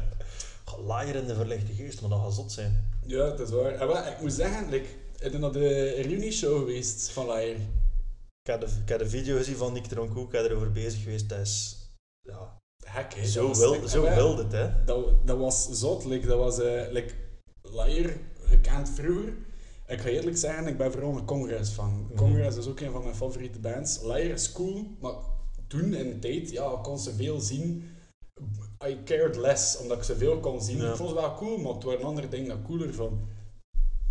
Liar 0.86 1.14
in 1.14 1.26
de 1.26 1.34
verlichte 1.34 1.72
geest, 1.72 2.00
maar 2.00 2.10
dat 2.10 2.20
gaat 2.20 2.34
zot 2.34 2.52
zijn. 2.52 2.95
Ja, 3.06 3.28
dat 3.28 3.40
is 3.40 3.50
waar. 3.50 3.72
En 3.72 3.86
wel, 3.86 4.06
ik 4.06 4.20
moet 4.20 4.32
zeggen, 4.32 4.68
like, 4.68 4.88
ik 5.18 5.30
ben 5.30 5.40
naar 5.40 5.52
de 5.52 5.90
reunion 5.90 6.32
show 6.32 6.58
geweest 6.58 7.10
van 7.10 7.26
Liar. 7.26 7.56
Ik 8.42 8.52
heb 8.52 8.60
de, 8.60 8.66
ik 8.82 8.88
heb 8.88 8.98
de 8.98 9.08
video 9.08 9.36
gezien 9.36 9.56
van 9.56 9.72
Nick 9.72 9.86
Troncoe, 9.86 10.26
ik 10.26 10.32
heb 10.32 10.44
erover 10.44 10.72
bezig 10.72 11.02
geweest. 11.02 11.28
Dat 11.28 11.38
is 11.38 11.76
ja, 12.22 12.58
Hek, 12.84 13.14
hè. 13.14 13.26
zo, 13.26 13.48
was, 13.48 13.58
wil, 13.58 13.72
like, 13.72 13.88
zo 13.88 14.04
en 14.04 14.14
wel, 14.14 14.36
wild 14.36 14.38
het, 14.38 14.52
hè. 14.52 14.84
Dat, 14.84 15.26
dat 15.26 15.38
was 15.38 15.68
zot. 15.70 16.04
Like, 16.04 16.26
dat 16.26 16.38
was 16.38 16.60
eh 16.60 16.92
like, 16.92 17.14
gekend 18.40 18.90
vroeger. 18.90 19.34
Ik 19.86 20.00
ga 20.00 20.08
eerlijk 20.08 20.36
zeggen, 20.36 20.66
ik 20.66 20.76
ben 20.76 20.92
vooral 20.92 21.16
een 21.16 21.24
Congress 21.24 21.70
fan. 21.70 22.06
Mhm. 22.08 22.16
Congress 22.16 22.56
is 22.56 22.66
ook 22.66 22.80
een 22.80 22.92
van 22.92 23.02
mijn 23.02 23.14
favoriete 23.14 23.58
bands. 23.58 24.02
Liar 24.02 24.20
is 24.20 24.52
cool, 24.52 24.86
maar 25.00 25.14
toen 25.66 25.94
in 25.94 26.08
de 26.08 26.18
tijd 26.18 26.50
ja, 26.50 26.78
kon 26.82 26.98
ze 26.98 27.14
veel 27.14 27.40
zien. 27.40 27.90
I 28.88 29.02
cared 29.04 29.36
less, 29.36 29.78
omdat 29.78 29.96
ik 29.96 30.02
ze 30.02 30.16
veel 30.16 30.40
kon 30.40 30.60
zien. 30.60 30.76
Ja. 30.76 30.90
Ik 30.90 30.96
vond 30.96 31.08
ze 31.08 31.14
wel 31.14 31.34
cool, 31.34 31.58
maar 31.58 31.72
het 31.74 31.82
waren 31.84 32.04
andere 32.04 32.28
dingen 32.28 32.48
dat 32.48 32.58
cooler 32.66 32.94
van. 32.94 33.28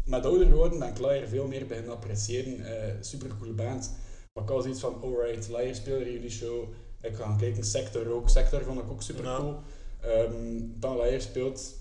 Met 0.06 0.26
ouder 0.26 0.52
worden 0.56 0.80
ben 0.80 0.88
ik 0.88 1.00
Liar 1.00 1.28
veel 1.28 1.48
meer 1.48 1.66
beginnen 1.68 1.92
appreciëren. 1.94 2.66
Eh 2.66 2.94
super 3.02 3.30
coole 3.40 3.54
band. 3.54 3.92
Maar 4.34 4.44
ik 4.44 4.50
was 4.50 4.66
iets 4.66 4.80
van, 4.80 5.02
alright, 5.02 5.50
Liar 5.50 5.76
spelen 5.76 6.12
jullie 6.12 6.30
show. 6.30 6.64
Ik 7.02 7.16
ga 7.16 7.24
gaan 7.24 7.38
kijken, 7.38 7.64
Sector 7.64 8.08
ook. 8.12 8.30
Sector 8.30 8.64
vond 8.64 8.80
ik 8.80 8.92
ook 8.92 9.02
super 9.02 9.24
Ja. 9.26 9.38
cool. 9.38 9.56
Ehm, 10.02 10.62
dan 10.80 10.98
Liar 10.98 11.22
speelt. 11.22 11.76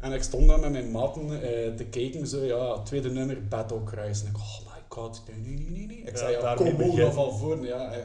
En 0.00 0.12
ik 0.12 0.22
stond 0.22 0.48
daar 0.48 0.60
met 0.60 0.70
mijn 0.70 0.90
maten 0.90 1.30
eh, 1.42 1.74
te 1.74 1.84
kijken, 1.84 2.26
zo 2.26 2.44
ja, 2.44 2.82
tweede 2.82 3.10
nummer, 3.10 3.48
Battle 3.48 3.82
Cries. 3.84 4.20
En 4.22 4.26
ik, 4.28 4.36
oh 4.36 4.58
my 4.64 4.80
god, 4.88 5.22
nee, 5.26 5.36
nee, 5.56 5.70
nee, 5.70 5.86
nee. 5.86 5.96
Ik 5.96 6.10
Ja, 6.10 6.16
zei, 6.16 6.32
ja, 6.32 6.54
kom 6.54 6.76
nog 6.96 7.14
van 7.14 7.38
voor. 7.38 7.66
Ja, 7.66 7.92
eh, 7.92 8.04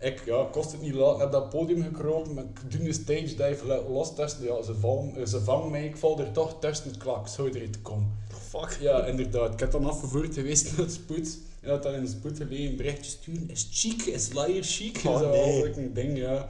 ik 0.00 0.22
ja, 0.24 0.48
kost 0.50 0.72
het 0.72 0.80
niet 0.80 0.94
laat 0.94 1.18
naar 1.18 1.30
dat 1.30 1.50
podium 1.50 1.82
gekropen, 1.82 2.34
maar 2.34 2.44
ik 2.44 2.70
doe 2.70 2.86
een 2.86 2.94
stage 2.94 3.34
dive 3.34 3.84
los 3.88 4.14
tussen, 4.14 4.44
ja, 4.44 4.62
ze, 4.62 4.74
vallen, 4.74 5.16
eh, 5.16 5.26
ze 5.26 5.40
vangen 5.40 5.70
mij, 5.70 5.84
ik 5.84 5.96
val 5.96 6.18
er 6.18 6.32
toch 6.32 6.56
tussen 6.60 6.98
klak, 6.98 7.28
zou 7.28 7.48
er 7.50 7.62
iets 7.62 7.82
komen. 7.82 8.18
Fuck. 8.48 8.76
Ja, 8.80 9.04
inderdaad. 9.06 9.52
Ik 9.52 9.60
heb 9.60 9.70
dan 9.70 9.84
afgevoerd 9.84 10.34
geweest 10.34 10.70
naar 10.70 10.86
het 10.86 10.92
spoed. 10.94 11.38
En 11.60 11.68
dat 11.68 11.82
dan 11.82 11.94
in 11.94 12.08
spoed 12.08 12.36
gelegen 12.36 12.70
een 12.70 12.76
berichtje 12.76 13.10
sturen. 13.10 13.50
Is 13.50 13.68
chic, 13.70 14.02
is 14.02 14.28
liar 14.32 14.62
chic? 14.62 15.00
Oh, 15.06 15.18
zo 15.18 15.30
nee. 15.30 15.64
ik 15.68 15.76
een 15.76 15.92
ding, 15.94 16.18
ja. 16.18 16.48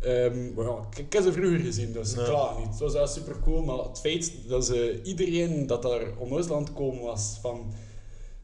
Ehm, 0.00 0.54
maar 0.54 0.64
ja, 0.64 0.86
ik, 0.90 0.98
ik 0.98 1.12
heb 1.12 1.22
ze 1.22 1.32
vroeger 1.32 1.58
gezien, 1.58 1.92
dus 1.92 2.14
Ja. 2.14 2.24
klaar 2.24 2.58
niet. 2.58 2.68
Het 2.68 2.78
was 2.78 2.92
wel 2.92 3.06
super 3.06 3.36
cool, 3.44 3.62
maar 3.62 3.78
het 3.78 4.00
feit 4.00 4.32
dat 4.48 4.66
ze 4.66 5.00
iedereen 5.02 5.66
dat 5.66 5.82
daar 5.82 6.02
onnozel 6.18 6.66
komen 6.74 7.02
was 7.02 7.38
van 7.40 7.72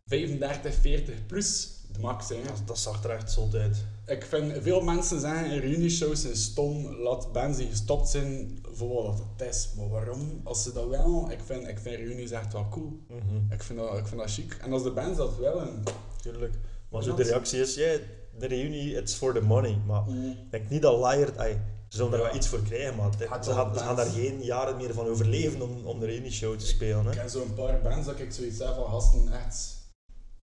35, 0.06 0.74
40 0.74 1.26
plus, 1.26 1.70
de 1.92 2.00
max. 2.00 2.28
Hè. 2.28 2.36
Dat, 2.46 2.62
dat 2.66 2.78
zag 2.78 3.04
er 3.04 3.10
echt 3.10 3.32
zot 3.32 3.54
uit. 3.54 3.84
Ik 4.06 4.24
vind, 4.24 4.52
veel 4.62 4.80
mensen 4.80 5.20
zeggen 5.20 5.58
reunieshows 5.60 6.20
zijn 6.20 6.36
stom, 6.36 6.86
laat 6.96 7.32
bands 7.32 7.58
die 7.58 7.66
gestopt 7.66 8.08
zijn 8.08 8.58
voor 8.72 9.02
wat 9.02 9.22
het 9.38 9.48
is. 9.48 9.68
Maar 9.76 9.88
waarom? 9.88 10.40
Als 10.44 10.62
ze 10.62 10.72
dat 10.72 10.88
wel, 10.88 11.30
ik 11.30 11.40
vind, 11.44 11.68
ik 11.68 11.78
vind 11.78 11.96
reunies 11.96 12.30
echt 12.30 12.52
wel 12.52 12.68
cool. 12.70 13.00
Mhm, 13.08 13.52
Ik 13.52 13.62
vind 13.62 13.78
dat, 13.78 13.98
ik 13.98 14.06
vind 14.06 14.20
dat 14.20 14.30
chic. 14.32 14.58
En 14.62 14.72
als 14.72 14.82
de 14.82 14.90
bands 14.92 15.16
dat 15.18 15.36
willen... 15.36 15.82
Tuurlijk. 16.22 16.54
Maar 16.90 17.02
zo 17.02 17.14
de 17.14 17.22
reactie 17.22 17.60
is, 17.60 17.74
ja, 17.74 17.96
de 18.38 18.46
reunie, 18.46 18.96
it's 18.96 19.14
for 19.14 19.32
the 19.34 19.40
money. 19.40 19.78
Maar 19.86 20.08
ik 20.08 20.50
denk 20.50 20.68
niet 20.70 20.82
dat 20.82 20.96
liar... 20.98 21.38
Ay, 21.38 21.60
Ze 21.88 21.96
zullen 21.96 22.10
daar 22.10 22.20
Ja. 22.20 22.26
wel 22.26 22.36
iets 22.36 22.48
voor 22.48 22.62
krijgen, 22.62 22.96
maar 22.96 23.12
ze, 23.12 23.18
wel 23.18 23.28
gaan, 23.28 23.74
ze 23.74 23.80
gaan 23.80 23.96
daar 23.96 24.06
geen 24.06 24.42
jaren 24.42 24.76
meer 24.76 24.94
van 24.94 25.06
overleven 25.06 25.62
om, 25.62 25.86
om 25.86 26.00
de 26.00 26.06
reunieshow 26.06 26.58
te 26.58 26.66
spelen. 26.66 27.06
Ik 27.06 27.12
Hè. 27.14 27.20
ken 27.20 27.30
zo'n 27.30 27.54
paar 27.54 27.80
bands 27.82 28.06
dat 28.06 28.18
ik 28.18 28.32
zoiets 28.32 28.58
heb 28.58 28.74
van 28.74 28.86
gasten, 28.86 29.32
echt, 29.32 29.76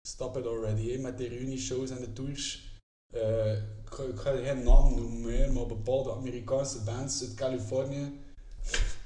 stop 0.01 0.38
it 0.38 0.45
already, 0.45 0.91
hè, 0.91 0.97
met 0.97 1.18
de 1.18 1.28
reunie-shows 1.28 1.89
en 1.89 1.99
de 1.99 2.14
tours. 2.14 2.68
Eh, 3.14 3.51
ik, 3.51 3.89
ga, 3.89 4.03
ik 4.03 4.20
ga 4.20 4.32
geen 4.32 4.64
naam 4.64 4.95
noemen, 4.95 5.38
hè, 5.38 5.51
maar 5.51 5.66
bepaalde 5.66 6.12
Amerikaanse 6.12 6.82
bands 6.82 7.22
uit 7.22 7.34
Californië. 7.34 8.12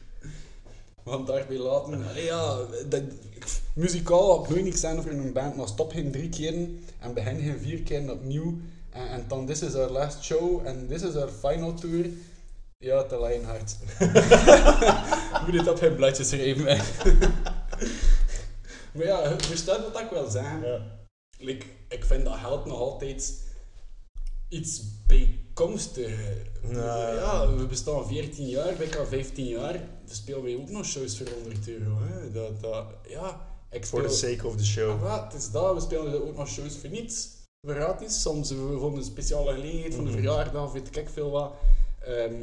Want 1.03 1.27
daarbij 1.27 1.57
laten, 1.57 2.07
allee, 2.07 2.23
ja, 2.23 2.57
dat, 2.89 3.01
muzikaal 3.73 4.37
had 4.37 4.49
nooit 4.49 4.63
niks 4.63 4.83
aan 4.83 4.97
over 4.97 5.11
een 5.11 5.33
band, 5.33 5.55
maar 5.55 5.67
stop 5.67 5.91
geen 5.91 6.11
drie 6.11 6.29
keer 6.29 6.53
en 6.99 7.13
begin 7.13 7.39
geen 7.39 7.59
vier 7.59 7.81
keer 7.81 8.11
opnieuw. 8.11 8.57
En, 8.89 9.07
en 9.07 9.25
dan, 9.27 9.45
this 9.45 9.61
is 9.61 9.75
our 9.75 9.91
last 9.91 10.23
show 10.23 10.67
en 10.67 10.87
this 10.87 11.01
is 11.01 11.15
our 11.15 11.29
final 11.29 11.73
tour. 11.73 12.09
Ja, 12.77 13.03
te 13.03 13.21
Lionheart. 13.21 13.75
Moet 15.45 15.59
het 15.59 15.67
op 15.67 15.77
geen 15.77 15.95
bladje 15.95 16.23
schrijven. 16.23 16.65
maar 18.93 19.05
ja, 19.05 19.39
verstaat 19.39 19.91
wat 19.91 20.01
ik 20.01 20.09
wil 20.09 20.29
zeggen. 20.29 20.61
Ja. 20.61 20.81
Like, 21.37 21.65
ik 21.89 22.05
vind 22.05 22.25
dat 22.25 22.37
geld 22.37 22.65
nog 22.65 22.79
altijd 22.79 23.42
iets 24.53 24.81
bijkomstig. 25.07 26.19
Ja. 26.69 27.13
Ja, 27.13 27.55
we 27.55 27.65
bestaan 27.65 28.07
14 28.07 28.47
jaar, 28.47 28.81
ik 28.81 28.95
al 28.95 29.05
15 29.05 29.45
jaar. 29.45 29.73
We 30.05 30.13
spelen 30.13 30.43
wij 30.43 30.55
ook 30.55 30.69
nog 30.69 30.85
shows 30.85 31.17
voor 31.17 31.27
100 31.41 31.67
euro. 31.69 31.97
Hè. 32.01 32.31
Dat, 32.31 32.61
dat, 32.61 32.85
ja, 33.07 33.51
For 33.81 34.01
the 34.07 34.09
sake 34.15 34.47
of 34.47 34.55
the 34.55 34.65
show. 34.65 35.03
Ah, 35.05 35.23
het 35.23 35.33
is 35.33 35.51
dat, 35.51 35.73
we 35.73 35.79
spelen 35.81 36.27
ook 36.27 36.37
nog 36.37 36.47
shows 36.47 36.77
voor 36.77 36.89
niets. 36.89 37.29
Gratis, 37.67 38.21
soms 38.21 38.53
voor 38.53 38.79
voor 38.79 38.97
een 38.97 39.03
speciale 39.03 39.53
gelegenheid, 39.53 39.93
van 39.95 40.03
een 40.05 40.11
Mhm. 40.11 40.19
verjaardag 40.21 40.63
of 40.63 40.71
weet 40.71 40.97
ik 40.97 41.09
veel 41.09 41.29
wat. 41.31 41.53
Ehm, 42.05 42.33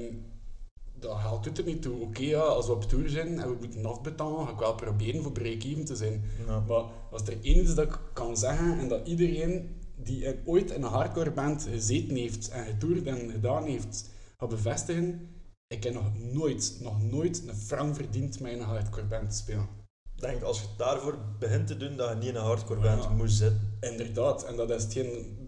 dat 0.99 1.13
haalt 1.17 1.45
doet 1.45 1.59
er 1.59 1.65
niet 1.65 1.83
toe. 1.83 2.01
Oké, 2.01 2.23
ja, 2.23 2.41
als 2.41 2.67
we 2.67 2.73
op 2.73 2.85
tour 2.85 3.09
zijn 3.09 3.41
en 3.41 3.49
we 3.51 3.57
moeten 3.61 3.87
afbetalen, 3.87 4.47
ga 4.47 4.53
ik 4.53 4.59
wel 4.59 4.75
proberen 4.75 5.23
voor 5.23 5.33
break-even 5.33 5.85
te 5.85 5.97
zijn. 5.97 6.25
Ja. 6.47 6.61
Maar 6.69 6.85
als 7.11 7.23
er 7.23 7.37
één 7.43 7.63
is 7.63 7.75
dat 7.75 7.87
ik 7.87 7.99
kan 8.13 8.37
zeggen, 8.37 8.79
en 8.79 8.89
dat 8.89 9.07
iedereen 9.07 9.80
die 10.03 10.41
ooit 10.45 10.71
in 10.71 10.83
een 10.83 10.89
hardcore 10.89 11.31
band 11.31 11.63
gezeten 11.63 12.17
heeft 12.17 12.49
en 12.49 12.65
getoerd 12.65 13.07
en 13.07 13.31
gedaan 13.31 13.65
heeft, 13.65 14.11
gaat 14.39 14.49
bevestigen, 14.49 15.29
ik 15.67 15.85
heb 15.85 15.95
nog 15.95 16.19
nooit, 16.19 16.77
nog 16.81 17.03
nooit 17.03 17.43
een 17.47 17.55
frank 17.57 17.95
verdiend 17.95 18.41
met 18.41 18.53
een 18.53 18.61
hardcore 18.61 19.07
band 19.07 19.31
te 19.31 19.37
spelen. 19.37 19.69
Ik 20.15 20.21
denk 20.21 20.43
als 20.43 20.61
je 20.61 20.67
het 20.69 20.79
daarvoor 20.79 21.19
begint 21.39 21.67
te 21.67 21.77
doen, 21.77 21.97
dat 21.97 22.09
je 22.09 22.15
niet 22.15 22.25
in 22.25 22.35
een 22.35 22.43
hardcore 22.43 22.81
band 22.81 23.03
Ja. 23.03 23.11
moet 23.11 23.31
zitten. 23.31 23.77
Inderdaad, 23.81 24.45
en 24.45 24.57
dat 24.57 24.71
is 24.71 24.83
hetgeen... 24.83 25.39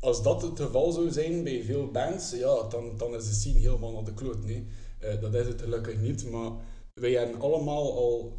Als 0.00 0.22
dat 0.22 0.42
het 0.42 0.60
geval 0.60 0.92
zou 0.92 1.10
zijn 1.10 1.44
bij 1.44 1.62
veel 1.64 1.90
bands, 1.90 2.30
ja, 2.30 2.62
dan, 2.68 2.96
dan 2.96 3.14
is 3.14 3.28
de 3.28 3.34
scene 3.34 3.58
helemaal 3.58 3.92
naar 3.92 4.04
de 4.04 4.14
kloot. 4.14 4.44
Nee. 4.44 4.66
Eh, 4.98 5.20
dat 5.20 5.34
is 5.34 5.46
het 5.46 5.60
gelukkig 5.60 6.00
niet, 6.00 6.30
maar 6.30 6.50
wij 6.94 7.10
hebben 7.12 7.40
allemaal 7.40 7.92
al... 7.96 8.36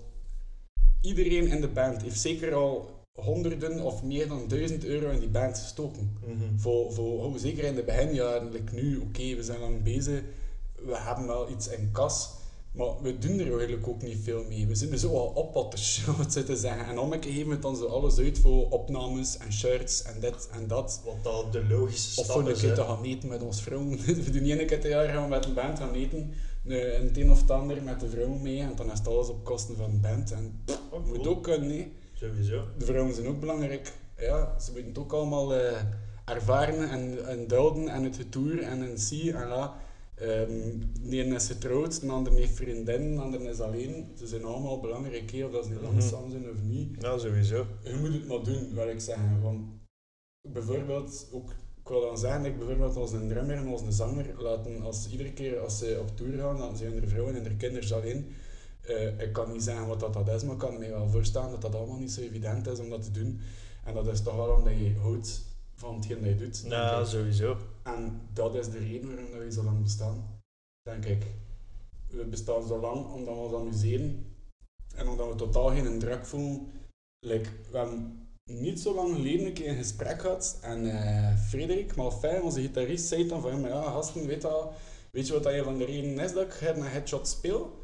Iedereen 1.01 1.47
in 1.47 1.61
de 1.61 1.67
band 1.67 2.01
heeft 2.01 2.19
zeker 2.19 2.53
al 2.53 2.92
honderden 3.15 3.79
of 3.81 4.03
meer 4.03 4.27
dan 4.27 4.47
duizend 4.47 4.85
euro 4.85 5.09
in 5.09 5.19
die 5.19 5.29
band 5.29 5.57
gestoken. 5.59 6.17
Mhm. 6.25 6.57
Voor, 6.57 6.93
voor, 6.93 7.23
oh, 7.23 7.35
zeker 7.37 7.63
in 7.63 7.75
de 7.75 7.83
beginjaren, 7.83 8.51
like 8.51 8.75
nu, 8.75 8.97
oké, 8.97 9.35
we 9.35 9.43
zijn 9.43 9.59
lang 9.59 9.83
bezig, 9.83 10.21
we 10.85 10.97
hebben 10.97 11.27
wel 11.27 11.49
iets 11.49 11.67
in 11.67 11.89
kas, 11.91 12.29
maar 12.71 13.01
we 13.01 13.17
doen 13.17 13.39
er 13.39 13.51
eigenlijk 13.57 13.87
ook 13.87 14.01
niet 14.01 14.17
veel 14.23 14.43
mee. 14.49 14.67
We 14.67 14.75
zijn 14.75 14.97
zo 14.97 15.17
al 15.17 15.27
oppatters, 15.27 16.03
om 16.07 16.19
het 16.19 16.33
zo 16.33 16.43
te 16.43 16.55
zeggen. 16.65 16.85
En 16.85 16.99
om 16.99 17.11
een 17.13 17.23
gegeven 17.23 17.43
moment 17.43 17.61
dan 17.61 17.75
zo 17.75 17.85
alles 17.85 18.17
uit 18.17 18.39
voor 18.39 18.69
opnames 18.69 19.37
en 19.37 19.53
shirts 19.53 20.01
en 20.03 20.19
dit 20.19 20.49
en 20.51 20.67
dat. 20.67 21.01
Wat 21.05 21.23
dat 21.23 21.51
de 21.53 21.65
logische 21.65 22.19
Of 22.19 22.25
stap 22.25 22.35
voor 22.39 22.49
een 22.49 22.55
is. 22.55 22.61
keer 22.61 22.73
te 22.73 22.81
gaan 22.83 23.03
eten 23.03 23.29
met 23.29 23.41
ons 23.41 23.61
vrouwen. 23.61 23.89
we 24.23 24.29
doen 24.31 24.43
één 24.49 24.65
keer 24.67 24.79
per 24.79 24.89
jaar 24.89 25.07
gaan 25.09 25.23
we 25.23 25.29
met 25.29 25.45
een 25.45 25.53
band 25.53 25.79
gaan 25.79 25.93
eten. 25.93 26.33
Nee, 26.63 26.81
en 26.81 27.07
het 27.07 27.17
een 27.17 27.31
of 27.31 27.41
het 27.41 27.51
ander 27.51 27.83
met 27.83 27.99
de 27.99 28.09
vrouwen 28.09 28.41
mee. 28.41 28.59
En 28.59 28.75
dan 28.75 28.91
is 28.91 28.97
het 28.97 29.07
alles 29.07 29.29
op 29.29 29.43
kosten 29.43 29.75
van 29.75 29.91
de 29.91 29.97
band. 29.97 30.31
En 30.31 30.61
pff, 30.65 30.81
Oh, 30.91 31.05
moet 31.07 31.27
ook 31.27 31.43
kunnen, 31.43 31.67
nee. 31.67 31.91
Sowieso. 32.23 32.63
De 32.77 32.85
vrouwen 32.85 33.13
zijn 33.13 33.27
ook 33.27 33.39
belangrijk. 33.39 33.91
Ja, 34.17 34.59
ze 34.59 34.71
moeten 34.71 34.89
het 34.89 34.97
ook 34.97 35.13
allemaal 35.13 35.55
eh, 35.55 35.81
ervaren 36.25 36.89
en, 36.89 37.27
en 37.27 37.47
duiden 37.47 37.87
en 37.87 38.03
het 38.03 38.15
getoer 38.15 38.59
en 38.61 38.81
een 38.81 38.97
zie 38.97 39.33
en 39.33 39.47
la. 39.47 39.75
Ehm, 40.15 40.79
de 41.09 41.17
ene 41.23 41.35
is 41.35 41.47
getrouwd, 41.47 42.01
de 42.01 42.07
ander 42.07 42.33
heeft 42.33 42.55
vriendin, 42.55 43.15
de 43.15 43.21
ander 43.21 43.41
is 43.41 43.59
alleen. 43.59 44.11
Ze 44.17 44.27
zijn 44.27 44.43
allemaal 44.43 44.79
belangrijk, 44.79 45.31
hè, 45.31 45.45
of 45.45 45.51
dat 45.51 45.65
ze 45.65 45.71
niet 45.71 45.81
lang 45.81 45.93
Mhm. 45.93 46.07
samen 46.07 46.31
zijn 46.31 46.49
of 46.49 46.61
niet. 46.61 47.01
Ja, 47.01 47.17
sowieso. 47.17 47.65
Je 47.83 47.95
moet 47.95 48.13
het 48.13 48.27
maar 48.27 48.43
doen, 48.43 48.73
wil 48.73 48.87
ik 48.89 48.99
zeggen. 48.99 49.41
Want 49.41 49.61
bijvoorbeeld, 50.51 51.27
ook, 51.31 51.49
ik 51.81 51.87
wil 51.87 52.01
dan 52.01 52.17
zeggen, 52.17 52.45
ik 52.45 52.57
bijvoorbeeld 52.57 52.95
als 52.95 53.11
een 53.11 53.27
drummer 53.27 53.55
en 53.55 53.67
als 53.67 53.81
een 53.81 53.91
zanger 53.91 54.41
laten, 54.41 54.81
als 54.81 55.09
iedere 55.11 55.33
keer 55.33 55.59
als 55.59 55.77
ze 55.77 55.97
op 56.01 56.17
tour 56.17 56.37
gaan, 56.37 56.57
dan 56.57 56.77
zijn 56.77 57.01
er 57.01 57.07
vrouwen 57.07 57.35
en 57.35 57.45
er 57.45 57.55
kinderen 57.55 57.95
alleen. 58.01 58.27
Eh, 58.83 59.19
ik 59.19 59.33
kan 59.33 59.51
niet 59.51 59.63
zeggen 59.63 59.87
wat 59.87 59.99
dat, 59.99 60.13
dat 60.13 60.27
is, 60.27 60.43
maar 60.43 60.53
ik 60.53 60.59
kan 60.59 60.77
me 60.77 60.89
wel 60.89 61.09
voorstellen 61.09 61.51
dat 61.51 61.61
dat 61.61 61.75
allemaal 61.75 61.97
niet 61.97 62.11
zo 62.11 62.21
evident 62.21 62.67
is 62.67 62.79
om 62.79 62.89
dat 62.89 63.03
te 63.03 63.11
doen. 63.11 63.39
En 63.83 63.93
dat 63.93 64.07
is 64.07 64.21
toch 64.21 64.35
wel 64.35 64.55
omdat 64.55 64.73
je 64.73 64.95
houdt 65.01 65.41
van 65.75 65.95
hetgeen 65.95 66.21
dat 66.21 66.29
je 66.29 66.35
doet. 66.35 66.63
ik. 67.01 67.05
sowieso. 67.05 67.57
En 67.83 68.21
dat 68.33 68.55
is 68.55 68.69
de 68.69 68.77
reden 68.77 69.07
waarom 69.07 69.31
dat 69.31 69.39
we 69.39 69.51
zo 69.51 69.63
lang 69.63 69.83
bestaan, 69.83 70.41
denk 70.81 71.05
ik. 71.05 71.25
We 72.07 72.25
bestaan 72.25 72.67
zo 72.67 72.79
lang 72.79 73.05
omdat 73.05 73.33
we 73.35 73.41
ons 73.41 73.53
amuseren 73.53 74.25
en 74.95 75.07
omdat 75.07 75.27
we 75.27 75.35
totaal 75.35 75.69
geen 75.69 75.99
druk 75.99 76.25
voelen. 76.25 76.71
Like, 77.25 77.49
we 77.71 77.77
hebben 77.77 78.27
niet 78.45 78.79
zo 78.79 78.95
lang 78.95 79.15
geleden 79.15 79.45
een 79.45 79.53
keer 79.53 79.69
een 79.69 79.75
gesprek 79.75 80.21
gehad 80.21 80.57
en 80.61 80.85
eh 80.89 81.37
Frederik 81.37 81.95
Malfijn, 81.95 82.41
onze 82.41 82.61
gitarist, 82.61 83.07
zei 83.07 83.27
dan 83.27 83.41
van 83.41 83.61
ja 83.61 83.81
gasten, 83.81 84.27
weet, 84.27 84.41
dat, 84.41 84.71
weet 85.11 85.27
je 85.27 85.33
wat 85.33 85.43
dat 85.43 85.53
een 85.53 85.63
van 85.63 85.77
de 85.77 85.85
redenen 85.85 86.25
is 86.25 86.33
dat 86.33 86.43
ik 86.43 86.61
een 86.61 86.83
headshot 86.83 87.27
speel? 87.27 87.82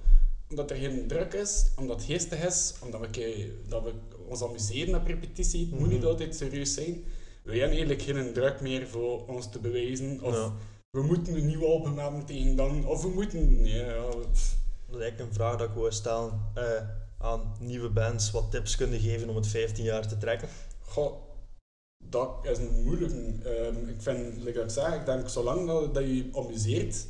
Omdat 0.49 0.71
er 0.71 0.77
geen 0.77 1.07
druk 1.07 1.33
is, 1.33 1.65
omdat 1.77 1.95
het 1.95 2.05
geestig 2.05 2.45
is, 2.45 2.73
omdat 2.83 3.01
we, 3.01 3.51
dat 3.67 3.83
we 3.83 3.93
ons 4.27 4.41
amuseren 4.43 4.95
op 4.95 5.07
repetitie. 5.07 5.59
Het 5.59 5.69
moet 5.71 5.79
Mhm. 5.79 5.89
niet 5.89 6.05
altijd 6.05 6.35
serieus 6.35 6.73
zijn. 6.73 7.03
We 7.43 7.51
hebben 7.51 7.69
eigenlijk 7.77 8.01
geen 8.01 8.33
druk 8.33 8.61
meer 8.61 8.87
voor 8.87 9.27
ons 9.27 9.49
te 9.51 9.59
bewijzen. 9.59 10.19
Of 10.21 10.33
Ja. 10.35 10.53
we 10.89 11.01
moeten 11.01 11.35
een 11.35 11.45
nieuw 11.45 11.65
album 11.65 11.97
hebben 11.97 12.25
tegen 12.25 12.55
dan. 12.55 12.85
Of 12.87 13.01
we 13.01 13.07
moeten... 13.09 13.61
Nee, 13.61 13.73
ja. 13.75 13.93
Dat 13.95 14.27
is 14.33 14.55
eigenlijk 14.89 15.19
een 15.19 15.33
vraag 15.33 15.57
dat 15.57 15.69
ik 15.69 15.75
wou 15.75 15.91
stellen 15.91 16.41
eh, 16.53 16.63
aan 17.17 17.55
nieuwe 17.59 17.89
bands. 17.89 18.31
Wat 18.31 18.51
tips 18.51 18.75
kunnen 18.75 18.99
geven 18.99 19.29
om 19.29 19.35
het 19.35 19.47
15 19.47 19.83
jaar 19.83 20.07
te 20.07 20.17
trekken? 20.17 20.49
Goh, 20.85 21.13
dat 22.03 22.29
is 22.43 22.57
een 22.57 22.83
moeilijke. 22.83 23.49
Ehm, 23.49 23.87
ik 23.89 24.01
vind, 24.01 24.37
like 24.43 24.59
ik 24.59 24.93
ik 24.99 25.05
denk 25.05 25.29
zolang 25.29 25.67
dat, 25.67 26.03
je 26.03 26.29
amuseert 26.33 27.07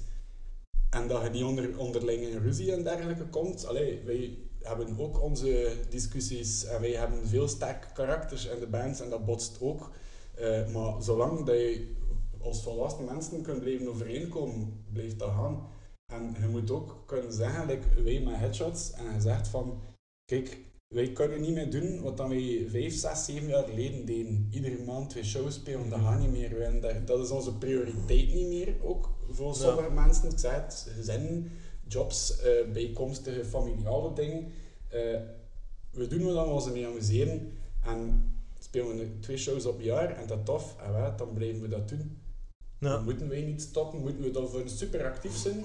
en 0.89 1.07
dat 1.07 1.23
je 1.23 1.29
niet 1.29 1.43
onder, 1.43 1.77
onderling 1.79 2.21
in 2.21 2.37
ruzie 2.37 2.71
en 2.73 2.83
dergelijke 2.83 3.25
komt. 3.25 3.65
Allee, 3.65 4.01
wij 4.05 4.37
hebben 4.61 4.99
ook 4.99 5.21
onze 5.21 5.71
discussies 5.89 6.65
en 6.65 6.81
wij 6.81 6.91
hebben 6.91 7.27
veel 7.27 7.47
sterke 7.47 7.87
karakters 7.93 8.45
in 8.45 8.59
de 8.59 8.67
bands 8.67 8.99
en 9.01 9.09
dat 9.09 9.25
botst 9.25 9.57
ook. 9.61 9.91
Eh, 10.35 10.71
maar 10.73 11.01
zolang 11.03 11.45
dat 11.45 11.55
je 11.55 11.95
als 12.41 12.63
volwassen 12.63 13.05
mensen 13.05 13.41
kunt 13.41 13.59
blijven 13.59 13.87
overeenkomen, 13.89 14.83
blijft 14.93 15.19
dat 15.19 15.29
gaan. 15.29 15.67
En 16.13 16.35
je 16.41 16.47
moet 16.47 16.71
ook 16.71 17.03
kunnen 17.05 17.33
zeggen, 17.33 17.67
like 17.67 18.03
wij 18.03 18.19
met 18.19 18.35
headshots, 18.35 18.91
en 18.91 19.13
je 19.13 19.21
zegt 19.21 19.47
van, 19.47 19.81
kijk, 20.25 20.57
wij 20.95 21.11
kunnen 21.11 21.41
niet 21.41 21.53
meer 21.53 21.71
doen 21.71 22.01
wat 22.01 22.17
dan 22.17 22.29
wij 22.29 22.65
vijf, 22.69 22.93
zes, 22.93 23.25
zeven 23.25 23.47
jaar 23.47 23.63
geleden 23.63 24.05
deden. 24.05 24.47
Iedere 24.51 24.83
maand 24.83 25.09
twee 25.09 25.23
shows 25.23 25.53
spelen, 25.53 25.89
dat 25.89 25.99
gaat 25.99 26.19
niet 26.19 26.31
meer. 26.31 26.81
Daar- 26.81 27.05
Dat 27.05 27.19
is 27.19 27.29
onze 27.29 27.57
prioriteit 27.57 28.33
niet 28.33 28.47
meer, 28.47 28.75
ook 28.83 29.09
voor 29.31 29.55
sommige 29.55 29.91
mensen. 29.91 30.31
Ik 30.31 30.37
zeg 30.39 30.51
het, 30.55 30.87
gezin, 30.95 31.51
jobs, 31.87 32.39
eh, 32.39 32.71
bijkomstige 32.73 33.45
familiale 33.45 34.13
dingen. 34.13 34.51
Eh, 34.87 34.99
we 35.91 36.07
doen 36.07 36.23
wat 36.33 36.45
we 36.45 36.51
ons 36.51 36.71
mee 36.71 36.87
amuseren 36.87 37.51
en 37.85 38.23
spelen 38.59 38.97
we 38.97 39.19
twee 39.19 39.37
shows 39.37 39.65
op 39.65 39.77
een 39.77 39.83
jaar 39.85 40.17
en 40.17 40.27
dat 40.27 40.45
tof. 40.45 40.75
En 40.85 40.91
wij, 40.93 41.15
dan 41.15 41.33
blijven 41.33 41.61
we 41.61 41.67
dat 41.67 41.89
doen. 41.89 42.17
Ja. 42.79 42.99
Moeten 42.99 43.29
wij 43.29 43.41
niet 43.41 43.61
stoppen? 43.61 43.99
Moeten 43.99 44.21
we 44.23 44.31
dan 44.31 44.49
voor 44.49 44.61
super 44.65 45.05
actief 45.05 45.35
zijn? 45.35 45.63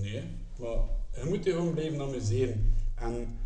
Nee, 0.00 0.22
maar 0.58 0.78
je 1.14 1.24
moet 1.28 1.44
je 1.44 1.50
gewoon 1.50 1.74
blijven 1.74 2.00
amuseren. 2.00 2.74
En 2.94 3.38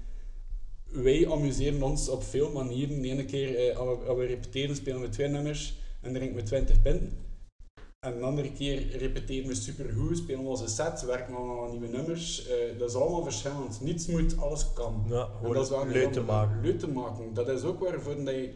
wij 0.85 1.31
amuseren 1.31 1.83
ons 1.83 2.09
op 2.09 2.23
veel 2.23 2.51
manieren. 2.53 3.03
De 3.03 3.09
ene 3.09 3.25
keer, 3.25 3.57
eh, 3.71 3.77
als 3.77 3.99
we- 3.99 4.05
als 4.05 4.19
we 4.19 4.25
repeteren, 4.27 4.77
spelen 4.77 5.01
we 5.01 5.09
twee 5.09 5.29
nummers 5.29 5.79
en 6.01 6.13
drinken 6.13 6.37
we 6.37 6.43
20 6.43 6.83
pint. 6.83 7.03
En 8.07 8.19
de 8.19 8.25
andere 8.25 8.53
keer 8.53 8.97
repeteren 8.97 9.49
we 9.49 9.55
supergoed, 9.55 10.17
spelen 10.17 10.43
we 10.43 10.49
onze 10.49 10.69
set, 10.69 11.03
werken 11.03 11.35
we 11.35 11.63
aan 11.63 11.71
nieuwe 11.71 11.87
nummers. 11.87 12.47
Eh, 12.47 12.79
dat 12.79 12.89
is 12.89 12.95
allemaal 12.95 13.23
verschillend. 13.23 13.81
Niets 13.81 14.07
moet, 14.07 14.39
alles 14.39 14.73
kan. 14.73 15.05
Ja, 15.09 15.29
En 15.43 15.53
dat 15.53 15.65
is 15.65 15.71
wel 15.71 15.87
leuk 15.87 16.05
een 16.05 16.13
te 16.13 16.21
maken. 16.21 16.61
Leuk 16.61 16.79
te 16.79 16.89
maken. 16.89 17.35
Dat 17.35 17.49
is 17.49 17.63
ook 17.63 17.81
waarvoor 17.81 18.25
dat 18.25 18.35
je 18.35 18.55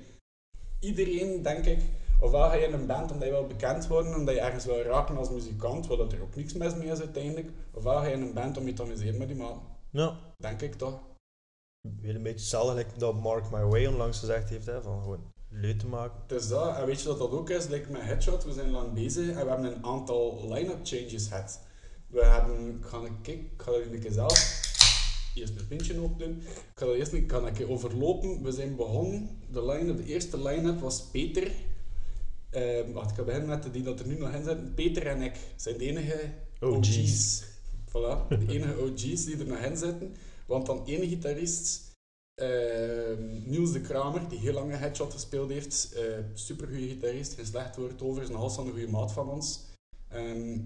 iedereen, 0.81 1.43
denk 1.43 1.65
ik, 1.65 1.81
ofwel 2.21 2.49
ga 2.49 2.55
je 2.55 2.67
in 2.67 2.73
een 2.73 2.87
band 2.87 3.13
omdat 3.13 3.27
je 3.27 3.35
wel 3.35 3.47
bekend 3.47 3.87
wordt, 3.87 4.15
omdat 4.17 4.35
je 4.35 4.41
ergens 4.41 4.65
wil 4.65 4.83
raken 4.83 5.17
als 5.17 5.31
muzikant, 5.31 5.87
wat 5.87 6.13
er 6.13 6.23
ook 6.23 6.37
niks 6.37 6.53
mis 6.53 6.75
mee 6.75 6.91
is 6.91 7.01
uiteindelijk, 7.01 7.51
ofwel 7.73 7.95
ga 7.95 8.07
je 8.07 8.15
in 8.15 8.23
een 8.23 8.35
band 8.35 8.57
om 8.57 8.67
je 8.67 8.73
te 8.73 8.83
amuseren 8.83 9.19
met 9.19 9.29
die 9.29 9.37
man. 9.37 9.63
Ja. 9.91 10.19
Denk 10.37 10.61
ik 10.61 10.75
toch. 10.75 11.01
Weer 12.01 12.15
een 12.15 12.23
beetje 12.23 12.39
hetzelfde 12.39 12.75
like 12.75 12.99
dat 12.99 13.15
Mark 13.15 13.51
My 13.51 13.63
Way 13.63 13.87
onlangs 13.87 14.19
gezegd 14.19 14.49
heeft, 14.49 14.67
hè, 14.67 14.83
van 14.83 15.03
gewoon 15.03 15.33
leuk 15.61 15.79
te 15.79 15.87
maken. 15.87 16.21
Het 16.27 16.41
is 16.41 16.49
dat. 16.49 16.77
En 16.77 16.87
weet 16.87 17.01
je 17.01 17.09
wat 17.09 17.19
dat 17.19 17.31
ook 17.31 17.51
is? 17.51 17.69
Like 17.69 17.91
met 17.91 18.03
Headshot, 18.03 18.45
we 18.45 18.53
zijn 18.53 18.71
lang 18.71 18.93
bezig 18.93 19.29
en 19.29 19.45
we 19.45 19.51
hebben 19.51 19.75
een 19.75 19.85
aantal 19.85 20.49
line-up 20.49 20.81
changes 20.83 21.27
gehad. 21.27 21.61
We 22.07 22.25
hebben, 22.25 22.77
ik 22.77 22.85
ga 22.85 22.97
een 22.97 23.21
kijk, 23.23 23.39
ik 23.39 23.63
ga 23.63 23.71
dat 23.71 23.81
een 23.81 24.01
keer 24.01 24.13
zelf 24.13 24.63
eerst 25.35 25.57
een 25.59 25.67
pintje 25.67 26.01
opdoen. 26.01 26.41
Ik 26.47 26.73
ga 26.75 26.87
dat 26.87 26.95
eerst 26.95 27.13
een, 27.13 27.23
ik 27.23 27.31
ga 27.31 27.39
een 27.39 27.53
keer 27.53 27.71
overlopen. 27.71 28.43
We 28.43 28.53
zijn 28.53 28.77
begonnen, 28.77 29.29
de, 29.51 29.67
line, 29.67 29.95
de 29.95 30.05
eerste 30.05 30.43
line-up 30.43 30.81
was 30.81 31.03
Peter. 31.03 31.51
Ehm 32.51 32.93
wacht, 32.93 33.11
ik 33.11 33.17
ga 33.17 33.23
beginnen 33.23 33.49
met 33.49 33.63
de 33.63 33.71
die 33.71 33.83
dat 33.83 34.01
er 34.01 34.07
nu 34.07 34.19
nog 34.19 34.33
in 34.33 34.45
zitten. 34.45 34.75
Peter 34.75 35.07
en 35.07 35.23
ik 35.23 35.37
zijn 35.57 35.79
de 35.79 35.85
enige 35.85 36.33
OG's. 36.61 36.99
OG's. 36.99 37.43
Voilà, 37.89 38.29
de 38.29 38.47
enige 38.49 38.79
OG's 38.79 39.25
die 39.25 39.39
er 39.39 39.47
nog 39.47 39.59
in 39.59 39.77
zitten. 39.77 40.15
Want 40.47 40.67
dan 40.67 40.87
één 40.87 41.09
gitarist, 41.09 41.94
Niels 43.45 43.73
de 43.73 43.81
Kramer, 43.81 44.29
die 44.29 44.39
heel 44.39 44.53
lang 44.53 44.73
een 44.73 44.79
headshot 44.79 45.13
gespeeld 45.13 45.51
heeft. 45.51 45.97
Uh, 45.97 46.03
supergoeie 46.35 46.89
gitarist, 46.89 47.35
geen 47.35 47.47
slecht 47.47 47.77
woord 47.77 48.03
over, 48.03 48.23
is 48.23 48.29
nogal 48.29 48.65
een 48.65 48.71
goede 48.71 48.91
maat 48.91 49.13
van 49.13 49.29
ons. 49.29 49.61
Ehm, 50.09 50.59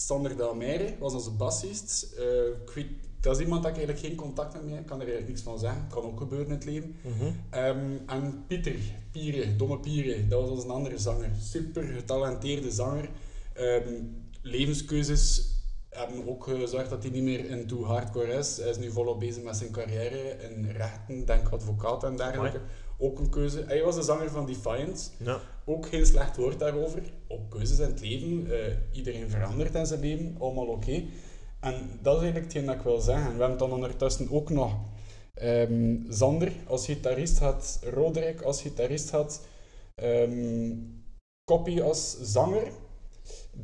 Sander 0.00 0.36
Dalmeire 0.36 0.94
was 0.98 1.14
onze 1.14 1.30
bassist. 1.30 2.12
Eh, 2.18 2.46
ik 2.46 2.70
weet, 2.74 2.86
dat 3.20 3.36
is 3.36 3.42
iemand 3.42 3.62
dat 3.62 3.70
ik 3.70 3.76
eigenlijk 3.76 4.06
geen 4.06 4.16
contact 4.16 4.54
met 4.54 4.70
heb, 4.70 4.80
ik 4.80 4.86
kan 4.86 5.00
er 5.00 5.06
eigenlijk 5.06 5.28
niks 5.28 5.42
van 5.42 5.58
zeggen. 5.58 5.86
Kan 5.88 6.02
ook 6.02 6.18
gebeuren 6.18 6.46
in 6.46 6.52
het 6.52 6.64
leven. 6.64 6.96
Mhm. 7.02 7.32
Ehm, 7.50 7.96
en 8.06 8.44
Pieter, 8.46 8.76
Piere, 9.12 9.56
Domme 9.56 9.78
Piere, 9.78 10.28
dat 10.28 10.40
was 10.40 10.50
onze 10.50 10.66
andere 10.66 10.98
zanger. 10.98 11.30
Super 11.40 11.82
getalenteerde 11.82 12.70
zanger. 12.70 13.08
Ehm, 13.52 14.02
levenskeuzes 14.42 15.54
hebben 15.96 16.28
ook 16.28 16.44
gezorgd 16.44 16.90
dat 16.90 17.02
hij 17.02 17.12
niet 17.12 17.22
meer 17.22 17.44
in 17.50 17.66
too 17.66 17.84
hardcore 17.84 18.32
is. 18.32 18.56
Hij 18.56 18.70
is 18.70 18.78
nu 18.78 18.90
volop 18.90 19.20
bezig 19.20 19.42
met 19.42 19.56
zijn 19.56 19.70
carrière 19.70 20.36
in 20.48 20.70
rechten, 20.70 21.26
denk 21.26 21.48
advocaat 21.48 22.04
en 22.04 22.16
dergelijke. 22.16 22.60
Ook 22.98 23.18
een 23.18 23.30
keuze. 23.30 23.64
Hij 23.66 23.82
was 23.82 23.94
de 23.94 24.02
zanger 24.02 24.30
van 24.30 24.46
Defiant. 24.46 25.12
Ja. 25.18 25.40
Ook 25.64 25.88
geen 25.88 26.06
slecht 26.06 26.36
woord 26.36 26.58
daarover. 26.58 27.02
Ook 27.28 27.50
keuzes 27.50 27.78
in 27.78 27.86
het 27.86 28.00
leven. 28.00 28.50
Eh, 28.50 28.72
iedereen 28.92 29.30
verandert 29.30 29.74
in 29.74 29.86
zijn 29.86 30.00
leven. 30.00 30.36
Allemaal 30.38 30.66
oké. 30.66 31.02
En 31.60 31.74
dat 32.02 32.14
is 32.16 32.22
eigenlijk 32.22 32.44
hetgeen 32.44 32.66
dat 32.66 32.74
ik 32.74 32.82
wil 32.82 33.00
zeggen. 33.00 33.34
We 33.34 33.40
hebben 33.40 33.58
dan 33.58 33.72
ondertussen 33.72 34.30
ook 34.30 34.50
nog 34.50 34.76
ehm, 35.34 35.96
Zander 36.08 36.52
als 36.66 36.84
gitarist 36.84 37.38
had, 37.38 37.80
Roderick 37.82 38.40
als 38.40 38.62
gitarist 38.62 39.10
had, 39.10 39.46
ehm 39.94 40.74
Koppie 41.44 41.82
als 41.82 42.16
zanger, 42.20 42.72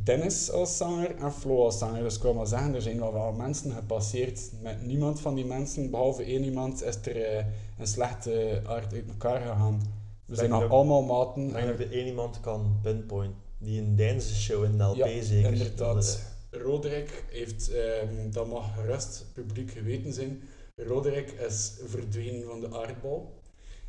Dennis 0.02 0.50
als 0.50 0.76
zanger 0.76 1.16
en 1.16 1.32
Flo 1.32 1.64
als 1.64 1.78
zanger. 1.78 2.02
Dus 2.02 2.16
ik 2.16 2.22
wil 2.22 2.34
maar 2.34 2.46
zeggen, 2.46 2.74
er 2.74 2.82
zijn 2.82 2.98
wel 2.98 3.12
wel 3.12 3.32
mensen 3.32 3.72
gepasseerd. 3.72 4.50
Met 4.62 4.86
niemand 4.86 5.20
van 5.20 5.34
die 5.34 5.44
mensen, 5.44 5.90
behalve 5.90 6.22
één 6.24 6.44
iemand, 6.44 6.82
is 6.82 6.96
er 7.04 7.24
eh, 7.24 7.44
een 7.78 7.86
slechte 7.86 8.62
aard 8.66 8.92
uit 8.92 9.08
elkaar 9.08 9.40
gegaan. 9.40 9.82
We 10.24 10.34
zijn 10.34 10.50
nog 10.50 10.68
allemaal 10.68 11.02
maten. 11.02 11.46
Ik 11.46 11.52
denk 11.52 11.66
dat 11.66 11.78
er 11.78 11.92
één 11.92 12.06
iemand 12.06 12.40
kan 12.40 12.78
pinpoint. 12.82 13.34
Die 13.58 13.80
een 13.80 13.96
Deinse 13.96 14.34
show 14.34 14.64
in 14.64 14.78
de 14.78 14.84
LP 14.84 14.96
Ja, 14.96 15.22
zeker. 15.22 15.52
inderdaad. 15.52 16.22
Roderick 16.50 17.24
heeft, 17.30 17.70
ehm, 17.72 18.30
dat 18.30 18.46
mag 18.46 18.74
gerust 18.74 19.26
publiek 19.32 19.70
geweten 19.70 20.12
zijn, 20.12 20.42
Roderick 20.76 21.30
is 21.30 21.72
verdwenen 21.86 22.44
van 22.44 22.60
de 22.60 22.76
aardbol. 22.76 23.41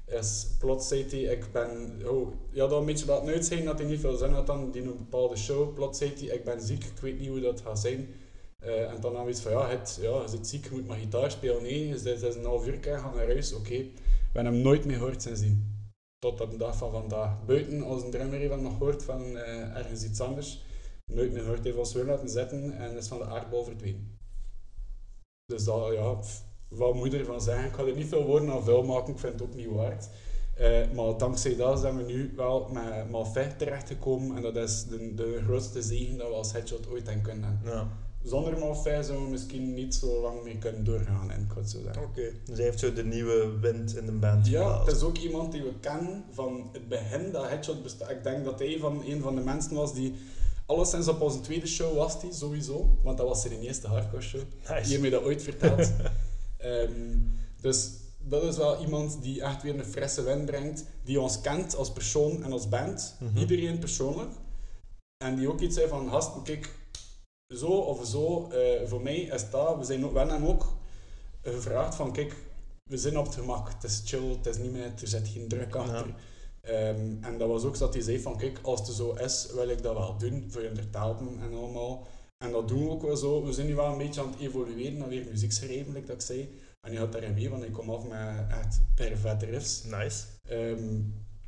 Is, 0.06 0.48
plots 0.60 0.88
zei 0.88 1.06
hij, 1.10 1.20
ik 1.20 1.52
ben, 1.52 2.02
oh, 2.10 2.34
je 2.52 2.60
had 2.60 2.72
al 2.72 2.80
een 2.80 2.86
beetje 2.86 3.06
laten 3.06 3.28
uitzien 3.28 3.66
dat 3.66 3.80
hij 3.80 3.88
niet 3.88 4.00
veel 4.00 4.18
zin 4.18 4.32
had 4.32 4.48
dan 4.48 4.72
die 4.72 4.82
een 4.82 4.98
bepaalde 4.98 5.36
show. 5.36 5.74
Plots 5.74 5.98
zei 5.98 6.14
hij, 6.16 6.36
ik 6.36 6.44
ben 6.44 6.62
ziek, 6.62 6.84
ik 6.84 7.00
weet 7.02 7.20
niet 7.20 7.30
hoe 7.30 7.40
dat 7.40 7.62
gaat 7.62 7.80
zijn. 7.80 8.08
Eh, 8.60 8.92
en 8.92 9.02
dan 9.02 9.30
iets 9.30 9.42
van, 9.42 9.52
ja, 9.52 9.68
het, 9.70 9.98
ja, 10.02 10.22
je 10.22 10.28
zit 10.28 10.48
ziek, 10.48 10.72
moet 10.72 10.88
maar 10.88 10.98
gitaar 10.98 11.32
spelen. 11.32 11.64
Nee, 11.64 11.88
is, 11.88 12.04
het 12.04 12.22
is 12.22 12.36
een 12.36 12.46
half 12.46 12.68
uur, 12.68 12.78
ga 12.82 13.14
naar 13.14 13.26
huis, 13.26 13.54
oké. 13.54 13.78
We 13.78 14.40
hebben 14.40 14.54
hem 14.54 14.62
nooit 14.62 14.86
meer 14.86 14.98
gehoord 14.98 15.22
sindsdien. 15.22 15.72
Tot 16.20 16.42
op 16.42 16.52
de 16.52 16.58
dag 16.58 16.78
van 16.78 16.92
vandaag. 16.92 17.46
Buiten, 17.46 17.82
als 17.84 18.04
een 18.04 18.12
drummer 18.12 18.40
heeft 18.40 18.62
nog 18.62 18.78
gehoord 18.78 19.04
van 19.04 19.38
eh, 19.38 19.78
ergens 19.78 20.04
iets 20.04 20.20
anders. 20.20 20.66
Nooit 21.06 21.32
meer 21.32 21.42
gehoord, 21.42 21.64
heeft 21.64 21.78
ons 21.78 21.94
weer 21.94 22.06
laten 22.06 22.30
zetten 22.30 22.78
en 22.78 22.98
is 22.98 23.08
van 23.08 23.18
de 23.18 23.26
aardbol 23.26 23.64
verdwenen. 23.64 24.18
Dus 25.46 25.64
dat, 25.64 25.94
ja, 25.94 26.20
wat 26.76 26.94
moet 26.94 27.12
je 27.12 27.18
ervan 27.20 27.41
zeggen? 27.41 27.66
Ik 27.66 27.74
ga 27.74 27.84
er 27.84 27.95
niet 27.95 28.08
veel 28.08 28.26
woorden 28.26 28.50
aan 28.52 28.64
vuil 28.64 28.84
maken, 28.84 29.14
ik 29.14 29.20
vind 29.20 29.34
het 29.34 29.41
ook 29.41 29.56
niet 29.56 29.70
waard. 29.70 30.10
Eh, 30.54 30.91
maar 30.95 31.18
dankzij 31.18 31.56
dat 31.56 31.80
zijn 31.80 31.98
we 31.98 32.04
nu 32.04 32.34
wel 32.36 32.70
met 32.72 33.10
Malfait 33.10 33.58
terechtgekomen 33.60 34.36
en 34.36 34.41
dat 34.41 34.56
is 34.56 34.86
de, 34.86 35.14
de 35.16 35.41
grootste 35.45 35.82
zegen 35.82 36.18
dat 36.18 36.28
we 36.28 36.34
als 36.34 36.52
headshot 36.52 36.88
ooit 36.90 37.06
hebben 37.06 37.24
kunnen 37.24 37.44
hebben. 37.44 37.72
Ja. 37.72 37.88
Zonder 38.24 38.58
Malfait 38.58 39.06
zouden 39.06 39.26
we 39.26 39.32
misschien 39.32 39.74
niet 39.74 39.95
zo 39.95 40.22
lang 40.22 40.44
mee 40.44 40.58
kunnen 40.58 40.84
doorgaan, 40.84 41.32
en 41.32 41.41
ik 41.41 41.68
zo 41.68 41.80
zeggen. 41.84 42.04
Oké. 42.04 42.32
Dus 42.45 42.58
hij 42.58 42.66
heeft 42.66 42.80
zo 42.80 42.94
de 42.94 43.04
nieuwe 43.04 43.60
wind 43.62 43.95
in 43.98 44.06
de 44.06 44.12
band 44.12 44.48
Ja, 44.48 44.62
geblazen. 44.62 44.86
het 44.86 44.95
is 44.95 45.04
ook 45.04 45.18
iemand 45.18 45.52
die 45.52 45.62
we 45.64 45.74
kennen 45.80 46.24
van 46.32 46.70
het 46.72 46.88
begin 46.88 47.32
dat 47.32 47.48
Headshot 47.50 47.84
bestaat. 47.84 48.10
Ik 48.10 48.24
denk 48.24 48.45
dat 48.45 48.60
hij 48.60 48.78
van 48.80 49.02
een 49.06 49.22
van 49.22 49.36
de 49.36 49.41
mensen 49.41 49.76
was 49.76 49.94
die 49.94 50.14
alleszins 50.66 51.08
op 51.08 51.22
onze 51.22 51.41
tweede 51.41 51.68
show 51.68 51.95
was, 51.95 52.22
die 52.22 52.34
sowieso. 52.34 52.98
Want 53.04 53.18
dat 53.18 53.28
was 53.28 53.41
zijn 53.41 53.60
eerste 53.62 53.88
hardcore 53.88 54.22
show. 54.22 54.41
Nice. 54.60 54.74
Die 54.82 54.90
heeft 54.90 55.02
mij 55.02 55.10
dat 55.10 55.24
ooit 55.24 55.44
verteld. 55.44 55.91
Ehm, 56.64 57.18
dus 57.61 57.90
dat 58.19 58.44
is 58.44 58.57
wel 58.57 58.81
iemand 58.81 59.22
die 59.22 59.41
echt 59.41 59.64
weer 59.64 59.80
een 59.80 59.85
frisse 59.85 60.23
wind 60.23 60.45
brengt. 60.45 60.85
Die 61.03 61.19
ons 61.19 61.41
kent 61.41 61.76
als 61.76 61.91
persoon 61.91 62.44
en 62.44 62.52
als 62.52 62.69
band. 62.69 63.15
Mhm. 63.19 63.38
Iedereen 63.38 63.80
persoonlijk. 63.80 64.31
En 65.18 65.35
die 65.35 65.49
ook 65.49 65.60
iets 65.60 65.76
zei 65.76 65.88
van, 65.88 66.10
gast, 66.10 66.41
kijk, 66.44 66.69
zo 67.48 67.68
of 67.68 68.06
zo, 68.06 68.49
eh, 68.49 68.88
voor 68.88 69.02
mij 69.02 69.18
is 69.18 69.49
dat... 69.49 69.77
We, 69.77 69.84
zijn 69.84 70.06
ook, 70.06 70.11
we 70.11 70.18
hebben 70.18 70.35
hem 70.35 70.45
ook 70.45 70.65
gevraagd 71.41 71.95
van, 71.95 72.11
kijk, 72.11 72.35
we 72.90 72.98
zijn 72.98 73.18
op 73.18 73.26
het 73.26 73.35
gemak. 73.35 73.69
Het 73.73 73.84
is 73.84 74.02
chill, 74.06 74.30
het 74.30 74.45
is 74.45 74.57
niet 74.57 74.72
meer, 74.72 74.91
er 75.02 75.07
zit 75.07 75.27
geen 75.27 75.48
druk 75.48 75.76
achter. 75.76 76.15
Ehm, 76.61 77.15
en 77.22 77.38
dat 77.38 77.48
was 77.48 77.64
ook 77.64 77.77
dat 77.77 77.94
hij 77.94 78.03
zei 78.03 78.22
van, 78.22 78.38
kijk, 78.38 78.60
als 78.61 78.80
het 78.80 78.95
zo 78.95 79.14
is, 79.14 79.48
wil 79.53 79.69
ik 79.69 79.81
dat 79.81 79.98
wel 79.98 80.18
doen, 80.18 80.48
voor 80.49 80.61
je 80.61 80.72
te 80.72 80.98
helpen 80.98 81.40
en 81.41 81.53
allemaal. 81.53 82.07
En 82.44 82.52
dat 82.52 82.68
doen 82.68 82.84
we 82.84 82.90
ook 82.90 83.02
wel 83.02 83.15
zo. 83.15 83.44
We 83.45 83.53
zijn 83.53 83.68
nu 83.68 83.76
wel 83.76 83.91
een 83.91 83.98
beetje 83.98 84.22
aan 84.22 84.32
het 84.32 84.40
evolueren 84.40 84.98
naar 84.98 85.07
weer 85.10 85.26
muziek 85.30 85.52
schrijven, 85.52 85.94
like 85.94 86.06
dat 86.06 86.15
ik 86.15 86.22
zei. 86.22 86.49
En 86.82 86.91
je 86.91 86.98
gaat 86.98 87.11
daarin 87.11 87.34
mee, 87.34 87.49
want 87.49 87.64
ik 87.64 87.72
kom 87.72 87.90
af 87.90 88.07
met 88.07 88.48
echt 88.49 88.82
perfecte 88.95 89.45
riffs. 89.45 89.84
Nice. 89.84 90.26
Ehm, 90.48 90.99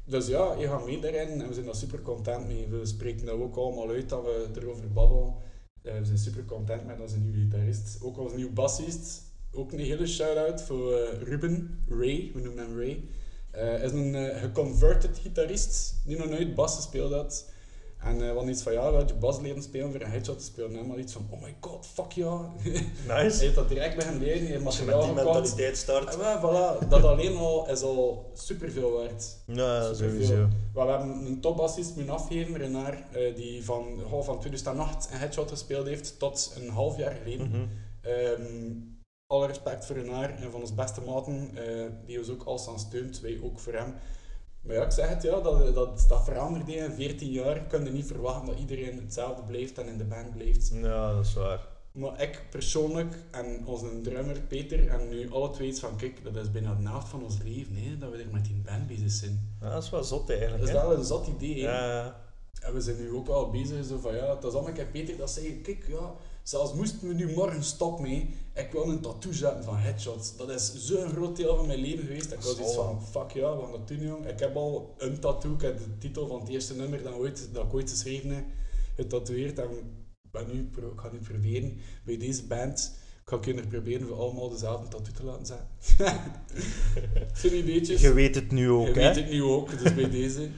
dus 0.06 0.28
ja, 0.28 0.54
je 0.54 0.68
gaat 0.68 0.86
mee 0.86 1.00
daarin 1.00 1.42
en 1.42 1.48
we 1.48 1.54
zijn 1.54 1.66
daar 1.66 1.76
super 1.76 2.02
content 2.02 2.48
mee. 2.48 2.68
We 2.68 2.86
spreken 2.86 3.26
dat 3.26 3.40
ook 3.40 3.56
allemaal 3.56 3.90
uit 3.90 4.10
dat 4.10 4.24
we 4.24 4.48
erover 4.56 4.92
babbelen. 4.92 5.36
Eh, 5.82 5.98
we 5.98 6.06
zijn 6.06 6.18
super 6.18 6.46
content 6.46 6.86
met 6.86 7.00
onze 7.00 7.20
nieuwe 7.20 7.38
gitarist. 7.38 7.98
Ook 8.02 8.18
onze 8.18 8.36
nieuwe 8.36 8.52
bassist. 8.52 9.24
Ook 9.52 9.72
een 9.72 9.80
hele 9.80 10.08
shout-out 10.08 10.62
voor 10.62 10.94
eh, 10.94 11.22
Ruben 11.22 11.84
Ray, 11.90 12.32
we 12.34 12.42
noemen 12.42 12.64
hem 12.64 12.78
Ray. 12.78 13.04
Hij 13.52 13.82
is 13.82 13.92
een 13.92 14.16
eh, 14.16 14.42
geconverted 14.42 15.18
gitarist, 15.18 15.96
die 16.06 16.18
nog 16.18 16.30
nooit 16.30 16.56
bas 16.56 16.76
gespeeld 16.76 17.12
had. 17.12 17.54
En 18.06 18.28
eh 18.28 18.34
wat 18.34 18.48
iets 18.48 18.62
van, 18.62 18.74
ja, 18.74 18.92
laat 18.92 19.10
je 19.10 19.16
bas 19.16 19.40
leren 19.40 19.64
spelen 19.64 19.92
voor 19.92 20.02
een 20.02 20.10
headshot 20.10 20.38
te 20.40 20.44
spelen. 20.46 20.76
En 20.80 20.88
maar 20.88 20.98
iets 20.98 21.14
van, 21.14 21.28
oh 21.30 21.42
my 21.42 21.56
god, 21.60 21.86
fuck 21.94 22.12
ja. 22.12 22.52
hij 23.08 23.24
Nice. 23.24 23.44
heeft 23.44 23.56
dat 23.56 23.70
direct 23.70 23.96
bij 23.96 24.06
hem 24.06 24.18
leren, 24.18 24.40
hij 24.42 24.48
heeft 24.52 24.66
Als 24.66 24.78
je 24.78 24.84
met 24.86 24.94
die 24.96 25.04
gekocht. 25.04 25.24
mentaliteit 25.26 25.78
start. 25.78 26.14
En 26.14 26.20
wel, 26.20 26.38
voilà, 26.38 26.88
dat 26.88 27.04
alleen 27.04 27.38
al 27.38 27.70
is 27.70 27.82
al 27.82 28.32
superveel 28.34 28.92
waard. 28.92 29.38
Ja, 29.46 29.94
Superveel. 29.94 30.26
sowieso. 30.26 30.48
Maar 30.74 30.86
we 30.86 30.92
hebben 30.92 31.26
een 31.26 31.42
topbassist 31.42 31.96
moeten 31.96 32.14
afgeven, 32.14 32.58
Renard, 32.58 33.00
eh, 33.16 33.36
die 33.36 33.66
van, 33.66 33.86
goh, 34.10 34.24
van 34.24 34.40
2008 34.40 35.10
een 35.12 35.18
headshot 35.18 35.50
gespeeld 35.50 35.88
heeft 35.88 36.20
tot 36.20 36.54
een 36.60 36.70
half 36.70 36.98
jaar 36.98 37.16
geleden. 37.24 37.48
Mhm. 37.50 37.66
Ehm, 38.02 38.72
alle 39.28 39.48
respect 39.48 39.86
voor 39.86 39.96
Renard, 39.96 40.42
een 40.42 40.52
van 40.52 40.60
onze 40.62 40.74
beste 40.74 41.02
maten, 41.02 41.50
eh, 41.56 41.86
die 42.06 42.18
ons 42.18 42.30
ook 42.30 42.44
aan 42.70 42.80
steunt, 42.80 43.20
wij 43.20 43.40
ook 43.44 43.60
voor 43.60 43.74
hem. 43.74 43.94
Maar 44.66 44.76
ja, 44.76 44.84
ik 44.84 44.92
zeg 44.92 45.10
het, 45.10 45.24
ja, 45.24 45.40
dat, 45.40 45.74
dat, 45.76 46.06
dat 46.08 46.24
verandert 46.24 46.68
in 46.68 46.92
14 46.92 47.32
jaar. 47.32 47.60
kun 47.60 47.86
je 47.86 47.92
niet 47.92 48.06
verwachten 48.06 48.46
dat 48.46 48.60
iedereen 48.60 48.98
hetzelfde 48.98 49.44
blijft 49.44 49.78
en 49.78 49.88
in 49.88 49.98
de 49.98 50.04
band 50.04 50.32
blijft. 50.32 50.72
Ja, 50.74 51.14
dat 51.14 51.26
is 51.26 51.34
waar. 51.34 51.68
Maar 51.92 52.22
ik 52.22 52.44
persoonlijk 52.50 53.16
en 53.32 53.66
onze 53.66 54.02
drummer 54.02 54.42
Peter 54.42 54.88
en 54.88 55.10
nu 55.10 55.32
alle 55.32 55.52
twee 55.52 55.68
iets 55.68 55.80
van, 55.80 55.96
kijk, 55.96 56.24
dat 56.24 56.36
is 56.36 56.52
bijna 56.52 56.76
de 56.76 56.88
helft 56.88 57.08
van 57.08 57.24
ons 57.24 57.38
leven, 57.44 57.76
hè, 57.76 57.98
dat 57.98 58.12
we 58.12 58.18
er 58.18 58.30
met 58.32 58.46
die 58.46 58.62
band 58.66 58.88
bezig 58.88 59.12
zijn. 59.12 59.56
Ja, 59.62 59.70
dat 59.70 59.84
is 59.84 59.90
wel 59.90 60.04
zot 60.04 60.30
eigenlijk. 60.30 60.60
Dat 60.60 60.70
is 60.70 60.76
hè? 60.76 60.88
wel 60.88 60.98
een 60.98 61.04
zot 61.04 61.28
idee, 61.28 61.66
hè. 61.66 61.72
Ja, 61.72 61.96
ja. 61.96 62.25
En 62.66 62.74
we 62.74 62.82
zijn 62.82 62.98
nu 62.98 63.12
ook 63.12 63.28
wel 63.28 63.50
bezig, 63.50 63.86
zo 63.86 64.00
van 64.00 64.16
ja, 64.16 64.36
het 64.36 64.44
is 64.44 64.52
allemaal 64.52 64.68
een 64.68 64.76
keer 64.76 64.86
Peter 64.86 65.18
dat 65.18 65.32
zei, 65.32 65.62
kijk 65.62 65.88
ja, 65.88 66.14
zelfs 66.44 66.74
moesten 66.74 67.08
we 67.08 67.14
nu 67.14 67.34
morgen 67.34 67.64
stoppen 67.64 68.04
mee, 68.04 68.30
ik 68.54 68.72
wil 68.72 68.84
een 68.84 69.02
tattoo 69.02 69.32
zetten 69.32 69.64
van 69.64 69.78
headshots. 69.78 70.38
Dat 70.38 70.50
is 70.50 70.74
zo'n 70.76 71.10
groot 71.10 71.36
deel 71.36 71.56
van 71.56 71.68
mijn 71.68 71.80
leven 71.80 72.06
geweest, 72.06 72.30
dat 72.30 72.38
ik 72.38 72.44
was 72.44 72.60
iets 72.60 72.76
van, 72.76 73.02
fuck 73.12 73.32
ja, 73.32 73.56
we 73.56 73.62
gaan 73.62 73.72
dat 73.72 73.88
doen 73.88 74.02
jong. 74.02 74.28
Ik 74.28 74.40
heb 74.40 74.56
al 74.56 74.96
een 74.98 75.20
tattoo, 75.20 75.54
ik 75.54 75.62
heb 75.62 75.78
de 75.78 75.98
titel 75.98 76.28
van 76.28 76.40
het 76.40 76.50
eerste 76.50 76.76
nummer 76.76 77.04
dat, 77.04 77.14
ooit, 77.14 77.50
dat 77.54 77.66
ik 77.66 77.74
ooit 77.74 77.90
geschreven 77.90 78.30
heb, 78.30 78.46
getatoeëerd 78.96 79.60
en 79.60 79.70
ik 79.70 80.32
ben 80.32 80.48
nu, 80.54 80.70
ik 80.76 81.00
ga 81.00 81.10
nu 81.12 81.20
proberen, 81.20 81.78
bij 82.04 82.18
deze 82.18 82.44
band, 82.44 82.96
ik 83.24 83.30
ga 83.30 83.38
kunnen 83.38 83.68
proberen 83.68 84.08
voor 84.08 84.18
allemaal 84.18 84.50
dezelfde 84.50 84.88
tattoo 84.88 85.14
te 85.14 85.24
laten 85.24 85.46
zetten. 85.46 85.68
Zo'n 87.42 87.58
ideetjes. 87.58 88.02
Je 88.02 88.14
weet 88.14 88.36
het 88.36 88.52
nu 88.52 88.70
ook, 88.70 88.88
Je 88.88 88.94
hè? 88.94 89.00
weet 89.00 89.16
het 89.16 89.30
nu 89.32 89.44
ook, 89.44 89.84
dus 89.84 89.94
bij 89.94 90.10
deze. 90.10 90.50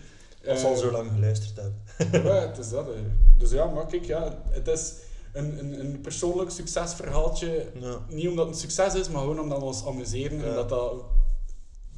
Ze 0.56 0.66
al 0.68 0.74
Eh, 0.74 0.78
zo 0.80 0.92
lang 0.92 1.12
geluisterd 1.12 1.56
hebben. 1.56 2.24
ja, 2.24 2.34
het 2.48 2.58
is 2.58 2.70
dat. 2.70 2.86
hè. 2.86 2.94
Dus 3.38 3.52
ja, 3.52 3.66
maar 3.66 3.86
kijk, 3.86 4.06
ja, 4.06 4.44
het 4.50 4.68
is 4.68 4.94
een, 5.34 5.60
een, 5.60 5.80
een 5.80 6.02
persoonlijk 6.02 6.50
succesverhaaltje. 6.52 7.72
Ja. 7.80 8.06
Niet 8.10 8.28
omdat 8.28 8.46
het 8.46 8.56
een 8.56 8.62
succes 8.62 8.94
is, 8.96 9.10
maar 9.10 9.22
gewoon 9.22 9.40
omdat 9.40 9.60
we 9.60 9.66
ons 9.66 9.86
amuseren 9.86 10.46
en 10.46 10.54
dat 10.54 10.70
dat 10.70 11.04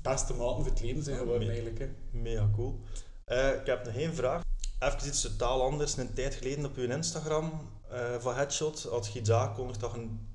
beste 0.01 0.33
maten 0.33 0.55
voor 0.63 0.65
het 0.71 0.81
leven 0.81 1.03
zijn 1.03 1.17
geworden 1.17 1.47
mee- 1.47 1.49
eigenlijk. 1.61 1.79
Hè. 1.79 2.19
Mega 2.19 2.49
cool. 2.55 2.79
Eh, 3.25 3.49
ik 3.53 3.65
heb 3.65 3.85
nog 3.85 3.93
één 3.95 4.13
vraag. 4.15 4.41
Even 4.79 5.07
iets 5.07 5.21
totaal 5.21 5.61
anders. 5.63 5.97
Een 5.97 6.13
tijd 6.13 6.35
geleden 6.35 6.65
op 6.65 6.75
uw 6.75 6.89
Instagram 6.89 7.51
eh, 7.89 7.99
van 8.19 8.35
Headshot 8.35 8.87
had 8.91 9.07
Giza 9.07 9.39
aangekondigd 9.39 9.79
dat 9.79 9.93
een 9.93 10.27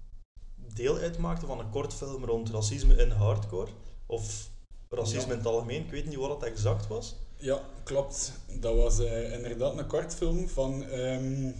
deel 0.74 0.97
uitmaakte 0.97 1.47
van 1.47 1.59
een 1.59 1.70
kortfilm 1.70 2.24
rond 2.24 2.51
racisme 2.51 2.95
in 2.97 3.11
hardcore. 3.11 3.70
Of 4.07 4.51
racisme 4.91 5.20
Ja. 5.27 5.32
in 5.32 5.39
het 5.39 5.47
algemeen. 5.47 5.85
Ik 5.85 5.91
weet 5.91 6.07
niet 6.07 6.15
wat 6.16 6.31
het 6.41 6.43
exact 6.51 6.86
was. 6.86 7.16
Ja, 7.44 7.60
klopt. 7.82 8.32
Dat 8.60 8.76
was 8.76 8.98
eh, 8.98 9.32
inderdaad 9.32 9.78
een 9.78 9.86
kortfilm 9.86 10.48
van... 10.48 10.84
ehm, 10.84 11.50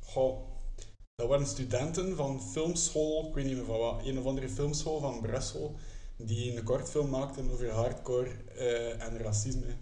goh, 0.00 0.38
dat 1.14 1.28
waren 1.28 1.46
studenten 1.46 2.16
van 2.16 2.42
filmschool, 2.42 3.26
ik 3.28 3.34
weet 3.34 3.44
niet 3.44 3.56
meer 3.56 3.64
van 3.64 3.78
wat, 3.78 4.00
een 4.04 4.18
of 4.18 4.24
andere 4.24 4.48
filmschool 4.48 5.00
van 5.00 5.20
Brussel, 5.20 5.74
die 6.16 6.56
een 6.56 6.64
kortfilm 6.64 7.10
maakten 7.10 7.50
over 7.50 7.70
hardcore 7.70 8.30
eh, 8.56 9.02
en 9.02 9.18
racisme. 9.18 9.76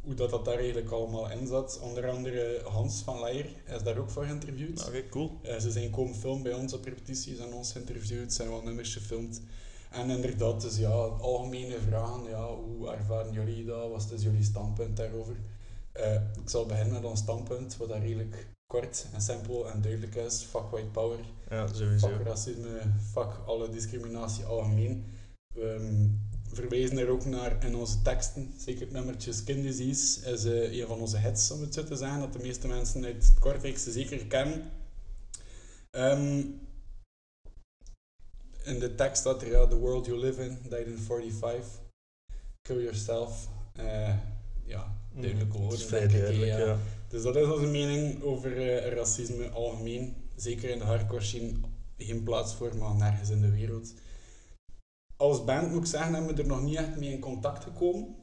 Hoe 0.00 0.14
dat, 0.14 0.30
dat 0.30 0.44
daar 0.44 0.58
eigenlijk 0.58 0.90
allemaal 0.90 1.30
in 1.30 1.46
zat. 1.46 1.80
Onder 1.82 2.10
andere 2.10 2.60
Hans 2.64 3.02
van 3.02 3.20
Leijer 3.20 3.46
is 3.66 3.82
daar 3.82 3.98
ook 3.98 4.10
voor 4.10 4.24
geïnterviewd. 4.24 4.86
Oké, 4.86 5.08
cool. 5.08 5.30
Eh, 5.42 5.58
ze 5.58 5.70
zijn 5.70 5.90
komen 5.90 6.14
filmen 6.14 6.42
bij 6.42 6.54
ons 6.54 6.72
op 6.72 6.84
repetities 6.84 7.38
en 7.38 7.52
ons 7.52 7.72
geïnterviewd, 7.72 8.32
zijn 8.32 8.50
wat 8.50 8.64
nummers 8.64 8.92
gefilmd. 8.92 9.40
En 9.90 10.10
inderdaad, 10.10 10.60
dus 10.60 10.76
ja, 10.76 10.88
algemene 11.20 11.78
vragen, 11.80 12.22
ja, 12.28 12.46
hoe 12.54 12.90
ervaren 12.90 13.32
jullie 13.32 13.64
dat? 13.64 13.90
Wat 13.90 14.10
is 14.12 14.22
jullie 14.22 14.42
standpunt 14.42 14.96
daarover? 14.96 15.36
Eh, 15.92 16.14
ik 16.14 16.48
zal 16.50 16.66
beginnen 16.66 16.92
met 16.92 17.04
ons 17.04 17.20
standpunt, 17.20 17.76
wat 17.76 17.88
daar 17.88 18.00
redelijk 18.00 18.46
kort 18.66 19.06
en 19.14 19.20
simpel 19.20 19.70
en 19.70 19.80
duidelijk 19.82 20.14
is. 20.14 20.42
Fuck 20.42 20.70
white 20.70 20.88
power, 20.88 21.18
Ja, 21.50 21.66
sowieso. 21.66 22.08
fuck 22.08 22.26
racisme, 22.26 22.80
fuck 23.12 23.40
alle 23.46 23.70
discriminatie 23.70 24.44
algemeen. 24.44 25.04
We 25.54 25.62
ehm, 25.78 26.06
verwijzen 26.54 26.98
er 26.98 27.08
ook 27.08 27.24
naar 27.24 27.64
in 27.64 27.76
onze 27.76 28.02
teksten. 28.02 28.54
Zeker 28.56 28.80
het 28.80 28.92
nummertje 28.92 29.32
Skin 29.32 29.62
Disease 29.62 30.30
is 30.32 30.44
eh, 30.44 30.78
een 30.80 30.86
van 30.86 30.98
onze 30.98 31.18
hits, 31.18 31.50
om 31.50 31.60
het 31.60 31.74
zo 31.74 31.84
te 31.84 31.96
zeggen, 31.96 32.20
dat 32.20 32.32
de 32.32 32.38
meeste 32.38 32.66
mensen 32.66 33.04
uit 33.04 33.28
het 33.28 33.38
Kortrijkse 33.38 33.90
zeker 33.92 34.26
kennen. 34.26 34.70
Ehm, 35.90 36.42
in 38.68 38.78
de 38.78 38.94
tekst 38.94 39.20
staat 39.20 39.42
er, 39.42 39.68
the 39.68 39.78
world 39.78 40.06
you 40.06 40.18
live 40.18 40.42
in, 40.44 40.58
died 40.62 40.86
in 40.86 40.98
45, 40.98 41.66
kill 42.62 42.80
yourself. 42.82 43.48
Eh, 43.72 44.14
ja, 44.64 44.94
duidelijk 45.14 45.48
Mhm, 45.52 45.58
hoor. 45.58 45.70
dat 45.70 45.78
is 45.78 45.84
vrij 45.84 46.08
duidelijk, 46.08 46.46
ja. 46.52 46.58
ja. 46.58 46.78
Dus 47.08 47.22
dat 47.22 47.36
is 47.36 47.46
onze 47.46 47.66
mening 47.66 48.22
over 48.22 48.56
eh, 48.56 48.92
racisme 48.92 49.48
algemeen. 49.48 50.14
Zeker 50.36 50.70
in 50.70 50.78
de 50.78 50.84
hardcore 50.84 51.22
scene 51.22 51.52
geen 51.96 52.22
plaats 52.22 52.54
voor, 52.54 52.76
maar 52.76 52.94
nergens 52.94 53.30
in 53.30 53.40
de 53.40 53.50
wereld. 53.50 53.92
Als 55.16 55.44
band 55.44 55.70
moet 55.70 55.80
ik 55.80 55.86
zeggen, 55.86 56.14
hebben 56.14 56.34
we 56.36 56.42
er 56.42 56.48
nog 56.48 56.62
niet 56.62 56.76
echt 56.76 56.96
mee 56.96 57.10
in 57.12 57.20
contact 57.20 57.64
gekomen. 57.64 58.16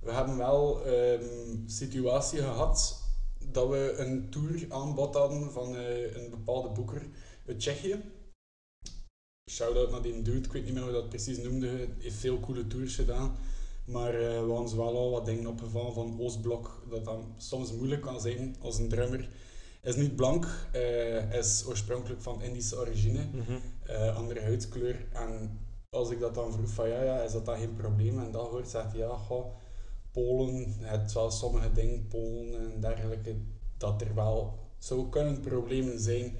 We 0.00 0.12
hebben 0.12 0.36
wel 0.36 0.86
een 0.86 1.64
situatie 1.66 2.38
gehad 2.38 3.02
dat 3.50 3.68
we 3.68 3.94
een 3.98 4.30
tour 4.30 4.66
aanbod 4.68 5.14
hadden 5.14 5.52
van 5.52 5.76
eh, 5.76 6.16
een 6.16 6.30
bepaalde 6.30 6.68
boeker 6.68 7.06
uit 7.46 7.58
Tsjechië. 7.58 8.00
Shout-out 9.50 9.90
naar 9.90 10.02
die 10.02 10.22
dude, 10.22 10.46
ik 10.46 10.52
weet 10.52 10.64
niet 10.64 10.74
meer 10.74 10.82
hoe 10.82 10.92
dat 10.92 11.08
precies 11.08 11.38
noemde. 11.38 11.66
Hij 11.68 11.88
heeft 11.98 12.14
veel 12.16 12.40
coole 12.40 12.66
tours 12.66 12.94
gedaan. 12.94 13.36
Maar 13.84 14.14
eh, 14.14 14.44
we 14.44 14.50
hadden 14.50 14.68
ze 14.68 14.76
wel 14.76 14.96
al 14.96 15.10
wat 15.10 15.26
dingen 15.26 15.46
opgevallen 15.46 15.92
van 15.94 16.20
Oostblok, 16.20 16.82
dat 16.90 17.04
dan 17.04 17.34
soms 17.36 17.72
moeilijk 17.72 18.02
kan 18.02 18.20
zijn 18.20 18.56
als 18.60 18.78
een 18.78 18.88
drummer. 18.88 19.28
Hij 19.80 19.92
is 19.92 19.96
niet 19.96 20.16
blank, 20.16 20.46
hij 20.72 21.28
is 21.38 21.64
oorspronkelijk 21.66 22.22
van 22.22 22.42
Indische 22.42 22.78
origine, 22.78 23.24
Mhm. 23.32 23.58
eh, 23.86 24.16
andere 24.16 24.40
huidskleur. 24.40 25.06
En 25.12 25.58
als 25.90 26.10
ik 26.10 26.20
dat 26.20 26.34
dan 26.34 26.52
vroeg 26.52 26.68
van 26.70 26.88
ja, 26.88 27.02
ja, 27.02 27.20
is 27.22 27.32
dat 27.32 27.44
dan 27.46 27.58
geen 27.58 27.74
probleem? 27.76 28.18
En 28.18 28.30
dat 28.30 28.48
hoort, 28.48 28.68
zegt 28.68 28.90
hij 28.92 29.00
ja, 29.00 29.16
goh, 29.16 29.54
Polen, 30.12 30.74
het 30.80 31.12
wel 31.12 31.30
sommige 31.30 31.72
dingen, 31.72 32.06
Polen 32.08 32.72
en 32.72 32.80
dergelijke, 32.80 33.36
dat 33.76 34.00
er 34.00 34.14
wel 34.14 34.58
zou 34.78 35.08
kunnen 35.08 35.40
problemen 35.40 35.98
zijn. 36.00 36.36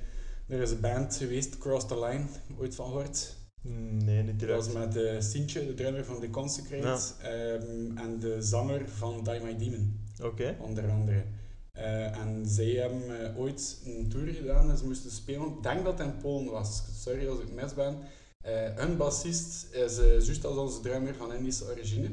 Er 0.49 0.61
is 0.61 0.71
een 0.71 0.81
band 0.81 1.17
geweest, 1.17 1.59
Cross 1.59 1.87
the 1.87 2.01
Line, 2.01 2.25
ooit 2.59 2.75
van 2.75 2.87
gehoord? 2.87 3.37
Nee, 3.63 4.23
niet 4.23 4.41
Dat 4.41 4.49
was 4.49 4.67
direct. 4.69 4.95
met 4.95 4.97
uh, 5.05 5.21
Sintje, 5.21 5.67
de 5.67 5.75
drummer 5.75 6.05
van 6.05 6.21
The 6.21 6.31
Consecrate, 6.31 7.13
ehm, 7.23 7.97
en 7.99 8.19
de 8.19 8.43
zanger 8.43 8.89
van 8.89 9.25
Die 9.25 9.41
My 9.41 9.57
Demon, 9.57 10.01
Oké. 10.23 10.57
onder 10.61 10.91
andere. 10.91 11.25
Eh, 11.73 12.19
en 12.19 12.47
zij 12.47 12.71
hebben 12.71 13.21
eh, 13.25 13.39
ooit 13.39 13.81
een 13.85 14.09
tour 14.09 14.27
gedaan 14.27 14.71
en 14.71 14.77
ze 14.79 14.85
moesten 14.85 15.11
spelen. 15.11 15.47
Ik 15.57 15.63
denk 15.63 15.85
dat 15.85 15.99
het 15.99 16.07
in 16.09 16.17
Polen 16.17 16.53
was, 16.53 16.83
sorry 17.03 17.29
als 17.29 17.41
ik 17.41 17.53
mis 17.53 17.75
ben. 17.75 17.99
Hun 18.75 18.97
bassist 18.97 19.75
is 19.75 19.97
juist 19.97 20.45
als 20.45 20.57
onze 20.57 20.81
drummer 20.81 21.15
van 21.15 21.33
Indische 21.33 21.65
origine. 21.71 22.11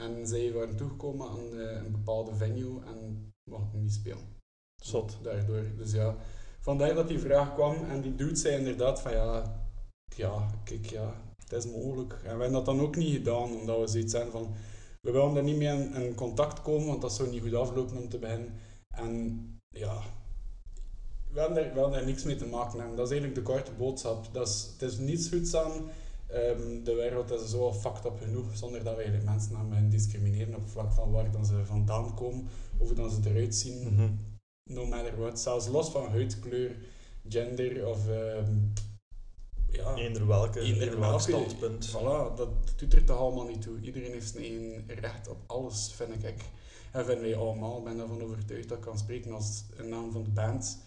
En 0.00 0.26
zij 0.26 0.52
waren 0.52 0.76
toegekomen 0.76 1.28
aan 1.28 1.52
een 1.58 1.92
bepaalde 1.92 2.34
venue 2.34 2.80
en 2.84 3.32
mochten 3.50 3.82
niet 3.82 3.92
spelen. 3.92 4.38
Zot. 4.82 5.18
Daardoor. 5.22 5.64
Dus 5.76 5.92
ja, 5.92 6.16
vandaar 6.60 6.94
dat 6.94 7.08
die 7.08 7.18
vraag 7.18 7.54
kwam. 7.54 7.74
En 7.84 8.00
die 8.00 8.14
dude 8.14 8.36
zei 8.36 8.56
inderdaad 8.56 9.00
van 9.00 9.12
ja, 9.12 9.62
ja, 10.16 10.46
kijk 10.64 10.86
ja, 10.86 11.14
het 11.38 11.52
is 11.52 11.72
mogelijk. 11.72 12.12
En 12.12 12.20
we 12.22 12.28
hebben 12.28 12.52
dat 12.52 12.64
dan 12.64 12.80
ook 12.80 12.96
niet 12.96 13.16
gedaan, 13.16 13.56
omdat 13.56 13.80
we 13.80 13.86
zoiets 13.86 14.12
zijn 14.12 14.30
van 14.30 14.54
we 15.00 15.10
willen 15.10 15.36
er 15.36 15.42
niet 15.42 15.56
mee 15.56 15.68
in, 15.68 16.14
contact 16.14 16.62
komen, 16.62 16.86
want 16.86 17.00
dat 17.00 17.12
zou 17.12 17.30
niet 17.30 17.42
goed 17.42 17.54
aflopen 17.54 17.96
om 17.96 18.08
te 18.08 18.18
beginnen. 18.18 18.52
En 18.90 19.44
ja, 19.68 20.02
we 21.32 21.40
hebben, 21.40 21.64
er, 21.64 21.74
we 21.74 21.80
hebben 21.80 21.98
er 21.98 22.06
niks 22.06 22.24
mee 22.24 22.36
te 22.36 22.46
maken 22.46 22.78
hebben. 22.78 22.96
Dat 22.96 23.06
is 23.06 23.12
eigenlijk 23.12 23.46
de 23.46 23.52
korte 23.52 23.72
boodschap. 23.72 24.28
Dat 24.32 24.48
is, 24.48 24.68
het 24.72 24.90
is 24.90 24.98
niets 24.98 25.28
goeds 25.28 25.54
aan. 25.54 25.72
Ehm, 26.26 26.82
de 26.84 26.94
wereld 26.94 27.30
is 27.30 27.50
zo 27.50 27.72
fucked 27.72 28.04
up 28.04 28.18
genoeg, 28.18 28.56
zonder 28.56 28.84
dat 28.84 28.96
we 28.96 29.02
eigenlijk 29.02 29.30
mensen 29.30 29.54
gaan 29.54 29.88
discrimineren 29.88 30.54
op 30.54 30.68
vlak 30.68 30.92
van 30.92 31.10
waar 31.10 31.30
dan 31.30 31.46
ze 31.46 31.64
vandaan 31.64 32.14
komen, 32.14 32.48
of 32.78 32.86
hoe 32.86 32.96
dan 32.96 33.10
ze 33.10 33.30
eruit 33.30 33.54
zien 33.54 33.94
Mhm. 33.94 34.08
No 34.70 34.86
matter 34.86 35.16
what. 35.16 35.40
Zelfs 35.40 35.68
los 35.68 35.90
van 35.90 36.08
huidkleur, 36.10 36.76
gender 37.28 37.86
of 37.86 38.08
ehm, 38.08 38.54
ja, 39.68 39.94
Eender 39.94 40.26
welke, 40.26 40.60
Eender 40.60 41.20
standpunt. 41.20 41.88
voilà, 41.88 42.34
dat 42.36 42.48
doet 42.76 42.94
er 42.94 43.04
toch 43.04 43.18
allemaal 43.18 43.46
niet 43.46 43.62
toe. 43.62 43.80
Iedereen 43.80 44.12
heeft 44.12 44.28
zijn 44.28 44.44
eigen 44.44 44.84
recht 45.00 45.28
op 45.28 45.38
alles, 45.46 45.92
vind 45.92 46.24
ik. 46.24 46.44
En 46.92 47.04
vinden 47.04 47.24
wij 47.24 47.36
allemaal, 47.36 47.78
ik 47.78 47.84
ben 47.84 47.98
ervan 47.98 48.22
overtuigd 48.22 48.68
dat 48.68 48.78
ik 48.78 48.84
kan 48.84 48.98
spreken 48.98 49.32
als 49.32 49.64
een 49.76 49.88
naam 49.88 50.12
van 50.12 50.24
de 50.24 50.30
band, 50.30 50.78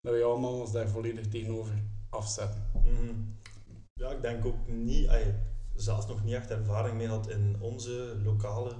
dat 0.00 0.12
wij 0.12 0.24
allemaal 0.24 0.60
ons 0.60 0.72
daar 0.72 0.88
volledig 0.88 1.28
tegenover 1.28 1.72
afzetten. 2.10 2.70
Mhm. 2.84 3.14
Ja, 3.92 4.10
ik 4.10 4.22
denk 4.22 4.44
ook 4.44 4.66
niet, 4.66 5.06
ey, 5.06 5.34
zelfs 5.74 6.06
nog 6.06 6.24
niet 6.24 6.34
echt 6.34 6.50
ervaring 6.50 6.96
mee 6.96 7.08
had 7.08 7.28
in 7.28 7.56
onze 7.60 8.16
lokale 8.24 8.74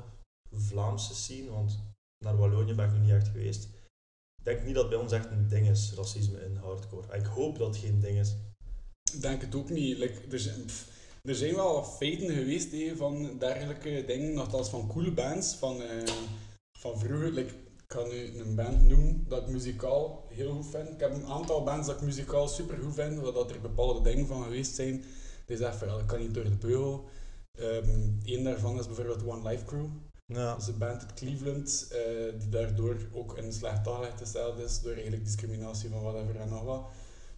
Vlaamse 0.51 1.15
scene, 1.15 1.51
want 1.51 1.79
naar 2.25 2.37
Wallonië 2.37 2.75
ben 2.75 2.87
ik 2.87 2.93
nog 2.93 3.03
niet 3.03 3.11
echt 3.11 3.29
geweest. 3.29 3.69
Denk 4.49 4.65
niet 4.65 4.75
dat 4.75 4.89
bij 4.89 4.99
ons 4.99 5.13
echt 5.13 5.31
een 5.31 5.49
ding 5.49 5.69
is, 5.69 5.93
racisme 5.97 6.41
in 6.45 6.57
hardcore. 6.57 7.17
Ik 7.17 7.27
hoop 7.27 7.59
dat 7.59 7.67
het 7.67 7.77
geen 7.77 8.01
ding 8.01 8.19
is. 8.19 8.37
Ik 9.13 9.21
denk 9.21 9.41
het 9.41 9.55
ook 9.55 9.71
niet. 9.71 10.01
Er, 10.33 10.41
zijn, 10.41 10.61
er 11.23 11.35
zijn 11.35 11.55
wel 11.55 11.85
feiten 11.85 12.31
geweest 12.31 12.97
van 12.97 13.39
dergelijke 13.39 14.05
dingen, 14.07 14.35
nogthans 14.35 14.69
van 14.69 14.89
coole 14.89 15.13
bands, 15.13 15.55
van, 15.55 15.83
eh, 15.83 16.13
van 16.73 16.99
vroeger. 16.99 17.39
Ik 17.39 17.55
ga 17.87 18.03
nu 18.03 18.39
een 18.39 18.55
band 18.55 18.83
noemen 18.83 19.25
dat 19.29 19.43
ik 19.43 19.49
muzikaal 19.49 20.27
heel 20.29 20.53
goed 20.53 20.71
vind. 20.71 20.89
Ik 20.89 21.01
heb 21.01 21.15
een 21.15 21.27
aantal 21.27 21.65
bands 21.65 21.87
dat 21.87 21.97
ik 21.97 22.03
muzikaal 22.03 22.49
super 22.49 22.79
goed 22.79 22.95
vind, 22.95 23.23
dat 23.23 23.51
er 23.51 23.61
bepaalde 23.61 24.11
dingen 24.11 24.27
van 24.27 24.43
geweest 24.43 24.75
zijn. 24.75 25.05
Zeggen 25.47 25.79
van 25.79 25.89
ja, 25.89 25.95
dat 25.95 26.07
kan 26.07 26.19
niet 26.19 26.35
door 26.35 26.45
de 26.45 26.57
beugel. 26.57 27.09
Eén 27.53 28.21
Eén 28.25 28.45
daarvan 28.45 28.79
is 28.79 28.87
bijvoorbeeld 28.87 29.27
One 29.27 29.49
Life 29.49 29.65
Crew. 29.65 29.87
Ja. 30.35 30.53
Dat 30.53 30.61
is 30.61 30.67
een 30.67 30.79
band 30.79 31.03
uit 31.03 31.15
Cleveland, 31.15 31.89
eh, 31.91 32.41
die 32.41 32.49
daardoor 32.49 32.97
ook 33.13 33.37
in 33.37 33.53
slechtdaligheid 33.53 34.19
gesteld 34.19 34.59
is, 34.59 34.81
door 34.81 34.93
eigenlijk 34.93 35.25
discriminatie 35.25 35.91
van 35.91 36.03
whatever 36.03 36.37
en 36.37 36.49
nog 36.49 36.63
wat. 36.63 36.87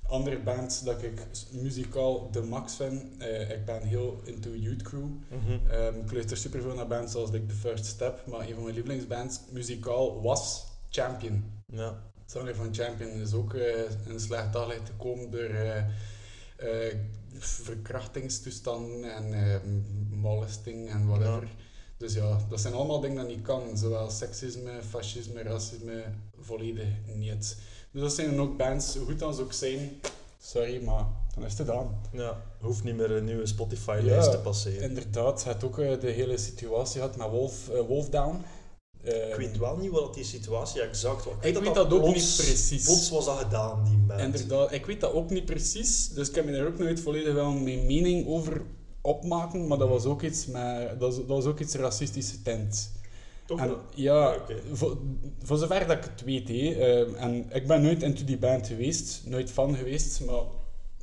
Andere 0.07 0.39
band 0.43 0.85
dat 0.85 1.03
ik 1.03 1.27
muzikaal 1.51 2.31
de 2.31 2.43
max 2.43 2.77
vind, 2.77 3.03
eh, 3.19 3.51
ik 3.51 3.65
ben 3.65 3.83
heel 3.83 4.21
into 4.25 4.51
Youth 4.51 4.83
Crew. 4.83 5.07
Mhm. 5.29 5.67
Ehm, 5.71 5.95
ik 5.95 6.13
luister 6.13 6.37
superveel 6.37 6.75
naar 6.75 6.87
bands 6.87 7.13
zoals 7.13 7.31
like, 7.31 7.47
The 7.47 7.55
First 7.55 7.85
Step, 7.85 8.27
maar 8.27 8.41
een 8.41 8.55
van 8.55 8.63
mijn 8.63 8.75
lievelingsbands 8.75 9.41
muzikaal 9.51 10.23
was 10.23 10.67
Champion. 10.89 11.45
ja. 11.67 11.91
De 12.15 12.37
zanger 12.37 12.55
van 12.55 12.75
Champion 12.75 13.11
is 13.11 13.33
ook 13.33 13.55
eh, 13.55 13.91
in 14.07 14.21
slechtdaligheid 14.21 14.89
gekomen 14.89 15.31
door 15.31 15.51
verkrachtingstoestanden 17.39 19.15
en 19.15 19.85
molesting 20.11 20.91
en 20.91 21.07
whatever. 21.07 21.43
Ja. 21.43 21.69
Dus 22.01 22.15
ja, 22.15 22.39
dat 22.49 22.61
zijn 22.61 22.75
allemaal 22.75 23.01
dingen 23.01 23.17
dat 23.17 23.29
niet 23.29 23.43
kan. 23.43 23.63
Zowel 23.77 24.11
seksisme, 24.11 24.71
fascisme, 24.89 25.43
racisme, 25.43 26.03
volledig 26.41 26.87
niet. 27.15 27.57
Dus 27.93 28.01
dat 28.03 28.13
zijn 28.13 28.31
dan 28.37 28.41
ook 28.41 28.57
bands, 28.57 28.97
hoe 28.97 29.07
goed 29.07 29.19
dan 29.19 29.35
ze 29.35 29.43
ook 29.43 29.53
zijn. 29.53 30.01
Sorry, 30.43 30.83
maar 30.85 31.07
dan 31.35 31.45
is 31.45 31.51
het 31.59 31.61
gedaan. 31.69 32.01
ja. 32.13 32.43
Hoeft 32.61 32.85
niet 32.85 32.97
meer 32.97 33.11
een 33.11 33.25
nieuwe 33.25 33.47
Spotify-lijst 33.47 34.27
Ja, 34.27 34.31
te 34.31 34.39
passeren. 34.39 34.83
Inderdaad, 34.89 35.45
het 35.45 35.65
ook 35.65 35.79
eh, 35.79 36.01
de 36.01 36.11
hele 36.11 36.37
situatie 36.37 37.01
gehad 37.01 37.17
met 37.17 37.29
Wolf, 37.31 37.69
eh, 37.69 37.81
Wolfdown. 37.87 38.43
Eh, 39.03 39.29
Ik 39.29 39.35
weet 39.35 39.59
wel 39.59 39.77
niet 39.77 39.91
wat 39.91 40.15
die 40.15 40.25
situatie 40.25 40.81
exact 40.83 41.25
was. 41.25 41.35
Ik 41.41 41.59
weet 41.59 41.75
dat 41.75 41.93
ook 41.93 42.01
plots- 42.03 42.39
niet 42.39 42.47
precies. 42.47 42.85
Plots 42.85 43.11
was 43.11 43.25
dat 43.25 43.39
gedaan, 43.39 43.85
die 43.85 43.97
band. 43.97 44.21
Inderdaad, 44.21 44.73
ik 44.73 44.87
weet 44.87 45.01
dat 45.01 45.13
ook 45.13 45.31
niet 45.31 45.45
precies, 45.45 46.09
dus 46.09 46.29
ik 46.29 46.35
heb 46.35 46.45
me 46.45 46.53
daar 46.53 46.67
ook 46.67 46.79
nooit 46.79 47.01
volledig 47.01 47.35
wel 47.35 47.51
mijn 47.53 47.87
mening 47.87 48.27
over 48.27 48.63
opmaken, 49.01 49.67
maar 49.67 49.79
dat 49.79 49.89
was 49.89 50.05
ook 50.05 50.23
iets, 50.23 50.47
met, 50.47 50.89
dat 50.89 50.99
was, 50.99 51.17
dat 51.17 51.27
was 51.27 51.45
ook 51.45 51.59
iets 51.61 51.75
racistische 51.75 52.43
tent. 52.43 52.91
Toch 53.47 53.61
En, 53.61 53.77
ja, 53.95 54.35
Oké. 54.35 54.57
voor, 54.73 54.97
voor 55.43 55.57
zover 55.59 55.87
dat 55.87 55.97
ik 55.97 56.05
het 56.05 56.23
weet. 56.25 56.49
hè, 56.49 56.75
ehm, 56.75 57.15
en 57.15 57.47
ik 57.53 57.67
ben 57.67 57.83
nooit 57.83 58.03
into 58.03 58.25
die 58.25 58.39
band 58.39 58.67
geweest, 58.67 59.23
nooit 59.25 59.51
fan 59.51 59.75
geweest, 59.77 60.21
maar 60.25 60.43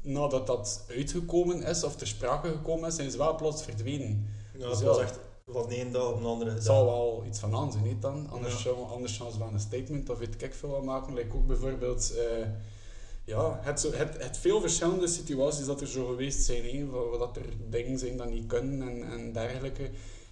nadat 0.02 0.48
dat 0.48 0.86
uitgekomen 0.90 1.64
is 1.64 1.84
of 1.84 1.96
ter 1.96 2.08
sprake 2.08 2.48
gekomen 2.48 2.90
is, 2.90 2.96
zijn 2.96 3.12
ze 3.12 3.18
wel 3.18 3.36
plots 3.36 3.64
verdwenen. 3.64 4.28
Ja, 4.58 4.60
Dus 4.60 4.70
het 4.70 4.80
ja. 4.80 4.86
was 4.86 5.00
echt 5.00 5.20
van 5.52 5.70
de 5.70 5.76
ene 5.76 5.92
dag 5.92 6.12
op 6.12 6.22
de 6.22 6.28
andere 6.28 6.50
Het 6.52 6.60
gedaan. 6.60 6.76
zal 6.76 6.86
wel 6.86 7.24
iets 7.28 7.40
van 7.40 7.56
aan 7.56 7.72
zijn, 7.72 7.84
niet 7.84 8.02
dan? 8.02 8.30
Anders, 8.30 8.54
Ja. 8.54 8.60
zou, 8.60 8.78
anders 8.90 9.18
gaan 9.18 9.32
ze 9.32 9.40
wel 9.40 9.48
een 9.54 9.60
statement 9.60 10.10
of 10.10 10.18
weet 10.18 10.42
ik 10.42 10.54
veel 10.54 10.70
wat 10.70 10.84
maken. 10.84 11.14
Like 11.14 11.36
ook 11.36 11.48
bijvoorbeeld, 11.48 12.14
eh, 12.16 12.48
ja, 13.28 13.60
het, 13.64 13.80
zo- 13.80 13.92
het, 13.92 14.24
het 14.24 14.38
veel 14.38 14.62
verschillende 14.62 15.08
situaties 15.08 15.66
dat 15.66 15.82
er 15.82 15.88
zo 15.88 16.06
geweest 16.06 16.44
zijn, 16.44 16.64
hè, 16.64 16.86
dat 17.18 17.38
er 17.38 17.46
dingen 17.70 18.00
zijn 18.00 18.18
dat 18.18 18.30
niet 18.30 18.46
kunnen 18.48 18.82
en, 18.90 19.12
en 19.12 19.32
dergelijke. 19.34 19.90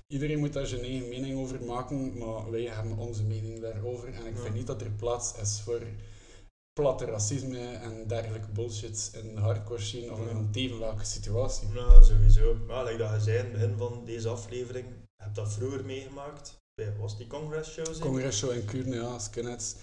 Iedereen 0.08 0.40
moet 0.40 0.54
daar 0.54 0.66
zijn 0.68 0.82
eigen 0.84 1.10
mening 1.10 1.38
over 1.40 1.64
maken, 1.64 2.18
maar 2.18 2.52
wij 2.52 2.62
hebben 2.64 2.98
onze 2.98 3.24
mening 3.24 3.60
daarover. 3.62 4.08
En 4.14 4.26
ik 4.26 4.36
Ja. 4.36 4.42
vind 4.42 4.54
niet 4.54 4.68
dat 4.68 4.82
er 4.82 4.90
plaats 4.92 5.34
is 5.42 5.62
voor 5.64 5.82
platte 6.74 7.06
racisme 7.06 7.60
en 7.72 8.08
dergelijke 8.08 8.52
bullshit 8.54 9.12
in 9.24 9.36
de 9.36 9.42
hardcore 9.42 9.82
scene 9.82 10.12
of 10.12 10.20
in 10.20 10.36
een 10.36 10.52
teven 10.52 10.80
welke 10.80 11.06
situatie. 11.06 11.68
Ja, 11.74 12.02
sowieso. 12.02 12.56
Maar 12.68 12.84
like 12.86 12.98
dat 12.98 13.12
je 13.14 13.20
zei 13.20 13.38
in 13.38 13.44
het 13.44 13.52
begin 13.54 13.78
van 13.78 14.02
deze 14.06 14.30
aflevering, 14.30 14.86
je 14.88 15.24
hebt 15.24 15.36
dat 15.36 15.54
vroeger 15.54 15.86
meegemaakt. 15.86 16.54
Bij, 16.76 16.94
was 17.00 17.18
die 17.18 17.28
Congress 17.28 17.72
Show? 17.72 17.86
zeker? 17.86 18.02
Congresso 18.02 18.50
en 18.50 18.66
Kuurne, 18.66 18.96
ja, 18.96 19.20
skinheads. 19.20 19.76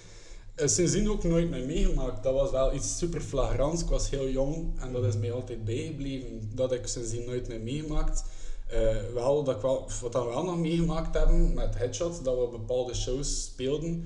Eh, 0.55 0.67
sindsdien 0.69 1.11
ook 1.11 1.25
nooit 1.25 1.51
meer 1.51 1.65
meegemaakt. 1.67 2.23
Dat 2.23 2.35
was 2.35 2.51
wel 2.51 2.75
iets 2.75 2.99
super 2.99 3.21
flagrants. 3.21 3.83
Ik 3.83 3.89
was 3.89 4.11
heel 4.11 4.29
jong 4.29 4.81
en 4.81 4.93
dat 4.93 5.05
is 5.05 5.17
mij 5.17 5.33
altijd 5.33 5.65
bijgebleven. 5.65 6.51
Dat 6.55 6.73
ik 6.73 6.87
sindsdien 6.87 7.25
nooit 7.25 7.49
meer 7.49 7.61
meegemaakt. 7.61 8.25
Eh, 8.67 8.97
wel, 9.15 9.45
dat 9.45 9.57
ik 9.57 9.63
wel, 9.63 9.89
wat 10.01 10.15
we 10.15 10.25
wel 10.25 10.45
nog 10.45 10.59
meegemaakt 10.59 11.15
hebben 11.19 11.55
met 11.55 11.79
Headshot, 11.79 12.25
dat 12.25 12.39
we 12.39 12.49
bepaalde 12.59 12.95
shows 12.95 13.45
speelden. 13.45 14.05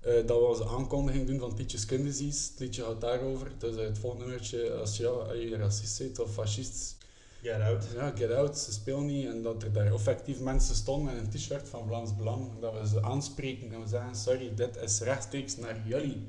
eh, 0.00 0.14
dat 0.26 0.38
we 0.38 0.44
onze 0.46 0.66
aankondiging 0.66 1.26
doen 1.26 1.38
van 1.38 1.54
Teachers 1.54 1.82
Skin 1.82 2.02
Disease. 2.04 2.50
Het 2.50 2.58
liedje 2.60 2.82
gaat 2.82 3.00
daarover. 3.00 3.52
Dus 3.58 3.76
het 3.76 3.98
volgende 3.98 4.24
nummertje, 4.24 4.74
als 4.74 4.96
je, 4.96 5.08
als 5.08 5.36
je 5.38 5.56
racist 5.56 5.98
bent 5.98 6.18
of 6.20 6.32
fascist, 6.32 6.96
Get 7.42 7.60
out. 7.60 7.84
ja, 7.94 8.10
get 8.16 8.32
out, 8.32 8.58
ze 8.58 8.72
spelen 8.72 9.06
niet. 9.06 9.26
En 9.26 9.42
dat 9.42 9.62
er 9.62 9.72
daar 9.72 9.92
effectief 9.92 10.40
mensen 10.40 10.74
stonden 10.74 11.14
met 11.14 11.24
een 11.24 11.30
t-shirt 11.30 11.68
van 11.68 11.86
Vlaams 11.86 12.16
Belang. 12.16 12.58
Dat 12.60 12.80
we 12.80 12.88
ze 12.88 13.02
aanspreken 13.02 13.72
en 13.72 13.80
we 13.80 13.86
zeggen, 13.86 14.14
sorry, 14.16 14.54
dit 14.54 14.76
is 14.76 15.00
rechtstreeks 15.00 15.56
naar 15.56 15.82
jullie. 15.86 16.26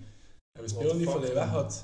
En 0.52 0.62
we 0.62 0.70
spelen 0.70 0.98
niet 0.98 1.10
voor 1.10 1.22
man? 1.22 1.34
weg 1.34 1.84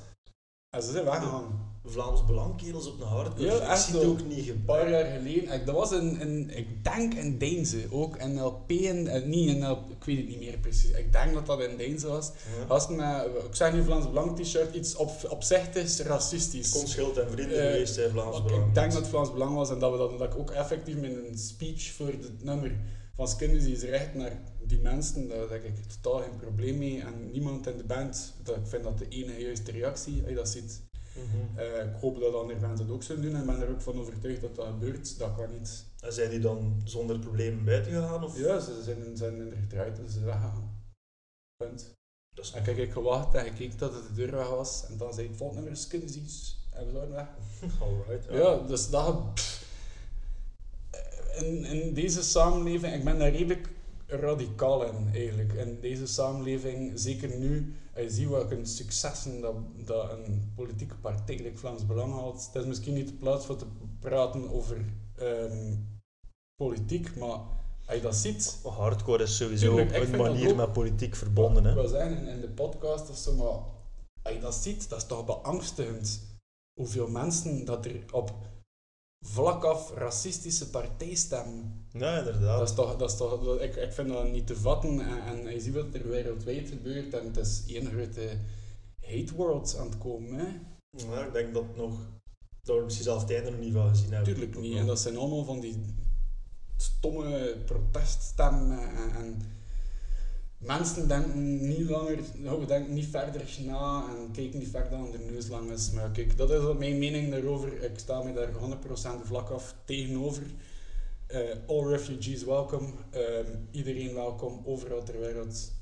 En 0.70 0.82
ze 0.82 0.90
zijn 0.90 1.04
weggegaan. 1.04 1.75
Vlaams 1.88 2.24
Belangkerels 2.24 2.86
op 2.88 3.00
een 3.00 3.06
hardcore. 3.06 3.46
Ja, 3.46 3.72
ik 3.72 3.78
zie 3.78 3.94
het 3.94 4.04
ook 4.04 4.24
niet 4.26 4.48
Een 4.48 4.64
paar 4.64 4.90
jaar 4.90 5.04
geleden, 5.04 5.52
ik- 5.52 5.66
dat 5.66 5.74
was 5.74 5.92
in, 5.92 6.20
in 6.20 6.50
ik 6.56 6.84
denk 6.84 7.14
in 7.14 7.38
Deinze 7.38 7.78
ook, 7.90 8.16
in 8.16 8.40
LP, 8.40 8.70
en, 8.70 9.06
eh, 9.08 9.22
niet 9.24 9.62
LP, 9.62 9.90
ik 9.90 10.04
weet 10.04 10.16
het 10.16 10.26
niet 10.28 10.38
meer 10.38 10.58
precies. 10.58 10.90
Ik 10.90 11.12
denk 11.12 11.34
dat 11.34 11.46
dat 11.46 11.60
in 11.60 11.76
Deinze 11.76 12.06
was. 12.06 12.30
Ja. 12.68 12.88
Met, 12.90 13.44
ik 13.44 13.54
zeg 13.54 13.72
nu 13.72 13.82
Vlaams 13.82 14.06
Belang 14.08 14.40
t-shirt, 14.40 14.74
iets 14.74 14.96
op, 14.96 15.10
opzichtigs 15.28 16.00
racistisch. 16.00 16.70
Kon 16.70 16.86
schild 16.86 17.16
en 17.16 17.30
vrienden 17.30 17.58
Eh, 17.66 17.70
geweest 17.72 17.94
zijn 17.94 18.10
Vlaams 18.10 18.42
Belang. 18.42 18.66
Ik 18.66 18.74
denk 18.74 18.90
dat 18.92 19.00
het 19.00 19.10
Vlaams 19.10 19.32
Belang 19.32 19.54
was 19.54 19.70
en 19.70 19.78
dat, 19.78 19.92
we 19.92 19.98
dat, 19.98 20.18
dat 20.18 20.32
ik 20.32 20.38
ook 20.38 20.50
effectief 20.50 20.96
met 20.96 21.10
een 21.10 21.38
speech 21.38 21.92
voor 21.92 22.06
het 22.06 22.44
nummer 22.44 22.76
van 23.16 23.28
Skindies 23.28 23.82
recht 23.82 24.14
naar 24.14 24.40
die 24.66 24.78
mensen, 24.78 25.28
daar 25.28 25.38
heb 25.50 25.64
ik 25.64 25.74
totaal 26.02 26.20
geen 26.20 26.36
probleem 26.36 26.78
mee. 26.78 27.00
En 27.00 27.30
niemand 27.32 27.66
in 27.66 27.76
de 27.76 27.84
band, 27.84 28.34
dat, 28.42 28.56
ik 28.56 28.66
vind 28.66 28.84
dat 28.84 28.98
de 28.98 29.08
enige 29.08 29.40
juiste 29.40 29.70
reactie, 29.70 30.20
als 30.20 30.28
je 30.28 30.34
dat 30.34 30.48
ziet. 30.48 30.82
Mhm. 31.16 31.58
Eh, 31.58 31.84
ik 31.84 32.00
hoop 32.00 32.20
dat 32.20 32.34
andere 32.34 32.58
bands 32.58 32.80
het 32.80 32.90
ook 32.90 33.02
zullen 33.02 33.22
doen 33.22 33.34
en 33.34 33.46
ben 33.46 33.60
er 33.60 33.70
ook 33.70 33.80
van 33.80 34.00
overtuigd 34.00 34.40
dat 34.40 34.54
dat 34.54 34.66
gebeurt. 34.66 35.18
Dat 35.18 35.34
kan 35.34 35.50
niet. 35.52 35.84
En 36.00 36.12
zijn 36.12 36.30
die 36.30 36.40
dan 36.40 36.80
zonder 36.84 37.18
problemen 37.18 37.64
buiten 37.64 37.92
gegaan? 37.92 38.24
Of? 38.24 38.38
Ja, 38.38 38.60
ze 38.60 38.82
zijn, 38.82 39.16
zijn 39.16 39.40
in 39.40 39.50
de 39.50 39.56
gedraaid 39.56 39.98
en 39.98 40.06
ze 40.06 40.12
zijn 40.12 40.24
weggegaan. 40.24 40.84
Punt. 41.56 41.94
Dat 42.34 42.44
is 42.44 42.52
En 42.52 42.62
kijk, 42.62 42.76
ik 42.76 42.92
gewacht 42.92 43.34
en 43.34 43.44
gekeken 43.44 43.78
dat 43.78 43.94
het 43.94 44.06
de 44.06 44.14
deur 44.14 44.30
weg 44.30 44.48
was 44.48 44.86
en 44.88 44.96
dan 44.96 45.14
zei 45.14 45.26
het 45.26 45.36
volgende 45.36 45.62
nummer 45.62 45.80
Skindies 45.80 46.58
en 46.72 46.86
we 46.86 46.92
waren 46.92 47.10
weg. 47.10 47.28
Alright. 47.82 48.26
Ja, 48.30 48.56
dus 48.66 48.90
dat... 48.90 49.34
pff, 49.34 49.64
in, 51.36 51.64
in 51.64 51.94
deze 51.94 52.22
samenleving, 52.22 52.94
ik 52.94 53.04
ben 53.04 53.18
daar 53.18 53.30
redelijk 53.30 53.68
radicaal 54.06 54.84
in 54.84 55.08
eigenlijk. 55.12 55.52
In 55.52 55.78
deze 55.80 56.06
samenleving, 56.06 56.92
zeker 56.94 57.38
nu, 57.38 57.74
als 57.96 58.04
je 58.04 58.10
ziet 58.10 58.28
welke 58.28 58.64
successen 58.64 59.40
dat, 59.40 59.54
dat 59.84 60.10
een 60.10 60.52
politieke 60.54 60.96
partij 60.96 61.36
like 61.36 61.56
Vlaams 61.58 61.86
Belang 61.86 62.12
haalt. 62.12 62.46
Het 62.52 62.62
is 62.62 62.68
misschien 62.68 62.94
niet 62.94 63.08
de 63.08 63.14
plaats 63.14 63.46
voor 63.46 63.56
te 63.56 63.66
praten 64.00 64.50
over 64.50 64.84
ehm, 65.16 65.74
politiek, 66.56 67.16
maar 67.16 67.38
als 67.86 67.96
je 67.96 68.00
dat 68.00 68.14
ziet... 68.14 68.58
Hardcore 68.62 69.22
is 69.22 69.36
sowieso 69.36 69.66
Tuurlijk, 69.76 69.96
ik 69.96 70.12
een 70.12 70.18
manier 70.18 70.50
ook. 70.50 70.56
met 70.56 70.72
politiek 70.72 71.14
verbonden. 71.14 71.62
Ik 71.62 71.68
Hè? 71.68 71.74
wil 71.74 71.88
zeggen, 71.88 72.16
in, 72.16 72.26
in 72.26 72.40
de 72.40 72.48
podcast 72.48 73.10
of 73.10 73.16
zo, 73.16 73.34
maar 73.34 73.46
als 74.22 74.34
je 74.34 74.40
dat 74.40 74.54
ziet, 74.54 74.88
dat 74.88 74.98
is 74.98 75.06
toch 75.06 75.24
beangstigend. 75.24 76.20
Hoeveel 76.80 77.08
mensen 77.08 77.64
dat 77.64 77.84
er 77.84 78.04
op 78.12 78.32
vlak 79.20 79.64
af 79.64 79.92
racistische 79.94 80.70
partij 80.70 81.14
stemmen. 81.14 81.86
Ja, 81.92 82.18
inderdaad. 82.18 82.58
Dat 82.58 82.68
is 82.68 82.74
toch, 82.74 82.96
dat 82.96 83.10
is 83.10 83.16
toch, 83.16 83.60
ik, 83.60 83.76
ik 83.76 83.92
vind 83.92 84.08
dat 84.08 84.30
niet 84.30 84.46
te 84.46 84.56
vatten. 84.56 85.00
En, 85.00 85.46
en 85.46 85.52
je 85.52 85.60
ziet 85.60 85.74
wat 85.74 85.94
er 85.94 86.08
wereldwijd 86.08 86.68
gebeurt. 86.68 87.14
En 87.14 87.26
het 87.26 87.36
is 87.36 87.64
één 87.66 87.86
grote 87.86 88.38
hate 89.00 89.34
world 89.34 89.76
aan 89.78 89.86
het 89.86 89.98
komen. 89.98 90.38
Hè? 90.38 90.46
Ja, 90.90 91.26
ik 91.26 91.32
denk 91.32 91.54
dat 91.54 91.76
nog, 91.76 91.98
dat 92.62 92.76
we 92.76 92.84
misschien 92.84 93.04
zelf 93.04 93.20
het 93.20 93.32
einde 93.32 93.50
nog 93.50 93.60
niet 93.60 93.72
van 93.72 93.88
gezien 93.88 94.12
hebben. 94.12 94.34
Tuurlijk 94.34 94.58
niet. 94.58 94.76
En 94.76 94.86
dat 94.86 95.00
zijn 95.00 95.16
allemaal 95.16 95.44
van 95.44 95.60
die 95.60 95.84
stomme 96.76 97.56
proteststemmen. 97.64 98.78
En, 98.78 99.14
en 99.14 99.42
mensen 100.66 101.08
denken 101.08 101.68
niet 101.68 101.88
langer, 101.90 102.18
nou, 102.34 102.66
denken 102.66 102.94
niet 102.94 103.06
verder 103.06 103.42
na 103.64 104.04
en 104.08 104.30
kijken 104.32 104.58
niet 104.58 104.68
verder 104.70 104.90
dan 104.90 105.10
de 105.10 105.18
neus 105.18 105.48
lang 105.48 105.70
is. 105.70 105.90
Maar 105.90 106.10
kijk, 106.10 106.36
dat 106.36 106.50
is 106.50 106.60
wat 106.62 106.78
mijn 106.78 106.98
mening 106.98 107.30
daarover. 107.30 107.82
Ik 107.82 107.98
sta 107.98 108.22
me 108.22 108.32
daar 108.32 108.48
100% 108.52 109.26
vlak 109.26 109.50
af 109.50 109.74
tegenover. 109.84 110.42
Eh, 111.26 111.40
all 111.66 111.86
refugees 111.86 112.44
welcome. 112.44 112.88
Ehm, 113.10 113.46
iedereen 113.70 114.14
welkom, 114.14 114.62
overal 114.64 115.02
ter 115.02 115.20
wereld. 115.20 115.72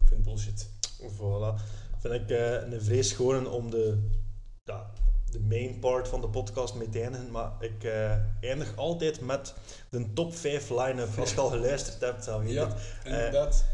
Ik 0.00 0.08
vind 0.08 0.22
bullshit. 0.22 0.68
Voilà. 1.02 1.62
Vind 2.00 2.14
ik 2.14 2.30
eh, 2.30 2.52
een 2.52 2.82
vrees 2.82 3.12
gewoon 3.12 3.48
om 3.50 3.70
de, 3.70 3.98
ja, 4.64 4.90
de 5.30 5.40
main 5.40 5.78
part 5.78 6.08
van 6.08 6.20
de 6.20 6.28
podcast 6.28 6.74
mee 6.74 6.88
te 6.88 7.00
eindigen. 7.00 7.30
Maar 7.30 7.52
ik 7.60 7.84
eh, 7.84 8.12
eindig 8.40 8.76
altijd 8.76 9.20
met 9.20 9.54
de 9.90 10.12
top 10.12 10.34
5 10.36 10.70
line-up. 10.70 11.18
Als 11.18 11.30
je 11.34 11.40
al 11.40 11.48
geluisterd 11.48 12.00
hebt, 12.00 12.24
dan 12.24 12.40
weet 12.40 12.48
je 12.48 12.54
Ja, 12.54 12.68
het. 12.68 12.76
inderdaad. 13.04 13.64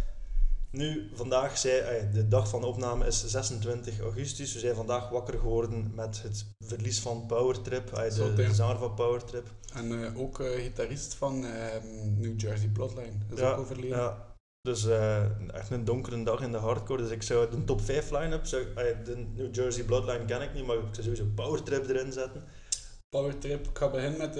Nu, 0.74 1.10
vandaag 1.14 1.58
zei, 1.58 2.08
de 2.12 2.28
dag 2.28 2.48
van 2.48 2.60
de 2.60 2.66
opname 2.66 3.06
is 3.06 3.24
26 3.26 4.00
augustus. 4.00 4.52
We 4.52 4.58
zijn 4.58 4.74
vandaag 4.74 5.08
wakker 5.08 5.38
geworden 5.38 5.92
met 5.94 6.22
het 6.22 6.44
verlies 6.60 7.00
van 7.00 7.26
Powertrip, 7.26 7.94
de, 7.94 8.32
de 8.34 8.54
zanger 8.54 8.78
van 8.78 8.94
Powertrip. 8.94 9.46
En 9.74 10.04
eh, 10.04 10.20
ook 10.20 10.40
eh, 10.40 10.62
gitarist 10.62 11.14
van 11.14 11.44
ehm, 11.44 12.20
New 12.20 12.40
Jersey 12.40 12.68
Bloodline. 12.68 13.12
Dat 13.28 13.38
is 13.38 13.44
Ja, 13.44 13.52
ook 13.52 13.58
overleden. 13.58 13.98
Ja, 13.98 14.36
dus 14.60 14.86
eh, 14.86 15.54
echt 15.54 15.70
een 15.70 15.84
donkere 15.84 16.22
dag 16.22 16.40
in 16.40 16.52
de 16.52 16.58
hardcore. 16.58 17.02
Dus 17.02 17.10
ik 17.10 17.22
zou 17.22 17.50
de 17.50 17.64
top 17.64 17.80
5 17.80 18.10
line-up, 18.10 18.46
zou, 18.46 18.64
de 19.04 19.26
New 19.34 19.54
Jersey 19.54 19.84
Bloodline 19.84 20.24
ken 20.24 20.42
ik 20.42 20.54
niet, 20.54 20.66
maar 20.66 20.76
ik 20.76 20.82
zou 20.90 21.02
sowieso 21.02 21.24
Powertrip 21.34 21.88
erin 21.88 22.12
zetten. 22.12 22.44
Powertrip. 23.08 23.68
Ik 23.68 23.78
ga 23.78 23.90
beginnen 23.90 24.18
met 24.18 24.36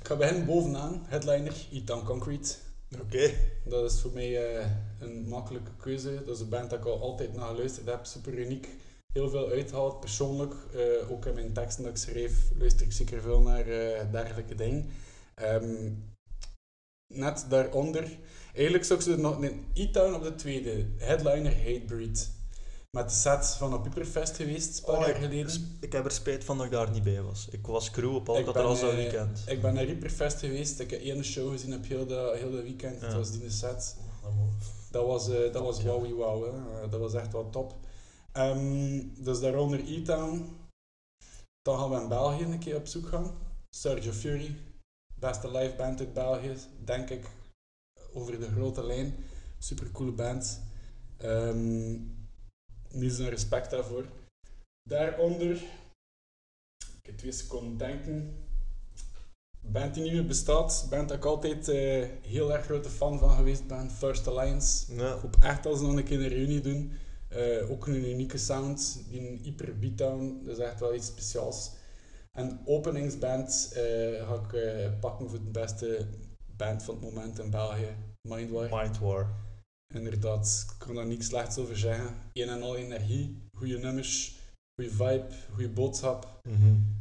ik 0.00 0.06
ga 0.06 0.16
beginnen 0.16 0.46
bovenaan. 0.46 1.04
Headliner, 1.06 1.54
Eat 1.72 1.86
Down 1.86 2.04
Concrete. 2.04 2.54
Oké. 2.98 3.34
Dat 3.64 3.90
is 3.92 4.00
voor 4.00 4.12
mij 4.12 4.56
eh, 4.56 4.70
een 4.98 5.28
makkelijke 5.28 5.70
keuze. 5.76 6.22
Dat 6.24 6.34
is 6.34 6.40
een 6.40 6.48
band 6.48 6.70
dat 6.70 6.78
ik 6.78 6.84
al 6.84 7.00
altijd 7.00 7.34
naar 7.34 7.46
geluisterd 7.46 7.86
heb. 7.86 8.04
Super 8.04 8.38
uniek. 8.38 8.68
Heel 9.12 9.28
veel 9.28 9.48
uitgehaald, 9.48 10.00
persoonlijk. 10.00 10.54
Eh, 10.74 11.10
ook 11.10 11.26
in 11.26 11.34
mijn 11.34 11.52
teksten 11.52 11.84
dat 11.84 11.92
ik 11.92 11.98
schreef, 11.98 12.50
luister 12.58 12.86
ik 12.86 12.92
zeker 12.92 13.20
veel 13.20 13.40
naar 13.40 13.68
eh, 13.68 14.12
dergelijke 14.12 14.54
dingen. 14.54 14.90
Ehm, 15.34 15.90
net 17.14 17.46
daaronder, 17.48 18.18
eigenlijk 18.54 18.84
zou 18.84 18.98
ik 18.98 19.04
ze 19.04 19.16
nog 19.16 19.42
een 19.42 19.64
E-Town 19.74 20.14
op 20.14 20.22
de 20.22 20.34
tweede. 20.34 20.86
Headliner 20.96 21.56
Hatebreed. 21.56 22.39
Met 22.96 23.08
de 23.08 23.14
set 23.14 23.46
van 23.46 23.74
op 23.74 23.82
Piperfest 23.82 24.36
geweest, 24.36 24.78
een 24.78 24.84
paar 24.84 24.94
Oh, 24.94 25.00
jaar 25.00 25.10
ik, 25.10 25.16
geleden. 25.22 25.76
ik 25.80 25.92
heb 25.92 26.04
er 26.04 26.10
spijt 26.10 26.44
van 26.44 26.56
dat 26.56 26.66
ik 26.66 26.72
daar 26.72 26.90
niet 26.90 27.02
bij 27.02 27.22
was. 27.22 27.48
Ik 27.50 27.66
was 27.66 27.90
crew 27.90 28.14
op 28.14 28.28
Ik 28.28 28.28
Alcatraz 28.28 28.80
ben, 28.80 28.88
dat 28.88 28.98
eh, 28.98 29.02
weekend. 29.02 29.42
Ik 29.46 29.62
ben 29.62 29.74
naar 29.74 29.84
Reaperfest 29.84 30.38
geweest. 30.38 30.80
Ik 30.80 30.90
heb 30.90 31.00
één 31.00 31.24
show 31.24 31.50
gezien 31.50 31.74
op 31.74 31.84
heel 31.84 32.06
dat 32.06 32.34
heel 32.34 32.50
dat 32.50 32.62
weekend. 32.62 33.00
Ja. 33.00 33.16
Was 33.16 33.30
die 33.30 33.50
set. 33.50 33.96
Dat 34.90 35.06
was, 35.06 35.28
eh 35.28 35.52
dat 35.52 35.62
was 35.62 35.82
wowie 35.82 36.14
wow. 36.14 36.44
Hè. 36.44 36.82
Eh, 36.82 36.90
dat 36.90 37.00
was 37.00 37.14
echt 37.14 37.32
wel 37.32 37.50
top. 37.50 37.74
Ehm, 38.32 39.02
dus 39.16 39.40
daaronder 39.40 39.80
E-Town. 39.86 40.56
Dan 41.62 41.78
gaan 41.78 41.90
we 41.90 42.00
in 42.00 42.08
België 42.08 42.44
een 42.44 42.58
keer 42.58 42.76
op 42.76 42.86
zoek 42.86 43.08
gaan. 43.08 43.38
Sergio 43.76 44.12
Fury. 44.12 44.56
Beste 45.14 45.50
live 45.50 45.76
band 45.76 46.00
uit 46.00 46.12
België, 46.12 46.54
denk 46.84 47.10
ik. 47.10 47.26
Over 48.12 48.40
de 48.40 48.50
grote 48.50 48.84
lijn. 48.84 49.14
Super 49.58 49.90
coole 49.90 50.12
band. 50.12 50.62
Ehm 51.16 51.96
niet 52.92 53.12
zo'n 53.12 53.28
respect 53.28 53.70
daarvoor. 53.70 54.04
Daaronder. 54.88 55.56
Ik 56.76 57.06
heb 57.06 57.18
twee 57.18 57.32
seconden 57.32 57.76
denken. 57.76 58.36
band 59.60 59.94
die 59.94 60.12
meer 60.12 60.26
bestaat, 60.26 60.86
band 60.90 61.08
dat 61.08 61.16
ik 61.16 61.24
altijd 61.24 61.68
uh, 61.68 62.08
heel 62.22 62.52
erg 62.52 62.64
grote 62.64 62.88
fan 62.88 63.18
van 63.18 63.30
geweest 63.30 63.66
ben, 63.66 63.90
First 63.90 64.26
Alliance. 64.26 64.94
Ja. 64.94 65.14
Ik 65.14 65.20
hoop 65.20 65.36
echt 65.40 65.66
als 65.66 65.78
ze 65.78 65.84
nog 65.84 65.96
een 65.96 66.04
keer 66.04 66.20
een 66.20 66.28
reunie 66.28 66.60
doen. 66.60 66.92
Uh, 67.32 67.70
ook 67.70 67.86
een 67.86 68.08
unieke 68.08 68.38
sound, 68.38 69.02
die 69.08 69.28
een 69.28 69.38
hyper 69.42 69.78
beatdown, 69.78 70.40
dat 70.44 70.58
is 70.58 70.64
echt 70.64 70.80
wel 70.80 70.94
iets 70.94 71.06
speciaals. 71.06 71.70
En 72.32 72.60
openingsband 72.64 73.72
uh, 73.72 74.28
ga 74.28 74.40
ik 74.50 75.00
pakken 75.00 75.28
voor 75.30 75.38
de 75.38 75.50
beste 75.50 76.06
band 76.56 76.82
van 76.82 76.94
het 76.94 77.04
moment 77.04 77.38
in 77.38 77.50
België, 77.50 77.96
Mindwar. 78.28 78.82
Mindwar. 78.82 79.34
Inderdaad, 79.94 80.66
ik 80.70 80.74
kan 80.78 80.94
daar 80.94 81.06
niks 81.06 81.26
slechts 81.26 81.58
over 81.58 81.78
zeggen. 81.78 82.14
Een 82.32 82.48
en 82.48 82.62
al 82.62 82.76
energie, 82.76 83.48
goede 83.56 83.78
nummers, 83.78 84.38
goede 84.74 84.90
vibe, 84.90 85.26
goede 85.52 85.68
boodschap. 85.68 86.40
Mm 86.42 86.54
-hmm. 86.54 86.98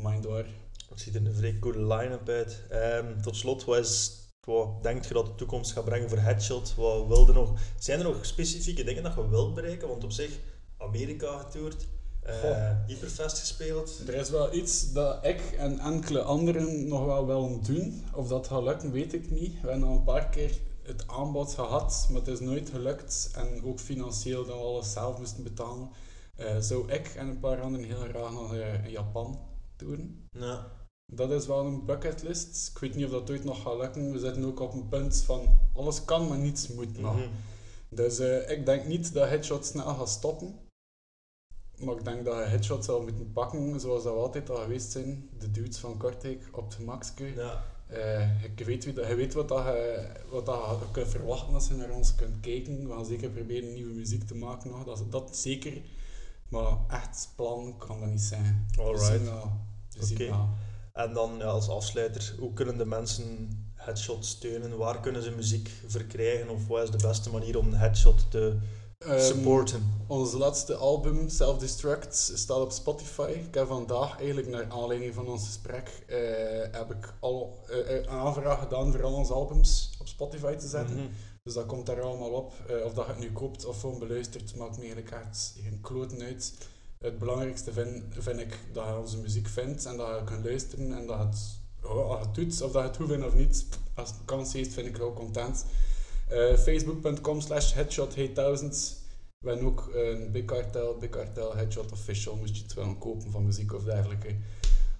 Mindwar. 0.00 0.44
Het 0.88 1.00
ziet 1.00 1.14
er 1.14 1.26
een 1.26 1.34
vrij 1.34 1.58
coole 1.58 1.94
line-up 1.94 2.28
uit. 2.28 2.62
Um, 2.72 3.22
tot 3.22 3.36
slot, 3.36 3.64
wat, 3.64 3.78
is, 3.78 4.20
wat 4.46 4.82
denk 4.82 5.04
je 5.04 5.14
dat 5.14 5.26
de 5.26 5.34
toekomst 5.34 5.72
gaat 5.72 5.84
brengen 5.84 6.08
voor 6.08 6.18
Headshot? 6.18 6.74
Wat 6.74 7.06
wilde 7.06 7.32
nog, 7.32 7.60
zijn 7.78 7.98
er 7.98 8.04
nog 8.04 8.26
specifieke 8.26 8.84
dingen 8.84 9.02
dat 9.02 9.14
je 9.14 9.28
wilt 9.28 9.54
bereiken? 9.54 9.88
Want 9.88 10.04
op 10.04 10.12
zich, 10.12 10.38
Amerika 10.78 11.38
getoerd, 11.38 11.86
uh, 12.26 12.70
Hyperfest 12.86 13.38
gespeeld. 13.38 14.02
Er 14.06 14.14
is 14.14 14.30
wel 14.30 14.54
iets 14.54 14.92
dat 14.92 15.26
ik 15.26 15.40
en 15.58 15.78
enkele 15.78 16.22
anderen 16.22 16.88
nog 16.88 17.04
wel 17.04 17.26
willen 17.26 17.62
doen. 17.62 18.04
Of 18.12 18.28
dat 18.28 18.46
gaat 18.46 18.62
lukken, 18.62 18.92
weet 18.92 19.12
ik 19.12 19.30
niet. 19.30 19.60
We 19.60 19.68
hebben 19.70 19.88
al 19.88 19.96
een 19.96 20.04
paar 20.04 20.28
keer 20.28 20.58
het 20.86 21.08
aanbod 21.08 21.54
gehad, 21.54 22.06
maar 22.10 22.18
het 22.18 22.28
is 22.28 22.40
nooit 22.40 22.70
gelukt. 22.70 23.30
En 23.34 23.64
ook 23.64 23.80
financieel 23.80 24.44
dat 24.44 24.56
we 24.56 24.62
alles 24.62 24.92
zelf 24.92 25.18
moesten 25.18 25.42
betalen. 25.42 25.90
Uh, 26.40 26.58
zou 26.58 26.92
ik 26.92 27.06
en 27.06 27.28
een 27.28 27.40
paar 27.40 27.60
anderen 27.60 27.86
heel 27.86 28.08
graag 28.08 28.32
nog 28.32 28.54
uh, 28.54 28.84
in 28.84 28.90
Japan. 28.90 29.38
Ja. 30.30 30.72
Dat 31.12 31.30
is 31.30 31.46
wel 31.46 31.66
een 31.66 31.84
bucketlist. 31.84 32.70
Ik 32.74 32.78
weet 32.78 32.94
niet 32.94 33.04
of 33.04 33.10
dat 33.10 33.30
ooit 33.30 33.44
nog 33.44 33.62
gaat 33.62 33.76
lukken. 33.76 34.12
We 34.12 34.18
zitten 34.18 34.44
ook 34.44 34.60
op 34.60 34.72
een 34.72 34.88
punt 34.88 35.22
van 35.22 35.58
alles 35.72 36.04
kan, 36.04 36.28
maar 36.28 36.38
niets 36.38 36.68
moet 36.68 36.98
nog. 36.98 37.14
Mm 37.14 37.22
-hmm. 37.22 37.30
Dus 37.88 38.20
uh, 38.20 38.50
ik 38.50 38.66
denk 38.66 38.84
niet 38.84 39.12
dat 39.12 39.28
Headshot 39.28 39.66
snel 39.66 39.94
gaat 39.94 40.08
stoppen. 40.08 40.58
Maar 41.78 41.96
ik 41.96 42.04
denk 42.04 42.24
dat 42.24 42.34
je 42.34 42.40
Headshot 42.40 42.84
zal 42.84 43.02
moeten 43.02 43.32
pakken 43.32 43.80
zoals 43.80 44.02
dat 44.02 44.12
we 44.12 44.18
altijd 44.18 44.50
al 44.50 44.56
geweest 44.56 44.90
zijn. 44.90 45.28
De 45.38 45.50
dudes 45.50 45.78
van 45.78 45.96
Kortrijk 45.96 46.48
op 46.52 46.64
het 46.64 46.74
gemakske. 46.74 47.34
Ja. 47.34 47.64
Uh, 47.90 48.56
je, 48.56 48.64
weet 48.64 48.84
je 48.84 49.14
weet 49.16 49.34
wat, 49.34 49.48
dat 49.48 49.64
je, 49.64 50.06
wat 50.30 50.46
dat 50.46 50.78
je 50.80 50.90
kunt 50.92 51.08
verwachten 51.08 51.54
als 51.54 51.68
je 51.68 51.74
naar 51.74 51.90
ons 51.90 52.14
kunt 52.14 52.40
kijken. 52.40 52.88
We 52.88 52.94
gaan 52.94 53.06
zeker 53.06 53.30
proberen 53.30 53.72
nieuwe 53.72 53.92
muziek 53.92 54.26
te 54.26 54.34
maken 54.34 54.70
nog. 54.70 54.84
Dat, 54.84 55.04
dat 55.10 55.36
zeker. 55.36 55.72
Maar 56.48 56.76
echt 56.88 57.32
plan 57.36 57.78
kan 57.78 58.00
dat 58.00 58.10
niet 58.10 58.20
zijn. 58.20 58.66
Alright. 58.78 59.28
Oké. 60.00 60.24
Okay. 60.24 60.48
En 60.92 61.12
dan 61.12 61.38
ja, 61.38 61.44
als 61.44 61.68
afsluiter, 61.68 62.34
hoe 62.38 62.52
kunnen 62.52 62.78
de 62.78 62.86
mensen 62.86 63.48
Headshot 63.74 64.24
steunen? 64.24 64.76
Waar 64.76 65.00
kunnen 65.00 65.22
ze 65.22 65.30
muziek 65.30 65.70
verkrijgen? 65.86 66.48
Of 66.48 66.66
wat 66.66 66.82
is 66.82 66.90
de 66.90 67.06
beste 67.06 67.30
manier 67.30 67.58
om 67.58 67.72
Headshot 67.72 68.30
te 68.30 68.58
um, 69.08 69.20
supporten? 69.20 69.92
Ons 70.06 70.32
laatste 70.32 70.74
album, 70.74 71.28
Self 71.28 71.58
Destruct, 71.58 72.32
staat 72.34 72.60
op 72.60 72.70
Spotify. 72.70 73.30
Ik 73.46 73.54
heb 73.54 73.66
vandaag, 73.66 74.18
eigenlijk 74.18 74.48
naar 74.48 74.66
aanleiding 74.68 75.14
van 75.14 75.26
ons 75.26 75.46
gesprek, 75.46 76.04
uh, 76.08 76.16
heb 76.70 76.90
ik 76.90 77.14
al 77.20 77.64
uh, 77.70 77.90
een 77.90 78.08
aanvraag 78.08 78.58
gedaan 78.58 78.92
voor 78.92 79.02
al 79.02 79.14
onze 79.14 79.32
albums 79.32 79.96
op 80.00 80.08
Spotify 80.08 80.54
te 80.54 80.68
zetten. 80.68 80.94
Mm 80.94 81.00
-hmm. 81.00 81.10
Dus 81.42 81.54
dat 81.54 81.66
komt 81.66 81.86
daar 81.86 82.02
allemaal 82.02 82.30
op. 82.30 82.52
Uh, 82.70 82.84
of 82.84 82.92
dat 82.92 83.06
je 83.06 83.12
het 83.12 83.20
nu 83.20 83.32
koopt 83.32 83.64
of 83.64 83.80
gewoon 83.80 83.98
beluistert, 83.98 84.56
maakt 84.56 84.76
me 84.76 84.82
eigenlijk 84.82 85.10
echt 85.10 85.54
geen 85.62 85.80
kloten 85.80 86.22
uit 86.22 86.52
het 87.04 87.18
belangrijkste 87.18 87.72
vind, 87.72 88.02
vind 88.18 88.40
ik 88.40 88.58
dat 88.72 88.86
je 88.86 88.98
onze 88.98 89.18
muziek 89.18 89.48
vindt 89.48 89.86
en 89.86 89.96
dat 89.96 90.18
je 90.18 90.24
kunt 90.24 90.44
luisteren 90.44 90.96
en 90.96 91.06
dat 91.06 91.18
het, 91.18 91.58
oh, 91.82 92.10
als 92.10 92.18
je 92.18 92.26
het 92.26 92.34
doet, 92.34 92.62
of 92.62 92.72
dat 92.72 92.82
je 92.82 92.88
het 92.88 92.96
goed 92.96 93.08
vindt 93.08 93.26
of 93.26 93.34
niet, 93.34 93.66
als 93.94 94.08
het 94.08 94.18
kans 94.24 94.52
heeft, 94.52 94.72
vind 94.72 94.86
ik 94.86 94.96
wel 94.96 95.12
content. 95.12 95.64
Uh, 96.32 96.56
Facebook.com 96.56 97.40
slash 97.40 97.74
headshot8000 97.74 99.02
We 99.38 99.48
hebben 99.48 99.66
ook 99.66 99.90
een 99.94 100.32
Big 100.32 100.44
Cartel, 100.44 100.96
Big 100.96 101.10
Cartel 101.10 101.56
Headshot 101.56 101.92
Official, 101.92 102.36
moest 102.36 102.56
je 102.56 102.62
het 102.62 102.74
willen 102.74 102.98
kopen 102.98 103.30
van 103.30 103.44
muziek 103.44 103.74
of 103.74 103.84
dergelijke. 103.84 104.34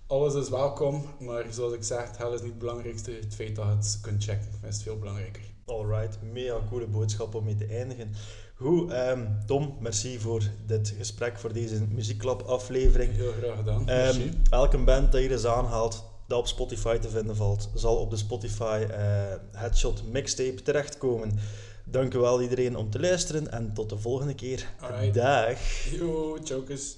Alles 0.07 0.35
is 0.35 0.49
welkom, 0.49 1.05
maar 1.19 1.45
zoals 1.51 1.73
ik 1.73 1.83
zeg, 1.83 2.19
het 2.19 2.33
is 2.33 2.41
niet 2.41 2.51
het 2.51 2.59
belangrijkste. 2.59 3.11
Het 3.11 3.35
feit 3.35 3.57
dat 3.57 3.65
je 3.65 3.71
het 3.71 3.99
kunt 4.03 4.25
checken 4.25 4.49
is 4.69 4.83
veel 4.83 4.99
belangrijker. 4.99 5.43
Alright, 5.67 6.19
mega 6.33 6.61
coole 6.69 6.87
boodschap 6.87 7.35
om 7.35 7.45
mee 7.45 7.57
te 7.57 7.67
eindigen. 7.67 8.13
Goed, 8.55 8.93
um, 8.93 9.39
Tom, 9.47 9.77
merci 9.81 10.19
voor 10.19 10.43
dit 10.67 10.95
gesprek, 10.99 11.39
voor 11.39 11.53
deze 11.53 11.87
Muziekklap 11.89 12.43
aflevering. 12.43 13.13
Heel 13.13 13.33
graag 13.33 13.57
gedaan. 13.57 13.89
Um, 13.91 14.43
elke 14.51 14.79
band 14.79 15.13
dat 15.13 15.21
hier 15.21 15.31
is 15.31 15.47
aanhaalt, 15.47 16.05
dat 16.27 16.39
op 16.39 16.47
Spotify 16.47 16.99
te 16.99 17.09
vinden 17.09 17.37
valt, 17.37 17.69
zal 17.75 17.97
op 17.97 18.11
de 18.11 18.17
Spotify 18.17 18.87
uh, 18.91 18.97
Headshot 19.53 20.03
Mixtape 20.13 20.63
terechtkomen. 20.63 21.39
Dank 21.85 22.15
u 22.15 22.19
wel 22.19 22.43
iedereen 22.43 22.77
om 22.77 22.91
te 22.91 23.01
luisteren 23.01 23.53
en 23.53 23.73
tot 23.75 23.89
de 23.89 23.99
volgende 23.99 24.35
keer. 24.35 24.69
Alright. 24.81 25.15
Dag. 25.15 25.59
Yo, 25.91 26.39
chokers. 26.45 26.97